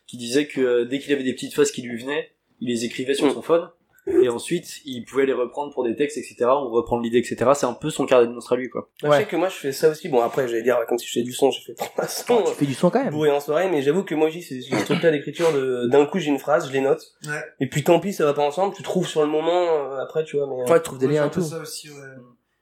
qui 0.08 0.16
disait 0.18 0.46
que 0.48 0.62
euh, 0.62 0.86
dès 0.86 1.00
qu'il 1.00 1.12
avait 1.12 1.24
des 1.24 1.34
petites 1.34 1.56
phases 1.56 1.72
qui 1.72 1.82
lui 1.82 2.00
venaient, 2.00 2.30
il 2.62 2.70
les 2.70 2.86
écrivait 2.86 3.16
sur 3.16 3.26
Mm. 3.26 3.34
son 3.34 3.42
phone 3.42 3.70
et 4.08 4.28
ensuite 4.30 4.82
il 4.86 5.06
pouvait 5.06 5.26
les 5.26 5.34
reprendre 5.34 5.74
pour 5.74 5.84
des 5.84 5.96
textes, 5.96 6.18
etc. 6.18 6.36
ou 6.46 6.70
reprendre 6.72 7.02
l'idée, 7.04 7.20
etc. 7.20 7.52
C'est 7.56 7.66
un 7.66 7.74
peu 7.74 7.90
son 7.90 8.06
carnet 8.06 8.28
de 8.28 8.34
monstre 8.34 8.54
à 8.54 8.56
lui, 8.58 8.70
quoi. 8.70 8.90
Je 9.04 9.10
sais 9.12 9.26
que 9.26 9.36
moi 9.36 9.50
je 9.50 9.56
fais 9.56 9.72
ça 9.72 9.90
aussi. 9.90 10.10
Bon 10.10 10.22
après 10.22 10.48
j'allais 10.48 10.62
dire 10.64 10.78
comme 10.88 10.98
si 10.98 11.06
je 11.08 11.12
faisais 11.14 11.24
du 11.24 11.32
son, 11.34 11.52
j'ai 11.52 11.62
fait 11.62 11.74
trois 11.74 12.08
sons. 12.08 12.44
Tu 12.48 12.54
fais 12.56 12.66
du 12.66 12.74
son 12.74 12.90
quand 12.90 13.04
même. 13.04 13.14
bourré 13.14 13.32
en 13.32 13.40
soirée, 13.40 13.70
mais 13.70 13.82
j'avoue 13.82 14.04
que 14.04 14.16
moi 14.16 14.30
j'ai 14.30 14.42
c'est 14.42 14.60
ce 14.62 14.84
truc-là 14.86 15.12
d'écriture 15.12 15.52
de 15.54 15.88
d'un 15.88 16.06
coup 16.06 16.20
j'ai 16.20 16.30
une 16.30 16.40
phrase, 16.40 16.68
je 16.68 16.74
les 16.74 16.82
note, 16.82 17.02
Ouais. 17.28 17.42
et 17.60 17.68
puis 17.70 17.84
tant 17.84 18.00
pis 18.00 18.12
ça 18.14 18.26
va 18.26 18.34
pas 18.34 18.44
ensemble, 18.44 18.76
tu 18.76 18.84
trouves 18.84 19.08
sur 19.08 19.22
le 19.22 19.28
moment 19.30 19.68
euh, 19.94 19.98
après 20.04 20.24
tu 20.26 20.38
vois 20.38 20.48
mais. 20.48 20.62
euh, 20.64 20.74
Ouais, 20.74 20.80
tu 20.80 20.84
trouves 20.84 21.00
des 21.00 21.08
liens 21.08 21.24
un 21.24 21.28
et 21.28 21.30
peu 21.32 21.42
tout. 21.42 21.48
ça 21.48 21.60
aussi, 21.60 21.90
ouais. 21.90 21.96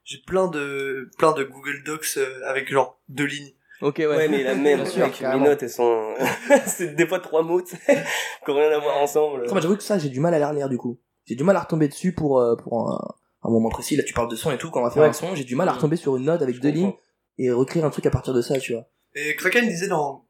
J'ai 0.04 0.18
plein 0.26 0.48
de, 0.48 1.08
plein 1.18 1.32
de 1.32 1.44
Google 1.44 1.82
Docs 1.86 2.06
euh, 2.18 2.40
avec 2.46 2.70
genre 2.70 3.00
deux 3.08 3.24
lignes. 3.24 3.52
Ok, 3.80 3.96
ouais. 3.98 4.06
Ouais, 4.06 4.28
mais 4.28 4.44
la 4.44 4.54
même, 4.54 4.82
Bien 4.84 5.10
sûr, 5.12 5.28
mes 5.34 5.40
notes, 5.40 5.62
elles 5.62 5.68
sont, 5.70 6.14
c'est 6.66 6.94
des 6.94 7.04
fois 7.06 7.18
trois 7.18 7.42
mots, 7.42 7.60
tu 7.62 7.74
sais, 7.76 7.98
qui 8.44 8.50
ont 8.50 8.54
rien 8.54 8.70
à 8.70 8.78
voir 8.78 8.96
ensemble. 8.98 9.48
Moi, 9.50 9.60
j'avoue 9.60 9.76
que 9.76 9.82
ça, 9.82 9.98
j'ai 9.98 10.08
du 10.08 10.20
mal 10.20 10.32
à 10.34 10.38
les 10.38 10.44
relire 10.44 10.68
du 10.68 10.76
coup. 10.78 10.98
J'ai 11.26 11.34
du 11.34 11.44
mal 11.44 11.56
à 11.56 11.60
retomber 11.60 11.88
dessus 11.88 12.12
pour, 12.12 12.40
euh, 12.40 12.56
pour 12.56 12.90
un, 12.90 13.14
un 13.44 13.50
moment 13.50 13.68
précis. 13.70 13.96
Là, 13.96 14.02
tu 14.02 14.12
parles 14.14 14.30
de 14.30 14.36
son 14.36 14.50
et 14.50 14.58
tout, 14.58 14.70
quand 14.70 14.80
on 14.80 14.84
va 14.84 14.90
faire 14.90 15.02
Ouais. 15.02 15.08
un 15.08 15.12
son, 15.12 15.34
j'ai 15.34 15.44
du 15.44 15.56
mal 15.56 15.68
à 15.68 15.72
retomber 15.72 15.96
sur 15.96 16.16
une 16.16 16.24
note 16.24 16.42
avec 16.42 16.56
Je 16.56 16.60
deux 16.60 16.70
comprends. 16.70 16.86
lignes 16.86 16.94
et 17.38 17.50
recréer 17.50 17.82
un 17.82 17.90
truc 17.90 18.06
à 18.06 18.10
partir 18.10 18.34
de 18.34 18.42
ça, 18.42 18.58
tu 18.58 18.72
vois. 18.72 18.86
Et 19.14 19.34
Kraken 19.36 19.66
disait 19.68 19.88
dans, 19.88 20.26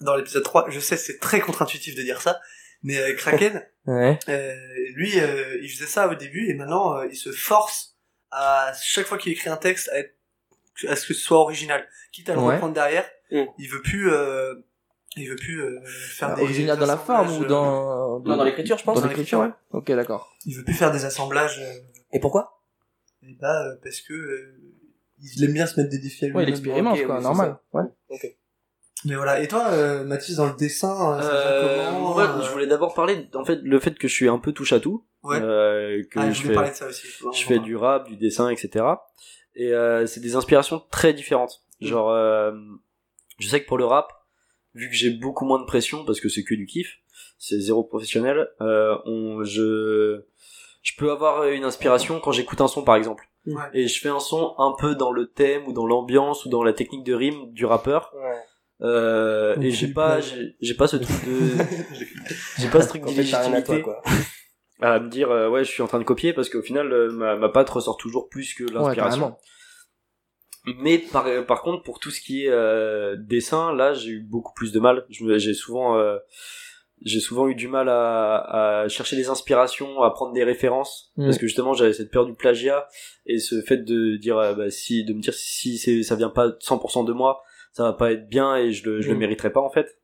dans 0.00 0.16
l'épisode 0.16 0.42
3, 0.42 0.66
je 0.70 0.80
sais, 0.80 0.96
c'est 0.96 1.18
très 1.18 1.40
contre-intuitif 1.40 1.94
de 1.94 2.02
dire 2.02 2.20
ça, 2.20 2.40
mais 2.82 2.98
euh, 2.98 3.14
Kraken, 3.14 3.62
Ouais. 3.86 4.18
euh, 4.28 4.54
lui, 4.94 5.18
euh, 5.20 5.58
il 5.62 5.68
faisait 5.70 5.86
ça 5.86 6.08
au 6.08 6.14
début 6.14 6.48
et 6.50 6.54
maintenant, 6.54 6.96
euh, 6.98 7.06
il 7.10 7.16
se 7.16 7.30
force 7.32 7.96
à 8.30 8.72
chaque 8.80 9.06
fois 9.06 9.18
qu'il 9.18 9.32
écrit 9.32 9.50
un 9.50 9.56
texte 9.56 9.88
à, 9.90 9.98
être, 9.98 10.14
à 10.88 10.96
ce 10.96 11.06
que 11.06 11.14
ce 11.14 11.20
soit 11.20 11.38
original. 11.38 11.86
Quitte 12.12 12.28
à 12.30 12.34
le 12.34 12.40
Ouais. 12.40 12.54
reprendre 12.54 12.74
derrière, 12.74 13.08
Mm. 13.30 13.44
il 13.58 13.68
veut 13.70 13.80
plus, 13.82 14.10
euh, 14.10 14.54
il 15.16 15.28
veut 15.28 15.36
plus 15.36 15.60
euh, 15.62 15.80
faire 15.84 16.34
des 16.34 16.42
Original 16.42 16.78
dans 16.78 16.86
la 16.86 16.96
forme 16.96 17.26
ou 17.28 17.30
assemblages, 17.30 17.44
euh, 17.44 17.48
dans... 17.48 18.20
Non, 18.20 18.36
dans 18.36 18.44
l'écriture, 18.44 18.78
je 18.78 18.84
pense. 18.84 18.96
Dans 18.96 19.02
dans 19.02 19.08
l'écriture, 19.08 19.40
ouais. 19.40 19.50
Ok, 19.72 19.90
d'accord. 19.92 20.34
Il 20.46 20.56
veut 20.56 20.64
plus 20.64 20.74
faire 20.74 20.90
des 20.92 21.04
assemblages. 21.04 21.58
euh, 21.60 21.80
Et 22.12 22.20
pourquoi? 22.20 22.60
et 23.24 23.34
bah, 23.40 23.66
euh, 23.66 23.76
parce 23.84 24.00
que 24.00 24.12
euh, 24.14 24.54
il 25.22 25.44
aime 25.44 25.52
bien 25.52 25.66
se 25.66 25.78
mettre 25.78 25.90
des 25.90 25.98
défis 25.98 26.24
à 26.24 26.28
Ouais, 26.28 26.32
il 26.32 26.36
lui-même. 26.46 26.48
expérimente, 26.48 26.98
ok, 26.98 27.06
quoi, 27.06 27.16
oui, 27.18 27.22
normal. 27.22 27.58
Ouais. 27.72 27.82
Mais 29.04 29.16
voilà. 29.16 29.40
Et 29.40 29.48
toi, 29.48 29.66
euh, 29.70 30.04
Mathis, 30.04 30.36
dans 30.36 30.46
le 30.46 30.54
dessin, 30.54 31.18
euh, 31.18 31.22
ça 31.22 31.90
comment 31.92 32.18
euh, 32.18 32.42
je 32.42 32.50
voulais 32.50 32.66
d'abord 32.68 32.94
parler, 32.94 33.28
en 33.34 33.44
fait, 33.44 33.60
le 33.62 33.80
fait 33.80 33.98
que 33.98 34.06
je 34.08 34.12
suis 34.12 34.28
un 34.28 34.38
peu 34.38 34.52
touche 34.52 34.72
à 34.72 34.80
tout, 34.80 35.04
Ouais. 35.24 35.40
euh, 35.40 36.02
que 36.10 36.18
Ah, 36.20 36.30
je 36.30 36.42
fais, 36.42 36.54
parler 36.54 36.70
de 36.70 36.74
ça 36.74 36.86
aussi. 36.86 37.06
je 37.34 37.44
fais 37.44 37.58
du 37.58 37.76
rap, 37.76 38.08
du 38.08 38.16
dessin, 38.16 38.48
etc. 38.48 38.84
Et 39.54 39.72
euh, 39.72 40.06
c'est 40.06 40.20
des 40.20 40.36
inspirations 40.36 40.82
très 40.90 41.12
différentes. 41.14 41.62
Mm. 41.80 41.86
Genre, 41.86 42.10
euh, 42.10 42.52
je 43.38 43.48
sais 43.48 43.60
que 43.62 43.66
pour 43.68 43.76
le 43.78 43.84
rap, 43.84 44.12
vu 44.74 44.88
que 44.88 44.94
j'ai 44.94 45.10
beaucoup 45.10 45.44
moins 45.44 45.60
de 45.60 45.66
pression 45.66 46.04
parce 46.04 46.20
que 46.20 46.28
c'est 46.28 46.44
que 46.44 46.54
du 46.54 46.66
kiff, 46.66 46.98
c'est 47.38 47.58
zéro 47.60 47.82
professionnel, 47.84 48.48
euh, 48.60 48.96
on, 49.04 49.42
je, 49.44 50.22
je 50.82 50.92
peux 50.96 51.10
avoir 51.10 51.44
une 51.44 51.64
inspiration 51.64 52.20
quand 52.20 52.32
j'écoute 52.32 52.60
un 52.60 52.68
son 52.68 52.82
par 52.84 52.96
exemple. 52.96 53.28
Ouais. 53.46 53.62
Et 53.74 53.88
je 53.88 54.00
fais 54.00 54.08
un 54.08 54.20
son 54.20 54.54
un 54.58 54.74
peu 54.78 54.94
dans 54.94 55.10
le 55.10 55.26
thème 55.26 55.66
ou 55.66 55.72
dans 55.72 55.86
l'ambiance 55.86 56.44
ou 56.44 56.48
dans 56.48 56.62
la 56.62 56.72
technique 56.72 57.04
de 57.04 57.14
rime 57.14 57.52
du 57.52 57.66
rappeur. 57.66 58.12
Ouais. 58.14 58.38
Euh, 58.82 59.54
et 59.60 59.70
j'ai 59.70 59.88
pas, 59.88 60.20
j'ai 60.20 60.56
j'ai 60.60 60.74
pas 60.74 60.88
ce 60.88 60.96
truc 60.96 61.24
de, 61.24 61.50
j'ai 62.58 62.68
pas 62.68 62.82
ce 62.82 62.88
truc 62.88 63.02
à 63.02 63.06
d'illégitimité 63.06 63.80
quoi. 63.80 64.02
à 64.80 64.98
me 64.98 65.08
dire 65.08 65.30
euh, 65.30 65.48
ouais 65.48 65.62
je 65.62 65.70
suis 65.70 65.82
en 65.82 65.86
train 65.86 66.00
de 66.00 66.04
copier 66.04 66.32
parce 66.32 66.48
qu'au 66.48 66.62
final 66.62 66.92
euh, 66.92 67.12
ma, 67.12 67.36
ma 67.36 67.48
patte 67.48 67.70
ressort 67.70 67.96
toujours 67.96 68.28
plus 68.28 68.54
que 68.54 68.64
l'inspiration. 68.64 69.36
Mais 70.64 70.98
par, 70.98 71.26
par 71.46 71.62
contre, 71.62 71.82
pour 71.82 71.98
tout 71.98 72.10
ce 72.10 72.20
qui 72.20 72.44
est 72.44 72.50
euh, 72.50 73.16
dessin, 73.18 73.72
là, 73.74 73.94
j'ai 73.94 74.10
eu 74.10 74.20
beaucoup 74.20 74.52
plus 74.54 74.72
de 74.72 74.78
mal. 74.80 75.04
J'ai 75.10 75.54
souvent, 75.54 75.96
euh, 75.98 76.18
j'ai 77.04 77.18
souvent 77.18 77.48
eu 77.48 77.54
du 77.56 77.66
mal 77.66 77.88
à, 77.88 78.82
à 78.82 78.88
chercher 78.88 79.16
des 79.16 79.28
inspirations, 79.28 80.02
à 80.02 80.10
prendre 80.12 80.32
des 80.32 80.44
références, 80.44 81.10
Mm. 81.16 81.24
parce 81.24 81.38
que 81.38 81.46
justement, 81.46 81.74
j'avais 81.74 81.92
cette 81.92 82.10
peur 82.12 82.26
du 82.26 82.34
plagiat 82.34 82.86
et 83.26 83.38
ce 83.38 83.60
fait 83.62 83.78
de 83.78 84.16
dire, 84.16 84.38
euh, 84.38 84.54
bah, 84.54 84.70
si, 84.70 85.04
de 85.04 85.12
me 85.12 85.20
dire 85.20 85.34
si 85.34 85.78
c'est, 85.78 86.02
ça 86.04 86.14
vient 86.14 86.30
pas 86.30 86.50
100% 86.60 87.04
de 87.04 87.12
moi, 87.12 87.42
ça 87.72 87.82
va 87.84 87.92
pas 87.94 88.12
être 88.12 88.28
bien 88.28 88.54
et 88.56 88.70
je 88.72 88.88
le, 88.88 89.00
je 89.00 89.08
le 89.08 89.16
Mm. 89.16 89.18
mériterai 89.18 89.52
pas 89.52 89.60
en 89.60 89.70
fait. 89.70 89.98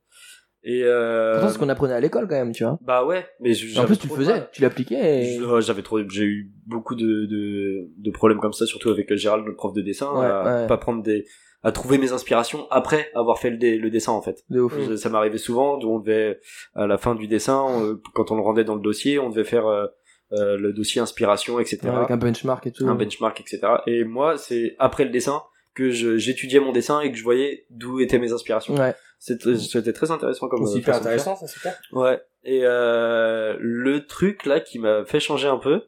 Et 0.63 0.81
euh, 0.83 1.33
Pourtant, 1.33 1.47
c'est 1.47 1.53
ce 1.53 1.59
qu'on 1.59 1.69
apprenait 1.69 1.93
à 1.93 1.99
l'école, 2.01 2.27
quand 2.27 2.35
même, 2.35 2.51
tu 2.51 2.63
vois. 2.65 2.77
bah 2.81 3.05
ouais, 3.05 3.25
mais 3.39 3.53
je- 3.53 3.79
En 3.79 3.85
plus, 3.85 3.97
tu 3.97 4.07
le 4.09 4.13
faisais, 4.15 4.43
tu 4.51 4.61
l'appliquais 4.61 5.23
et... 5.37 5.39
J'avais 5.61 5.81
trop, 5.83 5.99
j'ai 6.09 6.23
eu 6.25 6.51
beaucoup 6.67 6.95
de, 6.95 7.25
de, 7.25 7.87
de 7.97 8.11
problèmes 8.11 8.39
comme 8.39 8.51
ça, 8.53 8.65
surtout 8.65 8.89
avec 8.89 9.13
Gérald, 9.15 9.45
notre 9.45 9.55
prof 9.57 9.73
de 9.73 9.81
dessin, 9.81 10.11
Ouais, 10.13 10.25
à 10.25 10.43
ouais. 10.61 10.67
pas 10.67 10.77
prendre 10.77 11.01
des, 11.01 11.25
à 11.63 11.71
trouver 11.71 11.97
mes 11.97 12.11
inspirations 12.11 12.67
après 12.71 13.09
avoir 13.15 13.39
fait 13.39 13.49
le, 13.51 13.57
dé- 13.57 13.77
le 13.77 13.89
dessin 13.89 14.11
en 14.11 14.21
fait. 14.21 14.43
De 14.49 14.59
ouf. 14.59 14.77
Ça- 14.85 14.97
Ça 14.97 15.09
m'arrivait 15.09 15.37
souvent, 15.37 15.79
où 15.79 15.95
on 15.95 15.99
devait, 15.99 16.39
à 16.75 16.87
la 16.87 16.97
fin 16.97 17.15
du 17.15 17.27
dessin, 17.27 17.65
euh, 17.81 17.95
quand 18.13 18.31
on 18.31 18.35
le 18.35 18.41
rendait 18.41 18.65
dans 18.65 18.75
le 18.75 18.81
dossier, 18.81 19.17
on 19.17 19.29
devait 19.29 19.45
faire 19.45 19.65
euh, 19.65 19.85
euh, 20.33 20.57
le 20.57 20.73
dossier 20.73 20.99
inspiration, 21.01 21.59
etc. 21.61 21.79
Ouais, 21.85 21.89
Avec 21.91 22.11
un 22.11 22.17
benchmark 22.17 22.67
et 22.67 22.71
tout. 22.71 22.85
un 22.85 22.95
benchmark, 22.95 23.39
etc. 23.39 23.61
Et 23.87 24.03
moi, 24.03 24.37
c'est 24.37 24.75
après 24.77 25.05
le 25.05 25.09
dessin 25.09 25.41
que 25.73 25.89
j'étudiais 25.91 26.59
mon 26.59 26.73
dessin 26.73 26.99
et 26.99 27.09
que 27.11 27.17
je 27.17 27.23
voyais 27.23 27.65
d'où 27.69 28.01
étaient 28.01 28.19
mes 28.19 28.33
inspirations. 28.33 28.75
Ouais. 28.75 28.93
C'était 29.21 29.57
c'était 29.57 29.91
très 29.93 30.11
intéressant 30.11 30.47
comme 30.47 30.63
euh, 30.63 30.65
Super 30.65 30.95
faire. 30.95 31.01
intéressant, 31.03 31.35
ça, 31.35 31.45
super. 31.47 31.77
Ouais. 31.91 32.21
Et 32.43 32.61
euh, 32.63 33.57
le 33.59 34.05
truc 34.05 34.45
là 34.45 34.59
qui 34.61 34.79
m'a 34.79 35.03
fait 35.05 35.19
changer 35.19 35.47
un 35.49 35.57
peu, 35.57 35.83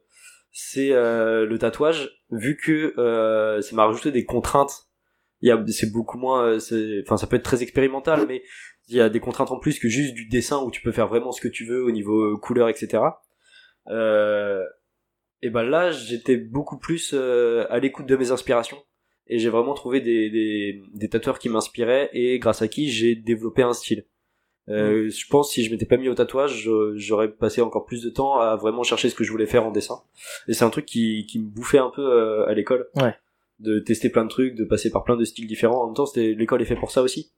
c'est 0.51 0.91
euh, 0.91 1.45
le 1.45 1.57
tatouage. 1.57 2.09
Vu 2.29 2.57
que 2.57 2.93
euh, 2.99 3.61
ça 3.61 3.75
m'a 3.75 3.85
rajouté 3.85 4.11
des 4.11 4.25
contraintes. 4.25 4.87
Il 5.39 5.47
y 5.47 5.51
a, 5.51 5.63
c'est 5.69 5.91
beaucoup 5.91 6.17
moins. 6.17 6.43
euh, 6.45 6.59
c'est- 6.59 7.01
Enfin, 7.05 7.17
ça 7.17 7.25
peut 7.25 7.37
être 7.37 7.43
très 7.43 7.63
expérimental, 7.63 8.25
mais 8.27 8.43
il 8.89 8.95
y 8.97 9.01
a 9.01 9.09
des 9.09 9.19
contraintes 9.21 9.51
en 9.51 9.59
plus 9.59 9.79
que 9.79 9.87
juste 9.87 10.13
du 10.13 10.27
dessin 10.27 10.61
où 10.61 10.69
tu 10.69 10.81
peux 10.81 10.91
faire 10.91 11.07
vraiment 11.07 11.31
ce 11.31 11.39
que 11.41 11.47
tu 11.47 11.65
veux 11.65 11.83
au 11.83 11.91
niveau 11.91 12.33
euh, 12.33 12.37
couleur, 12.37 12.67
etc. 12.69 13.01
Euh, 13.87 14.63
et 15.41 15.49
ben 15.49 15.63
là, 15.63 15.89
j'étais 15.91 16.35
beaucoup 16.37 16.77
plus 16.77 17.11
euh, 17.13 17.65
à 17.69 17.79
l'écoute 17.79 18.05
de 18.05 18.15
mes 18.15 18.31
inspirations. 18.31 18.77
Et 19.33 19.39
j'ai 19.39 19.49
vraiment 19.49 19.73
trouvé 19.73 20.01
des, 20.01 20.29
des, 20.29 20.83
des 20.93 21.07
tatoueurs 21.09 21.39
qui 21.39 21.47
m'inspiraient 21.49 22.09
et 22.13 22.37
grâce 22.37 22.61
à 22.61 22.67
qui 22.67 22.89
j'ai 22.91 23.15
développé 23.15 23.61
un 23.63 23.73
style. 23.73 24.05
Euh, 24.69 25.09
Je 25.09 25.25
pense 25.29 25.51
si 25.51 25.63
je 25.63 25.71
m'étais 25.71 25.85
pas 25.85 25.97
mis 25.97 26.09
au 26.09 26.13
tatouage, 26.13 26.61
je- 26.63 26.93
j'aurais 26.95 27.31
passé 27.31 27.61
encore 27.61 27.85
plus 27.85 28.03
de 28.03 28.09
temps 28.09 28.39
à 28.39 28.55
vraiment 28.57 28.83
chercher 28.83 29.09
ce 29.09 29.15
que 29.15 29.23
je 29.23 29.31
voulais 29.31 29.45
faire 29.47 29.65
en 29.65 29.71
dessin. 29.71 30.01
Et 30.47 30.53
c'est 30.53 30.65
un 30.65 30.69
truc 30.69 30.85
qui, 30.85 31.25
qui 31.27 31.39
me 31.39 31.45
bouffait 31.49 31.77
un 31.79 31.89
peu 31.89 32.01
euh, 32.05 32.45
à 32.47 32.53
l'école. 32.53 32.87
Ouais. 32.97 33.15
De 33.59 33.79
tester 33.79 34.09
plein 34.09 34.23
de 34.25 34.29
trucs, 34.29 34.55
de 34.55 34.65
passer 34.65 34.91
par 34.91 35.03
plein 35.03 35.15
de 35.15 35.23
styles 35.23 35.47
différents. 35.47 35.81
En 35.83 35.85
même 35.87 35.95
temps, 35.95 36.05
c'était 36.05 36.33
l'école 36.33 36.61
est 36.61 36.65
fait 36.65 36.75
pour 36.75 36.91
ça 36.91 37.01
aussi. 37.01 37.31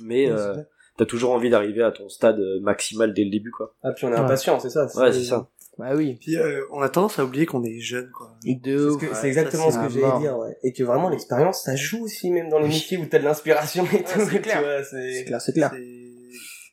Mais 0.00 0.30
euh, 0.30 0.54
t'as 0.96 1.04
toujours 1.06 1.32
envie 1.32 1.50
d'arriver 1.50 1.82
à 1.82 1.90
ton 1.92 2.08
stade 2.08 2.40
maximal 2.62 3.12
dès 3.12 3.24
le 3.24 3.30
début, 3.30 3.50
quoi. 3.50 3.74
Ah, 3.82 3.92
puis 3.92 4.06
on 4.06 4.08
est 4.10 4.12
Ouais. 4.14 4.20
impatient, 4.20 4.58
c'est 4.58 4.70
ça. 4.70 4.86
Ouais, 4.96 5.12
c'est 5.12 5.24
ça. 5.24 5.48
Bah 5.78 5.92
oui. 5.94 6.18
Puis 6.20 6.36
euh, 6.36 6.60
on 6.72 6.82
a 6.82 6.88
tendance 6.90 7.18
à 7.18 7.24
oublier 7.24 7.46
qu'on 7.46 7.64
est 7.64 7.80
jeune, 7.80 8.10
quoi. 8.10 8.36
De 8.44 8.90
C'est 9.00 9.06
ce 9.06 9.22
Ouais, 9.22 9.28
exactement 9.28 9.70
ça, 9.70 9.88
ce 9.88 9.94
que 9.94 10.00
j'allais 10.00 10.18
dire, 10.20 10.36
ouais. 10.38 10.54
Et 10.62 10.72
que 10.72 10.82
vraiment 10.82 11.08
l'expérience, 11.08 11.62
ça 11.64 11.74
joue 11.76 12.04
aussi 12.04 12.30
même 12.30 12.48
dans 12.50 12.58
les 12.58 12.68
métiers 12.68 12.98
où 12.98 13.06
t'as 13.06 13.18
de 13.18 13.24
l'inspiration 13.24 13.84
et 13.94 14.02
tout. 14.02 14.20
c'est 14.30 14.40
clair. 14.40 14.62
C'est 14.90 15.24
clair, 15.26 15.40
c'est 15.40 15.52
clair. 15.52 15.72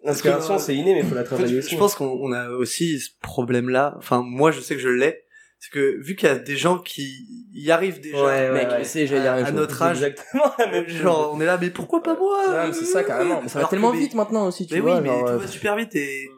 L'inspiration, 0.03 0.57
c'est 0.59 0.75
inné, 0.75 0.93
mais 0.93 1.03
faut 1.03 1.15
la 1.15 1.21
En 1.21 1.23
fait, 1.23 1.29
travailler 1.29 1.53
je, 1.53 1.59
aussi. 1.59 1.71
je 1.71 1.77
pense 1.77 1.95
qu'on 1.95 2.05
on 2.21 2.31
a 2.31 2.49
aussi 2.49 2.99
ce 2.99 3.09
problème-là. 3.21 3.95
Enfin, 3.97 4.21
moi, 4.23 4.51
je 4.51 4.59
sais 4.61 4.75
que 4.75 4.81
je 4.81 4.89
l'ai. 4.89 5.23
C'est 5.59 5.71
que 5.71 5.97
vu 6.03 6.15
qu'il 6.15 6.29
y 6.29 6.31
a 6.31 6.37
des 6.37 6.55
gens 6.55 6.77
qui 6.77 7.25
y 7.51 7.71
arrivent 7.71 7.99
déjà, 7.99 8.17
Ouais, 8.23 8.23
ouais, 8.25 8.51
Mec, 8.51 8.67
ouais. 8.69 9.17
à, 9.27 9.33
à 9.33 9.51
notre 9.51 9.81
âge, 9.81 9.97
Exactement 10.03 10.43
la 10.59 10.67
même 10.69 10.87
chose. 10.87 10.97
genre, 10.97 11.31
on 11.33 11.41
est 11.41 11.45
là, 11.45 11.57
mais 11.59 11.71
pourquoi 11.71 12.03
pas 12.03 12.15
moi 12.15 12.43
Ouais, 12.47 12.67
mais 12.67 12.73
c'est 12.73 12.85
ça 12.85 13.03
carrément. 13.03 13.41
Mais 13.41 13.49
ça 13.49 13.61
va 13.61 13.67
tellement 13.67 13.91
mais- 13.91 13.97
vite 13.99 14.13
maintenant 14.13 14.47
aussi, 14.47 14.67
tu 14.67 14.75
Mais 14.75 14.81
vois. 14.81 14.97
oui, 14.97 15.01
mais 15.01 15.07
genre, 15.09 15.25
tout 15.25 15.31
euh, 15.31 15.37
va 15.37 15.47
super 15.47 15.75
vite 15.75 15.95
et. 15.95 16.29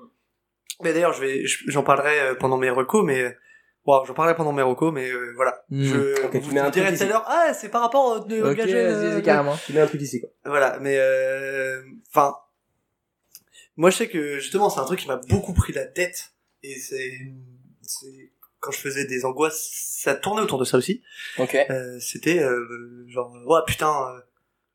Mais 0.83 0.93
d'ailleurs, 0.93 1.13
je 1.13 1.21
vais, 1.21 1.45
je- 1.45 1.63
j'en 1.67 1.83
parlerai 1.83 2.19
euh, 2.19 2.35
pendant 2.35 2.57
mes 2.57 2.69
recos, 2.69 3.03
mais 3.05 3.35
wow, 3.85 4.05
j'en 4.05 4.13
parlerai 4.13 4.35
pendant 4.35 4.53
mes 4.53 4.61
recos, 4.61 4.93
mais 4.93 5.09
euh, 5.11 5.33
voilà. 5.35 5.63
Hmm. 5.69 5.83
Je 5.83 6.25
Ok, 6.25 6.31
tu 6.33 6.39
vous 6.39 6.51
mets 6.53 6.59
un 6.61 6.69
dirai 6.69 6.87
truc 6.87 6.97
tout 6.99 7.03
à 7.03 7.07
l'heure. 7.07 7.25
Ah, 7.27 7.53
c'est 7.53 7.69
par 7.69 7.81
rapport 7.81 8.05
au 8.05 8.19
de 8.25 8.41
Ok, 8.41 8.55
gager, 8.57 8.73
vas-y, 8.73 8.93
euh, 9.05 9.09
vas-y, 9.13 9.23
carrément. 9.23 9.57
Tu 9.65 9.73
mets 9.73 9.81
un 9.81 9.87
truc 9.87 10.01
ici, 10.01 10.21
quoi. 10.21 10.29
Voilà, 10.45 10.77
mais 10.79 10.95
euh, 10.97 11.81
enfin, 12.09 12.35
moi 13.77 13.89
je 13.89 13.97
sais 13.97 14.09
que 14.09 14.39
justement 14.39 14.69
c'est 14.69 14.79
un 14.79 14.85
truc 14.85 14.99
qui 14.99 15.07
m'a 15.07 15.17
beaucoup 15.29 15.53
pris 15.53 15.73
la 15.73 15.85
tête 15.85 16.31
et 16.63 16.75
c'est, 16.77 17.11
c'est 17.81 18.31
quand 18.59 18.71
je 18.71 18.79
faisais 18.79 19.05
des 19.05 19.23
angoisses, 19.25 19.69
ça 20.01 20.15
tournait 20.15 20.41
autour 20.41 20.59
de 20.59 20.65
ça 20.65 20.77
aussi. 20.77 21.01
Ok. 21.37 21.55
Euh, 21.69 21.97
c'était 21.99 22.39
euh, 22.39 23.05
genre 23.07 23.31
ouais 23.45 23.61
putain, 23.67 23.87
euh, 23.89 24.19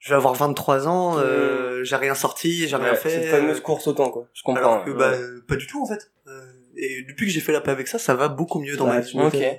je 0.05 0.11
vais 0.11 0.17
avoir 0.17 0.35
23 0.35 0.87
ans, 0.87 1.19
euh, 1.19 1.83
j'ai 1.83 1.97
rien 1.97 2.15
sorti, 2.15 2.69
j'ai 2.69 2.77
rien 2.77 2.91
Ouais, 2.91 2.95
fait. 2.97 3.09
Cette 3.09 3.25
fameuse 3.31 3.57
euh, 3.57 3.63
course 3.63 3.87
au 3.89 3.95
temps, 3.95 4.11
quoi. 4.11 4.29
Je 4.35 4.43
comprends. 4.43 4.61
alors 4.75 4.85
que 4.85 4.91
ouais. 4.91 4.97
bah 4.99 5.13
euh, 5.13 5.43
pas 5.49 5.57
du 5.57 5.67
tout 5.67 5.83
en 5.83 5.87
fait. 5.87 6.13
Euh, 6.27 6.41
et 6.77 7.03
depuis 7.09 7.25
que 7.27 7.33
j'ai 7.33 7.41
fait 7.41 7.53
la 7.53 7.63
paix 7.63 7.71
avec 7.71 7.89
ça, 7.89 7.99
ça 7.99 8.15
va 8.15 8.29
beaucoup 8.29 8.61
mieux 8.61 8.77
dans 8.77 8.85
Ouais, 8.87 9.03
ma 9.15 9.29
vie. 9.31 9.43
Euh, 9.45 9.53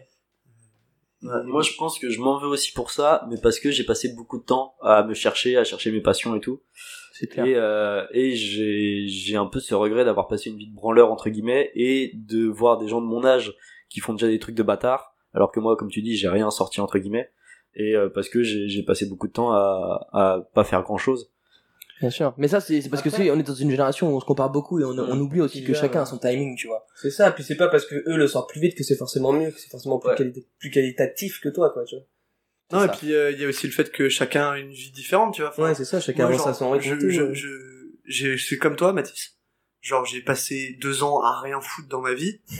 Ouais, 1.24 1.44
moi, 1.46 1.64
je 1.64 1.72
pense 1.76 1.98
que 1.98 2.12
je 2.12 2.20
m'en 2.20 2.38
veux 2.40 2.48
aussi 2.48 2.72
pour 2.72 2.92
ça, 2.92 3.26
mais 3.32 3.38
parce 3.42 3.60
que 3.60 3.72
j'ai 3.72 3.84
passé 3.84 4.10
beaucoup 4.14 4.38
de 4.38 4.44
temps 4.44 4.76
à 4.84 5.02
me 5.02 5.16
chercher, 5.16 5.58
à 5.58 5.64
chercher 5.64 5.92
mes 5.92 6.02
passions 6.02 6.36
et 6.36 6.40
tout. 6.40 6.62
C'est 7.14 7.26
clair. 7.26 7.46
Et, 7.48 7.56
euh, 7.56 8.06
et 8.12 8.36
j'ai, 8.36 9.06
j'ai 9.08 9.36
un 9.36 9.48
peu 9.48 9.60
ce 9.60 9.74
regret 9.74 10.06
d'avoir 10.06 10.28
passé 10.28 10.52
une 10.52 10.58
vie 10.58 10.68
de 10.70 10.76
branleur, 10.76 11.12
entre 11.12 11.30
guillemets, 11.32 11.72
et 11.74 12.12
de 12.14 12.46
voir 12.46 12.78
des 12.78 12.88
gens 12.88 13.02
de 13.02 13.08
mon 13.08 13.26
âge 13.26 13.56
qui 13.90 14.02
font 14.02 14.14
déjà 14.14 14.28
des 14.28 14.38
trucs 14.38 14.54
de 14.54 14.62
bâtard, 14.62 15.16
alors 15.34 15.52
que 15.52 15.60
moi, 15.60 15.76
comme 15.78 15.90
tu 15.90 16.04
dis, 16.04 16.16
j'ai 16.16 16.30
rien 16.30 16.52
sorti, 16.52 16.80
entre 16.80 17.00
guillemets, 17.00 17.32
et 17.76 17.96
euh, 17.96 18.10
parce 18.10 18.30
que 18.30 18.44
j'ai, 18.44 18.68
j'ai 18.70 18.84
passé 18.84 19.06
beaucoup 19.06 19.28
de 19.28 19.34
temps 19.34 19.52
à, 19.52 20.08
à 20.14 20.40
pas 20.54 20.64
faire 20.64 20.82
grand 20.84 20.98
chose. 20.98 21.32
Bien 22.02 22.10
sûr. 22.10 22.34
Mais 22.38 22.50
ça, 22.50 22.60
c'est 22.60 22.82
c'est 22.82 22.90
parce 22.90 23.02
que 23.02 23.10
c'est, 23.10 23.32
on 23.32 23.40
est 23.40 23.44
dans 23.44 23.54
une 23.54 23.72
génération 23.72 24.12
où 24.12 24.18
on 24.18 24.20
se 24.20 24.26
compare 24.26 24.50
beaucoup 24.50 24.80
et 24.82 24.84
on, 24.84 24.90
on 25.00 25.20
oublie 25.20 25.40
aussi 25.42 25.64
que 25.64 25.74
chacun 25.74 26.00
a 26.00 26.04
ouais. 26.04 26.10
son 26.10 26.18
timing, 26.18 26.58
tu 26.58 26.68
vois. 26.68 26.86
C'est 26.96 27.10
ça, 27.10 27.32
puis 27.32 27.44
c'est 27.44 27.56
pas 27.56 27.70
parce 27.70 27.86
que 27.86 27.96
eux 27.96 28.18
le 28.18 28.28
sortent 28.28 28.50
plus 28.50 28.60
vite 28.60 28.76
que 28.76 28.84
c'est 28.84 28.98
forcément 28.98 29.32
mieux, 29.32 29.50
que 29.52 29.60
c'est 29.60 29.70
forcément 29.70 29.98
plus, 30.00 30.10
Ouais. 30.10 30.16
quali- 30.16 30.46
plus 30.60 30.70
qualitatif 30.72 31.40
que 31.40 31.48
toi, 31.50 31.70
quoi, 31.72 31.86
tu 31.86 31.96
vois. 31.96 32.06
Non, 32.74 32.86
et 32.86 32.90
puis 32.98 33.14
euh, 33.14 33.32
il 33.32 33.40
y 33.40 33.46
a 33.46 33.48
aussi 33.48 33.68
le 33.68 33.72
fait 33.72 33.92
que 33.92 34.10
chacun 34.10 34.50
a 34.52 34.58
une 34.58 34.72
vie 34.72 34.92
différente, 34.92 35.36
tu 35.36 35.42
vois. 35.42 35.52
Enfin, 35.52 35.64
Ouais, 35.64 35.76
c'est 35.76 35.86
ça, 35.86 36.02
chacun 36.02 36.24
moi, 36.24 36.34
avance 36.34 36.40
genre, 36.40 36.48
à 36.50 36.54
son 36.54 36.72
rythme. 36.72 37.00
je, 37.00 37.10
je, 37.10 37.34
je, 37.34 37.48
j'ai- 38.06 38.38
je 38.38 38.44
suis 38.46 38.58
comme 38.58 38.76
toi, 38.76 38.92
Mathis. 38.92 39.38
Genre, 39.82 40.04
j'ai 40.04 40.22
passé 40.22 40.78
deux 40.82 41.04
ans 41.04 41.22
à 41.22 41.40
rien 41.42 41.62
foutre 41.62 41.88
dans 41.88 42.02
ma 42.02 42.14
vie. 42.14 42.42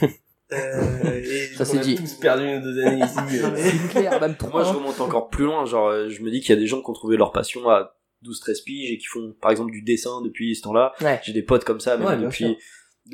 euh, 0.52 1.20
et 1.24 1.54
Ça, 1.56 1.64
c'est 1.64 1.76
On 1.78 1.80
a 1.80 1.82
dit. 1.82 1.94
tous 1.96 2.14
perdu 2.14 2.44
nos 2.46 2.60
deux 2.60 2.80
années 2.86 3.04
ici. 3.04 3.16
C'est 3.56 3.88
clair, 3.90 4.20
même 4.20 4.36
Moi, 4.50 4.62
je 4.64 4.70
remonte 4.72 5.00
encore 5.00 5.28
plus 5.28 5.44
loin. 5.44 5.64
Genre, 5.64 5.88
euh, 5.88 6.08
je 6.08 6.22
me 6.22 6.30
dis 6.30 6.40
qu'il 6.40 6.50
y 6.50 6.58
a 6.58 6.60
des 6.60 6.66
gens 6.66 6.80
qui 6.82 6.90
ont 6.90 6.94
trouvé 6.94 7.16
leur 7.16 7.32
passion 7.32 7.68
à 7.68 7.96
12-13 8.24 8.64
piges 8.64 8.90
et 8.92 8.98
qui 8.98 9.06
font, 9.06 9.34
par 9.40 9.50
exemple, 9.50 9.72
du 9.72 9.82
dessin 9.82 10.22
depuis 10.22 10.54
ce 10.54 10.62
temps-là. 10.62 10.92
Ouais. 11.00 11.20
J'ai 11.24 11.32
des 11.32 11.42
potes 11.42 11.64
comme 11.64 11.80
ça, 11.80 11.96
même 11.96 12.06
Ouais, 12.06 12.16
depuis. 12.16 12.56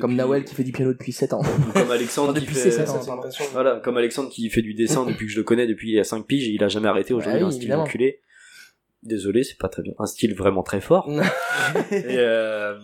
Comme 0.00 0.14
Nawel 0.14 0.44
qui 0.44 0.54
fait 0.54 0.64
du 0.64 0.72
piano 0.72 0.92
depuis 0.94 1.12
7 1.12 1.34
ans. 1.34 1.42
comme 1.74 1.90
Alexandre 1.90 2.30
Enfin, 2.30 2.40
qui 2.40 2.46
depuis 2.46 2.58
fait, 2.58 2.70
Ça, 2.70 2.84
ans. 2.90 3.20
passion. 3.20 3.44
voilà, 3.52 3.78
comme 3.84 3.98
Alexandre 3.98 4.30
qui 4.30 4.48
fait 4.48 4.62
du 4.62 4.72
dessin 4.72 5.04
depuis 5.04 5.26
que 5.26 5.32
je 5.32 5.36
le 5.36 5.44
connais 5.44 5.66
depuis 5.66 5.90
il 5.90 5.94
y 5.96 6.00
a 6.00 6.04
5 6.04 6.26
piges 6.26 6.48
et 6.48 6.52
il 6.52 6.64
a 6.64 6.68
jamais 6.68 6.88
arrêté 6.88 7.12
aujourd'hui 7.12 7.40
Bah 7.40 7.46
oui, 7.46 7.48
un 7.48 7.50
style 7.50 7.62
évidemment. 7.64 7.82
enculé. 7.82 8.20
Désolé, 9.02 9.42
c'est 9.44 9.58
pas 9.58 9.68
très 9.68 9.82
bien. 9.82 9.92
Un 9.98 10.06
style 10.06 10.34
vraiment 10.34 10.62
très 10.62 10.80
fort. 10.80 11.10
et, 11.90 12.04
euh, 12.16 12.78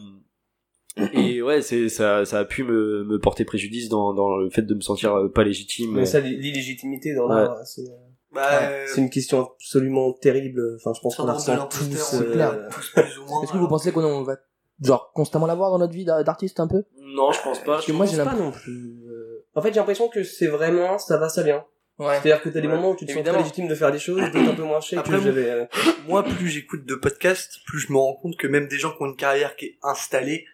et 1.12 1.42
ouais, 1.42 1.62
c'est, 1.62 1.88
ça, 1.88 2.24
ça 2.24 2.40
a 2.40 2.44
pu 2.44 2.64
me, 2.64 3.04
me 3.04 3.18
porter 3.18 3.44
préjudice 3.44 3.88
dans, 3.88 4.12
dans 4.14 4.36
le 4.36 4.50
fait 4.50 4.62
de 4.62 4.74
me 4.74 4.80
sentir 4.80 5.14
euh, 5.14 5.28
pas 5.28 5.44
légitime. 5.44 5.92
Mais 5.94 6.06
ça, 6.06 6.20
l'illégitimité 6.20 7.14
dans 7.14 7.28
Ouais. 7.28 7.34
l'art, 7.36 7.58
c'est, 7.64 7.82
euh, 7.82 7.94
bah, 8.32 8.46
ouais, 8.60 8.84
c'est 8.86 9.00
une 9.00 9.10
question 9.10 9.40
absolument 9.42 10.12
terrible. 10.12 10.76
Enfin, 10.76 10.92
je 10.94 11.00
pense 11.00 11.16
qu'on 11.16 11.26
la 11.26 11.32
ressent 11.34 11.66
tous. 11.68 12.14
euh, 12.14 12.32
clair. 12.32 12.68
tous 12.70 12.90
plus 13.02 13.18
ou 13.18 13.24
moins. 13.26 13.42
Est-ce 13.42 13.52
que 13.52 13.58
vous 13.58 13.68
pensez 13.68 13.92
qu'on 13.92 14.04
on 14.04 14.22
va, 14.22 14.36
genre, 14.82 15.10
constamment 15.14 15.46
l'avoir 15.46 15.70
dans 15.70 15.78
notre 15.78 15.92
vie 15.94 16.04
d'a- 16.04 16.22
d'artiste 16.22 16.60
un 16.60 16.68
peu? 16.68 16.84
Non, 17.00 17.32
je 17.32 17.40
pense 17.42 17.58
pas. 17.60 17.74
Parce 17.74 17.86
que 17.86 17.92
Je 17.92 17.96
moi, 17.96 18.06
je 18.06 18.12
j'ai 18.12 18.18
pense 18.18 18.26
pas 18.32 18.36
non 18.38 18.50
plus. 18.52 19.02
euh, 19.08 19.44
En 19.54 19.62
fait, 19.62 19.70
j'ai 19.72 19.76
l'impression 19.80 20.08
que 20.08 20.22
c'est 20.22 20.46
vraiment, 20.48 20.98
ça 20.98 21.16
va, 21.16 21.28
ça 21.28 21.42
vient. 21.42 21.64
Ouais. 21.98 22.06
C'est-à-dire 22.22 22.40
que 22.42 22.48
t'as 22.50 22.60
des 22.60 22.68
Ouais. 22.68 22.74
moments 22.76 22.90
où 22.92 22.96
tu 22.96 23.06
te 23.06 23.12
sens 23.12 23.24
très 23.24 23.36
légitime 23.38 23.66
de 23.66 23.74
faire 23.74 23.90
des 23.90 23.98
choses, 23.98 24.20
d'autres 24.20 24.38
un 24.50 24.54
peu 24.54 24.62
moins 24.62 24.80
cher 24.80 25.00
Après, 25.00 25.14
que 25.16 25.16
moi- 25.16 25.24
j'avais. 25.26 25.50
euh, 25.50 25.64
Moi, 26.06 26.22
plus 26.22 26.48
j'écoute 26.48 26.84
de 26.86 26.94
podcasts, 26.94 27.54
plus 27.66 27.80
je 27.80 27.92
me 27.92 27.98
rends 27.98 28.14
compte 28.14 28.36
que 28.36 28.46
même 28.46 28.68
des 28.68 28.78
gens 28.78 28.90
qui 28.90 29.02
ont 29.02 29.06
une 29.06 29.16
carrière 29.16 29.56
qui 29.56 29.64
est 29.64 29.78
installée, 29.82 30.44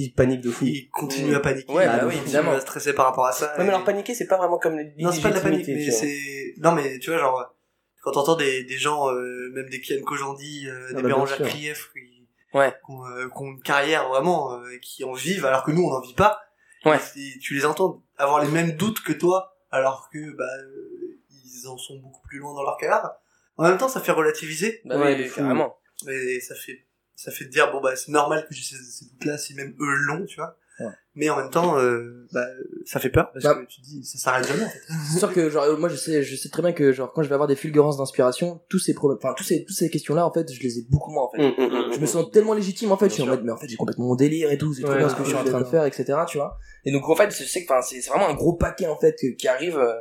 Ils 0.00 0.14
paniquent 0.14 0.40
de 0.40 0.50
fou. 0.50 0.64
ils 0.64 0.88
continuent 0.90 1.34
à 1.34 1.40
paniquer. 1.40 1.70
Ouais, 1.72 1.84
bah 1.86 1.98
ils 2.00 2.04
oui, 2.04 2.14
continuent 2.14 2.22
évidemment. 2.22 2.52
à 2.52 2.60
stresser 2.60 2.92
par 2.94 3.06
rapport 3.06 3.26
à 3.26 3.32
ça. 3.32 3.52
Ouais, 3.58 3.64
mais 3.64 3.68
alors 3.70 3.84
paniquer, 3.84 4.14
c'est 4.14 4.26
pas 4.28 4.38
vraiment 4.38 4.58
comme 4.58 4.76
Non, 4.96 5.12
c'est 5.12 5.20
pas 5.20 5.28
de 5.30 5.34
la 5.34 5.40
panique, 5.40 5.66
mais 5.68 5.90
c'est... 5.90 6.54
Non, 6.58 6.72
mais 6.72 6.98
tu 7.00 7.10
vois, 7.10 7.18
genre, 7.18 7.54
quand 8.02 8.12
t'entends 8.12 8.36
des, 8.36 8.64
des 8.64 8.78
gens, 8.78 9.10
euh, 9.12 9.50
même 9.54 9.68
des 9.68 9.80
Kian 9.80 10.00
Kojandi, 10.04 10.68
euh, 10.68 10.86
Ah 10.90 10.94
des 10.94 11.02
bah, 11.02 11.08
Bérangère. 11.08 11.38
Krief, 11.38 11.90
qui, 11.92 12.26
Ouais. 12.54 12.70
qui 12.72 12.90
ont, 12.92 13.04
euh, 13.06 13.26
qui 13.28 13.42
ont 13.42 13.46
une 13.50 13.60
carrière 13.60 14.08
vraiment, 14.08 14.54
euh, 14.54 14.78
qui 14.80 15.04
en 15.04 15.12
vivent, 15.12 15.44
alors 15.44 15.64
que 15.64 15.70
nous, 15.72 15.82
on 15.82 15.90
n'en 15.90 16.00
vit 16.00 16.14
pas. 16.14 16.40
Ouais. 16.86 16.98
Et 17.16 17.38
tu 17.40 17.54
les 17.54 17.66
entends 17.66 18.02
avoir 18.16 18.42
les 18.42 18.48
mêmes 18.50 18.72
doutes 18.72 19.00
que 19.02 19.12
toi, 19.12 19.56
alors 19.70 20.08
que, 20.12 20.34
bah, 20.36 20.44
euh, 20.62 21.18
ils 21.44 21.66
en 21.68 21.76
sont 21.76 21.98
beaucoup 21.98 22.22
plus 22.28 22.38
loin 22.38 22.54
dans 22.54 22.62
leur 22.62 22.76
carrière. 22.78 23.10
En 23.56 23.64
même 23.68 23.76
temps, 23.78 23.88
ça 23.88 24.00
fait 24.00 24.12
relativiser, 24.12 24.80
Bah 24.84 24.96
Ouais, 24.96 25.16
oui, 25.20 25.30
carrément. 25.34 25.76
et 26.08 26.40
ça 26.40 26.54
fait, 26.54 26.86
ça 27.20 27.32
fait 27.32 27.46
te 27.46 27.50
dire, 27.50 27.70
bon, 27.72 27.80
bah, 27.80 27.96
c'est 27.96 28.12
normal 28.12 28.46
que 28.48 28.54
j'ai 28.54 28.62
ces, 28.62 28.76
ces 28.82 29.06
doutes-là, 29.06 29.36
si 29.38 29.54
même 29.54 29.74
eux 29.80 29.94
l'ont, 30.06 30.24
tu 30.24 30.36
vois. 30.36 30.56
Ouais. 30.78 30.86
Mais 31.16 31.28
en 31.28 31.36
même 31.36 31.50
temps, 31.50 31.76
euh, 31.80 32.28
bah, 32.32 32.46
ça 32.86 33.00
fait 33.00 33.10
peur, 33.10 33.32
parce 33.32 33.44
Bah. 33.44 33.56
que 33.56 33.66
tu 33.66 33.80
dis, 33.80 34.04
ça 34.04 34.18
s'arrête 34.18 34.46
jamais, 34.46 34.62
en 34.62 34.68
fait. 34.68 34.80
C'est 35.12 35.18
sûr 35.18 35.32
que 35.32 35.50
genre 35.50 35.64
euh, 35.64 35.76
moi 35.76 35.88
je 35.88 35.96
sais 35.96 36.22
je 36.22 36.36
sais 36.36 36.48
très 36.50 36.62
bien 36.62 36.72
que 36.72 36.92
genre 36.92 37.12
quand 37.12 37.24
je 37.24 37.28
vais 37.28 37.34
avoir 37.34 37.48
des 37.48 37.56
fulgurances 37.56 37.96
d'inspiration 37.98 38.60
tous 38.68 38.78
ces 38.78 38.94
problèmes 38.94 39.18
enfin 39.20 39.34
tous 39.36 39.42
ces 39.42 39.64
toutes 39.64 39.74
ces 39.76 39.90
questions 39.90 40.14
là 40.14 40.24
en 40.24 40.32
fait 40.32 40.52
je 40.52 40.62
les 40.62 40.78
ai 40.78 40.82
beaucoup 40.88 41.10
moins 41.10 41.24
en 41.24 41.30
fait 41.32 41.42
Hum, 41.42 41.52
hum, 41.58 41.72
hum, 41.74 41.92
je 41.92 41.98
me 41.98 42.06
sens 42.06 42.30
tellement 42.30 42.54
légitime 42.54 42.92
en 42.92 42.96
fait 42.96 43.08
je 43.08 43.14
suis 43.14 43.22
en 43.22 43.26
mode 43.26 43.42
mais 43.42 43.50
en 43.50 43.56
fait 43.56 43.68
j'ai 43.68 43.74
complètement 43.76 44.06
mon 44.06 44.14
délire 44.14 44.52
et 44.52 44.58
tout 44.58 44.72
c'est 44.72 44.82
trop 44.82 44.92
Ouais, 44.92 44.98
bien 44.98 45.08
ce 45.08 45.16
que 45.16 45.24
je 45.24 45.28
suis 45.30 45.36
en 45.36 45.42
train 45.44 45.60
de 45.60 45.64
faire 45.66 45.84
etc 45.84 46.20
tu 46.28 46.38
vois 46.38 46.56
et 46.84 46.92
donc 46.92 47.08
en 47.08 47.16
fait 47.16 47.30
je 47.36 47.42
sais 47.42 47.64
que 47.64 47.72
enfin 47.72 47.82
c'est 47.82 48.00
c'est 48.00 48.10
vraiment 48.10 48.28
un 48.28 48.34
gros 48.34 48.52
paquet 48.54 48.86
en 48.86 48.96
fait 48.96 49.16
que- 49.20 49.34
qui 49.34 49.48
arrive 49.48 49.76
euh, 49.76 49.94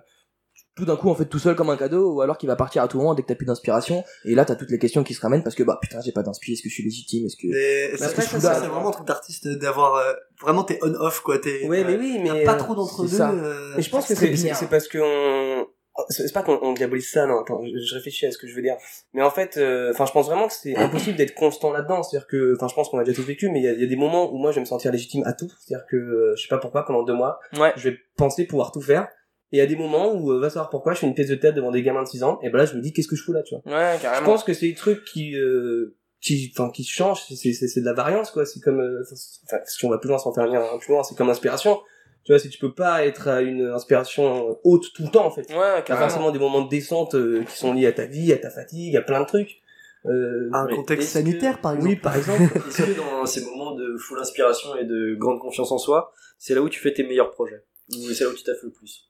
tout 0.77 0.85
d'un 0.85 0.95
coup 0.95 1.09
en 1.09 1.15
fait 1.15 1.25
tout 1.25 1.39
seul 1.39 1.55
comme 1.55 1.69
un 1.69 1.75
cadeau 1.77 2.13
ou 2.13 2.21
alors 2.21 2.37
qui 2.37 2.47
va 2.47 2.55
partir 2.55 2.83
à 2.83 2.87
tout 2.87 2.97
moment 2.99 3.13
dès 3.15 3.23
que 3.23 3.27
t'as 3.27 3.35
plus 3.35 3.45
d'inspiration. 3.47 4.03
Et 4.23 4.35
là 4.35 4.45
t'as 4.45 4.55
toutes 4.55 4.71
les 4.71 4.79
questions 4.79 5.03
qui 5.03 5.13
se 5.13 5.21
ramènent 5.21 5.43
parce 5.43 5.55
que 5.55 5.63
bah 5.63 5.77
putain 5.81 5.99
j'ai 6.01 6.11
pas 6.13 6.23
d'inspi 6.23 6.53
est-ce 6.53 6.61
que 6.61 6.69
je 6.69 6.73
suis 6.75 6.83
légitime 6.83 7.25
est-ce 7.25 7.35
que 7.35 7.47
Mais 7.47 7.89
Mais 7.91 7.97
ça, 7.97 8.05
après, 8.07 8.21
ça, 8.21 8.39
c'est 8.61 8.67
vraiment 8.67 8.89
un 8.89 8.91
truc 8.91 9.07
d'artiste 9.07 9.47
d'avoir 9.47 9.95
euh, 9.95 10.13
vraiment 10.41 10.63
t'es 10.63 10.79
on 10.83 10.93
off 10.95 11.19
quoi 11.21 11.39
t'es 11.39 11.65
Ouais, 11.67 11.81
t'as- 11.81 11.87
mais 11.89 11.97
oui, 11.97 12.21
t'as 12.25 12.33
mais. 12.33 12.43
pas 12.43 12.53
euh, 12.53 12.57
trop 12.57 12.75
d'entre 12.75 13.07
c'est 13.07 13.17
deux 13.17 13.23
euh, 13.23 13.73
Mais 13.75 13.81
je 13.81 13.89
pense 13.89 14.07
que 14.07 14.15
C'est 14.15 14.27
c'est 14.27 14.35
c'est 14.37 14.53
c'est 14.53 14.69
parce 14.69 14.87
que 14.87 14.99
on 14.99 15.67
c'est 16.09 16.27
c'est 16.27 16.33
pas 16.33 16.43
qu'on 16.43 16.59
on 16.61 16.73
diabolise 16.73 17.09
ça 17.11 17.25
non 17.25 17.41
attends 17.41 17.59
je, 17.65 17.71
je 17.83 17.95
réfléchis 17.95 18.27
à 18.27 18.31
ce 18.31 18.37
que 18.37 18.45
je 18.47 18.53
veux 18.55 18.61
dire. 18.61 18.75
Mais 19.13 19.23
en 19.23 19.31
fait 19.31 19.57
euh, 19.57 19.89
enfin 19.91 20.05
je 20.05 20.11
pense 20.11 20.27
vraiment 20.27 20.47
que 20.47 20.53
c'est 20.53 20.75
impossible 20.75 21.17
d'être 21.17 21.33
constant 21.33 21.71
là-dedans. 21.71 22.03
C'est-à-dire 22.03 22.27
que 22.27 22.53
enfin 22.55 22.67
je 22.67 22.75
pense 22.75 22.89
qu'on 22.89 22.99
a 22.99 23.03
déjà 23.03 23.19
tous 23.19 23.27
vécu 23.27 23.49
mais 23.49 23.59
il 23.61 23.65
y 23.65 23.67
a, 23.67 23.71
il 23.73 23.81
y 23.81 23.83
a 23.83 23.87
des 23.87 23.95
moments 23.95 24.31
où 24.31 24.37
moi 24.37 24.51
je 24.51 24.57
vais 24.57 24.61
me 24.61 24.65
sentir 24.67 24.91
légitime 24.91 25.23
à 25.25 25.33
tout. 25.33 25.49
C'est-à-dire 25.59 25.87
que 25.89 25.95
euh, 25.95 26.35
je 26.37 26.43
sais 26.43 26.47
pas 26.49 26.59
pourquoi 26.59 26.85
pendant 26.85 27.01
deux 27.01 27.15
mois 27.15 27.39
ouais. 27.57 27.73
je 27.77 27.89
vais 27.89 27.97
penser 28.15 28.45
pouvoir 28.45 28.71
tout 28.71 28.81
faire 28.81 29.07
et 29.51 29.57
il 29.57 29.59
y 29.59 29.61
a 29.61 29.65
des 29.65 29.75
moments 29.75 30.13
où 30.13 30.31
euh, 30.31 30.39
va 30.39 30.49
savoir 30.49 30.69
pourquoi 30.69 30.93
je 30.93 30.99
fais 30.99 31.07
une 31.07 31.13
pièce 31.13 31.29
de 31.29 31.35
tête 31.35 31.55
devant 31.55 31.71
des 31.71 31.81
gamins 31.83 32.03
de 32.03 32.07
6 32.07 32.23
ans 32.23 32.39
et 32.43 32.49
ben 32.49 32.57
là 32.57 32.65
je 32.65 32.75
me 32.75 32.81
dis 32.81 32.91
qu'est-ce 32.93 33.07
que 33.07 33.15
je 33.15 33.23
fous 33.23 33.33
là 33.33 33.43
tu 33.43 33.55
vois? 33.55 33.73
Ouais 33.73 33.95
je 33.97 34.01
carrément 34.01 34.25
pense 34.25 34.43
que 34.43 34.53
c'est 34.53 34.67
des 34.67 34.73
trucs 34.75 35.03
qui 35.05 35.35
euh, 35.35 35.95
qui 36.21 36.51
enfin 36.57 36.69
qui 36.71 36.83
changent 36.83 37.21
c'est 37.29 37.35
c'est 37.53 37.67
c'est 37.67 37.79
de 37.81 37.85
la 37.85 37.93
variance 37.93 38.31
quoi. 38.31 38.45
C'est 38.45 38.59
comme 38.59 38.79
euh, 38.79 39.03
enfin 39.45 39.57
si 39.65 39.85
on 39.85 39.89
va 39.89 39.97
plus 39.99 40.09
loin 40.09 40.17
sans 40.17 40.33
faire 40.33 40.43
un 40.43 40.47
lien 40.47 40.65
plus 40.79 40.91
loin 40.93 41.03
c'est 41.03 41.15
comme 41.15 41.29
inspiration. 41.29 41.79
Tu 42.25 42.33
vois 42.33 42.39
si 42.39 42.49
tu 42.49 42.57
peux 42.59 42.73
pas 42.73 43.05
être 43.05 43.29
à 43.29 43.41
une 43.41 43.61
inspiration 43.67 44.57
haute 44.65 44.85
tout 44.93 45.03
le 45.03 45.09
temps 45.11 45.25
en 45.25 45.31
fait. 45.31 45.49
Ouais 45.49 45.55
t'as 45.75 45.81
carrément. 45.83 46.09
forcément 46.09 46.31
des 46.31 46.39
moments 46.39 46.61
de 46.63 46.69
descente 46.69 47.15
euh, 47.15 47.43
qui 47.43 47.55
sont 47.57 47.73
liés 47.73 47.87
à 47.87 47.93
ta 47.93 48.05
vie 48.05 48.33
à 48.33 48.37
ta 48.37 48.49
fatigue 48.49 48.97
à 48.97 49.01
plein 49.01 49.21
de 49.21 49.27
trucs. 49.27 49.61
Euh, 50.05 50.49
un 50.53 50.67
contexte 50.67 51.07
que- 51.07 51.13
sanitaire 51.13 51.59
par 51.61 51.73
exemple. 51.73 51.89
oui 51.89 51.95
par 51.95 52.15
exemple. 52.17 52.43
Est-ce 52.67 52.83
que 52.83 52.97
dans 52.97 53.25
ces 53.25 53.45
moments 53.45 53.75
de 53.75 53.95
full 53.97 54.19
inspiration 54.19 54.75
et 54.75 54.83
de 54.85 55.15
grande 55.15 55.39
confiance 55.39 55.71
en 55.71 55.77
soi, 55.77 56.11
c'est 56.37 56.53
là 56.53 56.61
où 56.61 56.69
tu 56.69 56.79
fais 56.79 56.93
tes 56.93 57.03
meilleurs 57.03 57.31
projets? 57.31 57.63
Ou 57.93 58.11
c'est 58.13 58.23
là 58.25 58.29
où 58.29 58.33
tu 58.33 58.43
taffes 58.43 58.61
le 58.63 58.71
plus? 58.71 59.06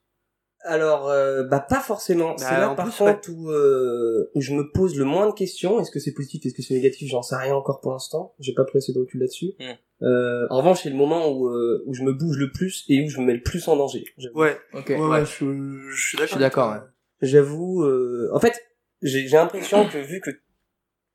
Alors 0.64 1.08
euh, 1.10 1.43
bah 1.43 1.60
pas 1.60 1.80
forcément. 1.80 2.36
C'est 2.38 2.45
Bah, 2.45 2.60
là 2.60 2.70
en 2.72 2.76
par 2.76 2.86
plus, 2.86 2.97
contre 2.97 3.30
où, 3.30 3.51
euh, 3.51 4.30
où 4.36 4.41
je 4.41 4.53
me 4.53 4.72
pose 4.72 4.95
le 4.97 5.05
moins 5.05 5.28
de 5.28 5.34
questions. 5.34 5.80
Est-ce 5.80 5.91
que 5.91 5.99
c'est 5.99 6.14
positif 6.14 6.45
est-ce 6.45 6.53
que 6.55 6.62
c'est 6.62 6.74
négatif? 6.74 7.10
J'en 7.10 7.22
sais 7.22 7.36
rien 7.36 7.55
encore 7.55 7.80
pour 7.82 7.91
l'instant. 7.91 8.34
J'ai 8.39 8.53
pas 8.53 8.66
pris 8.66 8.78
assez 8.80 8.91
de 8.93 8.99
recul 8.99 9.20
là-dessus. 9.22 9.53
Mm. 9.60 10.03
euh, 10.03 10.47
en 10.49 10.58
revanche 10.58 10.84
c'est 10.84 10.89
le 10.89 10.95
moment 10.95 11.30
où 11.32 11.47
euh, 11.47 11.84
où 11.86 11.93
je 11.93 12.03
me 12.03 12.12
bouge 12.14 12.38
le 12.38 12.51
plus 12.51 12.84
et 12.89 13.03
où 13.05 13.10
je 13.10 13.20
me 13.20 13.26
mets 13.26 13.34
le 13.36 13.43
plus 13.43 13.68
en 13.68 13.76
danger 13.78 14.03
j'avoue. 14.18 14.39
ouais. 14.41 14.58
Ok. 14.74 14.89
Ouais, 14.89 14.99
ouais, 14.99 15.26
je, 15.26 15.89
je 15.89 16.08
suis 16.08 16.18
d'accord 16.18 16.28
Je 16.28 16.32
suis 16.34 16.39
d'accord, 16.39 16.70
avec 16.72 16.82
toi. 16.84 16.91
j'avoue 17.22 17.84
euh, 17.84 18.30
en 18.34 18.39
fait 18.39 18.53
j'ai 19.01 19.28
j'ai 19.28 19.38
l'impression 19.38 19.88
que 19.88 19.97
vu 19.99 20.20
que 20.22 20.32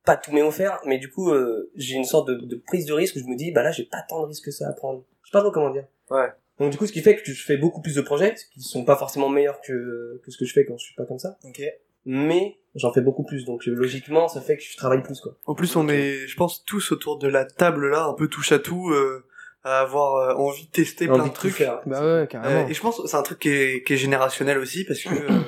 pas 0.04 0.16
tout 0.16 0.32
m'est 0.32 0.42
offert 0.42 0.80
mais 0.86 0.98
du 0.98 1.10
coup 1.10 1.30
euh, 1.30 1.70
j'ai 1.76 1.94
une 1.94 2.04
sorte 2.04 2.28
de, 2.28 2.34
de 2.34 2.56
prise 2.66 2.86
de 2.86 2.92
risque 2.92 3.14
où 3.16 3.18
je 3.20 3.24
me 3.24 3.36
dis 3.36 3.52
bah 3.52 3.62
là 3.62 3.70
j'ai 3.70 3.84
pas 3.84 4.02
tant 4.08 4.22
de 4.22 4.26
risques 4.28 4.46
que 4.46 4.50
ça 4.50 4.68
à 4.68 4.72
prendre. 4.72 5.04
Je 5.22 5.28
sais 5.28 5.32
pas 5.32 5.40
trop 5.42 5.52
comment 5.52 5.70
dire. 5.70 5.86
Ouais. 6.10 6.28
Donc 6.62 6.70
du 6.72 6.78
coup 6.78 6.86
ce 6.86 6.92
qui 6.92 7.02
fait 7.02 7.16
que 7.16 7.22
je 7.32 7.44
fais 7.44 7.56
beaucoup 7.56 7.82
plus 7.82 7.94
de 7.96 8.00
projets 8.00 8.34
qui 8.54 8.60
sont 8.62 8.84
pas 8.84 8.96
forcément 8.96 9.28
meilleurs 9.28 9.60
que 9.60 10.20
que 10.24 10.30
ce 10.30 10.38
que 10.38 10.44
je 10.44 10.52
fais 10.52 10.64
quand 10.64 10.76
je 10.78 10.84
suis 10.86 10.94
pas 10.94 11.04
comme 11.04 11.18
ça. 11.18 11.36
Ok. 11.44 11.60
Mais 12.04 12.58
j'en 12.74 12.92
fais 12.92 13.00
beaucoup 13.00 13.24
plus. 13.24 13.44
Donc 13.44 13.66
euh, 13.68 13.72
logiquement 13.72 14.26
ça 14.28 14.40
fait 14.40 14.56
que 14.56 14.62
je 14.62 14.76
travaille 14.76 15.02
plus 15.02 15.20
quoi. 15.20 15.36
En 15.46 15.54
plus 15.54 15.76
on 15.76 15.88
est 15.88 16.26
je 16.26 16.36
pense 16.36 16.64
tous 16.64 16.90
autour 16.92 17.18
de 17.18 17.28
la 17.28 17.44
table 17.44 17.88
là 17.90 18.06
un 18.06 18.14
peu 18.14 18.28
touche 18.28 18.50
à 18.52 18.58
tout 18.58 18.90
euh, 18.90 19.24
à 19.64 19.80
avoir 19.80 20.16
euh, 20.16 20.34
envie 20.34 20.66
de 20.66 20.70
tester 20.72 21.08
Envie 21.08 21.20
plein 21.20 21.28
de 21.28 21.32
trucs. 21.34 21.52
faire. 21.54 21.80
bah 21.86 22.00
ouais 22.00 22.06
Euh, 22.06 22.26
carrément 22.26 22.68
et 22.68 22.74
je 22.74 22.80
pense 22.80 23.00
que 23.00 23.06
c'est 23.06 23.16
un 23.16 23.22
truc 23.22 23.38
qui 23.38 23.50
est, 23.50 23.82
qui 23.86 23.92
est 23.92 23.96
générationnel 23.96 24.58
aussi 24.58 24.84
parce 24.84 25.00
que 25.00 25.14
euh, 25.14 25.40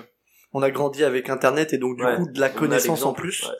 on 0.52 0.62
a 0.62 0.70
grandi 0.70 1.02
avec 1.02 1.28
internet 1.30 1.72
et 1.72 1.78
donc 1.78 1.96
du 1.96 2.04
Ouais. 2.04 2.16
coup 2.16 2.28
de 2.30 2.38
la 2.40 2.48
connaissance 2.50 3.04
en 3.04 3.12
plus. 3.12 3.42
ouais. 3.42 3.54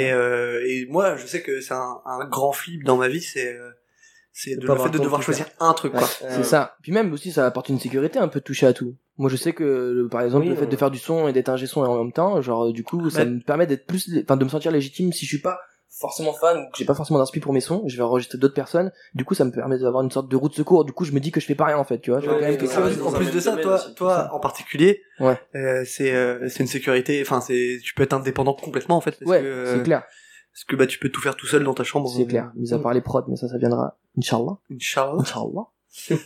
et, 0.00 0.12
euh, 0.12 0.60
et 0.66 0.86
moi 0.86 1.14
je 1.16 1.26
sais 1.26 1.42
que 1.42 1.60
c'est 1.60 1.74
un, 1.74 2.00
un 2.04 2.24
grand 2.26 2.50
flip 2.52 2.82
dans 2.82 2.96
ma 2.96 3.06
vie 3.06 3.20
c'est 3.22 3.54
euh, 3.56 3.70
c'est 4.38 4.54
De 4.56 4.66
le 4.66 4.76
fait 4.76 4.90
de 4.90 4.98
devoir 4.98 5.22
choisir 5.22 5.46
un 5.60 5.72
truc 5.72 5.92
quoi 5.92 6.02
c'est 6.06 6.44
ça. 6.44 6.76
Puis 6.82 6.92
même 6.92 7.10
aussi, 7.12 7.32
ça 7.32 7.46
apporte 7.46 7.70
une 7.70 7.80
sécurité 7.80 8.18
un 8.18 8.28
peu 8.28 8.40
de 8.40 8.44
toucher 8.44 8.66
à 8.66 8.74
tout. 8.74 8.94
Moi, 9.16 9.30
je 9.30 9.36
sais 9.36 9.54
que, 9.54 10.06
par 10.10 10.20
exemple, 10.20 10.44
Oui, 10.44 10.50
le 10.50 10.56
fait 10.56 10.66
de 10.66 10.76
faire 10.76 10.90
du 10.90 10.98
son 10.98 11.26
et 11.26 11.32
d'être 11.32 11.48
ingé 11.48 11.66
son 11.66 11.80
en 11.80 12.02
même 12.04 12.12
temps, 12.12 12.42
genre, 12.42 12.70
du 12.70 12.84
coup, 12.84 13.08
ça 13.08 13.20
Ouais. 13.20 13.24
me 13.24 13.40
permet 13.40 13.66
d'être 13.66 13.86
plus, 13.86 14.10
enfin, 14.22 14.36
de 14.36 14.44
me 14.44 14.50
sentir 14.50 14.70
légitime 14.72 15.10
si 15.14 15.24
je 15.24 15.30
suis 15.30 15.40
pas 15.40 15.58
forcément 15.98 16.34
fan 16.34 16.58
ou 16.58 16.70
que 16.70 16.76
j'ai 16.76 16.84
pas 16.84 16.94
forcément 16.94 17.18
d'inspi 17.18 17.40
pour 17.40 17.54
mes 17.54 17.60
sons, 17.62 17.82
je 17.86 17.96
vais 17.96 18.02
enregistrer 18.02 18.36
d'autres 18.36 18.52
personnes. 18.52 18.92
Du 19.14 19.24
coup, 19.24 19.32
ça 19.34 19.46
me 19.46 19.50
permet 19.52 19.78
d'avoir 19.78 20.02
une 20.02 20.10
sorte 20.10 20.28
de 20.30 20.36
route 20.36 20.52
de 20.52 20.56
secours. 20.56 20.84
Du 20.84 20.92
coup, 20.92 21.06
je 21.06 21.12
me 21.12 21.20
dis 21.20 21.30
que 21.32 21.40
je 21.40 21.46
fais 21.46 21.54
pas 21.54 21.64
rien, 21.64 21.78
en 21.78 21.84
fait, 21.84 22.00
tu 22.00 22.10
vois. 22.10 22.20
Ouais, 22.20 22.58
quand 22.58 22.80
même 22.84 23.02
en 23.06 23.12
plus 23.12 23.30
de 23.30 23.40
ça, 23.40 23.56
toi, 23.56 23.76
aussi, 23.76 23.94
toi 23.94 24.14
ça. 24.14 24.34
en 24.34 24.38
particulier, 24.40 25.00
Ouais. 25.18 25.40
euh, 25.54 25.82
c'est 25.86 26.14
euh, 26.14 26.46
c'est 26.50 26.60
une 26.60 26.66
sécurité. 26.66 27.22
Enfin, 27.22 27.40
c'est 27.40 27.78
tu 27.82 27.94
peux 27.94 28.02
être 28.02 28.12
indépendant 28.12 28.52
complètement 28.52 28.98
en 28.98 29.00
fait. 29.00 29.12
Parce 29.12 29.30
Ouais, 29.30 29.40
euh, 29.42 29.78
c'est 29.78 29.82
clair, 29.84 30.02
Parce 30.56 30.64
que 30.64 30.74
bah 30.76 30.86
tu 30.86 30.98
peux 30.98 31.10
tout 31.10 31.20
faire 31.20 31.36
tout 31.36 31.46
seul 31.46 31.62
dans 31.64 31.74
ta 31.74 31.84
chambre. 31.84 32.08
c'est 32.10 32.24
clair. 32.26 32.50
Mis 32.56 32.72
à 32.72 32.78
part 32.78 32.94
les 32.94 33.02
prods, 33.02 33.24
mais 33.28 33.36
ça, 33.36 33.46
ça 33.46 33.58
viendra. 33.58 33.98
Inch'Allah. 34.16 34.56
Inch'Allah. 34.72 35.18
Inch'Allah. 35.20 35.66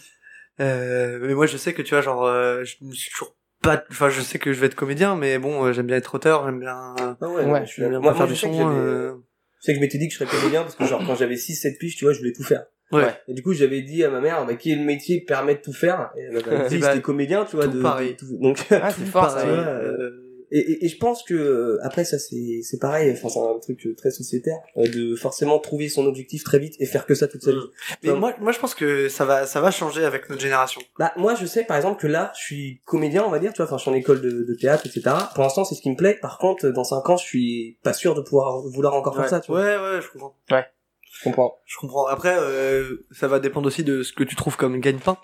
Euh, 0.61 1.19
mais 1.23 1.33
moi 1.35 1.47
je 1.47 1.57
sais 1.57 1.73
que 1.73 1.81
tu 1.81 1.95
vois 1.95 2.03
genre 2.03 2.25
euh, 2.27 2.65
je 2.65 2.77
me 2.85 2.93
suis 2.93 3.11
toujours 3.11 3.35
pas. 3.63 3.83
Enfin, 3.91 4.11
je 4.11 4.21
sais 4.21 4.39
que 4.39 4.53
je 4.53 4.61
vais 4.61 4.67
être 4.67 4.75
comédien, 4.75 5.17
mais 5.17 5.39
bon, 5.39 5.65
euh, 5.65 5.73
j'aime 5.73 5.87
bien 5.87 5.97
être 5.97 6.15
auteur, 6.15 6.45
j'aime 6.45 6.61
bien. 6.61 6.95
ah 6.99 7.17
Ouais, 7.29 7.63
je 7.65 7.71
suis 7.71 7.81
J'aime 7.83 7.91
bien 7.93 8.01
moi, 8.01 8.13
faire 8.13 8.19
moi, 8.23 8.27
du 8.27 8.35
je 8.35 8.41
sais 8.41 8.47
que 8.49 8.53
son. 8.53 8.59
j'avais- 8.59 8.75
euh, 8.79 9.13
je 9.61 9.65
sais 9.65 9.73
que 9.73 9.77
je 9.77 9.81
m'étais 9.81 9.97
dit 9.99 10.09
que 10.09 10.13
je 10.15 10.19
serais 10.19 10.31
comédien 10.31 10.61
parce 10.63 10.75
que 10.75 10.85
genre 10.85 11.03
quand 11.07 11.15
j'avais 11.15 11.37
6 11.37 11.55
7 11.55 11.79
piges 11.79 11.97
tu 11.97 12.05
vois 12.05 12.13
je 12.13 12.19
voulais 12.19 12.33
tout 12.35 12.43
faire 12.43 12.65
Ouais. 12.93 13.15
et 13.29 13.33
du 13.35 13.43
coup 13.43 13.53
j'avais 13.55 13.81
dit 13.83 14.05
à 14.05 14.11
ma 14.11 14.21
mère 14.21 14.45
bah, 14.45 14.55
quel 14.55 14.81
métier 14.85 15.21
permet 15.23 15.55
de 15.55 15.61
tout 15.61 15.73
faire? 15.73 16.11
Et 16.19 16.23
elle 16.23 16.33
m'avait 16.35 16.69
dit 16.69 16.79
Bah, 16.79 16.89
c'était 16.91 17.01
comédien 17.03 17.45
tu 17.47 17.57
vois 17.57 17.65
tout 17.67 17.73
de, 17.79 17.83
pareil. 17.83 18.13
de- 18.13 18.17
tout- 18.19 18.39
donc 18.39 18.59
Ah, 18.71 18.91
c'est 18.91 19.05
fort, 19.07 19.31
ça. 19.31 19.37
pareil, 19.37 19.51
ouais. 19.51 19.57
euh, 19.65 20.30
et, 20.51 20.59
et, 20.59 20.85
et 20.85 20.89
je 20.89 20.97
pense 20.99 21.23
que 21.23 21.35
euh, 21.35 21.79
après 21.83 22.05
ça 22.05 22.19
c'est 22.19 22.61
c'est 22.63 22.79
pareil 22.79 23.13
enfin 23.13 23.29
c'est 23.29 23.39
un 23.41 23.59
truc 23.61 23.87
euh, 23.87 23.95
très 23.95 24.11
sociétaire 24.11 24.59
euh, 24.77 24.87
de 24.89 25.15
forcément 25.17 25.59
trouver 25.59 25.89
son 25.89 26.07
objectif 26.07 26.43
très 26.45 26.59
vite 26.59 26.75
et 26.81 26.87
faire 26.87 27.07
que 27.07 27.15
ça 27.15 27.29
toute 27.29 27.43
sa 27.43 27.53
vie 27.53 27.59
Mais 28.03 28.11
Enfin, 28.11 28.19
moi, 28.19 28.35
moi, 28.41 28.53
je 28.53 28.59
pense 28.59 28.75
que 28.75 29.09
ça 29.09 29.25
va, 29.25 29.47
ça 29.47 29.61
va 29.61 29.71
changer 29.71 30.05
avec 30.05 30.29
notre 30.29 30.43
génération. 30.43 30.81
Bah 30.99 31.13
moi 31.17 31.35
je 31.35 31.47
sais 31.47 31.65
par 31.65 31.77
exemple 31.77 32.01
que 32.01 32.07
là 32.07 32.33
je 32.37 32.43
suis 32.43 32.81
comédien 32.85 33.25
on 33.25 33.31
va 33.31 33.39
dire 33.39 33.53
tu 33.53 33.59
vois 33.59 33.67
enfin 33.67 33.77
je 33.79 33.83
suis 33.83 33.91
en 33.91 33.95
école 33.95 34.21
de, 34.21 34.31
de 34.45 34.55
théâtre 34.55 34.87
etc 34.87 35.15
pour 35.35 35.43
l'instant 35.43 35.65
c'est 35.65 35.75
ce 35.75 35.83
qui 35.83 35.91
me 35.91 35.97
plaît 35.97 36.19
par 36.21 36.39
contre 36.39 36.69
dans 36.71 36.85
cinq 36.85 37.09
ans 37.11 37.17
je 37.17 37.25
suis 37.25 37.79
pas 37.83 37.93
sûr 37.93 38.15
de 38.15 38.21
pouvoir 38.21 38.61
vouloir 38.63 38.95
encore 38.95 39.15
faire 39.15 39.25
ouais. 39.25 39.31
ça 39.31 39.41
tu 39.41 39.53
vois 39.53 39.61
ouais, 39.61 39.77
ouais, 39.77 40.01
je 40.03 40.09
comprends. 40.11 40.37
je 40.49 41.25
comprends 41.25 41.59
Je 41.67 41.77
comprends. 41.79 42.07
Après, 42.07 42.37
euh, 42.39 43.07
ça 43.13 43.29
va 43.29 43.41
dépendre 43.41 43.67
aussi 43.67 43.85
de 43.85 44.03
ce 44.03 44.13
que 44.13 44.25
tu 44.25 44.37
trouves 44.37 44.57
comme 44.57 44.81
gagne-pain. 44.81 45.17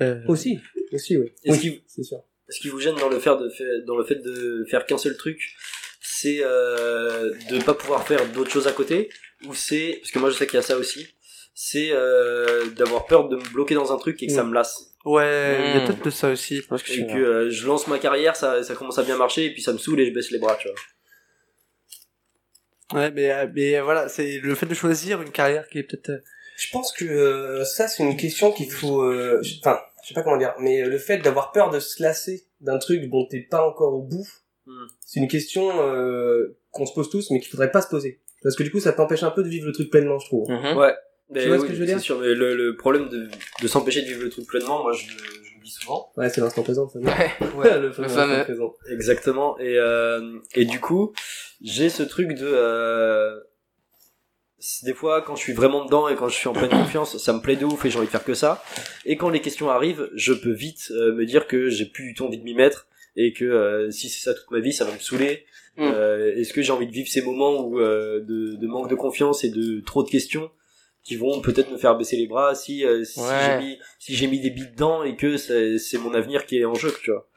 Euh, 0.00 0.20
aussi 0.28 0.58
aussi 0.92 1.16
oui 1.16 1.32
Est-ce 1.44 1.54
oui 1.56 1.60
qu'il- 1.60 1.82
c'est 1.86 2.02
sûr 2.04 2.18
Ce 2.50 2.60
qui 2.60 2.68
vous 2.68 2.80
gêne 2.80 2.96
dans 2.96 3.08
le 3.08 3.18
faire 3.18 3.36
de 3.38 3.48
fait, 3.50 3.82
dans 3.86 3.96
le 3.96 4.04
fait 4.04 4.16
de 4.16 4.64
faire 4.70 4.86
qu'un 4.86 4.98
seul 4.98 5.16
truc, 5.16 5.40
c'est 6.00 6.38
euh, 6.42 7.34
de 7.50 7.62
pas 7.62 7.74
pouvoir 7.74 8.06
faire 8.06 8.24
d'autres 8.32 8.50
choses 8.50 8.66
à 8.66 8.72
côté, 8.72 9.10
ou 9.46 9.54
c'est 9.54 9.98
parce 10.00 10.10
que 10.12 10.18
moi 10.18 10.30
je 10.30 10.36
sais 10.36 10.46
qu'il 10.46 10.56
y 10.56 10.58
a 10.58 10.62
ça 10.62 10.76
aussi, 10.78 11.06
c'est 11.54 11.90
euh, 11.92 12.66
d'avoir 12.70 13.06
peur 13.06 13.28
de 13.28 13.36
me 13.36 13.48
bloquer 13.52 13.74
dans 13.74 13.92
un 13.92 13.98
truc 13.98 14.22
et 14.22 14.26
que 14.28 14.32
ça 14.32 14.44
me 14.44 14.54
lasse. 14.54 14.94
Ouais, 15.04 15.56
il 15.68 15.74
y 15.74 15.76
a 15.76 15.80
Mm. 15.80 15.84
peut-être 15.86 16.04
de 16.04 16.10
ça 16.10 16.30
aussi. 16.30 16.62
Parce 16.68 16.82
que 16.82 16.92
Et 16.92 17.06
que 17.06 17.12
euh, 17.18 17.50
je 17.50 17.66
lance 17.66 17.86
ma 17.86 17.98
carrière, 17.98 18.34
ça, 18.36 18.62
ça 18.62 18.74
commence 18.74 18.98
à 18.98 19.02
bien 19.02 19.16
marcher 19.16 19.44
et 19.46 19.52
puis 19.52 19.62
ça 19.62 19.72
me 19.72 19.78
saoule 19.78 20.00
et 20.00 20.06
je 20.06 20.12
baisse 20.14 20.30
les 20.30 20.38
bras, 20.38 20.56
tu 20.60 20.68
vois. 20.68 20.76
Ouais, 22.94 23.10
mais, 23.10 23.30
euh, 23.30 23.46
mais 23.54 23.76
euh, 23.76 23.82
voilà, 23.82 24.08
c'est 24.08 24.38
le 24.38 24.54
fait 24.54 24.66
de 24.66 24.74
choisir 24.74 25.20
une 25.20 25.30
carrière 25.30 25.68
qui 25.68 25.78
est 25.78 25.82
peut-être. 25.82 26.22
je 26.56 26.70
pense 26.72 26.92
que 26.92 27.04
euh, 27.04 27.64
ça 27.64 27.86
c'est 27.86 28.02
une 28.02 28.16
question 28.16 28.50
qu'il 28.52 28.70
faut 28.70 29.02
euh, 29.02 29.40
je- 30.08 30.14
sais 30.14 30.14
pas 30.14 30.22
comment 30.22 30.36
dire 30.38 30.54
mais 30.58 30.82
le 30.84 30.98
fait 30.98 31.18
d'avoir 31.18 31.52
peur 31.52 31.70
de 31.70 31.80
se 31.80 32.02
lasser 32.02 32.46
d'un 32.60 32.78
truc 32.78 33.08
dont 33.10 33.26
t'es 33.26 33.40
pas 33.40 33.66
encore 33.66 33.94
au 33.94 34.02
bout 34.02 34.26
Hmm. 34.66 34.86
c'est 35.00 35.20
une 35.20 35.28
question 35.28 35.70
euh, 35.82 36.58
qu'on 36.72 36.84
se 36.84 36.92
pose 36.92 37.08
tous 37.08 37.30
mais 37.30 37.40
qu'il 37.40 37.48
faudrait 37.50 37.70
pas 37.70 37.80
se 37.80 37.88
poser 37.88 38.20
parce 38.42 38.54
que 38.54 38.62
du 38.62 38.70
coup 38.70 38.80
ça 38.80 38.92
t'empêche 38.92 39.22
un 39.22 39.30
peu 39.30 39.42
de 39.42 39.48
vivre 39.48 39.66
le 39.66 39.72
truc 39.72 39.88
pleinement 39.90 40.18
je 40.18 40.26
trouve 40.26 40.46
Mhm. 40.50 40.76
Ouais. 40.76 40.94
Mais 41.30 41.42
Tu 41.42 41.48
vois 41.48 41.58
ce 41.58 41.64
que 41.64 41.72
je 41.72 41.80
veux 41.80 41.86
c'est 41.86 41.92
dire? 41.94 42.00
sûr, 42.02 42.18
mais 42.20 42.34
le, 42.34 42.54
le 42.54 42.76
problème 42.76 43.08
de, 43.08 43.28
de 43.62 43.66
s'empêcher 43.68 44.00
de 44.02 44.06
vivre 44.06 44.22
le 44.22 44.28
truc 44.30 44.46
pleinement, 44.46 44.82
moi 44.82 44.92
je, 44.92 45.06
le- 45.08 45.18
je 45.44 45.54
le 45.56 45.62
vis 45.62 45.70
souvent. 45.70 46.10
ouais 46.18 46.28
c'est 46.30 46.40
l'instant 46.42 46.62
présent 46.62 46.84
le 46.84 46.90
fameux 47.06 47.54
Ouais. 47.56 47.80
le 47.80 47.92
fameux, 47.92 48.08
fameux. 48.08 48.32
instant 48.34 48.44
présent. 48.44 48.74
Exactement. 48.90 49.58
Et, 49.58 49.76
euh, 49.78 50.38
et 50.54 50.64
du 50.66 50.80
coup, 50.80 51.12
j'ai 51.62 51.88
ce 51.90 52.02
truc 52.02 52.28
de... 52.34 52.46
Euh, 52.46 53.40
des 54.82 54.94
fois, 54.94 55.22
quand 55.22 55.36
je 55.36 55.42
suis 55.42 55.52
vraiment 55.52 55.84
dedans 55.84 56.08
et 56.08 56.16
quand 56.16 56.28
je 56.28 56.34
suis 56.34 56.48
en 56.48 56.52
pleine 56.52 56.70
confiance, 56.82 57.16
ça 57.18 57.32
me 57.32 57.40
plaît 57.40 57.56
de 57.56 57.64
ouf 57.64 57.84
et 57.84 57.90
j'ai 57.90 57.98
envie 57.98 58.06
de 58.06 58.10
faire 58.10 58.24
que 58.24 58.34
ça. 58.34 58.62
Et 59.04 59.16
quand 59.16 59.28
les 59.28 59.40
questions 59.40 59.70
arrivent, 59.70 60.10
je 60.14 60.32
peux 60.32 60.52
vite 60.52 60.90
euh, 60.90 61.14
me 61.14 61.24
dire 61.26 61.46
que 61.46 61.68
j'ai 61.68 61.86
plus 61.86 62.04
du 62.08 62.14
tout 62.14 62.24
envie 62.24 62.38
de 62.38 62.44
m'y 62.44 62.54
mettre 62.54 62.86
et 63.16 63.32
que 63.32 63.44
euh, 63.44 63.90
si 63.90 64.08
c'est 64.08 64.20
ça 64.22 64.34
toute 64.34 64.50
ma 64.50 64.60
vie, 64.60 64.72
ça 64.72 64.84
va 64.84 64.92
me 64.92 64.98
saouler. 64.98 65.44
Mm. 65.76 65.82
Euh, 65.82 66.36
Est-ce 66.36 66.52
que 66.52 66.62
j'ai 66.62 66.72
envie 66.72 66.86
de 66.86 66.92
vivre 66.92 67.08
ces 67.08 67.22
moments 67.22 67.60
où 67.60 67.78
euh, 67.78 68.20
de, 68.20 68.56
de 68.56 68.66
manque 68.66 68.88
de 68.90 68.94
confiance 68.96 69.44
et 69.44 69.50
de 69.50 69.80
trop 69.80 70.02
de 70.02 70.08
questions 70.10 70.50
qui 71.04 71.14
vont 71.16 71.40
peut-être 71.40 71.70
me 71.70 71.78
faire 71.78 71.96
baisser 71.96 72.16
les 72.16 72.26
bras 72.26 72.54
si 72.54 72.84
euh, 72.84 73.02
si 73.04 73.20
Ouais. 73.20 73.26
j'ai 73.46 73.58
mis 73.64 73.78
si 73.98 74.14
j'ai 74.16 74.26
mis 74.26 74.40
des 74.40 74.50
billes 74.50 74.70
dedans 74.72 75.04
et 75.04 75.16
que 75.16 75.36
c'est 75.36 75.78
c'est 75.78 75.98
mon 75.98 76.12
avenir 76.14 76.44
qui 76.46 76.58
est 76.58 76.64
en 76.64 76.74
jeu, 76.74 76.92
tu 77.02 77.12
vois. 77.12 77.28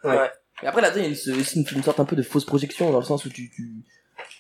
Mais 0.61 0.67
après 0.67 0.81
là-dedans, 0.81 1.03
il 1.05 1.13
y 1.13 1.15
a 1.15 1.35
une, 1.55 1.65
une 1.77 1.83
sorte 1.83 1.99
un 1.99 2.05
peu 2.05 2.15
de 2.15 2.21
fausse 2.23 2.45
projection 2.45 2.91
dans 2.91 2.99
le 2.99 3.05
sens 3.05 3.25
où 3.25 3.29
tu, 3.29 3.49
tu... 3.49 3.69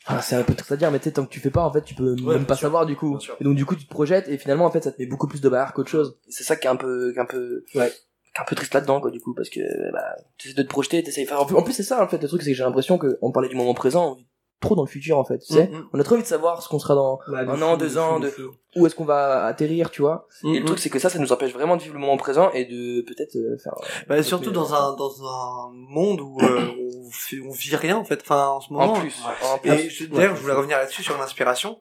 Enfin, 0.07 0.19
c'est 0.21 0.35
un 0.35 0.43
peu 0.43 0.55
triste 0.55 0.71
à 0.71 0.77
dire, 0.77 0.89
mais 0.91 0.97
tu 0.99 1.05
sais, 1.05 1.11
tant 1.11 1.25
que 1.25 1.29
tu 1.29 1.39
fais 1.39 1.51
pas, 1.51 1.61
en 1.63 1.71
fait, 1.71 1.83
tu 1.83 1.93
peux 1.93 2.15
Ouais, 2.21 2.35
même 2.35 2.45
pas 2.45 2.55
sûr. 2.55 2.63
savoir 2.67 2.85
du 2.85 2.95
coup. 2.95 3.19
Et 3.39 3.43
donc 3.43 3.55
du 3.55 3.65
coup, 3.65 3.75
tu 3.75 3.85
te 3.85 3.89
projettes 3.89 4.27
et 4.29 4.37
finalement, 4.37 4.65
en 4.65 4.71
fait, 4.71 4.83
ça 4.83 4.91
te 4.91 4.99
met 5.01 5.05
beaucoup 5.07 5.27
plus 5.27 5.41
de 5.41 5.47
barrières 5.49 5.73
qu'autre 5.73 5.89
chose. 5.91 6.17
Et 6.27 6.31
C'est 6.31 6.43
ça 6.43 6.55
qui 6.55 6.65
est 6.67 6.69
un 6.71 6.75
peu, 6.75 7.11
qui 7.11 7.17
est 7.19 7.21
un 7.21 7.25
peu, 7.25 7.63
Ouais. 7.75 7.89
qui 7.91 8.37
est 8.37 8.41
un 8.41 8.45
peu 8.45 8.55
triste 8.55 8.73
là-dedans, 8.73 8.99
quoi, 8.99 9.11
du 9.11 9.19
coup, 9.19 9.33
parce 9.35 9.49
que 9.49 9.59
bah, 9.91 10.15
tu 10.37 10.47
essaies 10.47 10.57
de 10.57 10.63
te 10.63 10.67
projeter, 10.69 11.03
t'essayes. 11.03 11.25
Enfin, 11.25 11.37
en 11.37 11.45
plus- 11.45 11.55
en 11.55 11.61
plus, 11.61 11.73
c'est 11.73 11.83
ça, 11.83 12.03
en 12.03 12.07
fait, 12.07 12.17
le 12.21 12.27
truc, 12.27 12.41
c'est 12.41 12.49
que 12.51 12.57
j'ai 12.57 12.63
l'impression 12.63 12.97
que 12.97 13.19
on 13.21 13.31
parlait 13.31 13.49
du 13.49 13.55
moment 13.55 13.73
présent, 13.75 14.17
trop 14.61 14.75
dans 14.75 14.83
le 14.83 14.87
futur, 14.87 15.17
en 15.17 15.25
fait. 15.25 15.39
Tu 15.39 15.53
sais, 15.53 15.67
Mm, 15.67 15.89
on 15.93 15.99
a 15.99 16.03
trop 16.03 16.13
envie 16.15 16.23
de 16.23 16.27
savoir 16.27 16.61
ce 16.63 16.69
qu'on 16.69 16.79
sera 16.79 16.95
dans, 16.95 17.19
Bah, 17.27 17.39
Un 17.41 17.61
an, 17.61 17.75
de 17.75 17.85
deux 17.85 17.97
ans, 17.97 18.19
de 18.19 18.31
où 18.77 18.85
est-ce 18.85 18.95
qu'on 18.95 19.03
va 19.03 19.43
atterrir, 19.45 19.91
tu 19.91 20.01
vois. 20.01 20.27
Et 20.45 20.59
le 20.59 20.65
truc, 20.65 20.79
c'est 20.79 20.89
que 20.89 20.99
ça, 20.99 21.09
ça 21.09 21.19
nous 21.19 21.33
empêche 21.33 21.51
vraiment 21.51 21.75
de 21.75 21.81
vivre 21.81 21.95
le 21.95 21.99
moment 21.99 22.15
présent 22.17 22.49
et 22.53 22.63
de 22.65 23.01
peut-être 23.01 23.35
euh, 23.35 23.57
faire. 23.57 23.73
Bah, 24.07 24.21
surtout 24.23 24.51
dans 24.51 24.73
un 24.73 24.95
dans 24.95 25.11
un 25.27 25.71
monde 25.73 26.21
où 26.21 26.37
euh, 26.41 26.67
on 27.05 27.09
fait, 27.11 27.39
on 27.45 27.51
vit 27.51 27.75
rien 27.75 27.97
en 27.97 28.05
fait. 28.05 28.21
Enfin, 28.21 28.47
en 28.47 28.61
ce 28.61 28.71
moment. 28.71 28.93
En 28.93 28.99
plus. 28.99 29.21
En 29.53 29.57
plus. 29.57 29.71
Et 29.71 29.89
je- 29.89 30.05
d'ailleurs, 30.05 30.35
je 30.37 30.41
voulais 30.41 30.53
revenir 30.53 30.77
là-dessus 30.77 31.03
sur 31.03 31.17
l'inspiration. 31.17 31.79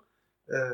Euh, 0.51 0.73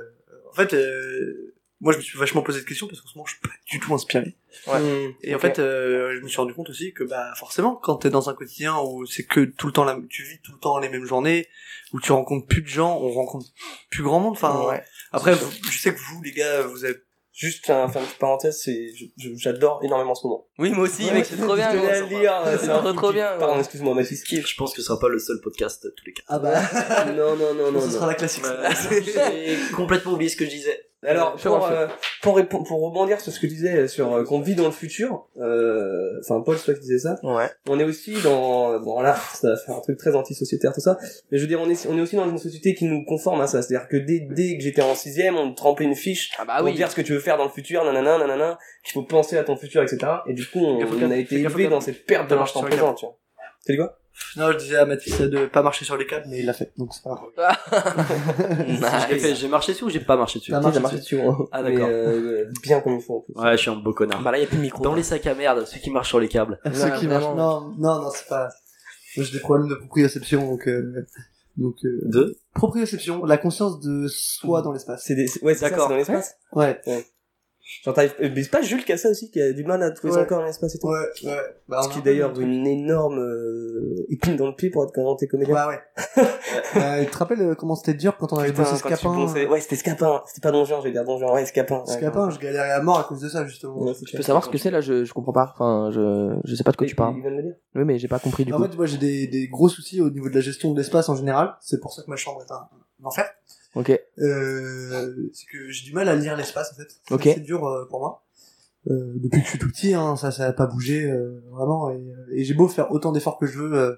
en 0.51 0.55
fait, 0.55 0.73
euh, 0.73 1.55
moi, 1.87 1.93
je 1.93 1.99
me 1.99 2.03
suis 2.03 2.19
vachement 2.19 2.43
posé 2.43 2.59
de 2.61 2.65
questions 2.65 2.89
parce 2.89 3.01
qu'en 3.01 3.07
ce 3.09 3.15
moment, 3.15 3.27
je 3.27 3.35
suis 3.35 3.41
pas 3.41 3.55
du 3.71 3.79
tout 3.79 3.95
inspiré. 3.95 4.35
Ouais. 4.67 5.15
Et 5.23 5.37
en 5.37 5.39
fait, 5.39 5.61
euh, 5.61 6.17
je 6.17 6.21
me 6.21 6.27
suis 6.27 6.39
rendu 6.39 6.53
compte 6.53 6.69
aussi 6.69 6.93
que, 6.93 7.05
bah, 7.05 7.33
forcément, 7.37 7.77
quand 7.77 7.95
t'es 7.99 8.11
dans 8.11 8.29
un 8.29 8.35
quotidien 8.35 8.77
où 8.81 9.07
c'est 9.07 9.23
que 9.23 9.45
tout 9.45 9.69
le 9.69 9.73
temps, 9.73 9.85
la, 9.85 9.97
tu 10.11 10.25
vis 10.25 10.41
tout 10.43 10.51
le 10.53 10.59
temps 10.59 10.79
les 10.81 10.89
mêmes 10.89 11.05
journées, 11.05 11.47
où 11.93 12.01
tu 12.01 12.11
rencontres 12.11 12.49
plus 12.49 12.63
de 12.63 12.67
gens, 12.67 12.99
on 13.01 13.13
rencontre 13.13 13.47
plus 13.89 14.03
grand 14.03 14.19
monde. 14.19 14.33
Enfin, 14.33 14.67
Ouais. 14.69 14.83
après, 15.13 15.35
vous- 15.35 15.53
je 15.71 15.79
sais 15.79 15.95
que 15.95 16.01
vous, 16.01 16.21
les 16.25 16.33
gars, 16.33 16.63
vous 16.63 16.85
avez 16.85 16.97
Juste 17.39 17.69
un, 17.69 17.87
faire 17.87 18.01
une 18.01 18.07
petite 18.09 18.19
parenthèse, 18.19 18.63
c'est, 18.65 18.87
j'adore 19.37 19.81
énormément 19.85 20.15
ce 20.15 20.27
moment. 20.27 20.47
Oui, 20.59 20.71
moi 20.71 20.85
aussi, 20.85 21.05
Ouais, 21.05 21.13
mec, 21.13 21.27
c'est 21.27 21.37
trop 21.37 21.55
bien. 21.55 21.71
Dire, 21.71 22.43
C'est 22.59 22.67
trop, 22.67 22.93
trop 22.95 23.09
qui- 23.09 23.13
bien. 23.17 23.37
Pardon, 23.39 23.59
excuse-moi, 23.59 23.93
Mathis. 23.95 24.25
Je 24.27 24.57
pense 24.57 24.73
que 24.73 24.81
ce 24.81 24.87
sera 24.87 24.99
pas 24.99 25.11
le 25.11 25.19
seul 25.19 25.39
podcast 25.43 25.85
de 25.85 25.91
tous 25.91 26.07
les 26.07 26.15
cas. 26.15 26.23
Ah 26.29 26.39
bah, 26.39 26.59
Non, 27.15 27.37
non, 27.37 27.53
non, 27.53 27.73
non. 27.73 27.81
ce 27.83 27.91
sera 27.91 28.07
la 28.07 28.15
classique. 28.15 28.43
J'ai 28.91 29.59
complètement 29.75 30.13
oublié 30.15 30.31
ce 30.31 30.37
que 30.37 30.47
je 30.47 30.51
disais. 30.51 30.81
Alors, 31.05 31.39
Fais 31.39 31.49
pour, 31.49 31.67
euh, 31.67 31.87
pour, 32.23 32.65
pour 32.65 32.83
rebondir 32.83 33.21
sur 33.21 33.31
ce 33.31 33.39
que 33.39 33.47
tu 33.47 33.53
disais 33.55 33.87
sur 33.87 34.13
euh, 34.15 34.25
qu'on 34.25 34.41
vit 34.41 34.55
dans 34.55 34.65
le 34.65 34.71
futur, 34.73 35.29
euh, 35.39 36.19
enfin 36.21 36.41
Paul, 36.41 36.57
c'est 36.59 36.65
toi 36.65 36.75
qui 36.75 36.81
disais 36.81 36.99
ça, 36.99 37.17
Ouais. 37.23 37.49
on 37.69 37.79
est 37.79 37.85
aussi 37.85 38.15
dans, 38.23 38.81
bon 38.81 39.01
là, 39.01 39.15
ça 39.35 39.51
va 39.51 39.57
faire 39.57 39.77
un 39.77 39.81
truc 39.81 39.99
très 39.99 40.15
anti-sociétaire 40.17 40.73
tout 40.73 40.81
ça, 40.81 40.97
mais 41.31 41.39
je 41.39 41.43
veux 41.43 41.49
dire, 41.49 41.61
on 41.61 41.69
est, 41.69 41.87
on 41.87 41.97
est 41.97 42.01
aussi 42.01 42.17
dans 42.17 42.29
une 42.29 42.39
société 42.39 42.75
qui 42.75 42.87
nous 42.87 43.05
conforme 43.05 43.41
à 43.43 43.47
ça, 43.47 43.63
c'est-à-dire 43.63 43.89
que 43.89 43.99
dès, 43.99 44.21
dès 44.21 44.57
que 44.57 44.63
j'étais 44.65 44.83
en 44.83 44.95
sixième, 44.95 45.37
on 45.37 45.51
me 45.51 45.55
trempait 45.55 45.85
une 45.85 45.95
fiche 45.95 46.31
Ah 46.39 46.45
bah 46.45 46.57
pour 46.59 46.67
oui. 46.67 46.75
dire 46.75 46.91
ce 46.91 46.97
que 46.97 47.03
tu 47.03 47.13
veux 47.13 47.21
faire 47.21 47.37
dans 47.37 47.45
le 47.45 47.51
futur, 47.51 47.85
nanana, 47.85 48.19
nanana, 48.19 48.59
qu'il 48.83 48.93
faut 48.95 49.03
penser 49.03 49.37
à 49.37 49.45
ton 49.45 49.57
futur, 49.57 49.83
etc. 49.83 49.99
Et 50.27 50.33
du 50.33 50.47
coup, 50.47 50.61
on, 50.61 50.79
on 50.85 51.11
a 51.11 51.17
été 51.17 51.37
élevé 51.37 51.69
dans 51.69 51.81
cette 51.83 52.05
perte 52.07 52.29
de 52.31 52.35
l'instant 52.35 52.63
présent, 52.63 52.95
tu 52.95 53.05
vois. 53.07 53.17
Dis 53.69 53.77
quoi? 53.77 53.99
Non, 54.37 54.53
je 54.53 54.57
disais 54.59 54.77
à 54.77 54.87
Mathis 54.87 55.19
de 55.21 55.47
pas 55.47 55.63
marcher 55.63 55.85
sur 55.85 55.97
les 55.97 56.07
câbles, 56.07 56.27
mais 56.29 56.41
il 56.41 56.47
l'a 56.47 56.53
fait, 56.53 56.73
donc 56.77 56.93
c'est 56.95 57.03
pas 57.03 57.11
grave. 57.11 57.57
Je 58.69 59.13
l'ai 59.13 59.19
fait, 59.19 59.35
J'ai 59.35 59.49
marché 59.49 59.73
dessus 59.73 59.85
ou 59.85 59.91
j'ai 59.91 60.01
pas 60.01 60.17
marché 60.17 60.39
dessus? 60.39 60.51
T'as 60.51 60.61
Marché 60.61 60.81
marché 60.81 60.97
dessus, 60.99 61.17
dessus. 61.17 61.27
hein. 61.29 61.37
Ah, 61.53 61.63
d'accord. 61.63 61.89
euh, 61.91 62.45
bien 62.63 62.81
comme 62.81 62.95
il 62.97 63.03
faut 63.03 63.17
en 63.17 63.21
plus. 63.21 63.35
Ouais, 63.35 63.53
je 63.53 63.57
suis 63.63 63.71
un 63.71 63.77
beau 63.77 63.93
connard. 63.93 64.23
Bah 64.23 64.31
là, 64.33 64.39
y 64.39 64.45
a 64.45 64.47
plus 64.47 64.57
de 64.57 64.63
micro. 64.63 64.83
Dans 64.83 64.95
les 64.95 65.03
sacs 65.03 65.27
à 65.27 65.35
merde, 65.35 65.65
ceux 65.67 65.79
qui 65.81 65.91
marchent 65.91 66.09
sur 66.09 66.21
les 66.21 66.29
câbles. 66.29 66.59
Ceux 66.73 66.91
qui 66.99 67.07
marchent. 67.09 67.25
Non, 67.25 67.73
non, 67.79 68.03
non, 68.03 68.11
c'est 68.15 68.29
pas. 68.29 68.49
J'ai 69.15 69.33
des 69.33 69.41
problèmes 69.41 69.69
de 69.69 69.75
proprioception, 69.75 70.47
donc. 70.47 70.67
Euh... 70.69 71.07
Donc. 71.57 71.77
Euh... 71.85 72.01
Deux. 72.05 72.37
Proprioception, 72.55 73.25
la 73.25 73.39
conscience 73.39 73.81
de 73.81 74.07
soi 74.09 74.61
dans 74.63 74.73
l'espace. 74.73 75.03
C'est 75.07 75.15
des, 75.15 75.27
ouais, 75.43 75.55
ça, 75.55 75.71
D'accord. 75.71 75.89
dans 75.89 75.97
l'espace? 75.97 76.37
Ouais. 76.53 76.81
Euh, 78.21 78.31
mais 78.35 78.43
c'est 78.43 78.51
pas 78.51 78.63
Jules 78.63 78.85
qui 78.85 78.93
a 78.93 78.97
ça 78.97 79.09
aussi, 79.11 79.31
qui 79.31 79.41
a 79.41 79.53
du 79.53 79.65
mal 79.65 79.83
à 79.83 79.91
trouver 79.91 80.13
Ouais. 80.15 80.21
son 80.21 80.27
corps 80.27 80.39
dans 80.41 80.47
l'espace 80.47 80.75
et 80.75 80.79
tout. 80.79 80.87
Ouais, 80.89 80.99
ouais. 81.25 81.37
Bah, 81.69 81.81
Ce 81.83 81.89
qui 81.89 82.01
d'ailleurs 82.03 82.39
une 82.39 82.67
énorme 82.67 83.19
euh, 83.19 84.07
épine 84.09 84.37
dans 84.37 84.47
le 84.47 84.55
pied 84.55 84.71
pour 84.71 84.85
être 84.85 84.93
quand 84.95 85.17
t'es 85.17 85.27
truc. 85.27 85.41
comédien. 85.43 85.67
Ouais, 85.69 85.75
ouais. 85.75 86.25
euh, 86.77 87.05
tu 87.05 87.11
te 87.11 87.19
rappelles 87.19 87.41
euh, 87.43 87.55
comment 87.55 87.75
c'était 87.75 87.95
dur 87.95 88.17
quand 88.19 88.33
on 88.33 88.39
avait 88.39 88.53
bossé 88.53 88.77
Scapin 88.77 88.97
pensais- 89.15 89.47
Ouais, 89.47 89.61
c'était 89.61 89.77
Scapin. 89.77 90.23
C'était 90.27 90.41
pas 90.41 90.53
Donjon, 90.53 90.79
je 90.81 90.85
vais 90.85 90.93
dire 90.93 91.05
Donjon. 91.05 91.33
Ouais, 91.33 91.45
Scapin. 91.45 91.81
Ouais. 91.87 91.93
Scapin, 91.93 92.31
je 92.31 92.39
galérais 92.39 92.71
à 92.71 92.83
mort 92.83 93.01
à 93.01 93.05
cause 93.05 93.21
de 93.21 93.29
ça, 93.29 93.45
justement. 93.47 93.79
Ouais, 93.83 93.93
Tu 94.07 94.17
peux 94.17 94.23
savoir 94.23 94.45
ce 94.45 94.49
que 94.51 94.59
c'est 94.59 94.71
là? 94.71 94.81
Je, 94.81 95.05
je 95.05 95.13
comprends 95.13 95.33
pas. 95.33 95.53
Enfin, 95.55 95.91
je, 95.93 96.37
je 96.45 96.55
sais 96.55 96.65
pas 96.65 96.71
de 96.73 96.77
quoi 96.77 96.87
Et 96.87 96.91
tu 96.91 96.95
parles. 96.97 97.17
Oui, 97.75 97.85
mais 97.85 97.99
j'ai 97.99 98.09
pas 98.09 98.19
compris 98.21 98.45
du 98.45 98.53
En 98.53 98.59
coup. 98.59 98.63
fait, 98.65 98.77
moi, 98.77 98.87
j'ai 98.87 98.99
des, 98.99 99.27
des 99.27 99.49
gros 99.49 99.69
soucis 99.69 100.01
au 100.01 100.11
niveau 100.11 100.29
de 100.29 100.35
la 100.35 100.41
gestion 100.41 100.73
de 100.73 100.79
l'espace 100.79 101.09
en 101.09 101.17
général. 101.17 101.55
C'est 101.61 101.81
pour 101.81 101.93
ça 101.93 102.03
que 102.03 102.11
ma 102.11 102.17
chambre 102.17 102.43
est 102.49 102.53
un, 102.53 102.57
un 103.03 103.05
enfer. 103.07 103.29
Ok. 103.77 103.91
Euh, 104.19 105.31
c'est 105.33 105.47
que 105.47 105.71
j'ai 105.71 105.85
du 105.85 105.93
mal 105.93 106.09
à 106.09 106.17
lire 106.17 106.37
l'espace, 106.37 106.73
en 106.73 106.77
fait. 106.77 106.89
C'est 107.07 107.15
Ok. 107.15 107.27
assez 107.27 107.41
dur 107.41 107.67
euh, 107.67 107.87
pour 107.89 108.01
moi. 108.01 108.25
Euh, 108.89 109.13
depuis 109.17 109.41
que 109.41 109.45
je 109.45 109.51
suis 109.51 109.59
tout 109.59 109.69
petit, 109.69 109.95
hein, 109.95 110.17
ça, 110.17 110.31
ça 110.31 110.47
a 110.47 110.53
pas 110.53 110.67
bougé, 110.67 111.11
euh, 111.11 111.41
vraiment. 111.51 111.91
Et, 111.91 111.95
euh, 111.97 112.27
et 112.33 112.45
j'ai 112.45 112.55
beau 112.55 112.69
faire 112.69 112.91
autant 112.91 113.13
d'efforts 113.13 113.39
que 113.39 113.47
je 113.47 113.59
veux, 113.59 113.75
euh, 113.75 113.97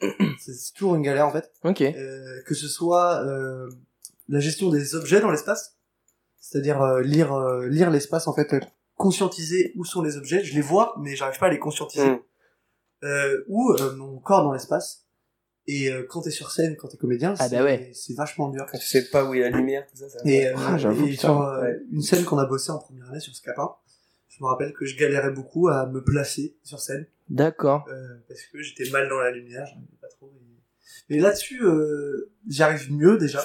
c'est 0.38 0.52
c'est 0.54 0.72
toujours 0.74 0.94
une 0.94 1.02
galère, 1.02 1.26
en 1.26 1.30
fait. 1.32 1.52
Ok. 1.64 1.80
Euh, 1.82 2.42
que 2.46 2.54
ce 2.54 2.68
soit 2.68 3.22
euh, 3.24 3.68
la 4.28 4.40
gestion 4.40 4.70
des 4.70 4.94
objets 4.94 5.20
dans 5.20 5.30
l'espace, 5.30 5.76
c'est-à-dire 6.38 6.80
euh, 6.82 7.02
lire 7.02 7.32
euh, 7.34 7.66
lire 7.68 7.90
l'espace 7.90 8.28
en 8.28 8.34
fait, 8.34 8.52
euh, 8.54 8.60
conscientiser 8.96 9.72
où 9.76 9.84
sont 9.84 10.02
les 10.02 10.16
objets, 10.16 10.44
je 10.44 10.54
les 10.54 10.60
vois 10.60 10.94
mais 11.00 11.16
j'arrive 11.16 11.38
pas 11.38 11.46
à 11.46 11.50
les 11.50 11.58
conscientiser. 11.58 12.10
Mm. 12.10 12.18
Euh, 13.04 13.44
ou 13.48 13.72
euh, 13.72 13.96
mon 13.96 14.18
corps 14.18 14.42
dans 14.44 14.52
l'espace. 14.52 15.03
Et 15.66 15.90
euh, 15.90 16.04
quand 16.08 16.20
t'es 16.22 16.30
sur 16.30 16.50
scène, 16.50 16.76
quand 16.76 16.88
t'es 16.88 16.96
comédien, 16.98 17.34
Ah 17.38 17.48
c'est 17.48 17.56
bah 17.56 17.64
ouais. 17.64 17.90
c'est 17.94 18.14
vachement 18.14 18.48
dur. 18.50 18.66
Quand 18.70 18.76
tu 18.78 18.86
sais 18.86 19.08
pas 19.08 19.24
où 19.24 19.32
est 19.34 19.40
la 19.40 19.48
lumière, 19.50 19.86
tout 19.86 19.96
ça, 19.96 20.08
ça. 20.10 20.18
Et, 20.26 20.46
euh, 20.48 20.54
Ah, 20.56 20.76
et 21.06 21.16
sur 21.16 21.40
euh, 21.40 21.72
une 21.90 22.02
scène 22.02 22.24
qu'on 22.24 22.36
a 22.38 22.44
bossé 22.44 22.70
en 22.70 22.78
première 22.78 23.08
année 23.10 23.20
sur 23.20 23.34
Scapin, 23.34 23.74
je 24.28 24.42
me 24.42 24.48
rappelle 24.48 24.72
que 24.74 24.84
je 24.84 24.96
galérais 24.98 25.30
beaucoup 25.30 25.68
à 25.68 25.86
me 25.86 26.02
placer 26.04 26.56
sur 26.64 26.80
scène 26.80 27.06
D'accord. 27.30 27.86
euh, 27.88 28.18
parce 28.28 28.42
que 28.42 28.60
j'étais 28.60 28.90
mal 28.90 29.08
dans 29.08 29.20
la 29.20 29.30
lumière, 29.30 29.64
j'en 29.66 29.76
avais 29.78 29.96
pas 30.00 30.08
trop. 30.08 30.30
Et 31.08 31.18
là-dessus, 31.18 31.62
euh, 31.64 32.30
j'arrive 32.48 32.92
mieux 32.92 33.16
déjà. 33.18 33.42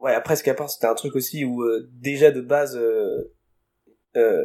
Ouais, 0.00 0.12
après 0.14 0.36
Scapin, 0.36 0.68
c'était 0.68 0.86
un 0.86 0.94
truc 0.94 1.16
aussi 1.16 1.44
où 1.46 1.62
euh, 1.62 1.88
déjà 1.92 2.30
de 2.30 2.40
base, 2.42 2.76
euh, 2.76 3.32
euh, 4.16 4.42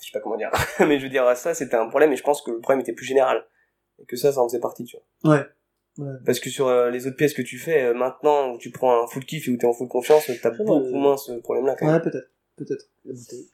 je 0.00 0.06
sais 0.06 0.12
pas 0.12 0.20
comment 0.20 0.36
dire, 0.36 0.50
mais 0.80 0.98
je 0.98 1.04
veux 1.04 1.10
dire 1.10 1.36
ça, 1.36 1.54
c'était 1.54 1.76
un 1.76 1.88
problème. 1.88 2.12
Et 2.12 2.16
je 2.16 2.22
pense 2.24 2.42
que 2.42 2.50
le 2.50 2.60
problème 2.60 2.80
était 2.80 2.92
plus 2.92 3.06
général 3.06 3.44
et 4.00 4.04
que 4.04 4.16
ça, 4.16 4.32
ça 4.32 4.40
en 4.40 4.48
faisait 4.48 4.60
partie, 4.60 4.84
tu 4.84 4.96
vois. 5.22 5.36
Ouais. 5.36 5.46
Ouais. 5.98 6.12
Parce 6.26 6.40
que 6.40 6.50
sur 6.50 6.68
euh, 6.68 6.90
les 6.90 7.06
autres 7.06 7.16
pièces 7.16 7.32
que 7.34 7.42
tu 7.42 7.58
fais 7.58 7.84
euh, 7.84 7.94
maintenant, 7.94 8.52
où 8.52 8.58
tu 8.58 8.70
prends 8.70 9.02
un 9.02 9.06
full 9.06 9.24
kiff 9.24 9.48
et 9.48 9.50
où 9.50 9.56
t'es 9.56 9.66
en 9.66 9.72
full 9.72 9.88
confiance, 9.88 10.30
t'as 10.42 10.50
beaucoup 10.50 10.94
moins 10.94 11.16
ce 11.16 11.32
problème-là. 11.32 11.74
quand 11.78 11.86
même. 11.86 11.94
Ouais, 11.96 12.00
peut-être. 12.02 12.28
Peut-être. 12.56 12.84
La 13.04 13.12
bouteille. 13.14 13.46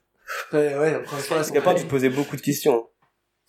Ouais, 0.52 0.78
ouais, 0.78 0.94
après, 0.94 1.16
c'est 1.20 1.28
Parce 1.34 1.50
qu'après, 1.50 1.74
tu 1.74 1.84
te 1.84 1.90
posais 1.90 2.08
beaucoup 2.08 2.36
de 2.36 2.40
questions. 2.40 2.86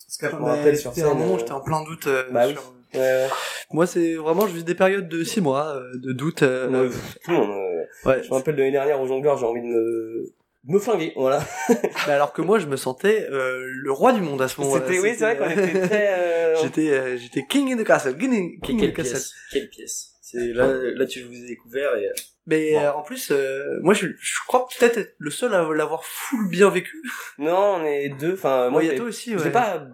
Parce 0.05 0.17
rappelle 0.45 0.71
mais 0.73 0.75
sur 0.77 0.93
c'était 0.93 1.07
un 1.07 1.13
moment 1.13 1.37
j'étais 1.39 1.51
en 1.53 1.61
plein 1.61 1.83
doute. 1.83 2.07
euh, 2.07 2.23
Bah 2.31 2.45
oui. 2.47 2.53
sur- 2.53 2.73
Ouais, 2.93 2.99
ouais. 2.99 3.27
Moi, 3.71 3.87
c'est 3.87 4.13
vraiment, 4.15 4.45
je 4.45 4.53
vis 4.53 4.63
des 4.63 4.75
périodes 4.75 5.09
de 5.09 5.23
6 5.23 5.41
mois 5.41 5.75
euh, 5.75 5.91
de 5.95 6.11
doute. 6.13 6.43
euh, 6.43 6.89
tout 7.23 7.31
le 7.31 7.37
monde. 7.37 7.49
euh, 7.49 8.09
ouais. 8.09 8.21
Je 8.23 8.29
me 8.29 8.33
rappelle 8.35 8.53
de 8.55 8.59
l'année 8.59 8.71
dernière 8.73 9.01
au 9.01 9.07
jongleur, 9.07 9.37
j'ai 9.39 9.45
envie 9.45 9.61
de 9.61 9.65
me, 9.65 10.33
me 10.65 10.79
flinguer, 10.79 11.13
voilà. 11.15 11.45
Mais 12.07 12.13
alors 12.13 12.33
que 12.33 12.41
moi, 12.41 12.59
je 12.59 12.67
me 12.67 12.77
sentais 12.77 13.27
euh, 13.29 13.65
le 13.67 13.91
roi 13.91 14.13
du 14.13 14.21
monde 14.21 14.41
à 14.41 14.47
ce 14.47 14.59
moment-là. 14.61 14.85
C'était, 14.87 14.99
oui, 14.99 15.15
c'est 15.17 15.35
vrai 15.35 15.37
qu'on 15.37 15.49
était 15.49 15.87
très, 15.87 16.13
euh, 16.19 16.55
J'étais, 16.61 16.89
euh, 16.91 17.17
j'étais 17.17 17.45
king 17.47 17.73
in 17.73 17.77
the 17.77 17.85
castle, 17.85 18.17
king 18.17 18.33
in, 18.33 18.65
king 18.65 18.81
in 18.81 18.87
the 18.87 18.93
castle. 18.93 19.13
pièce 19.13 19.33
Quelle 19.51 19.69
pièce 19.69 20.13
C'est 20.21 20.53
là, 20.53 20.67
là 20.95 21.05
tu 21.05 21.23
vous 21.23 21.33
ai 21.33 21.47
découvert 21.47 21.95
et 21.95 22.09
Mais 22.45 22.77
euh, 22.77 22.93
en 22.93 23.01
plus, 23.01 23.31
euh, 23.31 23.79
moi, 23.81 23.93
je, 23.93 24.07
je 24.19 24.39
crois 24.47 24.67
peut-être 24.67 24.97
être 24.97 25.15
le 25.17 25.31
seul 25.31 25.53
à 25.53 25.67
l'avoir 25.73 26.05
full 26.05 26.49
bien 26.49 26.69
vécu. 26.69 27.01
non, 27.37 27.79
on 27.79 27.85
est 27.85 28.09
deux, 28.09 28.33
enfin, 28.33 28.69
moi, 28.69 28.83
il 28.83 28.87
y 28.87 28.91
a 28.91 28.95
toi 28.95 29.05
aussi, 29.05 29.31
j'ai 29.31 29.37
ouais. 29.37 29.51
pas, 29.51 29.85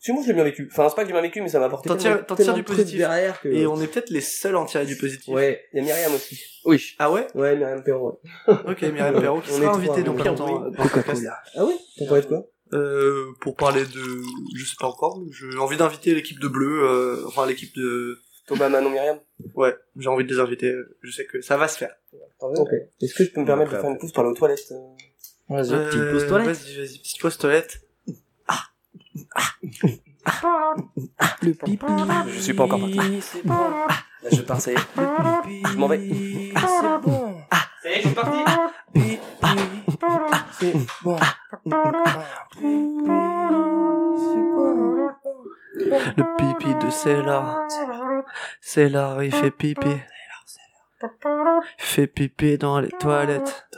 si 0.00 0.12
moi 0.12 0.22
je 0.22 0.28
l'ai 0.28 0.34
bien 0.34 0.44
vécu. 0.44 0.68
Enfin, 0.70 0.88
c'est 0.88 0.94
pas 0.94 1.02
que 1.02 1.08
j'ai 1.08 1.12
bien 1.12 1.22
vécu, 1.22 1.40
mais 1.42 1.48
ça 1.48 1.58
m'a 1.58 1.66
apporté 1.66 1.88
T'en 1.88 1.96
tires- 1.96 2.24
t'en 2.26 2.34
tires 2.36 2.44
tellement 2.46 2.54
du 2.54 2.60
de 2.62 2.66
trucs 2.66 2.78
positif. 2.78 2.98
derrière 2.98 3.40
que... 3.40 3.48
Et 3.48 3.66
on 3.66 3.80
est 3.80 3.86
peut-être 3.88 4.10
les 4.10 4.20
seuls 4.20 4.54
à 4.54 4.60
en 4.60 4.64
tirer 4.64 4.86
du 4.86 4.96
positif. 4.96 5.32
Ouais, 5.34 5.64
il 5.72 5.78
y 5.78 5.80
a 5.80 5.84
Myriam 5.84 6.14
aussi. 6.14 6.40
Oui. 6.64 6.82
Ah 6.98 7.10
ouais? 7.10 7.26
Ouais, 7.34 7.56
Myriam 7.56 7.82
ouais. 7.86 8.12
Ok, 8.66 8.82
Myriam 8.82 9.20
Perrault 9.20 9.40
qui 9.40 9.50
On 9.52 9.56
est 9.56 9.60
sera 9.62 9.74
invitée 9.76 10.00
est 10.00 10.04
longtemps. 10.04 10.70
Coca-Cola. 10.82 11.36
Ah 11.56 11.64
oui? 11.64 11.74
Pour 11.98 12.06
parler 12.08 12.22
de 12.22 12.26
quoi? 12.28 12.46
Euh, 12.74 13.26
pour 13.40 13.56
parler 13.56 13.82
de, 13.82 14.22
je 14.56 14.64
sais 14.66 14.76
pas 14.78 14.86
encore, 14.88 15.22
j'ai 15.30 15.56
envie 15.58 15.78
d'inviter 15.78 16.14
l'équipe 16.14 16.38
de 16.38 16.48
Bleu, 16.48 16.82
euh, 16.84 17.24
enfin 17.26 17.46
l'équipe 17.46 17.74
de, 17.74 18.18
Thomas, 18.46 18.68
Manon, 18.68 18.90
Myriam. 18.90 19.18
ouais, 19.54 19.74
j'ai 19.96 20.08
envie 20.08 20.24
de 20.24 20.32
les 20.32 20.38
inviter. 20.40 20.68
euh, 20.70 20.96
Je 21.02 21.10
sais 21.10 21.24
que 21.24 21.40
ça 21.40 21.56
va 21.56 21.66
se 21.68 21.78
faire. 21.78 21.94
Ok. 22.40 22.68
Est-ce 23.00 23.14
que 23.14 23.24
je 23.24 23.30
peux 23.30 23.40
me 23.40 23.46
permettre 23.46 23.72
de 23.72 23.76
faire 23.78 23.90
une 23.90 23.98
pousse 23.98 24.12
par 24.12 24.24
aller 24.24 24.32
aux 24.32 24.36
toilettes? 24.36 24.70
euh? 24.72 24.76
Vas-y. 25.50 25.72
Euh, 25.72 26.12
pause 26.12 26.26
toilette. 26.28 26.46
Vas-y, 26.48 26.76
vas-y, 26.76 26.98
petite 26.98 27.20
pause 27.20 27.38
toilette. 27.38 27.80
Le 31.42 31.52
pipi. 31.52 31.86
Je 32.28 32.40
suis 32.40 32.54
pas 32.54 32.64
encore 32.64 32.80
parti. 32.80 33.20
C'est 33.20 33.46
bon. 33.46 33.54
Là, 33.54 34.30
je 34.32 34.42
pars, 34.42 34.60
ça 34.60 34.72
y 34.72 34.74
est. 34.74 34.78
Je 35.70 35.76
m'en 35.76 35.86
vais. 35.86 35.98
C'est 35.98 36.98
bon. 37.02 37.40
Ça 37.82 37.90
y 37.90 37.92
est, 37.92 37.96
je 37.96 38.06
suis 38.08 38.14
parti. 38.14 38.38
Pipi. 38.92 39.18
C'est 40.52 40.74
bon. 41.02 41.16
Le 46.16 46.24
pipi 46.36 46.74
de 46.84 46.90
Célar. 46.90 47.66
Célar, 48.60 49.22
il 49.22 49.34
fait 49.34 49.50
pipi. 49.50 49.96
Il 51.02 51.08
fait 51.78 52.06
pipi 52.06 52.58
dans 52.58 52.80
les 52.80 52.90
toilettes. 52.90 53.68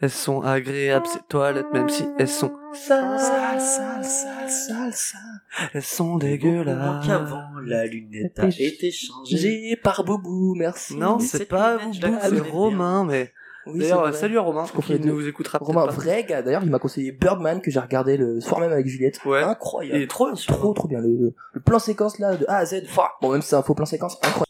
Elles 0.00 0.10
sont 0.10 0.42
agréables, 0.42 1.06
ces 1.08 1.18
toilettes, 1.28 1.72
même 1.72 1.88
si 1.88 2.04
elles 2.20 2.28
sont 2.28 2.52
sales. 2.72 3.18
Sale, 3.18 3.60
sale, 3.60 4.04
sale, 4.04 4.48
sale, 4.50 4.92
sale. 4.92 5.70
Elles 5.74 5.82
sont 5.82 6.16
dégueulasses. 6.18 7.04
qu'avant 7.06 7.42
la 7.64 7.84
lunette 7.86 8.38
a 8.38 8.46
été 8.46 8.92
changée. 8.92 9.36
J'ai 9.36 9.76
par 9.76 10.04
Boubou, 10.04 10.54
merci. 10.54 10.96
Non, 10.96 11.18
c'est 11.18 11.46
pas 11.46 11.78
vous, 11.78 11.92
la 12.00 12.20
c'est. 12.20 12.38
Romain, 12.40 13.04
mais... 13.04 13.32
Oui, 13.66 13.80
D'ailleurs, 13.80 14.14
salut 14.14 14.38
à 14.38 14.42
Romain, 14.42 14.64
qui 14.86 14.98
nous 15.00 15.26
écoutera 15.28 15.58
Romain, 15.58 15.86
pas. 15.86 15.92
vrai 15.92 16.24
gars. 16.24 16.40
D'ailleurs, 16.42 16.62
il 16.64 16.70
m'a 16.70 16.78
conseillé 16.78 17.12
Birdman 17.12 17.60
que 17.60 17.70
j'ai 17.70 17.80
regardé 17.80 18.16
le 18.16 18.40
soir 18.40 18.60
même 18.60 18.72
avec 18.72 18.86
Juliette. 18.86 19.20
Ouais. 19.26 19.42
Incroyable. 19.42 19.98
Il 19.98 20.02
est 20.04 20.06
trop 20.06 20.26
bien, 20.32 20.34
Trop, 20.46 20.72
trop 20.72 20.88
bien. 20.88 21.00
Le, 21.00 21.34
le 21.52 21.60
plan 21.60 21.78
séquence 21.78 22.18
là, 22.18 22.36
de 22.36 22.46
A 22.48 22.58
à 22.58 22.64
Z. 22.64 22.84
Enfin, 22.88 23.08
Bon, 23.20 23.30
même 23.32 23.42
si 23.42 23.48
c'est 23.48 23.56
un 23.56 23.62
faux 23.62 23.74
plan 23.74 23.84
séquence, 23.84 24.14
incroyable. 24.22 24.46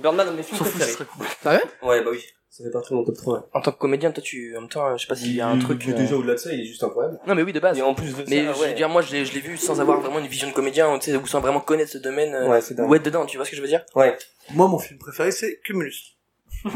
Birdman, 0.00 0.26
de 0.30 0.32
mes 0.36 0.42
films 0.42 0.58
préférés. 0.58 0.90
Sérieux 1.42 1.60
Ouais, 1.84 2.02
bah 2.02 2.10
oui. 2.10 2.24
Ça 2.56 2.62
fait 2.62 2.70
partie 2.70 2.90
de 2.90 2.94
mon 2.94 3.02
top 3.02 3.16
3. 3.16 3.48
En 3.52 3.60
tant 3.60 3.72
que 3.72 3.78
comédien, 3.78 4.12
toi, 4.12 4.22
tu, 4.22 4.56
en 4.56 4.60
même 4.60 4.70
temps, 4.70 4.96
je 4.96 5.02
sais 5.02 5.08
pas 5.08 5.16
s'il 5.16 5.34
y 5.34 5.40
a 5.40 5.48
un 5.48 5.58
truc. 5.58 5.82
Mais 5.88 5.92
euh, 5.92 5.96
déjà 5.96 6.14
au-delà 6.14 6.34
de 6.34 6.38
ça, 6.38 6.52
il 6.52 6.60
est 6.60 6.64
juste 6.64 6.84
incroyable. 6.84 7.18
Non, 7.26 7.34
mais 7.34 7.42
oui, 7.42 7.52
de 7.52 7.58
base. 7.58 7.76
Et 7.76 7.82
en 7.82 7.94
plus 7.94 8.14
de 8.16 8.22
Mais 8.28 8.46
ça, 8.46 8.52
je 8.52 8.60
ouais. 8.60 8.68
veux 8.68 8.74
dire, 8.74 8.88
moi, 8.88 9.02
je 9.02 9.10
l'ai, 9.10 9.24
je 9.24 9.34
l'ai 9.34 9.40
vu 9.40 9.56
sans 9.56 9.80
avoir 9.80 10.00
vraiment 10.00 10.20
une 10.20 10.28
vision 10.28 10.46
de 10.48 10.52
comédien, 10.52 10.96
tu 11.00 11.10
sais, 11.10 11.16
ou 11.16 11.26
sans 11.26 11.40
vraiment 11.40 11.58
connaître 11.58 11.90
ce 11.90 11.98
domaine, 11.98 12.32
euh, 12.32 12.48
Ouais, 12.48 12.60
c'est 12.60 12.74
dingue. 12.74 12.88
ou 12.88 12.94
être 12.94 13.04
dedans, 13.04 13.26
tu 13.26 13.38
vois 13.38 13.44
ce 13.44 13.50
que 13.50 13.56
je 13.56 13.60
veux 13.60 13.66
dire? 13.66 13.84
Ouais. 13.96 14.16
Moi, 14.50 14.68
mon 14.68 14.78
film 14.78 15.00
préféré, 15.00 15.32
c'est 15.32 15.58
Cumulus. 15.64 16.13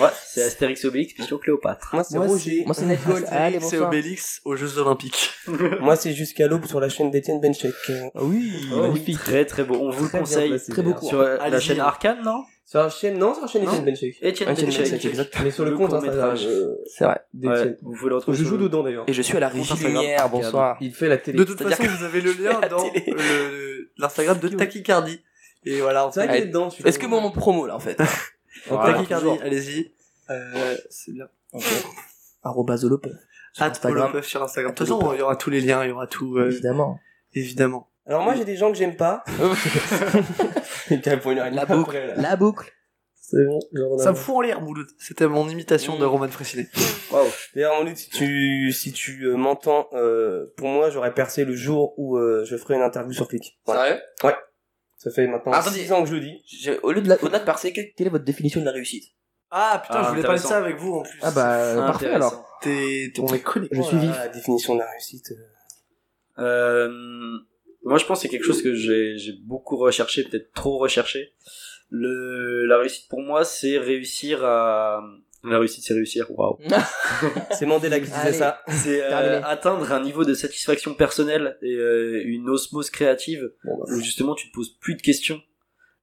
Ouais, 0.00 0.08
c'est 0.26 0.42
Astérix 0.42 0.84
Obélix, 0.84 1.16
Mission 1.18 1.38
Cléopâtre. 1.38 1.90
Moi, 1.92 2.02
c'est 2.02 2.18
Roger. 2.18 2.62
Moi, 2.64 2.74
c'est 2.74 2.84
Nightgall. 2.86 3.24
Allez, 3.30 3.60
C'est. 3.60 3.78
Obélix 3.78 4.40
aux 4.44 4.56
Jeux 4.56 4.78
Olympiques. 4.78 5.30
Moi, 5.80 5.94
c'est 5.94 6.12
jusqu'à 6.12 6.48
l'aube 6.48 6.66
sur 6.66 6.80
la 6.80 6.88
chaîne 6.88 7.12
d'Étienne 7.12 7.40
Benchek. 7.40 7.72
Ah 7.88 8.20
oui, 8.22 8.50
Oh, 8.72 8.76
oui, 8.76 8.80
magnifique. 8.88 9.18
très 9.18 9.44
très 9.44 9.62
beau. 9.62 9.76
On 9.80 9.90
vous 9.90 10.04
le 10.04 10.10
conseille. 10.10 10.48
placé, 10.48 10.72
Très 10.72 10.82
beaucoup. 10.82 11.06
Sur 11.06 11.20
euh, 11.20 11.36
la 11.48 11.60
chaîne 11.60 11.78
Arcane, 11.78 12.22
non? 12.24 12.42
Sur 12.66 12.80
la 12.80 12.90
chaîne, 12.90 13.18
non, 13.18 13.34
sur 13.34 13.42
la 13.42 13.48
chaîne 13.48 13.62
Non. 13.64 13.70
d'Étienne 13.70 13.84
Benchek. 13.84 14.16
Etienne 14.24 14.48
Etienne 14.50 14.66
Benchek. 14.66 14.90
Benchek, 14.90 15.04
exact. 15.04 15.36
Mais 15.44 15.50
sur 15.52 15.64
le, 15.64 15.70
Le 15.70 15.76
compte 15.76 15.92
Instagram 15.92 16.36
euh, 16.44 16.74
C'est 16.86 17.04
vrai. 17.04 17.20
vous 17.82 17.92
pouvez 17.92 18.08
le 18.08 18.16
retrouver 18.16 18.36
Je 18.38 18.44
joue 18.44 18.56
dedans 18.56 18.82
d'ailleurs. 18.82 19.04
Et 19.06 19.12
je 19.12 19.22
suis 19.22 19.36
à 19.36 19.40
la 19.40 19.48
régie 19.48 19.74
lumière, 19.84 20.28
bonsoir. 20.30 20.76
Il 20.80 20.92
fait 20.92 21.08
la 21.08 21.18
télé. 21.18 21.38
De 21.38 21.44
toute 21.44 21.62
façon, 21.62 21.84
vous 21.84 22.04
avez 22.04 22.20
le 22.20 22.32
lien 22.32 22.58
dans 22.70 22.84
l'Instagram 23.98 24.38
de 24.40 24.48
Tachycardie. 24.48 25.20
Et 25.64 25.80
voilà. 25.80 26.10
Est-ce 26.84 26.98
que 26.98 27.06
mon 27.06 27.30
promo, 27.30 27.66
là, 27.66 27.76
en 27.76 27.80
fait? 27.80 27.96
Voilà. 28.68 28.94
Tachycardie, 28.94 29.38
allez-y. 29.42 29.92
Euh, 30.30 30.76
c'est 30.90 31.12
bien. 31.12 31.28
Arrobas 32.42 32.84
Olopeu. 32.84 33.12
Sur 33.52 33.64
At 33.64 33.70
Instagram. 33.70 34.02
Polopeuf 34.10 34.26
sur 34.26 34.42
Instagram. 34.42 34.72
De 34.72 34.76
toute 34.78 34.86
façon, 34.86 35.12
il 35.14 35.18
y 35.18 35.22
aura 35.22 35.36
tous 35.36 35.50
les 35.50 35.60
liens, 35.60 35.84
il 35.84 35.88
y 35.90 35.92
aura 35.92 36.06
tout, 36.06 36.36
euh, 36.38 36.50
Évidemment. 36.50 36.98
évidemment. 37.34 37.88
Alors 38.06 38.22
moi, 38.22 38.34
j'ai 38.34 38.44
des 38.44 38.56
gens 38.56 38.70
que 38.70 38.76
j'aime 38.76 38.96
pas. 38.96 39.24
Il 40.90 41.00
te 41.00 41.08
répond 41.10 41.30
une 41.30 41.38
heure 41.38 41.46
et 41.46 41.50
demie 41.50 41.56
La 41.60 41.66
boucle. 41.66 41.80
après, 41.96 42.06
là. 42.08 42.14
La 42.16 42.36
boucle. 42.36 42.70
C'est 43.14 43.42
bon. 43.46 43.58
genre, 43.72 43.98
Ça 44.00 44.10
me 44.10 44.16
fout 44.16 44.34
en 44.36 44.40
l'air, 44.42 44.60
Mouloud. 44.60 44.86
C'était 44.98 45.26
mon 45.26 45.48
imitation 45.48 45.96
Mmh. 45.96 46.00
de 46.00 46.04
Roman 46.04 46.28
Frécinet. 46.28 46.68
Waouh. 47.10 47.26
D'ailleurs, 47.54 47.78
Mouloud, 47.80 47.96
si 47.96 48.10
tu, 48.10 48.70
si 48.72 48.92
tu 48.92 49.24
euh, 49.24 49.36
m'entends, 49.36 49.88
euh, 49.94 50.52
pour 50.58 50.68
moi, 50.68 50.90
j'aurais 50.90 51.14
percé 51.14 51.46
le 51.46 51.54
jour 51.54 51.94
où 51.96 52.18
euh, 52.18 52.44
je 52.44 52.56
ferai 52.58 52.74
une 52.74 52.82
interview 52.82 53.12
sur 53.14 53.26
Click. 53.28 53.58
Voilà. 53.64 53.84
Sérieux? 54.20 54.34
Ça 55.04 55.10
fait 55.10 55.26
maintenant 55.26 55.52
Ah, 55.52 55.58
attendez. 55.58 55.80
6 55.80 55.92
ans 55.92 56.02
que 56.02 56.08
je 56.08 56.14
le 56.14 56.20
dis. 56.20 56.78
Au 56.82 56.90
lieu 56.90 57.02
de 57.02 57.08
la, 57.10 57.22
au-delà 57.22 57.38
de 57.40 57.70
quelle, 57.70 58.06
est 58.06 58.10
votre 58.10 58.24
définition 58.24 58.60
de 58.60 58.64
la 58.64 58.72
réussite? 58.72 59.04
Ah, 59.50 59.78
putain, 59.84 59.98
Ah, 59.98 60.02
je 60.04 60.08
voulais 60.08 60.22
parler 60.22 60.38
de 60.40 60.44
ça 60.44 60.56
avec 60.56 60.76
vous, 60.78 60.94
en 60.94 61.02
plus. 61.02 61.18
Ah 61.20 61.30
bah, 61.30 61.56
euh, 61.58 61.86
parfait 61.86 62.06
alors. 62.06 62.58
T'es, 62.62 63.12
t'es- 63.14 63.20
on 63.20 63.26
est 63.26 63.40
connectés. 63.40 63.76
Je 63.76 63.82
suis 63.82 63.98
vif. 63.98 64.16
La 64.16 64.28
définition 64.28 64.74
de 64.74 64.78
la 64.80 64.90
réussite. 64.90 65.30
euh. 65.32 66.42
Euh, 66.42 66.88
moi, 67.82 67.98
je 67.98 68.06
pense 68.06 68.18
que 68.18 68.22
c'est 68.22 68.28
quelque 68.30 68.46
chose 68.46 68.62
que 68.62 68.74
j'ai 68.74 69.18
j'ai 69.18 69.34
beaucoup 69.44 69.76
recherché, 69.76 70.24
peut-être 70.24 70.52
trop 70.54 70.78
recherché. 70.78 71.34
Le, 71.90 72.64
la 72.64 72.78
réussite 72.78 73.06
pour 73.10 73.20
moi, 73.20 73.44
c'est 73.44 73.76
réussir 73.76 74.42
à. 74.42 75.02
La 75.44 75.58
réussite, 75.58 75.84
c'est 75.84 75.94
réussir. 75.94 76.26
Waouh. 76.30 76.58
C'est 77.52 77.66
Mandela 77.66 78.00
qui 78.00 78.06
disait 78.06 78.32
ça. 78.32 78.60
C'est 78.68 79.02
euh, 79.02 79.42
atteindre 79.42 79.92
un 79.92 80.02
niveau 80.02 80.24
de 80.24 80.32
satisfaction 80.34 80.94
personnelle 80.94 81.58
et 81.62 81.74
euh, 81.74 82.22
une 82.24 82.48
osmose 82.48 82.90
créative 82.90 83.52
Bon, 83.64 83.76
bah, 83.78 83.84
où 83.92 84.00
justement 84.00 84.34
tu 84.34 84.48
te 84.48 84.54
poses 84.54 84.70
plus 84.80 84.94
de 84.94 85.02
questions 85.02 85.40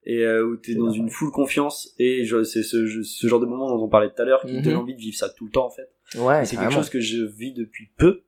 et 0.04 0.24
euh, 0.24 0.44
où 0.46 0.56
tu 0.56 0.72
es 0.72 0.74
dans 0.74 0.90
une 0.90 1.10
full 1.10 1.30
confiance 1.32 1.92
et 1.98 2.24
je- 2.24 2.44
c'est 2.44 2.62
ce, 2.62 3.02
ce 3.02 3.26
genre 3.26 3.40
de 3.40 3.46
moment 3.46 3.68
dont 3.68 3.82
on 3.84 3.88
parlait 3.88 4.10
tout 4.14 4.22
à 4.22 4.24
l'heure 4.24 4.42
qui 4.42 4.52
me 4.52 4.60
donne 4.62 4.74
Mhm. 4.74 4.78
envie 4.80 4.94
de 4.94 5.00
vivre 5.00 5.16
ça 5.16 5.28
tout 5.28 5.44
le 5.44 5.50
temps 5.50 5.66
en 5.66 5.70
fait. 5.70 5.88
Ouais, 6.18 6.44
c'est 6.44 6.56
quelque 6.56 6.72
chose 6.72 6.90
que 6.90 7.00
je 7.00 7.24
vis 7.24 7.52
depuis 7.52 7.88
peu. 7.98 8.22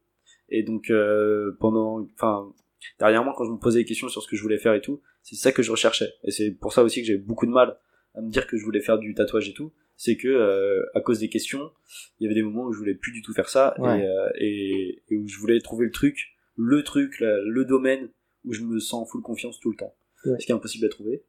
Et 0.48 0.62
donc, 0.62 0.90
euh, 0.90 1.56
pendant, 1.60 2.06
enfin, 2.16 2.52
dernièrement, 2.98 3.32
quand 3.36 3.44
je 3.44 3.50
me 3.50 3.58
posais 3.58 3.80
des 3.80 3.84
questions 3.84 4.08
sur 4.08 4.22
ce 4.22 4.28
que 4.28 4.36
je 4.36 4.42
voulais 4.42 4.58
faire 4.58 4.74
et 4.74 4.80
tout, 4.80 5.00
c'est 5.22 5.36
ça 5.36 5.52
que 5.52 5.62
je 5.62 5.70
recherchais. 5.70 6.08
Et 6.24 6.30
c'est 6.30 6.50
pour 6.50 6.72
ça 6.72 6.82
aussi 6.82 7.00
que 7.00 7.06
j'ai 7.06 7.16
beaucoup 7.18 7.46
de 7.46 7.50
mal 7.50 7.76
à 8.14 8.20
me 8.20 8.30
dire 8.30 8.46
que 8.46 8.56
je 8.56 8.64
voulais 8.64 8.80
faire 8.80 8.98
du 8.98 9.14
tatouage 9.14 9.48
et 9.48 9.52
tout. 9.54 9.72
C'est 9.97 10.16
que, 10.16 10.28
euh, 10.28 10.84
à 10.95 11.01
cause 11.01 11.20
des 11.20 11.28
questions, 11.28 11.70
il 12.18 12.24
y 12.24 12.26
avait 12.26 12.34
des 12.34 12.42
moments 12.42 12.64
où 12.64 12.72
je 12.72 12.78
voulais 12.78 12.95
plus 12.95 13.12
du 13.12 13.22
tout 13.22 13.32
faire 13.32 13.49
ça 13.49 13.74
Ouais. 13.78 14.01
et, 14.01 14.07
euh, 14.07 14.28
et, 14.38 15.03
et 15.11 15.16
où 15.16 15.26
je 15.28 15.38
voulais 15.38 15.61
trouver 15.61 15.86
le 15.86 15.92
truc, 15.92 16.18
le 16.57 16.82
truc, 16.82 17.20
la- 17.20 17.40
le 17.40 17.64
domaine 17.64 18.09
où 18.45 18.53
je 18.53 18.62
me 18.62 18.78
sens 18.80 19.03
en 19.03 19.07
full 19.07 19.22
confiance 19.22 19.59
tout 19.61 19.70
le 19.70 19.76
temps. 19.76 19.95
Ouais. 20.26 20.36
Ce 20.40 20.47
qui 20.47 20.53
est 20.53 20.55
impossible 20.55 20.86
à 20.86 20.88
trouver. 20.88 21.24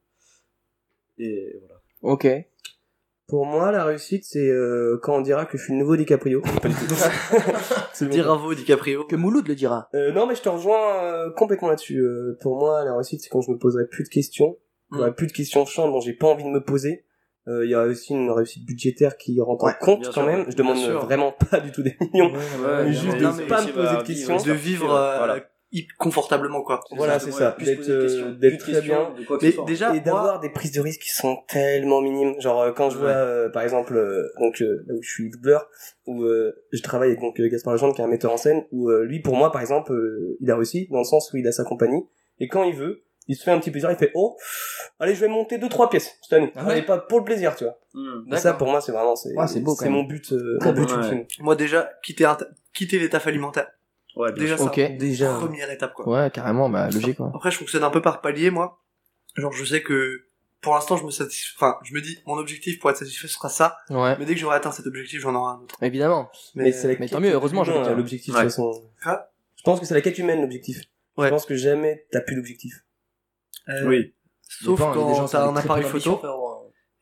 Et 1.18 1.55
voilà. 1.59 1.82
Ok. 2.01 2.28
Pour 3.28 3.45
moi, 3.47 3.72
la 3.72 3.86
réussite, 3.86 4.24
c'est 4.24 4.47
euh, 4.49 4.99
quand 5.01 5.18
on 5.18 5.22
dira 5.22 5.45
que 5.45 5.57
je 5.57 5.63
suis 5.63 5.74
le 5.74 5.80
nouveau 5.80 5.95
DiCaprio. 5.95 6.41
Pas 6.61 6.68
du 6.70 6.76
tout. 6.76 6.95
C'est. 7.93 8.07
Bravo, 8.18 8.53
DiCaprio. 8.53 9.05
Que 9.05 9.16
Mouloud 9.16 9.47
le 9.47 9.55
dira. 9.55 9.89
Euh, 9.95 10.11
non, 10.11 10.28
mais 10.28 10.36
je 10.36 10.41
te 10.41 10.49
rejoins 10.49 11.03
euh, 11.03 11.32
complètement 11.32 11.70
là-dessus. 11.70 11.97
Euh, 11.99 12.38
pour 12.41 12.57
moi, 12.59 12.84
la 12.86 12.93
réussite, 12.93 13.22
c'est 13.22 13.30
quand 13.30 13.41
je 13.41 13.51
me 13.51 13.57
poserai 13.57 13.88
plus 13.88 14.03
de 14.03 14.09
questions. 14.09 14.57
Il 14.91 14.97
y 14.97 15.01
aura 15.01 15.11
plus 15.11 15.26
de 15.28 15.32
questions 15.32 15.66
chiantes 15.66 15.91
dont 15.91 15.99
j'ai 16.01 16.13
pas 16.13 16.28
envie 16.28 16.43
de 16.43 16.49
me 16.49 16.63
poser. 16.63 17.05
Euh, 17.48 17.66
Il 17.66 17.72
y 17.72 17.76
aura 17.76 17.86
aussi 17.86 18.14
une 18.14 18.32
réussite 18.32 18.66
budgétaire 18.66 19.18
qui 19.18 19.39
rentre 19.39 19.66
Ouais, 19.66 19.74
en 19.80 19.86
compte 19.86 20.06
quand 20.06 20.12
sûr, 20.14 20.26
même. 20.26 20.46
Je 20.50 20.56
demande 20.56 20.78
sûr. 20.78 21.06
vraiment 21.06 21.32
pas 21.52 21.60
du 21.60 21.72
tout 21.72 21.84
des 21.84 21.96
millions. 22.00 22.32
Ouais, 22.34 22.91
juste 22.91 23.20
non, 23.22 23.32
de 23.32 23.38
mais 23.41 23.48
pas 23.48 23.62
me 23.62 23.72
poser 23.72 23.98
de 23.98 24.04
questions. 24.04 24.38
De 24.38 24.52
vivre 24.52 24.91
euh, 24.93 25.18
Voilà. 25.18 25.39
hy- 25.72 25.88
confortablement, 26.00 26.64
quoi. 26.64 26.80
Voilà, 26.91 27.20
c'est 27.20 27.32
ça. 27.32 27.56
D'être, 27.60 27.86
de 27.88 27.91
euh, 27.93 28.32
d'être 28.34 28.54
de 28.66 28.72
très 28.72 28.82
bien. 28.82 29.14
de 29.18 29.26
Mais 29.43 29.54
déjà, 29.68 29.96
et 29.96 30.00
d'avoir 30.00 30.24
moi, 30.24 30.39
des 30.41 30.50
prises 30.50 30.72
de 30.72 30.82
risques 30.82 31.02
qui 31.02 31.12
sont 31.12 31.38
tellement 31.48 32.02
minimes 32.02 32.39
genre 32.41 32.62
euh, 32.64 32.72
quand 32.72 32.89
je 32.89 32.98
vois 32.98 33.10
Ouais. 33.10 33.14
euh, 33.16 33.50
par 33.50 33.62
exemple 33.64 33.96
euh, 33.96 34.28
donc 34.39 34.62
euh, 34.62 34.84
là 34.88 34.93
où 34.96 35.02
je 35.04 35.10
suis 35.10 35.30
doubleur 35.30 35.68
où 36.08 36.24
euh, 36.24 36.54
je 36.72 36.82
travaille 36.82 37.10
avec 37.10 37.20
donc 37.22 37.39
euh, 37.39 37.48
Gaspard 37.50 37.74
Legendre 37.74 37.93
qui 37.93 38.02
est 38.02 38.06
un 38.06 38.08
metteur 38.08 38.32
en 38.32 38.38
scène 38.38 38.64
où 38.72 38.89
euh, 38.89 39.04
lui 39.06 39.20
pour 39.20 39.36
moi 39.36 39.52
par 39.52 39.62
exemple 39.62 39.93
euh, 39.93 40.36
il 40.39 40.50
a 40.50 40.56
réussi 40.56 40.88
dans 40.91 41.00
le 41.00 41.04
sens 41.04 41.32
où 41.34 41.38
il 41.38 41.48
a 41.48 41.52
sa 41.52 41.64
compagnie 41.64 42.04
et 42.39 42.48
quand 42.48 42.64
il 42.64 42.76
veut 42.76 43.02
il 43.28 43.36
se 43.36 43.43
fait 43.43 43.51
un 43.51 43.59
petit 43.59 43.71
plaisir, 43.71 43.89
il 43.91 43.97
fait 43.97 44.11
oh, 44.13 44.38
allez 44.99 45.15
je 45.15 45.21
vais 45.21 45.28
monter 45.28 45.57
deux 45.57 45.69
trois 45.69 45.89
pièces 45.89 46.15
cette 46.21 46.34
année. 46.34 46.51
Ah 46.55 46.65
ouais 46.65 46.71
Allez 46.73 46.82
pas 46.84 46.97
pour 46.99 47.19
le 47.19 47.26
plaisir, 47.26 47.55
tu 47.55 47.63
vois. 47.65 47.78
Et 48.32 48.38
ça 48.38 48.53
pour 48.53 48.67
moi 48.69 48.82
c'est 48.82 48.91
vraiment 48.91 49.15
c'est 49.15 49.34
Ouais, 49.36 49.47
c'est 49.47 49.59
beau, 49.61 49.76
mon 49.89 50.03
but 50.03 50.32
euh, 50.34 50.57
mon 50.61 50.71
but 50.73 50.91
ouais. 50.91 51.28
Moi 51.39 51.55
déjà, 51.55 51.89
quitter, 52.03 52.26
un 52.26 52.36
ta- 52.36 52.47
quitter 52.73 52.99
les 52.99 53.09
tafs 53.09 53.28
alimentaires. 53.28 53.67
Ouais, 54.15 54.32
Déjà 54.32 54.57
ça, 54.57 54.63
Ok. 54.65 54.80
Déjà. 54.97 55.34
première 55.34 55.69
étape 55.71 55.93
quoi. 55.93 56.07
Ouais, 56.07 56.32
carrément, 56.32 56.69
bah 56.69 56.89
logique 56.89 57.17
quoi. 57.17 57.32
Après, 57.36 57.51
je 57.51 57.57
fonctionne 57.57 57.84
un 57.84 57.89
peu 57.89 58.01
par 58.01 58.21
palier, 58.21 58.49
moi. 58.49 58.82
Genre, 59.36 59.51
je 59.51 59.65
sais 59.65 59.82
que 59.84 60.21
pour 60.61 60.73
l'instant, 60.73 60.95
je 60.95 61.03
me 61.03 61.11
satisfais. 61.11 61.51
Enfin, 61.57 61.76
je 61.84 61.93
me 61.93 61.99
dis, 61.99 62.17
mon 62.26 62.38
objectif 62.38 62.80
pour 62.80 62.89
être 62.89 62.95
satisfait 62.97 63.28
ce 63.28 63.34
sera 63.34 63.49
ça. 63.49 63.78
Ouais, 63.89 64.15
Mais 64.17 64.23
dès 64.26 64.34
que 64.34 64.39
j'aurai 64.39 64.55
atteint 64.55 64.71
cet 64.71 64.88
objectif, 64.88 65.19
j'en 65.19 65.36
aurai 65.36 65.51
un 65.57 65.63
autre. 65.63 65.76
évidemment. 65.82 66.30
Mais 66.55 66.71
c'est 66.71 66.88
la 66.88 66.93
mais 66.93 66.99
quête 67.01 67.11
tant 67.11 67.19
mieux, 67.19 67.32
heureusement, 67.34 67.63
veux 67.63 67.73
dire. 67.73 67.93
l'objectif 67.95 68.34
Ouais. 68.34 68.39
de 68.39 68.45
toute 68.45 68.51
façon. 68.55 68.84
Quoi 69.03 69.32
Je 69.57 69.63
pense 69.63 69.82
que 69.82 69.86
c'est 69.86 69.93
la 69.93 69.99
quête 70.01 70.17
humaine 70.17 70.39
l'objectif. 70.41 70.80
Ouais. 71.17 71.26
Je 71.28 71.32
pense 71.32 71.45
que 71.45 71.55
jamais 71.55 72.05
t'as 72.11 72.21
plus 72.21 72.36
d'objectif. 72.38 72.84
Euh, 73.70 73.86
Oui. 73.88 74.13
Sauf 74.47 74.80
gens 74.80 74.93
quand 74.93 75.26
t'as 75.28 75.47
un 75.47 75.55
appareil 75.55 75.84
photo 75.84 76.22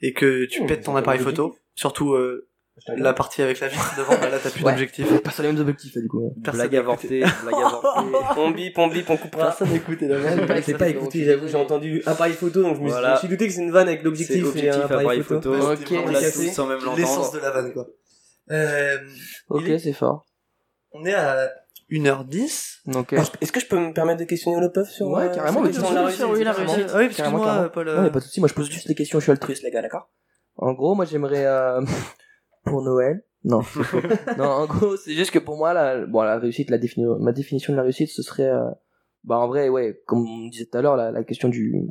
et 0.01 0.13
que 0.13 0.45
tu 0.45 0.61
Oh, 0.63 0.65
pètes 0.65 0.83
ton 0.83 0.95
appareil 0.95 1.19
photo. 1.19 1.55
Surtout 1.75 2.13
euh, 2.13 2.47
la 2.97 3.13
partie 3.13 3.41
avec 3.41 3.59
la 3.59 3.67
vitre 3.67 3.95
devant, 3.97 4.15
bah 4.19 4.29
là 4.29 4.39
t'as 4.41 4.49
plus 4.49 4.63
Ouais. 4.63 4.71
d'objectif. 4.71 5.21
Pas 5.21 5.29
sur 5.31 5.43
les 5.43 5.51
mêmes 5.51 5.61
objectifs 5.61 5.93
du 5.95 6.07
coup. 6.07 6.35
Personne 6.43 6.61
Blague 6.61 6.73
n'a 6.73 6.79
avortée, 6.79 7.19
blague 7.19 7.53
avortée. 7.55 7.87
on 8.37 8.51
bip, 8.51 8.77
on 8.77 8.87
bip, 8.87 9.09
on 9.09 9.17
coupera. 9.17 9.43
Personne 9.45 9.69
n'écoutait 9.69 10.07
la 10.07 10.17
vanne. 10.19 10.61
C'est 10.63 10.77
pas 10.77 10.89
écouté, 10.89 11.23
j'avoue, 11.23 11.47
j'ai 11.47 11.57
entendu 11.57 12.01
appareil 12.05 12.33
photo, 12.33 12.61
donc 12.63 12.75
je 12.77 12.81
me 12.81 12.85
suis- 12.87 12.91
Voilà. 12.91 13.09
je 13.09 13.13
me 13.13 13.19
suis 13.19 13.27
douté 13.27 13.47
que 13.47 13.53
c'est 13.53 13.61
une 13.61 13.71
vanne 13.71 13.87
avec 13.87 14.03
l'objectif 14.03 14.55
et 14.55 14.69
un 14.69 14.81
appareil, 14.81 15.21
photo. 15.21 15.53
photo. 15.53 15.73
Ok, 15.73 15.91
On 15.91 16.09
l'a 16.11 16.21
sans 16.21 16.67
même 16.67 16.79
L'essence 16.97 17.31
de 17.31 17.39
la 17.39 17.51
vanne, 17.51 17.73
quoi. 17.73 17.87
Euh, 18.51 18.97
Ok, 19.49 19.63
c'est 19.79 19.93
fort. 19.93 20.25
on 20.91 21.05
est 21.05 21.13
à 21.13 21.49
1h10. 21.89 22.79
Donc, 22.91 23.13
Alors, 23.13 23.31
Est-ce 23.41 23.51
que 23.51 23.59
je 23.59 23.67
peux 23.67 23.79
me 23.79 23.93
permettre 23.93 24.19
de 24.19 24.25
questionner 24.25 24.59
le 24.59 24.71
puff 24.71 24.89
sur 24.89 25.07
Ouais, 25.07 25.25
euh, 25.25 25.33
carrément, 25.35 25.63
sur 25.71 25.89
mais 25.89 25.93
la 25.95 26.03
réussite, 26.05 26.25
oui, 26.29 26.43
la 26.43 26.53
carrément. 26.53 26.73
réussite. 26.73 26.91
Ah 26.93 26.97
oui, 26.97 27.09
Carrément, 27.09 27.37
excuse-moi, 27.37 27.45
carrément. 27.45 27.69
Paul. 27.69 27.85
Non, 27.87 27.91
euh, 27.91 28.01
mais 28.03 28.11
pas 28.11 28.19
de 28.19 28.23
soucis, 28.23 28.39
moi 28.39 28.49
je 28.49 28.53
pose 28.53 28.69
juste 28.69 28.87
des 28.87 28.95
questions, 28.95 29.19
je 29.19 29.23
suis 29.23 29.31
altruiste 29.31 29.63
les 29.63 29.71
gars, 29.71 29.81
d'accord? 29.81 30.09
En 30.57 30.73
gros, 30.73 30.95
moi 30.95 31.05
j'aimerais 31.05 31.45
euh, 31.45 31.81
pour 32.65 32.81
Noël. 32.81 33.23
Non. 33.43 33.61
non, 34.37 34.45
en 34.45 34.65
gros, 34.65 34.95
c'est 34.97 35.13
juste 35.13 35.31
que 35.31 35.39
pour 35.39 35.57
moi 35.57 35.73
la 35.73 36.05
bon 36.05 36.21
la 36.21 36.39
réussite, 36.39 36.69
la 36.69 36.77
défini... 36.77 37.05
ma 37.19 37.31
définition 37.33 37.73
de 37.73 37.77
la 37.77 37.83
réussite, 37.83 38.09
ce 38.09 38.21
serait 38.21 38.49
euh, 38.49 38.69
bah 39.25 39.37
en 39.37 39.47
vrai, 39.47 39.69
ouais, 39.69 40.01
comme 40.05 40.25
on 40.27 40.47
disait 40.47 40.65
tout 40.65 40.77
à 40.77 40.81
l'heure 40.81 40.95
la, 40.95 41.11
la 41.11 41.23
question 41.23 41.49
du 41.49 41.87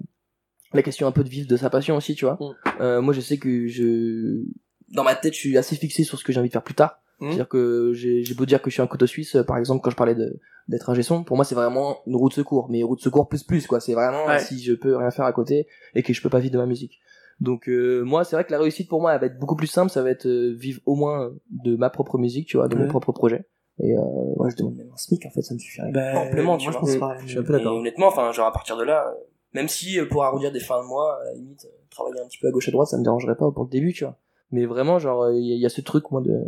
la 0.72 0.82
question 0.82 1.06
un 1.06 1.12
peu 1.12 1.22
de 1.22 1.28
vivre 1.28 1.48
de 1.48 1.56
sa 1.56 1.68
passion 1.68 1.96
aussi, 1.96 2.14
tu 2.14 2.24
vois. 2.24 2.38
Mm. 2.40 2.80
Euh, 2.80 3.00
moi 3.02 3.12
je 3.12 3.20
sais 3.20 3.36
que 3.36 3.66
je 3.66 4.42
dans 4.88 5.04
ma 5.04 5.14
tête, 5.14 5.34
je 5.34 5.38
suis 5.38 5.58
assez 5.58 5.76
fixé 5.76 6.04
sur 6.04 6.18
ce 6.18 6.24
que 6.24 6.32
j'ai 6.32 6.40
envie 6.40 6.48
de 6.48 6.52
faire 6.52 6.62
plus 6.62 6.74
tard. 6.74 7.01
Mm. 7.22 7.26
C'est-à-dire 7.28 7.48
que 7.48 7.92
j'ai 7.94 8.24
j'ai 8.24 8.34
beau 8.34 8.44
dire 8.46 8.60
que 8.60 8.68
je 8.68 8.74
suis 8.74 8.82
un 8.82 8.86
couteau 8.86 9.06
suisse 9.06 9.36
euh, 9.36 9.44
par 9.44 9.56
exemple 9.56 9.80
quand 9.82 9.90
je 9.90 9.96
parlais 9.96 10.14
de 10.16 10.38
d'être 10.68 10.90
un 10.90 10.94
gesson, 10.94 11.24
pour 11.24 11.36
moi 11.36 11.44
c'est 11.44 11.54
vraiment 11.54 11.98
une 12.06 12.16
roue 12.16 12.28
de 12.28 12.34
secours, 12.34 12.68
mais 12.70 12.82
roue 12.82 12.96
de 12.96 13.00
secours 13.00 13.28
plus 13.28 13.42
plus 13.44 13.66
quoi, 13.66 13.80
c'est 13.80 13.94
vraiment 13.94 14.26
Ouais. 14.26 14.38
si 14.40 14.62
je 14.62 14.72
peux 14.74 14.96
rien 14.96 15.10
faire 15.10 15.24
à 15.24 15.32
côté 15.32 15.66
et 15.94 16.02
que 16.02 16.12
je 16.12 16.20
peux 16.20 16.28
pas 16.28 16.38
vivre 16.40 16.52
de 16.52 16.58
ma 16.58 16.66
musique. 16.66 17.00
Donc 17.40 17.68
euh, 17.68 18.02
moi 18.04 18.24
c'est 18.24 18.36
vrai 18.36 18.44
que 18.44 18.52
la 18.52 18.58
réussite 18.58 18.88
pour 18.88 19.00
moi 19.00 19.14
elle 19.14 19.20
va 19.20 19.26
être 19.26 19.38
beaucoup 19.38 19.56
plus 19.56 19.66
simple, 19.68 19.90
ça 19.90 20.02
va 20.02 20.10
être 20.10 20.26
euh, 20.26 20.52
vivre 20.56 20.80
au 20.86 20.94
moins 20.96 21.32
de 21.50 21.76
ma 21.76 21.90
propre 21.90 22.18
musique, 22.18 22.46
tu 22.48 22.56
vois, 22.56 22.68
de 22.68 22.76
mon 22.76 22.86
propre 22.88 23.12
projet. 23.12 23.46
Et 23.80 23.96
euh, 23.96 24.00
ouais, 24.36 24.50
je 24.50 24.56
demande 24.56 24.76
même 24.76 24.90
un 24.92 24.96
SMIC 24.96 25.24
en 25.26 25.30
fait, 25.30 25.42
ça 25.42 25.54
me 25.54 25.58
suffirait 25.58 25.90
bah, 25.92 26.18
amplement, 26.18 26.56
tu 26.58 26.68
moi, 26.68 26.72
je 26.72 26.78
pense 26.78 26.96
pareil. 26.96 27.20
Je 27.24 27.30
suis 27.30 27.38
un 27.38 27.42
peu 27.42 27.54
Et 27.54 27.58
d'accord. 27.58 27.76
honnêtement, 27.76 28.06
enfin 28.08 28.30
genre 28.32 28.46
à 28.46 28.52
partir 28.52 28.76
de 28.76 28.84
là, 28.84 29.06
euh, 29.08 29.14
même 29.54 29.66
si 29.68 29.98
euh, 29.98 30.06
pour 30.06 30.22
arrondir 30.24 30.52
des 30.52 30.60
fins 30.60 30.80
de 30.82 30.86
mois, 30.86 31.18
à 31.20 31.24
la 31.24 31.34
limite, 31.34 31.66
travailler 31.90 32.20
un 32.20 32.26
petit 32.26 32.38
peu 32.38 32.48
à 32.48 32.50
gauche 32.50 32.68
à 32.68 32.70
droite, 32.70 32.88
ça 32.88 32.98
me 32.98 33.02
dérangerait 33.02 33.34
pas 33.36 33.50
pour 33.50 33.64
le 33.64 33.70
début, 33.70 33.92
tu 33.92 34.04
vois. 34.04 34.18
Mais 34.52 34.66
vraiment 34.66 34.98
genre 34.98 35.30
il 35.32 35.58
y 35.58 35.66
a 35.66 35.68
ce 35.70 35.80
truc 35.80 36.10
moi 36.10 36.20
de 36.20 36.44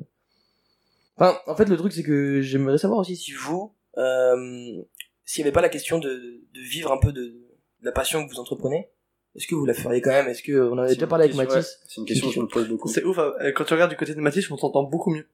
Enfin, 1.17 1.39
en 1.47 1.55
fait, 1.55 1.69
le 1.69 1.77
truc, 1.77 1.93
c'est 1.93 2.03
que 2.03 2.41
j'aimerais 2.43 2.79
savoir 2.79 2.99
aussi 3.01 3.17
si 3.17 3.33
vous, 3.33 3.75
euh, 3.99 4.83
s'il 5.25 5.43
n'y 5.43 5.49
avait 5.49 5.55
pas 5.55 5.61
la 5.61 5.69
question 5.69 5.99
de, 5.99 6.09
de 6.09 6.61
vivre 6.61 6.93
un 6.93 6.99
peu 6.99 7.12
de, 7.12 7.23
de 7.23 7.47
la 7.83 7.93
passion 7.93 8.27
que 8.27 8.33
vous 8.33 8.41
entreprenez, 8.41 8.89
est-ce 9.37 9.47
que 9.47 9.55
vous 9.55 9.65
la 9.67 9.75
feriez 9.75 10.01
quand 10.01 10.11
même? 10.11 10.29
Est-ce 10.29 10.43
que 10.43 10.53
on 10.71 10.73
en 10.75 10.79
avait 10.79 10.95
déjà 10.95 11.07
parlé 11.07 11.25
avec 11.25 11.37
Mathis? 11.37 11.55
ouais, 11.55 11.62
C'est 11.89 12.01
une 12.01 12.07
question 12.07 12.29
que 12.29 12.35
je 12.35 12.41
me 12.41 12.47
pose 12.47 12.69
beaucoup. 12.69 12.89
C'est 12.89 13.05
ouf, 13.05 13.19
hein. 13.19 13.33
quand 13.55 13.65
tu 13.65 13.75
regardes 13.75 13.91
du 13.91 13.97
côté 13.97 14.15
de 14.15 14.21
Mathis, 14.21 14.51
on 14.51 14.57
t'entend 14.57 14.83
beaucoup 14.85 15.11
mieux. 15.11 15.27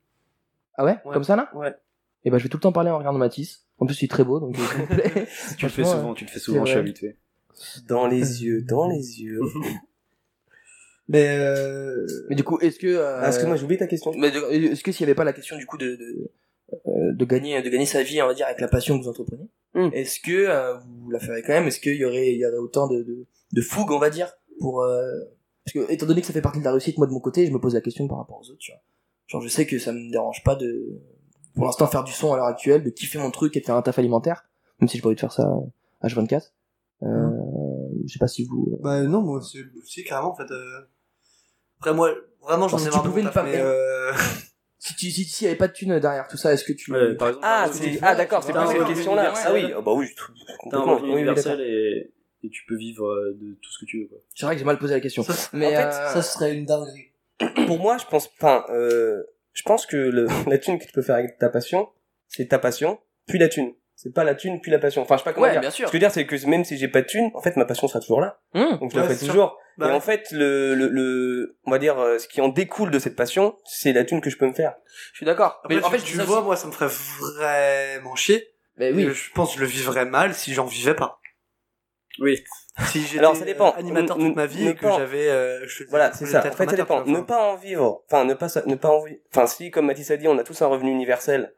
Ah 0.74 0.84
ouais, 0.84 0.98
Ouais. 1.04 1.12
Comme 1.12 1.24
ça 1.24 1.36
là? 1.36 1.50
Ouais. 1.54 1.74
Et 2.24 2.30
ben, 2.30 2.38
je 2.38 2.42
vais 2.44 2.48
tout 2.48 2.56
le 2.58 2.62
temps 2.62 2.72
parler 2.72 2.90
en 2.90 2.98
regardant 2.98 3.18
Mathis. 3.18 3.66
En 3.78 3.86
plus, 3.86 4.00
il 4.02 4.04
est 4.04 4.08
très 4.08 4.24
beau, 4.24 4.40
donc 4.40 4.56
euh. 4.58 5.24
Tu 5.58 5.64
le 5.64 5.70
fais 5.70 5.84
souvent, 5.84 6.14
tu 6.14 6.24
le 6.24 6.30
fais 6.30 6.38
souvent, 6.38 6.64
je 6.64 6.70
suis 6.70 6.78
habitué. 6.78 7.16
Dans 7.88 8.06
les 8.06 8.44
yeux, 8.44 8.62
dans 8.62 8.88
les 8.88 9.20
yeux. 9.22 9.40
Mais 11.12 11.26
euh... 11.28 12.06
Mais 12.28 12.36
du 12.36 12.44
coup, 12.44 12.58
est-ce 12.60 12.78
que 12.78 12.86
euh, 12.86 13.18
Ah, 13.20 13.26
Excuse-moi, 13.28 13.56
j'ai 13.56 13.64
oublié 13.64 13.78
ta 13.78 13.86
question. 13.88 14.12
mais 14.16 14.28
est-ce 14.28 14.82
que 14.84 14.92
s'il 14.92 15.04
n'y 15.04 15.10
avait 15.10 15.16
pas 15.16 15.24
la 15.24 15.32
question 15.32 15.56
du 15.56 15.66
coup 15.66 15.76
de 15.76 15.96
de, 15.96 16.30
euh, 16.86 17.12
de 17.12 17.24
gagner 17.24 17.60
de 17.62 17.68
gagner 17.68 17.84
sa 17.86 18.02
vie, 18.04 18.22
on 18.22 18.26
va 18.28 18.34
dire, 18.34 18.46
avec 18.46 18.60
la 18.60 18.68
passion 18.68 18.96
que 18.98 19.02
vous 19.04 19.10
entreprenez, 19.10 19.48
Hmm. 19.74 19.88
est-ce 19.92 20.18
que 20.18 20.32
euh, 20.48 20.76
vous 20.78 21.10
la 21.10 21.20
feriez 21.20 21.42
quand 21.42 21.52
même? 21.52 21.66
Est-ce 21.68 21.78
qu'il 21.80 21.94
y 21.94 22.04
aurait 22.04 22.32
il 22.32 22.38
y 22.38 22.44
aurait 22.46 22.56
autant 22.58 22.88
de, 22.88 23.02
de 23.02 23.26
de 23.52 23.60
fougue, 23.60 23.90
on 23.92 23.98
va 24.00 24.10
dire, 24.10 24.32
pour 24.60 24.82
euh, 24.82 25.02
parce 25.64 25.74
que 25.86 25.92
étant 25.92 26.06
donné 26.06 26.20
que 26.22 26.26
ça 26.26 26.32
fait 26.32 26.40
partie 26.42 26.58
de 26.60 26.64
la 26.64 26.72
réussite, 26.72 26.98
moi 26.98 27.06
de 27.06 27.12
mon 27.12 27.20
côté, 27.20 27.46
je 27.46 27.52
me 27.52 27.60
pose 27.60 27.74
la 27.74 27.80
question 27.80 28.06
par 28.08 28.18
rapport 28.18 28.38
aux 28.40 28.50
autres, 28.50 28.58
tu 28.58 28.72
vois. 28.72 28.80
Genre, 29.28 29.40
je 29.42 29.48
sais 29.48 29.66
que 29.66 29.78
ça 29.78 29.92
me 29.92 30.10
dérange 30.10 30.42
pas 30.44 30.56
de 30.56 31.00
pour 31.54 31.64
l'instant 31.66 31.86
faire 31.86 32.02
du 32.04 32.12
son 32.12 32.32
à 32.32 32.36
l'heure 32.36 32.46
actuelle, 32.46 32.82
de 32.82 32.90
kiffer 32.90 33.18
mon 33.18 33.30
truc 33.30 33.56
et 33.56 33.60
de 33.60 33.64
faire 33.64 33.76
un 33.76 33.82
taf 33.82 33.98
alimentaire, 33.98 34.44
même 34.80 34.88
si 34.88 34.96
j'ai 34.96 35.02
pas 35.02 35.08
envie 35.08 35.14
de 35.16 35.20
faire 35.20 35.32
ça 35.32 35.48
euh, 35.48 36.08
H24. 36.08 36.50
Euh, 37.02 37.06
je 38.06 38.12
sais 38.12 38.18
pas 38.18 38.28
si 38.28 38.44
vous. 38.44 38.78
Bah 38.82 39.02
non, 39.02 39.22
moi 39.22 39.40
c'est 39.86 40.02
carrément 40.04 40.32
en 40.32 40.34
fait. 40.36 40.50
Euh... 40.50 40.80
Après 41.80 41.94
moi, 41.94 42.14
vraiment 42.42 42.68
j'en 42.68 42.78
si 42.78 42.86
ai 42.86 42.90
tu 42.90 42.94
marre 42.94 43.04
pouvais 43.04 43.22
ne 43.22 43.26
taf, 43.26 43.34
pas 43.34 43.42
mais 43.42 43.52
faire- 43.52 43.66
euh... 43.66 44.12
Si 44.82 44.94
tu 44.96 45.10
si 45.10 45.24
s'il 45.24 45.44
y 45.44 45.48
avait 45.48 45.58
pas 45.58 45.68
de 45.68 45.74
thunes 45.74 45.98
derrière 45.98 46.26
tout 46.26 46.38
ça, 46.38 46.54
est-ce 46.54 46.64
que 46.64 46.72
tu 46.72 46.90
par 46.90 47.28
exemple, 47.28 47.38
Ah, 47.42 47.68
ah 48.02 48.14
d'accord, 48.14 48.42
c'est 48.42 48.52
pas 48.54 48.66
cette 48.66 48.86
question-là. 48.86 49.24
universel. 49.24 49.46
Ah 49.46 49.52
oui, 49.52 49.72
ah 49.76 49.80
bah 49.82 49.92
oui, 49.94 50.06
tout- 50.16 50.32
T'as 50.70 50.78
un 50.78 50.80
complètement. 50.82 51.16
universel 51.18 51.60
et, 51.60 52.12
et 52.42 52.48
tu 52.48 52.64
peux 52.66 52.76
vivre 52.76 53.06
euh, 53.06 53.36
de 53.38 53.54
tout 53.60 53.70
ce 53.70 53.78
que 53.78 53.84
tu 53.84 54.00
veux. 54.00 54.06
Quoi. 54.08 54.18
C'est 54.34 54.46
vrai 54.46 54.54
que 54.54 54.58
j'ai 54.60 54.64
mal 54.64 54.78
posé 54.78 54.94
la 54.94 55.00
question. 55.00 55.22
Ça, 55.22 55.34
Mais 55.52 55.66
en 55.66 55.70
fait, 55.70 55.84
euh, 55.86 56.12
ça 56.14 56.22
ce 56.22 56.32
serait 56.32 56.54
une 56.54 56.64
dinguerie. 56.64 57.12
Pour 57.66 57.78
moi, 57.78 57.98
je 57.98 58.06
pense, 58.06 58.30
enfin, 58.38 58.64
euh, 58.70 59.22
je 59.52 59.62
pense 59.64 59.84
que 59.84 59.98
le, 59.98 60.26
la 60.48 60.56
thune 60.56 60.78
que 60.78 60.86
tu 60.86 60.92
peux 60.92 61.02
faire 61.02 61.16
avec 61.16 61.36
ta 61.36 61.50
passion, 61.50 61.90
c'est 62.26 62.46
ta 62.48 62.58
passion, 62.58 62.98
puis 63.26 63.38
la 63.38 63.48
thune. 63.48 63.74
C'est 64.02 64.14
pas 64.14 64.24
la 64.24 64.34
thune, 64.34 64.62
puis 64.62 64.70
la 64.70 64.78
passion. 64.78 65.02
Enfin, 65.02 65.16
je 65.16 65.18
sais 65.20 65.24
pas 65.24 65.34
comment 65.34 65.44
ouais, 65.44 65.52
dire. 65.52 65.60
bien 65.60 65.70
sûr. 65.70 65.86
Ce 65.86 65.92
que 65.92 65.98
je 65.98 66.02
veux 66.02 66.06
dire, 66.08 66.10
c'est 66.10 66.24
que 66.24 66.46
même 66.46 66.64
si 66.64 66.78
j'ai 66.78 66.88
pas 66.88 67.02
de 67.02 67.06
thune, 67.06 67.30
en 67.34 67.42
fait, 67.42 67.54
ma 67.56 67.66
passion 67.66 67.86
sera 67.86 68.00
toujours 68.00 68.22
là. 68.22 68.40
Hum. 68.54 68.78
Donc 68.78 68.92
je 68.92 68.96
la 68.98 69.06
Ouais, 69.06 69.14
sûr. 69.14 69.26
toujours. 69.28 69.58
Bah 69.76 69.86
et 69.86 69.88
ouais. 69.90 69.94
en 69.94 70.00
fait, 70.00 70.28
le, 70.32 70.74
le, 70.74 70.88
le, 70.88 71.58
on 71.66 71.70
va 71.70 71.78
dire, 71.78 71.98
euh, 71.98 72.18
ce 72.18 72.26
qui 72.26 72.40
en 72.40 72.48
découle 72.48 72.90
de 72.90 72.98
cette 72.98 73.14
passion, 73.14 73.56
c'est 73.66 73.92
la 73.92 74.04
thune 74.04 74.22
que 74.22 74.30
je 74.30 74.38
peux 74.38 74.46
me 74.46 74.54
faire. 74.54 74.74
Je 75.12 75.18
suis 75.18 75.26
d'accord. 75.26 75.60
Mais 75.68 75.76
en 75.84 75.90
tu, 75.90 75.98
fait, 75.98 76.02
tu 76.02 76.16
vois, 76.18 76.40
moi 76.40 76.56
ça 76.56 76.66
me 76.66 76.72
ferait 76.72 76.88
vraiment 76.88 78.14
chier. 78.16 78.48
Mais 78.78 78.90
oui. 78.90 79.10
Je 79.12 79.30
pense 79.34 79.50
que 79.52 79.56
je 79.56 79.60
le 79.64 79.68
vivrais 79.68 80.06
mal 80.06 80.34
si 80.34 80.54
j'en 80.54 80.64
vivais 80.64 80.94
pas. 80.94 81.20
Oui. 82.20 82.42
Si 82.86 83.02
j'étais 83.02 83.18
Alors, 83.18 83.36
ça 83.36 83.44
dépend. 83.44 83.74
euh, 83.74 83.78
animateur 83.78 84.16
toute 84.16 84.34
ma 84.34 84.46
vie 84.46 84.68
et 84.68 84.74
que 84.74 84.86
j'avais 84.86 85.28
euh, 85.28 85.66
Voilà, 85.90 86.12
c'est 86.14 86.24
ça. 86.24 86.38
En 86.40 86.50
fait, 86.52 86.70
ça 86.70 86.76
dépend. 86.76 87.04
Ne 87.04 87.20
pas 87.20 87.42
en 87.52 87.56
vivre, 87.56 88.02
enfin, 88.06 88.24
ne 88.24 88.32
pas, 88.34 88.48
ne 88.66 88.74
pas 88.76 88.88
en 88.88 89.04
vivre, 89.04 89.18
enfin, 89.32 89.46
si, 89.46 89.70
comme 89.70 89.86
Mathis 89.86 90.10
a 90.10 90.16
dit, 90.16 90.26
on 90.28 90.38
a 90.38 90.42
tous 90.44 90.60
un 90.62 90.66
revenu 90.68 90.90
universel, 90.90 91.52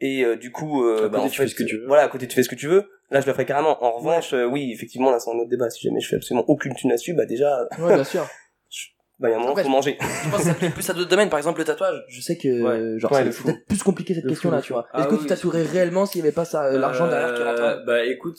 et 0.00 0.24
euh, 0.24 0.36
du 0.36 0.50
coup, 0.52 0.84
euh, 0.84 1.06
À 1.06 1.08
bah, 1.08 1.18
côté, 1.18 1.26
en 1.26 1.30
tu 1.30 1.36
fait, 1.38 1.42
fais 1.44 1.48
ce 1.48 1.54
que 1.54 1.64
tu 1.64 1.76
veux. 1.78 1.86
Voilà, 1.86 2.02
à 2.04 2.08
côté, 2.08 2.26
tu 2.28 2.34
fais 2.34 2.42
ce 2.42 2.48
que 2.48 2.54
tu 2.54 2.68
veux. 2.68 2.88
Là, 3.10 3.20
je 3.20 3.26
le 3.26 3.32
ferai 3.32 3.46
carrément. 3.46 3.82
En 3.82 3.92
revanche, 3.98 4.32
euh, 4.34 4.44
oui, 4.44 4.70
effectivement, 4.72 5.10
là, 5.10 5.18
c'est 5.18 5.30
un 5.30 5.38
autre 5.38 5.48
débat. 5.48 5.70
Si 5.70 5.82
jamais 5.86 6.00
je 6.00 6.08
fais 6.08 6.16
absolument 6.16 6.44
aucune 6.48 6.74
thune 6.74 6.90
là-dessus, 6.90 7.14
bah 7.14 7.24
déjà, 7.26 7.66
Ouais, 7.80 7.94
bien 7.94 8.04
sûr. 8.04 8.22
bah, 9.18 9.28
il 9.28 9.32
y 9.32 9.34
a 9.34 9.38
un 9.38 9.40
moment, 9.40 9.56
faut 9.56 9.68
manger. 9.68 9.96
Je 10.00 10.30
pense 10.30 10.38
que 10.40 10.44
ça 10.44 10.52
s'applique 10.52 10.74
plus 10.74 10.90
à 10.90 10.92
d'autres 10.92 11.08
domaines. 11.10 11.30
Par 11.30 11.38
exemple, 11.38 11.58
le 11.60 11.64
tatouage. 11.64 12.04
Je 12.08 12.20
sais 12.20 12.36
que, 12.36 12.48
Ouais. 12.62 12.70
euh, 12.78 12.98
genre, 12.98 13.10
Ouais, 13.12 13.30
c'est 13.32 13.42
peut-être 13.42 13.66
plus 13.66 13.82
compliqué 13.82 14.14
cette 14.14 14.24
fou, 14.24 14.28
question-là, 14.30 14.58
de 14.58 14.62
tu 14.62 14.72
vois. 14.72 14.86
Ah 14.92 15.00
Est-ce 15.00 15.08
que 15.08 15.14
oui, 15.14 15.20
tu 15.22 15.26
tatouerais 15.26 15.62
réellement 15.62 16.06
s'il 16.06 16.20
y 16.20 16.22
avait 16.22 16.32
pas 16.32 16.44
ça, 16.44 16.66
euh, 16.66 16.78
l'argent 16.78 17.08
derrière 17.08 17.34
qui 17.34 17.42
rentre 17.42 17.60
Euh, 17.62 17.84
Bah 17.84 18.04
écoute, 18.04 18.38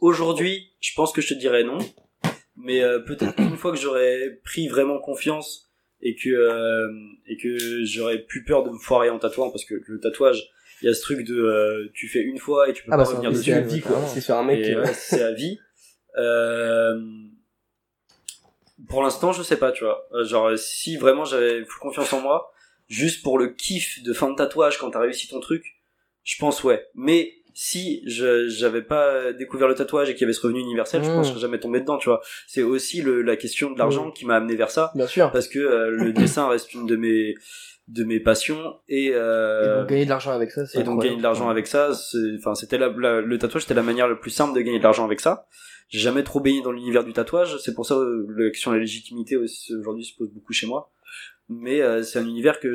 aujourd'hui, 0.00 0.70
je 0.80 0.92
pense 0.94 1.12
que 1.12 1.20
je 1.20 1.34
te 1.34 1.38
dirais 1.38 1.64
non. 1.64 1.78
Mais 2.56 2.82
euh, 2.82 2.98
peut-être 3.00 3.36
qu'une 3.36 3.56
fois 3.56 3.70
que 3.70 3.78
j'aurais 3.78 4.40
pris 4.44 4.68
vraiment 4.68 4.98
confiance 4.98 5.70
et 6.02 6.14
que 6.16 6.28
euh, 6.28 6.88
et 7.26 7.36
que 7.36 7.56
j'aurais 7.84 8.18
plus 8.18 8.44
peur 8.44 8.64
de 8.64 8.70
me 8.70 8.78
foirer 8.78 9.10
en 9.10 9.18
tatouant 9.18 9.50
parce 9.50 9.64
que 9.64 9.74
le 9.86 10.00
tatouage, 10.00 10.42
il 10.82 10.86
y 10.86 10.88
a 10.88 10.94
ce 10.94 11.00
truc 11.02 11.26
de 11.26 11.34
euh, 11.34 11.90
tu 11.94 12.08
fais 12.08 12.20
une 12.20 12.38
fois 12.38 12.68
et 12.68 12.72
tu 12.72 12.82
peux 12.84 12.90
Ah 12.92 12.96
pas 12.96 13.02
bah, 13.02 13.04
c'est 13.04 13.12
revenir 13.12 13.30
dessus. 13.30 13.40
Visuel, 13.52 13.64
vie, 13.66 13.80
quoi. 13.80 14.00
C'est 14.06 14.20
sur 14.20 14.36
un 14.36 14.44
mec, 14.44 14.60
Et, 14.64 14.74
euh, 14.74 14.82
ouais, 14.84 14.92
c'est 14.94 15.22
à 15.22 15.32
vie. 15.32 15.58
Euh, 16.16 17.00
pour 18.88 19.02
l'instant, 19.02 19.32
je 19.32 19.42
sais 19.42 19.56
pas, 19.56 19.72
tu 19.72 19.84
vois. 19.84 20.06
Euh, 20.12 20.24
Genre, 20.24 20.56
si 20.58 20.96
vraiment 20.96 21.24
j'avais 21.24 21.64
full 21.64 21.80
confiance 21.80 22.12
en 22.12 22.20
moi, 22.20 22.52
juste 22.88 23.22
pour 23.22 23.38
le 23.38 23.48
kiff 23.48 24.02
de 24.02 24.12
fin 24.12 24.30
de 24.30 24.36
tatouage 24.36 24.78
quand 24.78 24.90
t'as 24.90 25.00
réussi 25.00 25.28
ton 25.28 25.40
truc, 25.40 25.64
je 26.24 26.36
pense 26.38 26.62
ouais. 26.64 26.86
Mais 26.94 27.32
si 27.60 28.02
je 28.06 28.46
j'avais 28.48 28.82
pas 28.82 29.32
découvert 29.32 29.66
le 29.66 29.74
tatouage 29.74 30.08
et 30.08 30.12
qu'il 30.14 30.20
y 30.20 30.24
avait 30.24 30.32
ce 30.32 30.42
revenu 30.42 30.60
universel, 30.60 31.02
je 31.02 31.10
Mm. 31.10 31.14
pense 31.14 31.22
que 31.26 31.34
je 31.34 31.38
serais 31.40 31.40
jamais 31.48 31.58
tombé 31.58 31.80
dedans, 31.80 31.98
tu 31.98 32.08
vois. 32.08 32.20
C'est 32.46 32.62
aussi 32.62 33.02
le, 33.02 33.20
la 33.22 33.34
question 33.36 33.72
de 33.72 33.78
l'argent 33.80 34.12
qui 34.12 34.26
m'a 34.26 34.36
amené 34.36 34.54
vers 34.54 34.70
ça, 34.70 34.92
Bien 34.94 35.08
sûr. 35.08 35.32
parce 35.32 35.48
que 35.48 35.58
euh, 35.58 35.90
le 35.90 36.12
dessin 36.20 36.48
reste 36.48 36.72
une 36.72 36.86
de 36.86 36.94
mes 36.94 37.34
de 37.88 38.04
mes 38.04 38.20
passions 38.20 38.76
et, 38.86 39.06
Et 39.06 39.10
euh, 39.14 39.80
donc, 39.80 39.88
gagner 39.88 40.04
de 40.04 40.10
l'argent 40.10 40.30
avec 40.30 40.50
ça, 40.52 40.66
c'est 40.66 40.78
et 40.80 40.82
donc 40.84 41.02
gagner 41.02 41.16
de 41.16 41.22
l'argent 41.22 41.48
avec 41.48 41.66
ça, 41.66 41.90
enfin, 42.38 42.54
c'était 42.54 42.78
la, 42.78 42.90
la- 42.90 43.20
le 43.22 43.38
tatouage, 43.38 43.62
c'était 43.62 43.74
la 43.74 43.82
manière 43.82 44.06
la 44.06 44.14
plus 44.14 44.30
simple 44.30 44.54
de 44.54 44.60
gagner 44.60 44.78
de 44.78 44.84
l'argent 44.84 45.04
avec 45.06 45.18
ça. 45.20 45.46
J'ai 45.88 45.98
jamais 46.00 46.22
trop 46.22 46.38
baigné 46.38 46.60
dans 46.62 46.70
l'univers 46.70 47.02
du 47.02 47.12
tatouage, 47.14 47.56
c'est 47.64 47.74
pour 47.74 47.86
ça 47.86 47.94
euh, 47.96 48.26
la 48.36 48.50
question 48.50 48.70
de 48.70 48.76
la 48.76 48.82
légitimité 48.82 49.36
aujourd'hui 49.36 50.04
se 50.04 50.14
pose 50.16 50.30
beaucoup 50.30 50.52
chez 50.52 50.66
moi. 50.68 50.92
Mais 51.48 51.80
euh, 51.80 52.02
c'est 52.02 52.18
un 52.18 52.26
univers 52.28 52.60
que, 52.60 52.68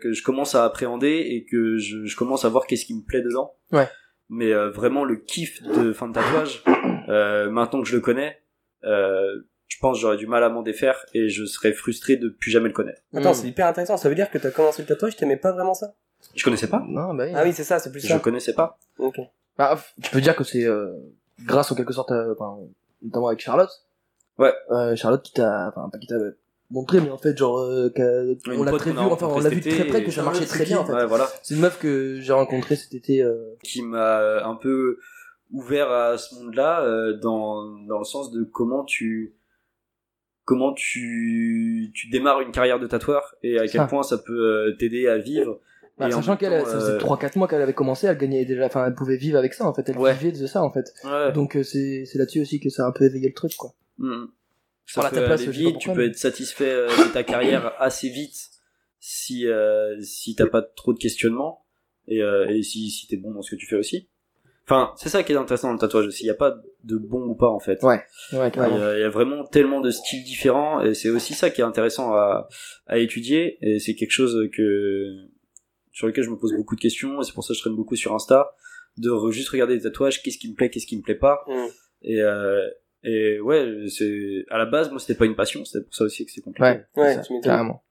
que 0.00 0.12
je 0.12 0.22
commence 0.24 0.56
à 0.56 0.64
appréhender 0.64 1.24
et 1.30 1.46
que 1.48 1.78
je, 1.78 2.04
je 2.04 2.16
commence 2.16 2.44
à 2.44 2.48
voir 2.48 2.66
qu'est-ce 2.66 2.84
qui 2.84 2.94
me 2.94 3.04
plaît 3.06 3.22
dedans. 3.22 3.54
Ouais. 3.70 3.86
Mais 4.28 4.52
euh, 4.52 4.70
vraiment 4.70 5.04
le 5.04 5.16
kiff 5.16 5.62
de 5.62 5.92
fin 5.92 6.08
de 6.08 6.12
tatouage, 6.14 6.62
Euh, 7.08 7.48
maintenant 7.50 7.82
que 7.82 7.88
je 7.88 7.94
le 7.94 8.00
connais, 8.00 8.36
euh, 8.82 9.42
je 9.68 9.78
pense 9.78 9.96
que 9.96 10.00
j'aurais 10.00 10.16
du 10.16 10.26
mal 10.26 10.42
à 10.42 10.48
m'en 10.48 10.62
défaire 10.62 11.06
et 11.14 11.28
je 11.28 11.44
serais 11.44 11.72
frustré 11.72 12.16
de 12.16 12.28
plus 12.28 12.50
jamais 12.50 12.66
le 12.66 12.72
connaître. 12.74 13.00
Attends, 13.14 13.30
Mm. 13.30 13.34
c'est 13.34 13.46
hyper 13.46 13.66
intéressant. 13.68 13.96
Ça 13.96 14.08
veut 14.08 14.16
dire 14.16 14.28
que 14.28 14.38
t'as 14.38 14.50
commencé 14.50 14.82
le 14.82 14.88
tatouage, 14.88 15.14
t'aimais 15.14 15.36
pas 15.36 15.52
vraiment 15.52 15.74
ça? 15.74 15.94
Je 16.34 16.42
connaissais 16.42 16.66
pas. 16.66 16.82
Non, 16.88 17.14
bah 17.14 17.26
oui. 17.26 17.32
Ah 17.36 17.42
oui, 17.44 17.52
c'est 17.52 17.62
ça, 17.62 17.78
c'est 17.78 17.92
plus 17.92 18.00
Je 18.00 18.08
ça. 18.08 18.18
connaissais 18.18 18.54
pas. 18.54 18.76
Ok. 18.98 19.20
Bah, 19.56 19.78
tu 20.02 20.10
peux 20.10 20.20
dire 20.20 20.34
que 20.34 20.42
c'est 20.42 20.64
euh, 20.64 20.90
grâce 21.44 21.70
en 21.70 21.76
quelque 21.76 21.92
sorte, 21.92 22.10
à- 22.10 22.26
enfin, 22.32 22.58
notamment 23.02 23.28
avec 23.28 23.38
Charlotte? 23.38 23.70
Ouais. 24.38 24.52
Euh, 24.72 24.96
Charlotte 24.96 25.22
qui 25.22 25.32
t'a, 25.34 25.68
enfin 25.68 25.88
pas 25.88 25.98
qui 25.98 26.08
t'a 26.08 26.16
montré, 26.70 27.00
mais 27.00 27.10
en 27.10 27.18
fait 27.18 27.36
genre, 27.36 27.58
euh, 27.58 27.88
on 28.48 28.62
l'a 28.64 28.72
très 28.72 28.92
vu, 28.92 28.98
a 28.98 29.02
enfin 29.02 29.26
on 29.28 29.40
l'a 29.40 29.48
vu 29.48 29.60
de 29.60 29.70
très 29.70 29.84
près 29.84 30.02
que 30.04 30.10
ça 30.10 30.22
marchait 30.22 30.46
très 30.46 30.64
bien 30.64 30.78
en 30.78 30.84
fait. 30.84 30.92
Ouais, 30.92 31.06
voilà. 31.06 31.28
C'est 31.42 31.54
une 31.54 31.60
meuf 31.60 31.78
que 31.78 32.20
j'ai 32.20 32.32
rencontrée 32.32 32.76
cet 32.76 32.94
été. 32.94 33.22
Euh... 33.22 33.54
Qui 33.62 33.82
m'a 33.82 34.44
un 34.44 34.54
peu 34.56 34.98
ouvert 35.52 35.90
à 35.90 36.18
ce 36.18 36.34
monde-là 36.34 36.82
euh, 36.82 37.12
dans 37.18 37.62
dans 37.86 37.98
le 37.98 38.04
sens 38.04 38.30
de 38.32 38.42
comment 38.42 38.84
tu 38.84 39.34
comment 40.44 40.72
tu 40.74 41.90
tu 41.94 42.08
démarres 42.08 42.40
une 42.40 42.52
carrière 42.52 42.78
de 42.80 42.86
tatoueur 42.86 43.34
et 43.42 43.58
à 43.58 43.66
quel 43.66 43.86
point 43.86 44.02
ça 44.02 44.18
peut 44.18 44.32
euh, 44.32 44.76
t'aider 44.78 45.06
à 45.08 45.18
vivre. 45.18 45.60
Bah, 45.98 46.10
sachant 46.10 46.36
qu'elle, 46.36 46.60
ça 46.66 46.78
faisait 46.78 46.92
euh, 46.92 46.98
3-4 46.98 47.38
mois 47.38 47.48
qu'elle 47.48 47.62
avait 47.62 47.72
commencé, 47.72 48.06
elle 48.06 48.18
gagnait 48.18 48.44
déjà, 48.44 48.66
enfin 48.66 48.84
elle 48.86 48.94
pouvait 48.94 49.16
vivre 49.16 49.38
avec 49.38 49.54
ça 49.54 49.64
en 49.66 49.72
fait, 49.72 49.88
elle 49.88 49.96
Ouais. 49.96 50.12
vivait 50.12 50.30
de 50.32 50.46
ça 50.46 50.62
en 50.62 50.70
fait. 50.70 50.92
Ouais. 51.04 51.32
Donc 51.32 51.56
euh, 51.56 51.62
c'est 51.62 52.04
c'est 52.04 52.18
là-dessus 52.18 52.40
aussi 52.42 52.60
que 52.60 52.68
ça 52.68 52.84
a 52.84 52.88
un 52.88 52.92
peu 52.92 53.04
éveillé 53.04 53.28
le 53.28 53.34
truc 53.34 53.52
quoi. 53.56 53.72
Mhm. 53.98 54.28
Ça 54.86 55.00
Voilà, 55.00 55.10
peut 55.10 55.16
ta 55.20 55.26
place, 55.26 55.40
aller 55.42 55.52
je 55.52 55.58
sais 55.58 55.64
pas 55.64 55.70
vite, 55.70 55.78
tu 55.80 55.92
peux 55.92 56.04
être 56.04 56.16
satisfait 56.16 56.70
euh, 56.70 56.86
de 56.88 57.12
ta 57.12 57.22
carrière 57.24 57.72
assez 57.80 58.08
vite 58.08 58.50
si 59.00 59.46
euh, 59.46 60.00
si 60.00 60.34
t'as 60.34 60.46
pas 60.46 60.62
trop 60.62 60.92
de 60.92 60.98
questionnements 60.98 61.64
et, 62.08 62.22
euh, 62.22 62.48
et 62.48 62.62
si 62.62 62.90
si 62.90 63.06
t'es 63.06 63.16
bon 63.16 63.32
dans 63.32 63.42
ce 63.42 63.50
que 63.50 63.56
tu 63.56 63.66
fais 63.66 63.76
aussi. 63.76 64.08
Enfin, 64.64 64.92
c'est 64.96 65.08
ça 65.08 65.22
qui 65.22 65.32
est 65.32 65.36
intéressant 65.36 65.68
dans 65.68 65.74
le 65.74 65.78
tatouage 65.78 66.06
aussi. 66.06 66.24
Il 66.24 66.26
y 66.26 66.30
a 66.30 66.34
pas 66.34 66.56
de 66.82 66.96
bon 66.96 67.20
ou 67.26 67.34
pas 67.36 67.48
en 67.48 67.60
fait. 67.60 67.80
Ouais. 67.84 68.00
Ouais, 68.32 68.50
Il 68.54 68.56
y, 68.56 68.82
a, 68.82 68.96
il 68.98 69.00
y 69.00 69.04
a 69.04 69.08
vraiment 69.08 69.44
tellement 69.44 69.80
de 69.80 69.90
styles 69.92 70.24
différents 70.24 70.80
et 70.82 70.92
c'est 70.94 71.08
aussi 71.10 71.34
ça 71.34 71.50
qui 71.50 71.60
est 71.60 71.64
intéressant 71.64 72.12
à, 72.14 72.48
à 72.86 72.98
étudier 72.98 73.58
et 73.60 73.78
c'est 73.78 73.94
quelque 73.94 74.10
chose 74.10 74.48
que 74.52 75.26
sur 75.92 76.08
lequel 76.08 76.24
je 76.24 76.30
me 76.30 76.36
pose 76.36 76.52
beaucoup 76.54 76.74
de 76.74 76.80
questions 76.80 77.20
et 77.20 77.24
c'est 77.24 77.32
pour 77.32 77.44
ça 77.44 77.52
que 77.54 77.58
je 77.58 77.60
traîne 77.60 77.76
beaucoup 77.76 77.94
sur 77.96 78.12
Insta 78.12 78.54
de 78.98 79.08
re- 79.10 79.30
juste 79.30 79.50
regarder 79.50 79.74
les 79.76 79.82
tatouages, 79.82 80.20
qu'est-ce 80.22 80.38
qui 80.38 80.48
me 80.50 80.54
plaît, 80.54 80.68
qu'est-ce 80.68 80.86
qui 80.86 80.96
me 80.96 81.02
plaît 81.02 81.14
pas 81.14 81.44
Mm. 81.46 81.66
et 82.02 82.20
euh, 82.22 82.68
et 83.06 83.40
ouais 83.40 83.86
c'est 83.88 84.44
à 84.50 84.58
la 84.58 84.66
base 84.66 84.90
moi 84.90 84.98
c'était 84.98 85.14
pas 85.14 85.24
une 85.24 85.36
passion 85.36 85.64
c'est 85.64 85.82
pour 85.84 85.94
ça 85.94 86.04
aussi 86.04 86.26
que 86.26 86.32
c'est 86.32 86.40
compliqué. 86.42 86.62
Ouais, 86.68 86.84
Ouais, 86.96 87.20
tu 87.22 87.40
carrément. 87.42 87.82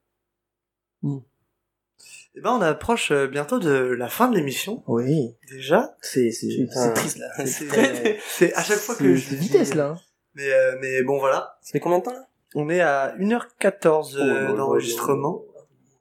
Eh 2.38 2.42
ben, 2.42 2.52
on 2.52 2.62
approche 2.62 3.12
euh, 3.12 3.28
bientôt 3.28 3.60
de 3.60 3.70
la 3.72 4.10
fin 4.10 4.28
de 4.30 4.36
l'émission, 4.36 4.84
Oui. 4.88 5.36
déjà. 5.50 5.96
C'est 6.02 6.32
c'est 6.32 6.68
triste 6.94 7.18
là. 7.20 7.28
C'est 7.46 7.68
très- 7.68 8.20
c'est 8.28 8.54
à 8.56 8.62
chaque 8.64 8.78
fois 8.80 8.96
que 8.96 9.16
je 9.16 9.30
dis- 9.30 9.36
vitesse 9.38 9.74
là. 9.74 9.90
hein. 9.92 9.98
Mais, 10.34 10.52
euh, 10.52 10.76
mais 10.82 11.02
bon, 11.04 11.18
voilà. 11.20 11.58
Ça 11.62 11.72
fait 11.72 11.80
combien 11.80 12.00
de 12.00 12.04
temps 12.04 12.12
là? 12.14 12.28
On 12.56 12.70
est 12.70 12.82
à 12.82 13.16
1h14 13.20 14.16
Oh 14.16 14.18
là 14.20 14.26
euh, 14.26 14.48
là 14.50 14.54
d'enregistrement. 14.54 15.44